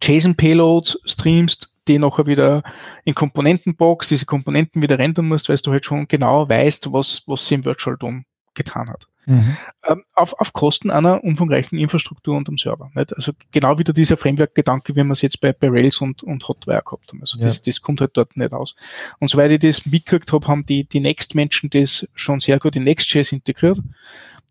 JSON-Payloads 0.02 1.01
streamst, 1.05 1.74
die 1.89 1.98
nachher 1.98 2.27
wieder 2.27 2.62
in 3.05 3.15
Komponentenbox, 3.15 4.09
diese 4.09 4.27
Komponenten 4.27 4.82
wieder 4.82 4.98
rendern 4.98 5.27
musst, 5.27 5.48
weil 5.48 5.56
du 5.56 5.73
halt 5.73 5.85
schon 5.85 6.06
genau 6.06 6.48
weißt, 6.48 6.93
was, 6.93 7.23
was 7.27 7.47
sie 7.47 7.56
im 7.56 7.65
Virtual 7.65 7.97
DOM 7.98 8.24
getan 8.55 8.89
hat. 8.89 9.06
Mhm. 9.28 9.56
Ähm, 9.84 10.05
auf, 10.14 10.40
auf 10.40 10.55
Kosten 10.55 10.90
einer 10.90 11.22
umfangreichen 11.22 11.76
Infrastruktur 11.76 12.34
und 12.34 12.48
am 12.48 12.56
Server. 12.56 12.90
Nicht? 12.94 13.14
Also 13.14 13.32
genau 13.50 13.78
wieder 13.78 13.92
dieser 13.92 14.16
Framework-Gedanke, 14.16 14.96
wie 14.96 15.05
wir 15.05 15.12
es 15.12 15.20
jetzt 15.20 15.42
bei, 15.42 15.52
bei 15.52 15.68
Rails 15.68 16.00
und, 16.00 16.22
und 16.22 16.48
Hotwire 16.48 16.80
gehabt 16.82 17.12
haben. 17.12 17.20
Also 17.20 17.36
ja. 17.36 17.44
das, 17.44 17.60
das 17.60 17.82
kommt 17.82 18.00
halt 18.00 18.12
dort 18.14 18.38
nicht 18.38 18.55
aus. 18.55 18.74
Und 19.18 19.28
soweit 19.28 19.50
ich 19.50 19.59
das 19.59 19.84
mitgekriegt 19.84 20.32
habe, 20.32 20.48
haben 20.48 20.64
die, 20.64 20.84
die 20.84 21.00
Next-Menschen 21.00 21.68
das 21.68 22.09
schon 22.14 22.40
sehr 22.40 22.59
gut 22.59 22.74
in 22.76 22.84
Next.js 22.84 23.32
integriert. 23.32 23.78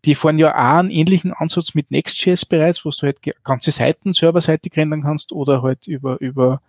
Die 0.04 0.14
fahren 0.14 0.38
ja 0.38 0.52
auch 0.52 0.78
einen 0.78 0.90
ähnlichen 0.90 1.32
Ansatz 1.32 1.74
mit 1.74 1.90
Next.js 1.90 2.46
bereits, 2.46 2.84
wo 2.84 2.90
du 2.90 2.98
halt 3.02 3.18
ganze 3.42 3.72
Seiten 3.72 4.12
serverseitig 4.12 4.76
rendern 4.76 5.02
kannst 5.02 5.32
oder 5.32 5.60
halt 5.60 5.88
über, 5.88 6.20
über, 6.20 6.60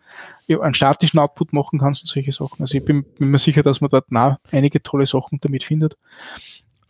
über 0.47 0.63
einen 0.63 0.73
statischen 0.73 1.19
Output 1.19 1.53
machen 1.53 1.77
kannst 1.77 2.01
und 2.01 2.07
solche 2.07 2.31
Sachen. 2.31 2.61
Also 2.61 2.75
ich 2.75 2.83
bin, 2.83 3.03
bin 3.03 3.29
mir 3.29 3.37
sicher, 3.37 3.61
dass 3.61 3.81
man 3.81 3.91
dort 3.91 4.11
nah 4.11 4.39
einige 4.51 4.81
tolle 4.81 5.05
Sachen 5.05 5.37
damit 5.41 5.63
findet. 5.63 5.95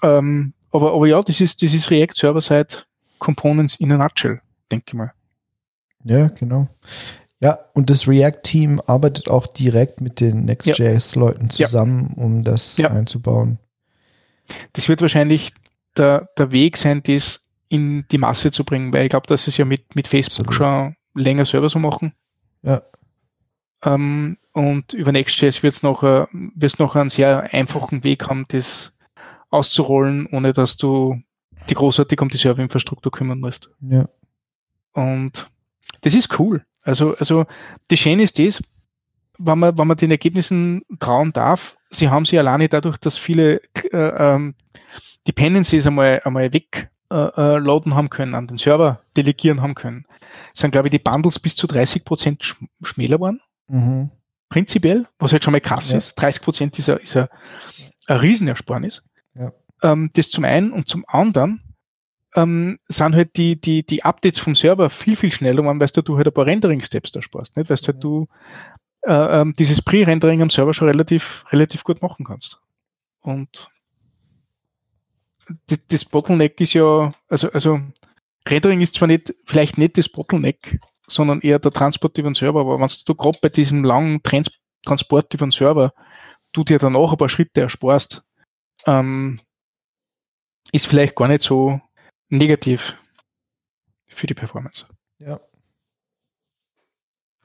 Ähm, 0.01 0.53
aber, 0.71 0.93
aber 0.93 1.07
ja, 1.07 1.21
das 1.21 1.41
ist, 1.41 1.61
das 1.61 1.73
ist 1.73 1.89
React 1.89 2.13
Server-Side 2.15 2.83
Components 3.17 3.75
in 3.75 3.91
a 3.91 3.97
nutshell, 3.97 4.41
denke 4.71 4.85
ich 4.87 4.93
mal. 4.93 5.13
Ja, 6.03 6.27
genau. 6.27 6.67
Ja, 7.41 7.57
und 7.73 7.89
das 7.89 8.07
React-Team 8.07 8.81
arbeitet 8.85 9.29
auch 9.29 9.47
direkt 9.47 10.01
mit 10.01 10.19
den 10.19 10.45
Next.js-Leuten 10.45 11.49
zusammen, 11.49 12.13
ja. 12.15 12.23
um 12.23 12.43
das 12.43 12.77
ja. 12.77 12.89
einzubauen. 12.89 13.59
Das 14.73 14.89
wird 14.89 15.01
wahrscheinlich 15.01 15.53
der, 15.95 16.29
der 16.37 16.51
Weg 16.51 16.75
sein, 16.75 17.01
das 17.03 17.41
in 17.69 18.05
die 18.11 18.17
Masse 18.17 18.51
zu 18.51 18.63
bringen, 18.65 18.93
weil 18.93 19.03
ich 19.03 19.09
glaube, 19.09 19.27
dass 19.27 19.47
es 19.47 19.57
ja 19.57 19.65
mit, 19.65 19.95
mit 19.95 20.07
Facebook 20.07 20.47
Absolut. 20.47 20.55
schon 20.55 20.95
länger 21.13 21.45
Server 21.45 21.69
so 21.69 21.79
machen. 21.79 22.13
Ja. 22.63 22.81
Ähm, 23.83 24.37
und 24.53 24.93
über 24.93 25.11
Next.js 25.11 25.63
wird 25.63 25.73
es 25.73 25.83
noch, 25.83 26.03
wird's 26.03 26.79
noch 26.79 26.95
einen 26.95 27.09
sehr 27.09 27.53
einfachen 27.53 28.03
Weg 28.03 28.27
haben, 28.27 28.45
das 28.49 28.93
auszurollen, 29.49 30.27
ohne 30.27 30.53
dass 30.53 30.77
du 30.77 31.21
die 31.69 31.73
großartig 31.73 32.21
um 32.21 32.29
die 32.29 32.37
Serverinfrastruktur 32.37 33.11
kümmern 33.11 33.39
musst. 33.39 33.69
Ja. 33.81 34.07
Und 34.93 35.49
das 36.01 36.15
ist 36.15 36.39
cool. 36.39 36.63
Also, 36.81 37.15
also 37.17 37.45
das 37.89 37.99
Schöne 37.99 38.23
ist 38.23 38.39
das, 38.39 38.61
wenn 39.37 39.59
man, 39.59 39.77
wenn 39.77 39.87
man 39.87 39.97
den 39.97 40.11
Ergebnissen 40.11 40.83
trauen 40.99 41.31
darf, 41.31 41.77
sie 41.89 42.09
haben 42.09 42.25
sie 42.25 42.37
alleine 42.37 42.67
dadurch, 42.67 42.97
dass 42.97 43.17
viele 43.17 43.61
äh, 43.91 43.97
ähm, 43.97 44.55
Dependencies 45.27 45.87
einmal, 45.87 46.21
einmal 46.23 46.51
weg 46.53 46.89
äh, 47.11 47.15
äh, 47.15 47.57
laden 47.57 47.95
haben 47.95 48.09
können, 48.09 48.35
an 48.35 48.47
den 48.47 48.57
Server 48.57 49.01
delegieren 49.15 49.61
haben 49.61 49.75
können, 49.75 50.05
sind, 50.53 50.71
glaube 50.71 50.87
ich, 50.87 50.91
die 50.91 50.99
Bundles 50.99 51.39
bis 51.39 51.55
zu 51.55 51.67
30 51.67 52.05
Prozent 52.05 52.43
sch 52.43 52.55
schmäler 52.83 53.17
geworden. 53.17 53.41
Mhm. 53.67 54.11
Prinzipiell, 54.49 55.07
was 55.19 55.31
halt 55.31 55.43
schon 55.43 55.53
mal 55.53 55.61
krass 55.61 55.91
ja. 55.91 55.97
ist. 55.97 56.15
30 56.15 56.41
Prozent 56.41 56.79
ist, 56.79 56.89
ein, 56.89 56.97
ist 56.97 57.15
ein, 57.15 57.27
ein 58.07 58.17
Riesenersparnis. 58.17 59.03
Ja. 59.35 59.51
Ähm, 59.81 60.09
das 60.13 60.29
zum 60.29 60.43
einen 60.43 60.71
und 60.71 60.87
zum 60.87 61.05
anderen 61.07 61.61
ähm, 62.35 62.79
sind 62.87 63.15
halt 63.15 63.37
die, 63.37 63.59
die, 63.59 63.85
die 63.85 64.03
Updates 64.03 64.39
vom 64.39 64.55
Server 64.55 64.89
viel, 64.89 65.15
viel 65.15 65.31
schneller, 65.31 65.63
weil 65.63 65.87
du, 65.87 66.01
du 66.01 66.17
halt 66.17 66.27
ein 66.27 66.33
paar 66.33 66.45
Rendering-Steps 66.45 67.11
da 67.11 67.21
sparst, 67.21 67.57
nicht? 67.57 67.69
Weil 67.69 67.77
du 67.77 67.87
halt 67.87 68.03
du 68.03 68.27
äh, 69.03 69.41
ähm, 69.41 69.53
dieses 69.57 69.81
Pre-Rendering 69.81 70.41
am 70.41 70.49
Server 70.49 70.73
schon 70.73 70.89
relativ, 70.89 71.45
relativ 71.51 71.83
gut 71.83 72.01
machen 72.01 72.25
kannst. 72.25 72.61
Und 73.21 73.69
das, 75.67 75.85
das 75.87 76.05
Bottleneck 76.05 76.59
ist 76.61 76.73
ja, 76.73 77.13
also, 77.27 77.51
also 77.51 77.79
Rendering 78.47 78.81
ist 78.81 78.95
zwar 78.95 79.07
nicht, 79.07 79.33
vielleicht 79.45 79.77
nicht 79.77 79.97
das 79.97 80.09
Bottleneck, 80.09 80.79
sondern 81.07 81.41
eher 81.41 81.59
der 81.59 81.71
Transport 81.71 82.17
über 82.17 82.29
den 82.29 82.35
Server, 82.35 82.61
aber 82.61 82.79
wenn 82.79 82.87
du 83.05 83.15
gerade 83.15 83.39
bei 83.41 83.49
diesem 83.49 83.83
langen 83.83 84.21
Trans 84.23 84.51
Transport 84.85 85.33
über 85.33 85.45
den 85.45 85.51
Server, 85.51 85.93
du 86.53 86.63
dir 86.63 86.79
danach 86.79 87.11
ein 87.11 87.17
paar 87.17 87.29
Schritte 87.29 87.61
ersparst, 87.61 88.23
ähm, 88.85 89.41
ist 90.71 90.87
vielleicht 90.87 91.15
gar 91.15 91.27
nicht 91.27 91.43
so 91.43 91.79
negativ 92.29 92.95
für 94.07 94.27
die 94.27 94.33
Performance. 94.33 94.85
Ja. 95.17 95.39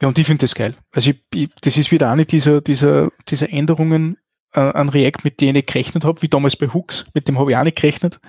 Ja, 0.02 0.09
und 0.09 0.19
ich 0.19 0.27
finde 0.27 0.40
das 0.43 0.55
geil. 0.55 0.74
Also 0.93 1.11
ich, 1.11 1.24
ich, 1.35 1.51
das 1.62 1.77
ist 1.77 1.90
wieder 1.90 2.11
eine 2.11 2.27
dieser, 2.27 2.61
dieser, 2.61 3.11
dieser 3.28 3.51
Änderungen 3.51 4.19
äh, 4.52 4.61
an 4.61 4.89
React, 4.89 5.20
mit 5.23 5.40
denen 5.40 5.56
ich 5.56 5.66
gerechnet 5.66 6.05
habe, 6.05 6.20
wie 6.23 6.28
damals 6.28 6.56
bei 6.56 6.66
Hooks, 6.66 7.06
mit 7.15 7.28
dem 7.28 7.39
habe 7.39 7.51
ich 7.51 7.56
auch 7.56 7.65
nicht 7.65 7.77
gerechnet. 7.77 8.20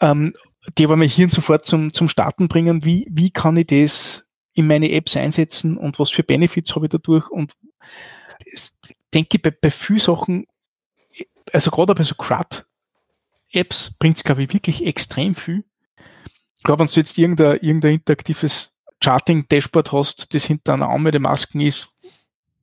Ähm, 0.00 0.32
die 0.76 0.84
aber 0.84 0.96
mir 0.96 1.06
hier 1.06 1.28
sofort 1.30 1.64
zum, 1.64 1.92
zum 1.92 2.08
Starten 2.08 2.48
bringen, 2.48 2.84
wie, 2.84 3.06
wie 3.10 3.30
kann 3.30 3.56
ich 3.56 3.66
das 3.66 4.28
in 4.52 4.66
meine 4.66 4.90
Apps 4.90 5.16
einsetzen 5.16 5.76
und 5.76 5.98
was 5.98 6.10
für 6.10 6.22
Benefits 6.22 6.74
habe 6.74 6.86
ich 6.86 6.90
dadurch 6.90 7.28
und 7.30 7.54
das, 8.44 8.78
denke 9.14 9.36
ich 9.36 9.42
bei, 9.42 9.50
bei 9.50 9.70
vielen 9.70 9.98
Sachen 9.98 10.46
also 11.52 11.70
gerade 11.70 11.94
bei 11.94 12.02
so 12.02 12.14
CRUD-Apps 12.14 13.96
bringt 13.98 14.16
es, 14.16 14.24
glaube 14.24 14.42
ich, 14.42 14.52
wirklich 14.52 14.84
extrem 14.86 15.34
viel. 15.34 15.64
Gerade 16.62 16.80
wenn 16.80 16.86
du 16.86 16.92
jetzt 16.92 17.18
irgendein, 17.18 17.58
irgendein 17.60 17.94
interaktives 17.94 18.74
Charting-Dashboard 19.02 19.92
hast, 19.92 20.34
das 20.34 20.44
hinter 20.44 20.74
einer 20.74 20.90
Anmeldemasken 20.90 21.60
ist, 21.60 21.96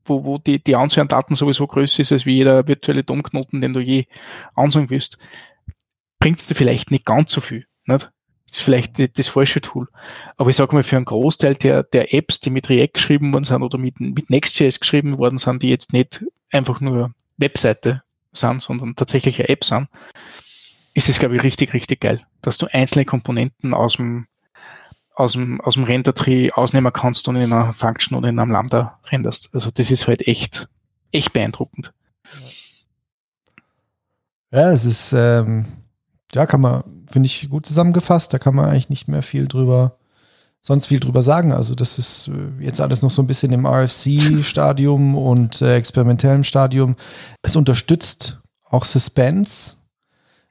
wo, 0.06 0.24
wo 0.26 0.38
die, 0.38 0.64
die 0.64 0.76
Anzahl 0.76 1.02
an 1.02 1.08
Daten 1.08 1.36
sowieso 1.36 1.68
größer 1.68 2.02
ist 2.02 2.12
als 2.12 2.26
wie 2.26 2.36
jeder 2.36 2.68
virtuelle 2.68 3.04
DOM-Knoten, 3.04 3.62
den 3.62 3.74
du 3.74 3.80
je 3.80 4.06
ansehen 4.56 4.90
willst, 4.90 5.18
bringt 6.20 6.40
es 6.40 6.48
dir 6.48 6.56
vielleicht 6.56 6.92
nicht 6.92 7.06
ganz 7.06 7.32
so 7.32 7.42
viel. 7.42 7.66
Nicht? 7.86 8.12
Das 8.50 8.60
ist 8.60 8.64
vielleicht 8.64 9.00
das, 9.00 9.10
das 9.14 9.28
falsche 9.28 9.62
Tool. 9.62 9.88
Aber 10.38 10.50
ich 10.50 10.56
sage 10.56 10.74
mal, 10.74 10.84
für 10.84 10.96
einen 10.96 11.06
Großteil 11.06 11.56
der, 11.56 11.84
der 11.84 12.14
Apps, 12.14 12.40
die 12.40 12.50
mit 12.50 12.70
React 12.70 12.94
geschrieben 12.94 13.34
worden 13.34 13.44
sind 13.44 13.62
oder 13.62 13.78
mit, 13.78 14.00
mit 14.00 14.30
Next.js 14.30 14.80
geschrieben 14.80 15.18
worden 15.18 15.38
sind, 15.38 15.64
die 15.64 15.70
jetzt 15.70 15.92
nicht 15.92 16.24
einfach 16.52 16.80
nur 16.80 17.12
Webseite 17.38 18.04
sind, 18.40 18.62
sondern 18.62 18.96
tatsächliche 18.96 19.50
Apps 19.50 19.68
sind, 19.68 19.88
ist 20.94 21.10
es, 21.10 21.20
glaube 21.20 21.36
ich, 21.36 21.44
richtig, 21.44 21.74
richtig 21.74 22.02
geil, 22.02 22.26
dass 22.42 22.58
du 22.58 22.68
einzelne 22.72 23.06
Komponenten 23.06 23.74
aus 23.74 23.98
dem, 23.98 24.28
aus 25.14 25.34
dem, 25.34 25.62
aus 25.62 25.76
dem 25.76 25.84
Render-Tree 25.84 26.52
ausnehmen 26.52 26.94
kannst 26.94 27.28
und 27.28 27.36
in 27.36 27.52
einer 27.54 27.74
Function 27.74 28.18
oder 28.18 28.30
in 28.30 28.40
einem 28.40 28.52
Lambda 28.52 29.00
renderst. 29.10 29.50
Also 29.54 29.72
das 29.72 29.92
ist 29.92 30.08
halt 30.08 30.28
echt, 30.28 30.68
echt 31.12 31.34
beeindruckend. 31.34 31.94
Ja, 34.52 34.72
es 34.72 34.86
ist, 34.86 35.14
ähm, 35.14 35.66
ja, 36.34 36.46
kann 36.46 36.62
man, 36.62 36.84
finde 37.12 37.28
ich, 37.28 37.50
gut 37.50 37.66
zusammengefasst. 37.66 38.34
Da 38.34 38.40
kann 38.40 38.56
man 38.56 38.66
eigentlich 38.66 38.90
nicht 38.90 39.08
mehr 39.08 39.24
viel 39.24 39.48
drüber, 39.48 39.98
sonst 40.62 40.88
viel 40.88 41.00
drüber 41.00 41.22
sagen. 41.22 41.52
Also 41.52 41.76
das 41.76 41.98
ist 41.98 42.28
äh, 42.28 42.64
jetzt 42.64 42.82
alles 42.82 43.02
noch 43.02 43.12
so 43.12 43.22
ein 43.22 43.28
bisschen 43.28 43.52
im 43.52 43.66
RFC-Stadium 43.66 45.16
und 45.18 45.62
äh, 45.62 45.76
experimentellem 45.76 46.44
Stadium. 46.44 46.96
Es 47.42 47.56
unterstützt 47.56 48.42
auch 48.66 48.86
Suspense. 48.86 49.76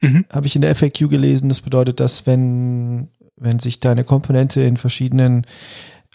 Mhm. 0.01 0.25
Habe 0.31 0.47
ich 0.47 0.55
in 0.55 0.61
der 0.61 0.75
FAQ 0.75 1.09
gelesen. 1.09 1.49
Das 1.49 1.61
bedeutet, 1.61 1.99
dass 1.99 2.25
wenn, 2.25 3.09
wenn 3.35 3.59
sich 3.59 3.79
deine 3.79 4.03
Komponente 4.03 4.61
in 4.61 4.77
verschiedenen 4.77 5.45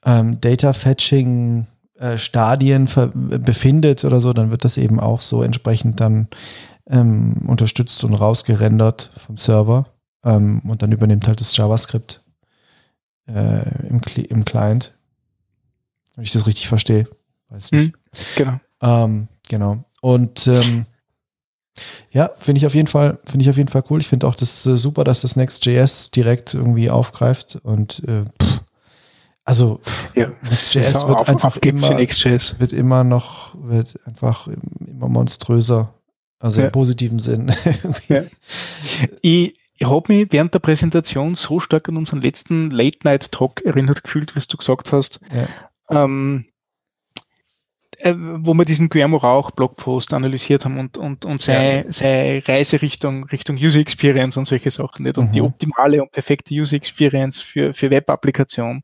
ähm, 0.04 0.40
Data 0.40 0.72
Fetching 0.72 1.66
äh, 1.98 2.18
Stadien 2.18 2.88
befindet 3.14 4.04
oder 4.04 4.20
so, 4.20 4.32
dann 4.32 4.50
wird 4.50 4.64
das 4.64 4.76
eben 4.76 4.98
auch 5.00 5.20
so 5.20 5.42
entsprechend 5.42 6.00
dann 6.00 6.28
ähm, 6.88 7.42
unterstützt 7.46 8.02
und 8.04 8.14
rausgerendert 8.14 9.12
vom 9.16 9.36
Server. 9.36 9.86
Ähm, 10.24 10.60
und 10.68 10.82
dann 10.82 10.92
übernimmt 10.92 11.26
halt 11.26 11.40
das 11.40 11.56
JavaScript 11.56 12.21
äh, 13.32 13.88
im, 13.88 14.00
im 14.28 14.44
Client. 14.44 14.94
Wenn 16.14 16.24
ich 16.24 16.32
das 16.32 16.46
richtig 16.46 16.68
verstehe. 16.68 17.08
Weiß 17.48 17.72
nicht. 17.72 17.94
Mhm, 17.94 17.98
genau. 18.36 18.60
Ähm, 18.80 19.28
genau. 19.48 19.84
Und 20.00 20.46
ähm, 20.46 20.86
ja, 22.10 22.30
finde 22.38 22.58
ich 22.58 22.66
auf 22.66 22.74
jeden 22.74 22.88
Fall, 22.88 23.18
finde 23.24 23.44
ich 23.44 23.50
auf 23.50 23.56
jeden 23.56 23.68
Fall 23.68 23.84
cool. 23.88 24.00
Ich 24.00 24.08
finde 24.08 24.26
auch 24.26 24.34
das 24.34 24.66
äh, 24.66 24.76
super, 24.76 25.04
dass 25.04 25.22
das 25.22 25.36
Next.js 25.36 26.10
direkt 26.10 26.52
irgendwie 26.54 26.90
aufgreift 26.90 27.58
und 27.62 28.02
äh, 28.06 28.24
pff, 28.42 28.62
also 29.44 29.80
ja, 30.14 30.28
Next.js 30.28 31.06
wird 31.06 31.20
auf, 31.20 31.28
einfach 31.28 31.56
immer, 31.58 31.98
wird 31.98 32.72
immer 32.72 33.04
noch, 33.04 33.54
wird 33.60 33.98
einfach 34.06 34.48
immer 34.48 35.08
monströser. 35.08 35.94
Also 36.38 36.60
ja. 36.60 36.66
im 36.66 36.72
positiven 36.72 37.20
Sinn. 37.20 37.54
ja. 38.08 38.24
Ich, 39.20 39.54
ich 39.78 39.88
habe 39.88 40.12
mich 40.12 40.28
während 40.30 40.54
der 40.54 40.58
Präsentation 40.58 41.34
so 41.34 41.60
stark 41.60 41.88
an 41.88 41.96
unseren 41.96 42.20
letzten 42.20 42.70
Late-Night-Talk 42.70 43.62
erinnert 43.62 44.04
gefühlt, 44.04 44.36
wie 44.36 44.40
du 44.40 44.56
gesagt 44.56 44.92
hast. 44.92 45.20
Ja. 45.88 46.04
Ähm, 46.04 46.46
äh, 47.98 48.14
wo 48.16 48.54
wir 48.54 48.64
diesen 48.64 48.88
Guillermo 48.88 49.18
Rauch 49.18 49.52
Blogpost 49.52 50.12
analysiert 50.12 50.64
haben 50.64 50.78
und, 50.78 50.98
und, 50.98 51.24
und 51.24 51.40
seine, 51.40 51.84
ja. 51.84 51.92
seine 51.92 52.42
Reise 52.46 52.82
Richtung, 52.82 53.24
Richtung 53.24 53.56
User 53.56 53.78
Experience 53.78 54.36
und 54.36 54.44
solche 54.44 54.70
Sachen 54.70 55.04
nicht 55.04 55.18
und 55.18 55.28
mhm. 55.28 55.32
die 55.32 55.40
optimale 55.40 56.02
und 56.02 56.10
perfekte 56.10 56.54
User 56.54 56.76
Experience 56.76 57.40
für, 57.40 57.72
für 57.72 57.90
Web-Applikationen. 57.90 58.76
Mhm. 58.76 58.82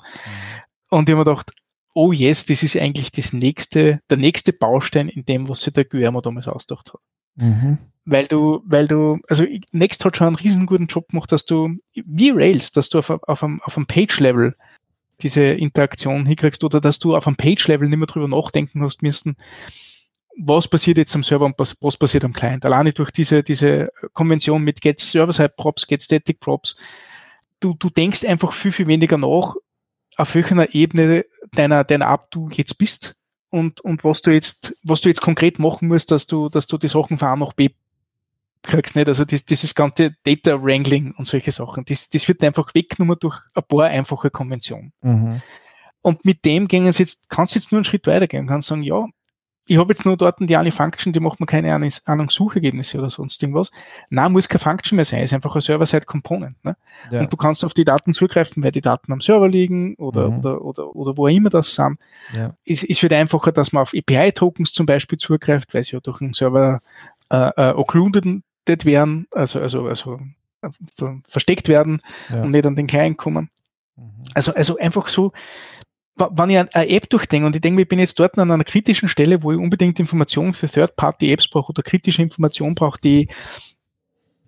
Und 0.90 1.09
ich 1.09 1.15
habe 1.15 1.24
mir 1.24 1.31
gedacht, 1.31 1.52
oh 1.94 2.12
yes, 2.12 2.44
das 2.44 2.62
ist 2.62 2.77
eigentlich 2.77 3.10
das 3.10 3.32
nächste, 3.32 4.01
der 4.09 4.19
nächste 4.19 4.52
Baustein 4.52 5.09
in 5.09 5.24
dem, 5.24 5.48
was 5.48 5.62
sich 5.62 5.73
der 5.73 5.85
Guillermo 5.85 6.20
damals 6.20 6.47
ausgedacht 6.47 6.93
hat. 6.93 7.01
Mhm. 7.39 7.78
Weil 8.05 8.27
du, 8.27 8.62
weil 8.65 8.89
du, 8.89 9.19
also 9.28 9.44
Next 9.73 10.05
hat 10.05 10.16
schon 10.16 10.28
einen 10.28 10.36
riesen 10.36 10.66
guten 10.66 10.86
Job 10.86 11.09
gemacht, 11.09 11.31
dass 11.31 11.44
du, 11.44 11.77
wie 11.94 12.31
Rails, 12.31 12.73
dass 12.73 12.89
du 12.89 12.98
auf, 12.98 13.10
auf 13.10 13.44
einem, 13.44 13.60
auf 13.62 13.77
einem 13.77 13.86
Page-Level 13.86 14.55
diese 15.20 15.43
Interaktion 15.43 16.24
hinkriegst 16.24 16.65
oder 16.65 16.81
dass 16.81 16.98
du 16.98 17.16
auf 17.16 17.27
einem 17.27 17.36
Page-Level 17.36 17.89
nicht 17.89 17.98
mehr 17.98 18.06
drüber 18.06 18.28
nachdenken 18.28 18.82
hast 18.82 19.02
müssen, 19.02 19.36
was 20.39 20.69
passiert 20.69 20.98
jetzt 20.98 21.15
am 21.16 21.23
Server 21.23 21.44
und 21.44 21.59
was, 21.59 21.77
was 21.81 21.97
passiert 21.97 22.24
am 22.24 22.32
Client. 22.32 22.65
Alleine 22.65 22.93
durch 22.93 23.10
diese, 23.10 23.43
diese 23.43 23.90
Konvention 24.15 24.62
mit 24.62 24.81
Get 24.81 25.01
Server-Side 25.01 25.55
Props, 25.56 25.86
Get 25.86 26.02
Static 26.02 26.40
Props. 26.40 26.77
Du, 27.60 27.74
du 27.74 27.90
denkst 27.90 28.24
einfach 28.24 28.52
viel, 28.52 28.73
viel 28.73 28.86
weniger 28.86 29.19
nach, 29.19 29.56
auf 30.16 30.35
welcher 30.35 30.74
Ebene 30.74 31.24
deiner, 31.52 31.85
deiner 31.85 32.10
App 32.10 32.31
du 32.31 32.48
jetzt 32.51 32.78
bist 32.78 33.16
und, 33.50 33.80
und 33.80 34.04
was 34.04 34.22
du 34.22 34.30
jetzt, 34.30 34.76
was 34.82 35.00
du 35.00 35.08
jetzt 35.08 35.20
konkret 35.20 35.58
machen 35.58 35.88
musst, 35.88 36.10
dass 36.10 36.26
du, 36.26 36.48
dass 36.48 36.66
du 36.66 36.78
die 36.78 36.88
Sachen 36.88 37.18
von 37.18 37.28
A 37.28 37.36
nach 37.36 37.52
B 37.52 37.70
kriegst 38.62 38.96
nicht. 38.96 39.08
Also 39.08 39.24
das, 39.24 39.44
dieses 39.44 39.74
ganze 39.74 40.14
Data 40.24 40.62
Wrangling 40.62 41.14
und 41.16 41.26
solche 41.26 41.52
Sachen, 41.52 41.84
das, 41.84 42.08
das 42.08 42.26
wird 42.28 42.42
einfach 42.44 42.74
weggenommen 42.74 43.16
durch 43.20 43.40
ein 43.54 43.62
paar 43.68 43.84
einfache 43.84 44.30
Konventionen. 44.30 44.92
Mhm. 45.00 45.40
Und 46.02 46.24
mit 46.24 46.44
dem 46.44 46.68
gehen 46.68 46.90
sie 46.92 47.02
jetzt, 47.02 47.28
kannst 47.28 47.54
du 47.54 47.58
jetzt 47.58 47.72
nur 47.72 47.78
einen 47.78 47.84
Schritt 47.84 48.06
weitergehen, 48.06 48.46
kannst 48.46 48.68
sagen, 48.68 48.82
ja, 48.82 49.06
ich 49.69 49.77
habe 49.78 49.93
jetzt 49.93 50.07
nur 50.07 50.16
dort 50.16 50.39
die 50.40 50.57
eine 50.57 50.73
Function, 50.73 51.12
die 51.12 51.20
macht 51.20 51.40
mir 51.40 51.47
keine 51.47 51.74
Ahnung, 51.74 52.31
Suchergebnisse 52.31 52.99
oder 52.99 53.11
sonst 53.11 53.43
irgendwas. 53.43 53.70
Nein, 54.09 54.32
muss 54.32 54.49
keine 54.49 54.61
Function 54.61 54.97
mehr 54.97 55.05
sein, 55.05 55.23
ist 55.23 55.35
einfach 55.35 55.55
ein 55.55 55.61
Server-Side-Component. 55.61 56.65
Ne? 56.65 56.77
Ja. 57.11 57.20
Und 57.20 57.32
du 57.32 57.36
kannst 57.36 57.65
auf 57.65 57.74
die 57.74 57.85
Daten 57.85 58.15
zugreifen, 58.15 58.62
weil 58.62 58.73
die 58.73 58.81
Daten 58.81 59.12
am 59.12 59.20
Server 59.20 59.49
liegen 59.49 59.95
oder, 59.97 60.31
mhm. 60.31 60.39
oder, 60.39 60.62
oder, 60.62 60.97
oder 60.97 61.16
wo 61.16 61.27
immer 61.28 61.51
das 61.51 61.74
sind. 61.74 61.99
Ja. 62.35 62.55
Es, 62.65 62.82
es 62.82 63.03
wird 63.03 63.12
einfacher, 63.12 63.53
dass 63.53 63.73
man 63.73 63.82
auf 63.82 63.93
API-Tokens 63.95 64.73
zum 64.73 64.86
Beispiel 64.86 65.19
zugreift, 65.19 65.74
weil 65.74 65.85
sie 65.85 65.93
ja 65.93 66.01
durch 66.01 66.23
einen 66.23 66.32
Server 66.32 66.81
äh, 67.31 67.51
äh, 67.57 67.70
occluded 67.74 68.43
werden, 68.66 69.27
also, 69.32 69.61
also, 69.61 69.86
also 69.86 70.19
äh, 70.62 70.70
versteckt 71.27 71.69
werden 71.69 72.01
ja. 72.32 72.43
und 72.43 72.51
nicht 72.51 72.66
an 72.66 72.74
den 72.74 72.86
Client 72.86 73.19
kommen. 73.19 73.51
Mhm. 73.97 74.24
Also, 74.35 74.55
also 74.55 74.78
einfach 74.78 75.09
so, 75.09 75.32
wenn 76.19 76.51
ich 76.51 76.59
eine 76.59 76.89
App 76.89 77.09
durchdenke 77.09 77.47
und 77.47 77.55
ich 77.55 77.62
denke, 77.62 77.82
ich 77.82 77.89
bin 77.89 77.99
jetzt 77.99 78.19
dort 78.19 78.39
an 78.39 78.51
einer 78.51 78.65
kritischen 78.65 79.09
Stelle, 79.09 79.43
wo 79.43 79.53
ich 79.53 79.59
unbedingt 79.59 80.01
Informationen 80.01 80.53
für 80.53 80.69
Third-Party-Apps 80.69 81.49
brauche 81.49 81.70
oder 81.70 81.82
kritische 81.82 82.23
Informationen 82.23 82.74
brauche, 82.74 83.01
die, 83.01 83.28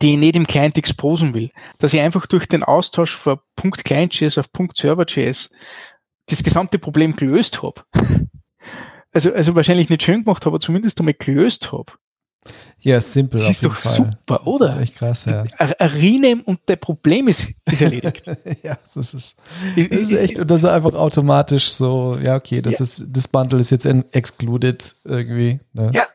die 0.03 0.13
ich 0.13 0.19
nicht 0.19 0.37
im 0.37 0.47
Client 0.47 0.79
exposen 0.79 1.35
will, 1.35 1.51
dass 1.79 1.95
ich 1.95 2.01
einfach 2.01 2.27
durch 2.27 2.47
den 2.47 2.65
Austausch 2.65 3.15
von 3.15 3.39
Punkt 3.57 3.85
Client.js 3.85 4.39
auf 4.39 4.53
Punkt 4.53 4.77
Server.js 4.77 5.51
das 6.27 6.43
gesamte 6.43 6.79
Problem 6.79 7.17
gelöst 7.17 7.63
habe. 7.63 7.83
Also, 9.13 9.33
also 9.33 9.57
wahrscheinlich 9.57 9.91
nicht 9.91 10.05
schön 10.05 10.23
gemacht 10.23 10.47
habe, 10.47 10.55
aber 10.55 10.61
zumindest 10.61 11.01
einmal 11.01 11.15
gelöst 11.15 11.73
habe. 11.73 11.95
Ja, 12.83 13.01
simpel. 13.01 13.41
Das 13.41 13.51
ist 13.51 13.65
doch 13.65 13.77
Fall. 13.77 13.95
super, 13.95 14.47
oder? 14.47 14.69
Das 14.69 14.77
ist 14.77 14.83
echt 14.83 14.95
krass, 14.97 15.25
ja. 15.27 15.45
Rename 15.79 16.43
und 16.45 16.61
der 16.67 16.77
Problem 16.77 17.29
ist, 17.29 17.49
ist 17.71 17.83
erledigt. 17.83 18.23
ja, 18.63 18.79
das 18.95 19.13
ist, 19.13 19.37
das 19.77 19.87
ist 19.87 20.13
echt, 20.13 20.39
und 20.39 20.51
das 20.51 20.59
ist 20.59 20.65
einfach 20.65 20.95
automatisch 20.95 21.71
so, 21.71 22.19
ja, 22.23 22.37
okay, 22.37 22.63
das 22.63 22.79
ja. 22.79 22.85
ist, 22.85 23.05
das 23.07 23.29
Bundle 23.29 23.61
ist 23.61 23.71
jetzt 23.71 23.85
excluded 23.85 24.95
irgendwie. 25.05 25.61
Ne? 25.75 25.91
Ja. 25.93 26.07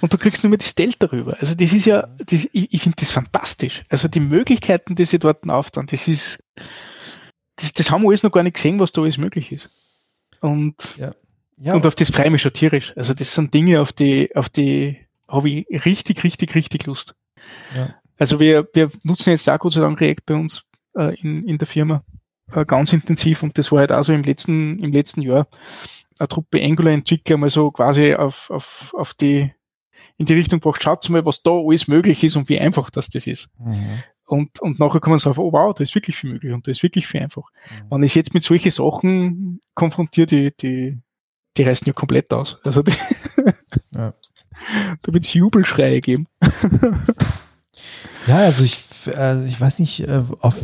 Und 0.00 0.14
du 0.14 0.18
kriegst 0.18 0.42
nur 0.42 0.48
mehr 0.48 0.58
das 0.58 0.74
Delta 0.74 1.06
darüber. 1.06 1.36
Also 1.40 1.54
das 1.54 1.72
ist 1.72 1.84
ja, 1.84 2.08
das, 2.18 2.48
ich, 2.52 2.72
ich 2.72 2.82
finde 2.82 2.96
das 2.98 3.10
fantastisch. 3.10 3.82
Also 3.90 4.08
die 4.08 4.20
Möglichkeiten, 4.20 4.94
die 4.94 5.04
sie 5.04 5.18
dort 5.18 5.48
auftun, 5.48 5.86
das 5.86 6.08
ist, 6.08 6.38
das, 7.56 7.74
das 7.74 7.90
haben 7.90 8.02
wir 8.02 8.08
alles 8.08 8.22
noch 8.22 8.32
gar 8.32 8.42
nicht 8.42 8.54
gesehen, 8.54 8.80
was 8.80 8.92
da 8.92 9.02
alles 9.02 9.18
möglich 9.18 9.52
ist. 9.52 9.70
Und, 10.40 10.76
ja. 10.96 11.12
Ja. 11.58 11.74
und 11.74 11.86
auf 11.86 11.94
das 11.94 12.10
freue 12.10 12.26
ich 12.26 12.32
mich 12.32 12.42
schon 12.42 12.54
tierisch. 12.54 12.94
Also 12.96 13.12
das 13.12 13.34
sind 13.34 13.52
Dinge, 13.52 13.82
auf 13.82 13.92
die, 13.92 14.34
auf 14.34 14.48
die, 14.48 14.96
habe 15.30 15.50
ich 15.50 15.84
richtig, 15.84 16.24
richtig, 16.24 16.54
richtig 16.54 16.86
Lust. 16.86 17.14
Ja. 17.76 17.94
Also 18.18 18.38
wir, 18.38 18.68
wir 18.74 18.90
nutzen 19.02 19.30
jetzt 19.30 19.48
auch 19.48 19.58
Gott 19.58 19.72
sei 19.72 19.80
Dank 19.80 20.00
React 20.00 20.22
bei 20.26 20.34
uns 20.34 20.68
äh, 20.94 21.18
in, 21.20 21.46
in 21.46 21.58
der 21.58 21.66
Firma 21.66 22.04
äh, 22.52 22.64
ganz 22.64 22.92
intensiv 22.92 23.42
und 23.42 23.56
das 23.56 23.72
war 23.72 23.80
halt 23.80 23.92
auch 23.92 24.02
so 24.02 24.12
im 24.12 24.22
letzten, 24.22 24.78
im 24.80 24.92
letzten 24.92 25.22
Jahr 25.22 25.46
eine 26.18 26.28
Truppe 26.28 26.62
Angular-Entwickler 26.62 27.36
mal 27.36 27.48
so 27.48 27.70
quasi 27.70 28.14
auf, 28.14 28.50
auf, 28.50 28.94
auf 28.96 29.14
die, 29.14 29.52
in 30.18 30.26
die 30.26 30.34
Richtung 30.34 30.60
gebracht, 30.60 30.82
schaut 30.82 31.08
mal, 31.08 31.24
was 31.24 31.42
da 31.42 31.50
alles 31.50 31.88
möglich 31.88 32.22
ist 32.22 32.36
und 32.36 32.48
wie 32.48 32.60
einfach 32.60 32.90
das, 32.90 33.08
das 33.08 33.26
ist. 33.26 33.48
Mhm. 33.58 34.02
Und, 34.26 34.60
und 34.60 34.78
nachher 34.78 35.00
kommen 35.00 35.18
sie 35.18 35.24
drauf, 35.24 35.38
oh 35.38 35.52
wow, 35.52 35.74
da 35.74 35.82
ist 35.82 35.94
wirklich 35.94 36.16
viel 36.16 36.30
möglich 36.30 36.52
und 36.52 36.66
da 36.66 36.70
ist 36.70 36.82
wirklich 36.82 37.06
viel 37.06 37.22
einfach. 37.22 37.44
Mhm. 37.70 37.86
Wenn 37.90 38.02
ich 38.02 38.14
jetzt 38.14 38.34
mit 38.34 38.42
solchen 38.42 38.70
Sachen 38.70 39.60
konfrontiert, 39.74 40.30
die, 40.30 40.54
die, 40.54 41.00
die 41.56 41.62
reißen 41.62 41.86
ja 41.86 41.92
komplett 41.92 42.32
aus. 42.32 42.60
Also 42.62 42.82
die 42.82 42.92
ja. 43.94 44.12
Da 45.02 45.12
wird 45.12 45.24
es 45.24 45.32
Jubelschreie 45.32 46.00
geben. 46.00 46.26
ja, 48.26 48.36
also 48.36 48.64
ich, 48.64 48.84
also 49.16 49.44
ich 49.44 49.60
weiß 49.60 49.78
nicht, 49.78 50.00
äh, 50.00 50.22
auf 50.40 50.56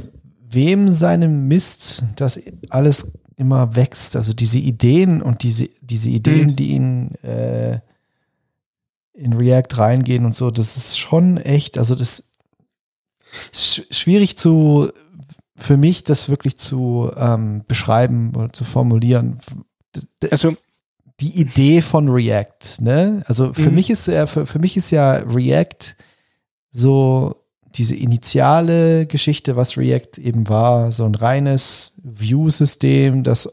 wem 0.51 0.93
seinem 0.93 1.49
Mist 1.49 2.05
das 2.17 2.41
alles 2.71 3.13
immer 3.37 3.77
wächst. 3.77 4.17
Also 4.17 4.33
diese 4.33 4.59
Ideen 4.59 5.23
und 5.23 5.43
diese, 5.43 5.69
diese 5.81 6.11
Ideen, 6.11 6.49
mhm. 6.49 6.57
die 6.57 6.75
in, 6.75 7.15
äh, 7.23 7.81
in 9.13 9.33
React 9.35 9.79
reingehen 9.79 10.25
und 10.25 10.35
so, 10.35 10.51
das 10.51 10.77
ist 10.77 10.99
schon 10.99 11.37
echt, 11.37 11.79
also 11.79 11.95
das 11.95 12.25
ist 13.53 13.87
schwierig 13.95 14.37
zu, 14.37 14.91
für 15.57 15.77
mich 15.77 16.05
das 16.05 16.29
wirklich 16.29 16.57
zu 16.57 17.11
ähm, 17.17 17.65
beschreiben 17.67 18.35
oder 18.35 18.53
zu 18.53 18.65
formulieren. 18.65 19.39
Also 20.31 20.57
die 21.21 21.41
Idee 21.41 21.81
von 21.81 22.09
React, 22.09 22.81
ne? 22.83 23.23
Also 23.27 23.53
für 23.53 23.71
mhm. 23.71 23.77
mich 23.77 23.91
ist 23.91 24.07
ja, 24.07 24.27
für, 24.27 24.47
für 24.47 24.59
mich 24.59 24.77
ist 24.77 24.91
ja 24.91 25.13
React 25.13 25.97
so 26.73 27.35
diese 27.75 27.95
initiale 27.95 29.07
Geschichte, 29.07 29.57
was 29.57 29.77
React 29.77 30.19
eben 30.19 30.49
war, 30.49 30.93
so 30.93 31.05
ein 31.05 31.15
reines 31.15 31.95
View-System, 32.03 33.23
das 33.23 33.53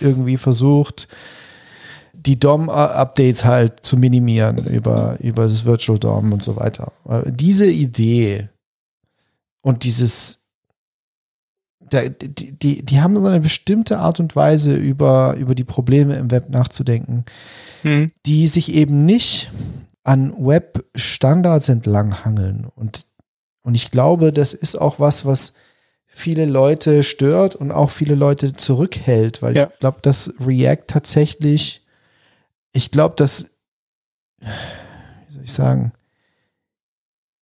irgendwie 0.00 0.36
versucht, 0.36 1.08
die 2.12 2.38
DOM-Updates 2.38 3.44
halt 3.44 3.84
zu 3.84 3.96
minimieren 3.96 4.66
über, 4.66 5.16
über 5.20 5.44
das 5.44 5.64
Virtual 5.64 5.98
DOM 5.98 6.32
und 6.32 6.42
so 6.42 6.56
weiter. 6.56 6.92
Diese 7.26 7.70
Idee 7.70 8.48
und 9.62 9.84
dieses 9.84 10.41
da, 11.92 12.08
die, 12.08 12.52
die, 12.52 12.82
die 12.84 13.00
haben 13.00 13.20
so 13.20 13.26
eine 13.26 13.40
bestimmte 13.40 13.98
Art 13.98 14.20
und 14.20 14.34
Weise, 14.34 14.74
über, 14.74 15.34
über 15.36 15.54
die 15.54 15.64
Probleme 15.64 16.16
im 16.16 16.30
Web 16.30 16.48
nachzudenken, 16.48 17.24
hm. 17.82 18.10
die 18.24 18.46
sich 18.46 18.72
eben 18.72 19.04
nicht 19.04 19.50
an 20.04 20.34
Web-Standards 20.38 21.68
entlanghangeln. 21.68 22.66
Und, 22.74 23.06
und 23.62 23.74
ich 23.74 23.90
glaube, 23.90 24.32
das 24.32 24.54
ist 24.54 24.76
auch 24.76 24.98
was, 24.98 25.26
was 25.26 25.52
viele 26.06 26.46
Leute 26.46 27.02
stört 27.02 27.54
und 27.56 27.70
auch 27.70 27.90
viele 27.90 28.14
Leute 28.14 28.54
zurückhält, 28.54 29.42
weil 29.42 29.56
ja. 29.56 29.70
ich 29.72 29.78
glaube, 29.78 29.98
dass 30.02 30.34
React 30.40 30.84
tatsächlich, 30.86 31.84
ich 32.72 32.90
glaube, 32.90 33.16
dass, 33.16 33.52
wie 34.40 35.34
soll 35.34 35.44
ich 35.44 35.52
sagen, 35.52 35.92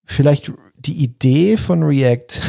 vielleicht 0.05 0.53
die 0.77 1.03
Idee 1.05 1.57
von 1.57 1.83
React 1.83 2.41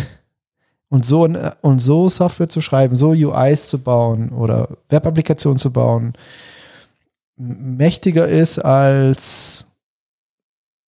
und 0.92 1.06
so, 1.06 1.24
und 1.62 1.80
so 1.80 2.10
Software 2.10 2.50
zu 2.50 2.60
schreiben, 2.60 2.98
so 2.98 3.12
UIs 3.12 3.70
zu 3.70 3.80
bauen 3.80 4.30
oder 4.34 4.68
Web-Applikationen 4.90 5.58
zu 5.58 5.72
bauen, 5.72 6.14
mächtiger 7.38 8.28
ist 8.28 8.60
als 8.60 9.68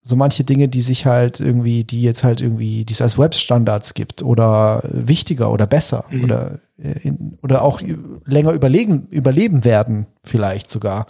so 0.01 0.17
manche 0.17 0.43
Dinge, 0.43 0.67
die 0.67 0.81
sich 0.81 1.05
halt 1.05 1.39
irgendwie, 1.39 1.85
die 1.85 2.01
jetzt 2.01 2.25
halt 2.25 2.41
irgendwie, 2.41 2.83
die 2.83 2.91
es 2.91 3.01
als 3.01 3.17
Webstandards 3.17 3.93
gibt 3.93 4.21
oder 4.21 4.81
wichtiger 4.83 5.49
oder 5.49 5.65
besser 5.65 6.03
mhm. 6.09 6.23
oder 6.25 6.59
äh, 6.77 6.99
in, 7.07 7.37
oder 7.41 7.61
auch 7.61 7.79
länger 8.25 8.51
überlegen, 8.51 9.07
überleben 9.09 9.63
werden, 9.63 10.07
vielleicht 10.21 10.69
sogar, 10.69 11.07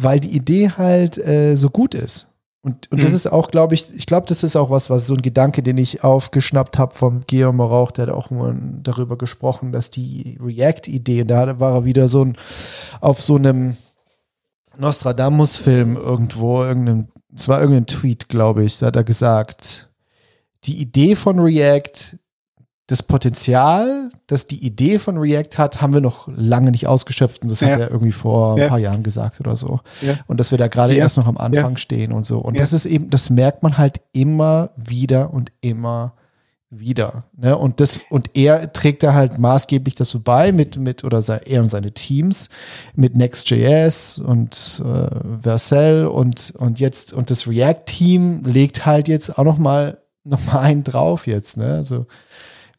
weil 0.00 0.20
die 0.20 0.34
Idee 0.34 0.70
halt 0.70 1.18
äh, 1.18 1.54
so 1.56 1.68
gut 1.68 1.94
ist. 1.94 2.29
Und, 2.62 2.90
und 2.90 2.98
mhm. 2.98 3.02
das 3.02 3.12
ist 3.12 3.26
auch, 3.26 3.50
glaube 3.50 3.74
ich, 3.74 3.94
ich 3.94 4.04
glaube, 4.04 4.26
das 4.26 4.42
ist 4.42 4.54
auch 4.54 4.68
was, 4.68 4.90
was 4.90 5.06
so 5.06 5.14
ein 5.14 5.22
Gedanke, 5.22 5.62
den 5.62 5.78
ich 5.78 6.04
aufgeschnappt 6.04 6.78
habe 6.78 6.94
vom 6.94 7.22
Guillaume 7.26 7.64
Rauch, 7.64 7.90
der 7.90 8.06
hat 8.06 8.14
auch 8.14 8.30
mal 8.30 8.54
darüber 8.82 9.16
gesprochen, 9.16 9.72
dass 9.72 9.88
die 9.88 10.38
React-Idee, 10.42 11.24
da 11.24 11.58
war 11.58 11.74
er 11.74 11.84
wieder 11.84 12.08
so 12.08 12.24
ein, 12.24 12.36
auf 13.00 13.20
so 13.22 13.36
einem 13.36 13.76
Nostradamus-Film 14.76 15.96
irgendwo, 15.96 16.62
irgendein 16.62 17.08
es 17.34 17.48
war 17.48 17.60
irgendein 17.60 17.86
Tweet, 17.86 18.28
glaube 18.28 18.64
ich, 18.64 18.78
da 18.78 18.86
hat 18.86 18.96
er 18.96 19.04
gesagt, 19.04 19.88
die 20.64 20.80
Idee 20.80 21.16
von 21.16 21.38
React, 21.38 22.18
das 22.90 23.04
Potenzial, 23.04 24.10
das 24.26 24.48
die 24.48 24.66
Idee 24.66 24.98
von 24.98 25.16
React 25.16 25.58
hat, 25.58 25.80
haben 25.80 25.94
wir 25.94 26.00
noch 26.00 26.26
lange 26.26 26.72
nicht 26.72 26.88
ausgeschöpft. 26.88 27.42
Und 27.42 27.48
das 27.48 27.60
ja. 27.60 27.68
hat 27.68 27.80
er 27.80 27.90
irgendwie 27.90 28.10
vor 28.10 28.58
ja. 28.58 28.64
ein 28.64 28.68
paar 28.68 28.80
Jahren 28.80 29.04
gesagt 29.04 29.38
oder 29.38 29.54
so. 29.54 29.78
Ja. 30.00 30.14
Und 30.26 30.40
dass 30.40 30.50
wir 30.50 30.58
da 30.58 30.66
gerade 30.66 30.94
erst 30.94 31.16
noch 31.16 31.28
am 31.28 31.36
Anfang 31.36 31.76
stehen 31.76 32.10
und 32.10 32.26
so. 32.26 32.38
Und 32.38 32.58
das 32.58 32.72
ist 32.72 32.86
eben, 32.86 33.08
das 33.08 33.30
merkt 33.30 33.62
man 33.62 33.78
halt 33.78 34.00
immer 34.12 34.70
wieder 34.76 35.32
und 35.32 35.52
immer 35.60 36.14
wieder. 36.68 37.24
Ne? 37.36 37.56
Und 37.56 37.78
das, 37.78 38.00
und 38.10 38.30
er 38.34 38.72
trägt 38.72 39.04
da 39.04 39.14
halt 39.14 39.38
maßgeblich 39.38 39.94
so 39.96 40.18
bei 40.18 40.50
mit, 40.50 40.76
mit, 40.76 41.04
oder 41.04 41.22
sei, 41.22 41.36
er 41.44 41.62
und 41.62 41.68
seine 41.68 41.92
Teams 41.92 42.48
mit 42.96 43.16
Next.js 43.16 44.18
und 44.18 44.82
äh, 44.84 45.42
Vercel 45.42 46.06
und, 46.08 46.54
und 46.58 46.80
jetzt, 46.80 47.12
und 47.12 47.30
das 47.30 47.46
React-Team 47.46 48.42
legt 48.44 48.84
halt 48.84 49.06
jetzt 49.06 49.38
auch 49.38 49.44
noch 49.44 49.58
mal, 49.58 49.98
noch 50.24 50.44
mal 50.44 50.58
einen 50.58 50.82
drauf 50.82 51.28
jetzt, 51.28 51.56
ne? 51.56 51.74
Also 51.74 52.06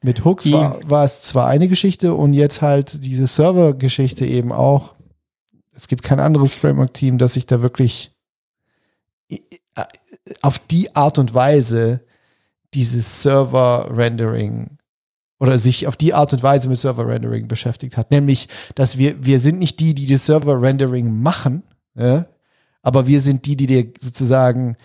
mit 0.03 0.25
Hooks 0.25 0.51
war, 0.51 0.79
war 0.89 1.05
es 1.05 1.21
zwar 1.21 1.47
eine 1.47 1.67
Geschichte 1.67 2.15
und 2.15 2.33
jetzt 2.33 2.61
halt 2.61 3.03
diese 3.03 3.27
Server-Geschichte 3.27 4.25
eben 4.25 4.51
auch. 4.51 4.95
Es 5.73 5.87
gibt 5.87 6.03
kein 6.03 6.19
anderes 6.19 6.55
Framework-Team, 6.55 7.17
das 7.17 7.33
sich 7.33 7.45
da 7.45 7.61
wirklich 7.61 8.11
auf 10.41 10.59
die 10.59 10.95
Art 10.95 11.17
und 11.17 11.33
Weise 11.33 12.01
dieses 12.73 13.21
Server-Rendering 13.21 14.77
oder 15.39 15.57
sich 15.57 15.87
auf 15.87 15.97
die 15.97 16.13
Art 16.13 16.33
und 16.33 16.43
Weise 16.43 16.69
mit 16.69 16.77
Server-Rendering 16.77 17.47
beschäftigt 17.47 17.97
hat. 17.97 18.11
Nämlich, 18.11 18.47
dass 18.75 18.97
wir, 18.97 19.23
wir 19.25 19.39
sind 19.39 19.59
nicht 19.59 19.79
die, 19.79 19.93
die 19.93 20.05
das 20.05 20.25
Server-Rendering 20.25 21.11
machen, 21.21 21.63
ja? 21.95 22.27
aber 22.81 23.07
wir 23.07 23.21
sind 23.21 23.45
die, 23.45 23.55
die 23.55 23.67
dir 23.67 23.91
sozusagen, 23.99 24.77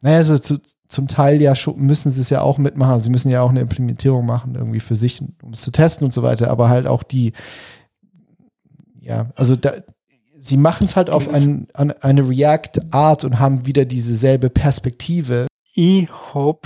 naja, 0.00 0.24
so 0.24 0.38
zu, 0.38 0.60
zum 0.88 1.08
Teil 1.08 1.40
ja 1.40 1.54
schon, 1.54 1.78
müssen 1.78 2.12
sie 2.12 2.20
es 2.20 2.30
ja 2.30 2.40
auch 2.40 2.58
mitmachen. 2.58 3.00
Sie 3.00 3.10
müssen 3.10 3.30
ja 3.30 3.42
auch 3.42 3.50
eine 3.50 3.60
Implementierung 3.60 4.24
machen, 4.24 4.54
irgendwie 4.54 4.80
für 4.80 4.94
sich, 4.94 5.22
um 5.42 5.52
es 5.52 5.62
zu 5.62 5.72
testen 5.72 6.04
und 6.04 6.12
so 6.12 6.22
weiter, 6.22 6.50
aber 6.50 6.68
halt 6.68 6.86
auch 6.86 7.02
die, 7.02 7.32
ja, 9.00 9.30
also 9.34 9.56
da, 9.56 9.72
sie 10.40 10.56
machen 10.56 10.84
es 10.84 10.96
halt 10.96 11.10
auf 11.10 11.28
ein, 11.28 11.68
an 11.74 11.92
eine 11.92 12.28
React-Art 12.28 13.24
und 13.24 13.38
haben 13.38 13.66
wieder 13.66 13.84
dieselbe 13.84 14.50
Perspektive 14.50 15.46
ich 15.78 16.08
habe 16.32 16.60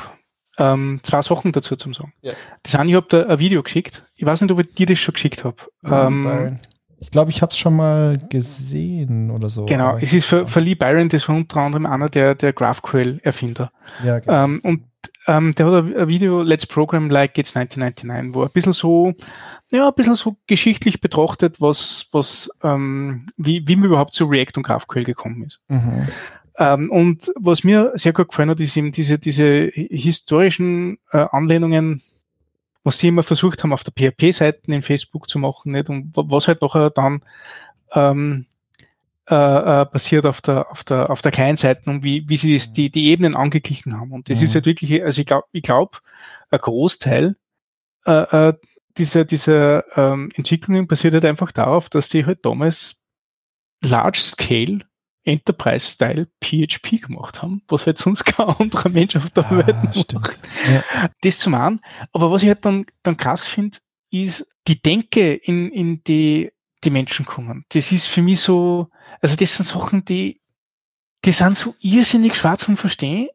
ähm, 0.56 1.00
zwei 1.02 1.20
Sachen 1.20 1.50
dazu 1.50 1.74
zum 1.74 1.92
sagen. 1.94 2.12
Ja. 2.22 2.32
Das 2.62 2.76
eine, 2.76 2.90
ich 2.90 2.96
habe 2.96 3.06
da 3.08 3.26
ein 3.26 3.38
Video 3.40 3.62
geschickt. 3.62 4.04
Ich 4.14 4.24
weiß 4.24 4.40
nicht, 4.40 4.52
ob 4.52 4.60
ich 4.60 4.72
dir 4.72 4.86
das 4.86 4.98
schon 4.98 5.14
geschickt 5.14 5.44
habe. 5.44 5.56
Ähm, 5.84 6.58
ich 7.00 7.10
glaube, 7.10 7.30
ich 7.30 7.40
habe 7.40 7.50
es 7.50 7.58
schon 7.58 7.76
mal 7.76 8.18
gesehen 8.28 9.30
oder 9.30 9.48
so. 9.48 9.64
Genau, 9.64 9.96
es 9.96 10.12
ist 10.12 10.26
für, 10.26 10.46
für 10.46 10.60
Lee 10.60 10.74
Byron, 10.74 11.08
das 11.08 11.28
war 11.28 11.34
unter 11.34 11.60
anderem 11.60 11.86
einer 11.86 12.10
der, 12.10 12.34
der 12.34 12.52
GraphQL-Erfinder. 12.52 13.72
Ja, 14.04 14.18
genau. 14.18 14.44
Ähm, 14.44 14.60
und 14.62 14.84
ähm, 15.26 15.54
der 15.54 15.66
hat 15.66 15.84
ein 15.84 16.08
Video, 16.08 16.42
Let's 16.42 16.66
Program 16.66 17.08
Like 17.08 17.38
It's 17.38 17.56
1999, 17.56 18.34
wo 18.34 18.44
ein 18.44 18.50
bisschen 18.52 18.72
so, 18.72 19.14
ja, 19.70 19.88
ein 19.88 19.94
bisschen 19.94 20.14
so 20.14 20.36
geschichtlich 20.46 21.00
betrachtet, 21.00 21.60
was, 21.60 22.06
was, 22.12 22.50
ähm, 22.62 23.26
wie, 23.38 23.66
wie 23.66 23.76
man 23.76 23.86
überhaupt 23.86 24.12
zu 24.14 24.26
React 24.26 24.58
und 24.58 24.62
GraphQL 24.64 25.04
gekommen 25.04 25.42
ist. 25.42 25.62
Mhm. 25.68 26.08
Ähm, 26.58 26.90
und 26.90 27.32
was 27.36 27.64
mir 27.64 27.92
sehr 27.94 28.12
gut 28.12 28.28
gefallen 28.28 28.50
hat, 28.50 28.60
ist 28.60 28.76
eben 28.76 28.92
diese, 28.92 29.18
diese 29.18 29.70
historischen 29.72 30.98
äh, 31.12 31.26
Anlehnungen, 31.30 32.02
was 32.82 32.98
sie 32.98 33.08
immer 33.08 33.22
versucht 33.22 33.62
haben, 33.62 33.72
auf 33.72 33.84
der 33.84 33.92
PHP-Seiten 33.92 34.72
in 34.72 34.82
Facebook 34.82 35.28
zu 35.28 35.38
machen, 35.38 35.72
nicht? 35.72 35.88
Und 35.90 36.12
was 36.14 36.48
halt 36.48 36.62
nachher 36.62 36.90
dann 36.90 37.22
ähm, 37.92 38.46
äh, 39.30 39.34
äh, 39.34 39.86
passiert 39.86 40.26
auf 40.26 40.40
der, 40.40 40.70
auf 40.70 40.82
der, 40.84 41.10
auf 41.10 41.22
der 41.22 41.30
kleinen 41.30 41.56
Seite 41.56 41.88
und 41.90 42.02
wie, 42.02 42.28
wie 42.28 42.36
sie 42.36 42.54
das, 42.54 42.72
die, 42.72 42.90
die 42.90 43.08
Ebenen 43.08 43.36
angeglichen 43.36 43.98
haben. 43.98 44.12
Und 44.12 44.28
das 44.28 44.38
mhm. 44.38 44.44
ist 44.44 44.54
halt 44.54 44.66
wirklich, 44.66 45.02
also 45.02 45.20
ich 45.20 45.26
glaube, 45.26 45.46
ich 45.52 45.62
glaub, 45.62 46.00
ein 46.50 46.58
Großteil 46.58 47.36
äh, 48.06 48.48
äh, 48.48 48.54
dieser, 48.98 49.24
dieser 49.24 49.84
ähm, 49.96 50.30
Entwicklungen 50.34 50.88
basiert 50.88 51.14
halt 51.14 51.24
einfach 51.24 51.52
darauf, 51.52 51.88
dass 51.88 52.10
sie 52.10 52.26
halt 52.26 52.44
damals 52.44 52.96
large 53.82 54.18
scale 54.18 54.80
Enterprise-Style 55.24 56.28
PHP 56.42 57.02
gemacht 57.02 57.42
haben, 57.42 57.62
was 57.68 57.86
halt 57.86 57.98
sonst 57.98 58.24
kein 58.24 58.48
anderer 58.48 58.88
Mensch 58.88 59.16
auf 59.16 59.30
der 59.30 59.50
ah, 59.50 59.66
Welt 59.66 59.76
macht. 59.84 60.12
Ja. 60.12 61.10
Das 61.22 61.38
zum 61.38 61.54
einen. 61.54 61.80
Aber 62.12 62.30
was 62.30 62.42
ich 62.42 62.48
halt 62.48 62.64
dann, 62.64 62.86
dann 63.02 63.16
krass 63.16 63.46
finde, 63.46 63.78
ist 64.10 64.46
die 64.66 64.80
Denke, 64.80 65.34
in, 65.34 65.70
in 65.70 66.02
die 66.04 66.50
die 66.84 66.90
Menschen 66.90 67.26
kommen. 67.26 67.64
Das 67.70 67.92
ist 67.92 68.06
für 68.06 68.22
mich 68.22 68.40
so, 68.40 68.88
also 69.20 69.36
das 69.36 69.56
sind 69.56 69.66
Sachen, 69.66 70.04
die, 70.04 70.40
die 71.24 71.32
sind 71.32 71.56
so 71.56 71.74
irrsinnig 71.80 72.36
schwer 72.36 72.56
zum 72.56 72.76
Verstehen, 72.76 73.28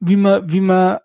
wie 0.00 0.16
man, 0.16 0.50
wie 0.50 0.60
man, 0.60 0.98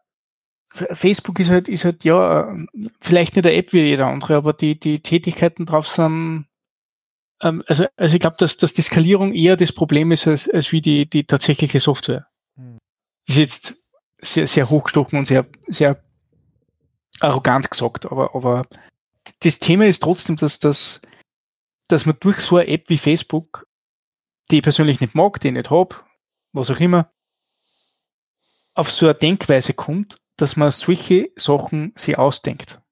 Facebook 0.74 1.40
ist 1.40 1.52
halt, 1.52 1.68
ist 1.68 1.86
halt, 1.86 2.04
ja, 2.04 2.56
vielleicht 3.00 3.36
nicht 3.36 3.46
eine 3.46 3.56
App 3.56 3.74
wie 3.74 3.82
jeder 3.82 4.08
andere, 4.08 4.36
aber 4.36 4.54
die, 4.54 4.80
die 4.80 5.02
Tätigkeiten 5.02 5.68
drauf 5.68 5.88
sind 5.88 6.48
ähm, 7.44 7.64
also, 7.68 7.86
also 7.96 8.16
ich 8.16 8.22
glaube, 8.22 8.38
dass, 8.40 8.58
dass 8.58 8.74
die 8.74 8.82
Skalierung 8.82 9.34
eher 9.34 9.56
das 9.56 9.72
Problem 9.72 10.12
ist, 10.12 10.28
als, 10.28 10.50
als 10.50 10.72
wie 10.72 10.82
die, 10.82 11.10
die 11.10 11.26
tatsächliche 11.26 11.80
Software. 11.80 12.28
Mhm. 12.56 12.80
Ist 13.28 13.38
jetzt 13.38 13.76
sehr, 14.20 14.48
sehr 14.48 14.70
hochgestochen 14.70 15.20
und 15.20 15.26
sehr, 15.26 15.46
sehr 15.68 16.02
arrogant 17.20 17.70
gesagt, 17.70 18.06
aber, 18.06 18.34
aber 18.34 18.64
das 19.42 19.60
Thema 19.60 19.86
ist 19.86 20.02
trotzdem, 20.02 20.38
dass, 20.38 20.60
dass, 20.60 21.02
dass 21.88 22.06
man 22.06 22.18
durch 22.20 22.40
so 22.40 22.58
eine 22.58 22.68
App 22.68 22.90
wie 22.90 22.98
Facebook, 22.98 23.68
die 24.50 24.58
ich 24.58 24.64
persönlich 24.64 25.00
nicht 25.00 25.16
mag, 25.16 25.40
die 25.40 25.50
ich 25.50 25.54
nicht 25.54 25.70
habe, 25.70 25.96
was 26.54 26.72
auch 26.72 26.80
immer, 26.80 27.12
auf 28.74 28.92
so 28.92 29.06
eine 29.06 29.16
Denkweise 29.16 29.74
kommt, 29.74 30.18
dass 30.38 30.56
man 30.56 30.72
solche 30.72 31.32
Sachen 31.36 31.94
sich 31.96 32.18
ausdenkt 32.18 32.83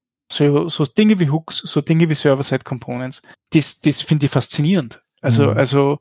so, 0.42 0.70
so 0.70 0.86
Dinge 0.86 1.20
wie 1.20 1.30
Hooks, 1.30 1.58
so 1.58 1.82
Dinge 1.82 2.10
wie 2.10 2.16
Server-Side-Components, 2.16 3.22
das, 3.52 3.80
das 3.82 4.02
finde 4.02 4.26
ich 4.26 4.32
faszinierend. 4.32 5.02
Also, 5.22 5.52
mhm. 5.52 5.58
also 5.58 6.00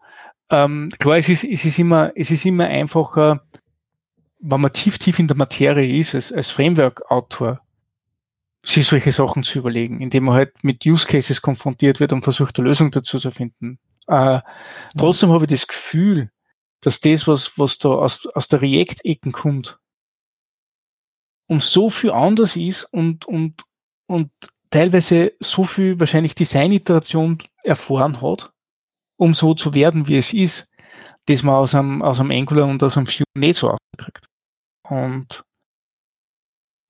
ähm, 0.50 0.90
klar, 0.98 1.18
es 1.18 1.28
ist, 1.28 1.44
es 1.44 1.64
ist 1.64 1.78
immer, 1.78 2.12
es 2.14 2.30
ist 2.30 2.44
immer 2.44 2.64
einfacher, 2.64 3.44
wenn 4.40 4.60
man 4.60 4.72
tief, 4.72 4.98
tief 4.98 5.18
in 5.18 5.28
der 5.28 5.36
Materie 5.36 6.00
ist, 6.00 6.14
als, 6.14 6.32
als 6.32 6.50
Framework-Autor, 6.50 7.60
sich 8.64 8.86
solche 8.86 9.12
Sachen 9.12 9.42
zu 9.42 9.58
überlegen, 9.58 10.00
indem 10.00 10.24
man 10.24 10.34
halt 10.34 10.64
mit 10.64 10.84
Use 10.84 11.06
Cases 11.06 11.40
konfrontiert 11.40 12.00
wird 12.00 12.12
und 12.12 12.22
versucht, 12.22 12.58
eine 12.58 12.68
Lösung 12.68 12.90
dazu 12.90 13.18
zu 13.18 13.30
finden. 13.30 13.78
Äh, 14.06 14.40
trotzdem 14.96 15.30
habe 15.30 15.44
ich 15.44 15.50
das 15.50 15.66
Gefühl, 15.66 16.30
dass 16.80 17.00
das, 17.00 17.26
was, 17.26 17.58
was 17.58 17.78
da 17.78 17.90
aus, 17.90 18.26
aus 18.26 18.48
der 18.48 18.62
React-Ecken 18.62 19.32
kommt, 19.32 19.78
um 21.46 21.60
so 21.60 21.90
viel 21.90 22.10
anders 22.10 22.56
ist 22.56 22.84
und, 22.84 23.26
und, 23.26 23.62
und 24.10 24.32
teilweise 24.70 25.32
so 25.38 25.62
viel 25.62 26.00
wahrscheinlich 26.00 26.34
Designiteration 26.34 27.38
erfahren 27.62 28.20
hat, 28.20 28.52
um 29.16 29.34
so 29.34 29.54
zu 29.54 29.72
werden, 29.72 30.08
wie 30.08 30.16
es 30.16 30.32
ist, 30.32 30.68
das 31.26 31.44
man 31.44 31.54
aus 31.54 31.76
einem, 31.76 32.02
aus 32.02 32.18
einem 32.18 32.32
Angular 32.32 32.66
und 32.66 32.82
aus 32.82 32.96
einem 32.96 33.06
Vue 33.06 33.24
nicht 33.34 33.56
so 33.56 33.70
auskriegt. 33.70 34.26
Und 34.88 35.44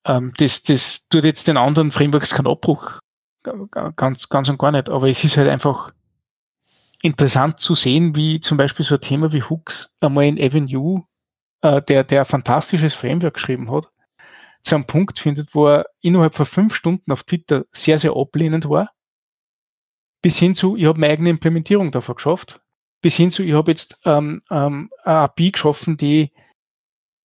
ähm, 0.06 0.32
das, 0.38 0.62
das 0.62 1.08
tut 1.08 1.24
jetzt 1.24 1.46
den 1.46 1.58
anderen 1.58 1.90
Frameworks 1.90 2.32
keinen 2.32 2.46
Abbruch. 2.46 2.98
Ganz, 3.96 4.28
ganz 4.30 4.48
und 4.48 4.58
gar 4.58 4.72
nicht. 4.72 4.88
Aber 4.88 5.08
es 5.10 5.22
ist 5.22 5.36
halt 5.36 5.50
einfach 5.50 5.92
interessant 7.02 7.60
zu 7.60 7.74
sehen, 7.74 8.16
wie 8.16 8.40
zum 8.40 8.56
Beispiel 8.56 8.84
so 8.84 8.94
ein 8.94 9.00
Thema 9.02 9.30
wie 9.34 9.42
Hooks 9.42 9.94
einmal 10.00 10.24
in 10.24 10.38
Avenue, 10.40 11.04
äh, 11.60 11.82
der, 11.82 12.04
der 12.04 12.20
ein 12.20 12.26
fantastisches 12.26 12.94
Framework 12.94 13.34
geschrieben 13.34 13.70
hat, 13.70 13.90
zu 14.62 14.74
einem 14.74 14.84
Punkt 14.84 15.18
findet, 15.18 15.54
wo 15.54 15.68
er 15.68 15.86
innerhalb 16.00 16.34
von 16.34 16.46
fünf 16.46 16.74
Stunden 16.74 17.12
auf 17.12 17.24
Twitter 17.24 17.64
sehr, 17.72 17.98
sehr 17.98 18.16
ablehnend 18.16 18.68
war, 18.68 18.90
bis 20.22 20.38
hin 20.38 20.54
zu, 20.54 20.76
ich 20.76 20.84
habe 20.84 21.00
meine 21.00 21.12
eigene 21.12 21.30
Implementierung 21.30 21.90
davon 21.90 22.16
geschafft, 22.16 22.60
bis 23.00 23.16
hin 23.16 23.30
zu, 23.30 23.42
ich 23.42 23.54
habe 23.54 23.70
jetzt 23.70 23.98
ähm, 24.04 24.42
ähm, 24.50 24.90
eine 25.02 25.16
API 25.16 25.50
geschaffen, 25.52 25.96
die 25.96 26.32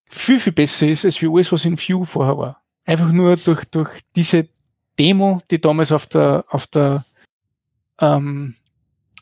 viel, 0.09 0.39
viel 0.39 0.53
besser 0.53 0.87
ist, 0.87 1.05
als 1.05 1.21
wie 1.21 1.27
alles, 1.27 1.51
was 1.51 1.65
in 1.65 1.77
Vue 1.77 2.05
vorher 2.05 2.37
war. 2.37 2.63
Einfach 2.85 3.11
nur 3.11 3.35
durch, 3.35 3.65
durch 3.65 4.01
diese 4.15 4.47
Demo, 4.97 5.41
die 5.51 5.59
damals 5.59 5.91
auf 5.91 6.05
der, 6.07 6.45
auf 6.47 6.67
der 6.67 7.05
ähm, 7.99 8.55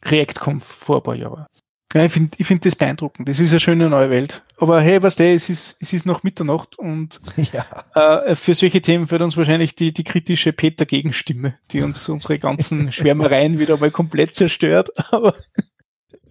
React-Conf 0.06 0.64
vor 0.64 0.98
ein 0.98 1.04
paar 1.04 1.16
Jahren 1.16 1.34
war. 1.34 1.48
Ja, 1.94 2.04
ich 2.06 2.12
finde 2.12 2.32
ich 2.38 2.48
find 2.48 2.66
das 2.66 2.76
beeindruckend. 2.76 3.30
Das 3.30 3.40
ist 3.40 3.52
eine 3.52 3.60
schöne 3.60 3.90
neue 3.90 4.10
Welt. 4.10 4.42
Aber 4.58 4.82
hey, 4.82 5.04
was 5.04 5.16
der, 5.16 5.34
es 5.34 5.50
ist, 5.50 5.78
es 5.80 5.94
ist 5.94 6.06
noch 6.06 6.24
Mitternacht 6.24 6.78
und 6.80 7.22
ja. 7.54 8.26
äh, 8.26 8.36
für 8.36 8.54
solche 8.54 8.82
Themen 8.82 9.10
wird 9.12 9.22
uns 9.22 9.38
wahrscheinlich 9.38 9.76
die, 9.76 9.94
die 9.94 10.04
kritische 10.04 10.54
Peter-Gegenstimme, 10.54 11.56
die 11.72 11.82
uns 11.82 12.10
unsere 12.10 12.40
ganzen 12.40 12.92
Schwärmereien 12.92 13.60
wieder 13.60 13.78
mal 13.78 13.92
komplett 13.92 14.36
zerstört. 14.36 14.90
Aber, 15.12 15.36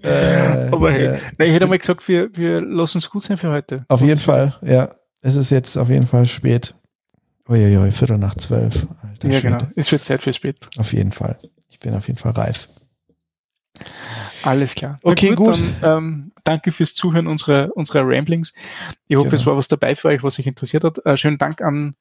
äh, 0.03 0.69
aber 0.73 0.91
hey, 0.91 1.05
ja. 1.05 1.13
nein, 1.39 1.49
ich 1.49 1.53
hätte 1.55 1.67
mal 1.69 1.79
gesagt, 1.79 2.09
wir, 2.09 2.37
wir 2.37 2.61
lassen 2.61 2.99
es 2.99 3.09
gut 3.09 3.23
sein 3.23 3.37
für 3.37 3.51
heute. 3.51 3.85
Auf 3.87 4.01
jeden 4.01 4.19
Fall, 4.19 4.59
ja. 4.63 4.93
Es 5.21 5.37
ist 5.37 5.51
jetzt 5.51 5.77
auf 5.77 5.89
jeden 5.89 6.09
Fall 6.09 6.27
spät. 6.27 6.75
Uiuiui, 7.49 7.93
Viertel 7.93 8.19
nach 8.19 8.35
zwölf. 8.35 8.89
Alter 9.01 9.29
ja, 9.29 9.41
Schwede. 9.41 9.59
genau. 9.59 9.71
Es 9.77 9.93
wird 9.93 10.03
Zeit 10.03 10.21
für 10.21 10.33
spät. 10.33 10.69
Auf 10.79 10.93
jeden 10.93 11.13
Fall. 11.13 11.39
Ich 11.69 11.79
bin 11.79 11.95
auf 11.95 12.09
jeden 12.09 12.19
Fall 12.19 12.33
reif. 12.33 12.69
Alles 14.43 14.74
klar. 14.74 14.98
Okay, 15.02 15.35
gut. 15.35 15.56
gut. 15.56 15.62
Dann, 15.81 15.98
ähm, 15.98 16.32
danke 16.44 16.73
fürs 16.73 16.94
Zuhören 16.94 17.27
unserer, 17.27 17.70
unserer 17.77 18.02
Ramblings. 18.05 18.52
Ich 19.06 19.16
hoffe, 19.16 19.28
genau. 19.28 19.40
es 19.40 19.47
war 19.47 19.56
was 19.56 19.69
dabei 19.69 19.97
für 19.97 20.09
euch, 20.09 20.23
was 20.23 20.39
euch 20.39 20.47
interessiert 20.47 20.85
hat. 20.85 21.05
Äh, 21.05 21.16
schönen 21.16 21.39
Dank 21.39 21.62
an 21.62 21.97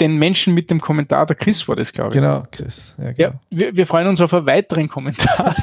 den 0.00 0.18
Menschen 0.18 0.54
mit 0.54 0.70
dem 0.70 0.80
Kommentar. 0.80 1.26
Der 1.26 1.36
Chris 1.36 1.68
war 1.68 1.76
das, 1.76 1.92
glaube 1.92 2.10
ich. 2.10 2.14
Genau, 2.14 2.44
Chris. 2.50 2.94
Ja, 2.98 3.12
genau. 3.12 3.28
ja 3.28 3.40
wir, 3.50 3.76
wir 3.76 3.86
freuen 3.86 4.08
uns 4.08 4.20
auf 4.20 4.34
einen 4.34 4.46
weiteren 4.46 4.88
Kommentar. 4.88 5.54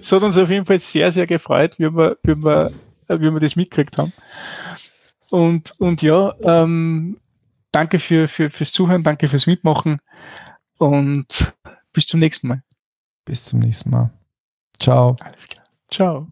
es 0.00 0.12
hat 0.12 0.22
uns 0.22 0.38
auf 0.38 0.50
jeden 0.50 0.66
Fall 0.66 0.78
sehr, 0.78 1.10
sehr 1.12 1.26
gefreut, 1.26 1.78
wie 1.78 1.94
wir, 1.94 2.16
wie 2.22 2.36
wir, 2.36 2.72
wie 3.08 3.32
wir 3.32 3.40
das 3.40 3.56
mitgekriegt 3.56 3.98
haben. 3.98 4.12
Und, 5.30 5.74
und 5.78 6.02
ja, 6.02 6.34
ähm, 6.40 7.16
danke 7.72 7.98
für, 7.98 8.28
für, 8.28 8.50
fürs 8.50 8.72
Zuhören, 8.72 9.02
danke 9.02 9.28
fürs 9.28 9.46
Mitmachen 9.46 9.98
und 10.78 11.54
bis 11.92 12.06
zum 12.06 12.20
nächsten 12.20 12.48
Mal. 12.48 12.62
Bis 13.26 13.44
zum 13.44 13.58
nächsten 13.58 13.90
Mal. 13.90 14.10
Ciao. 14.78 15.16
Alles 15.20 15.48
klar. 15.48 15.66
Ciao. 15.90 16.26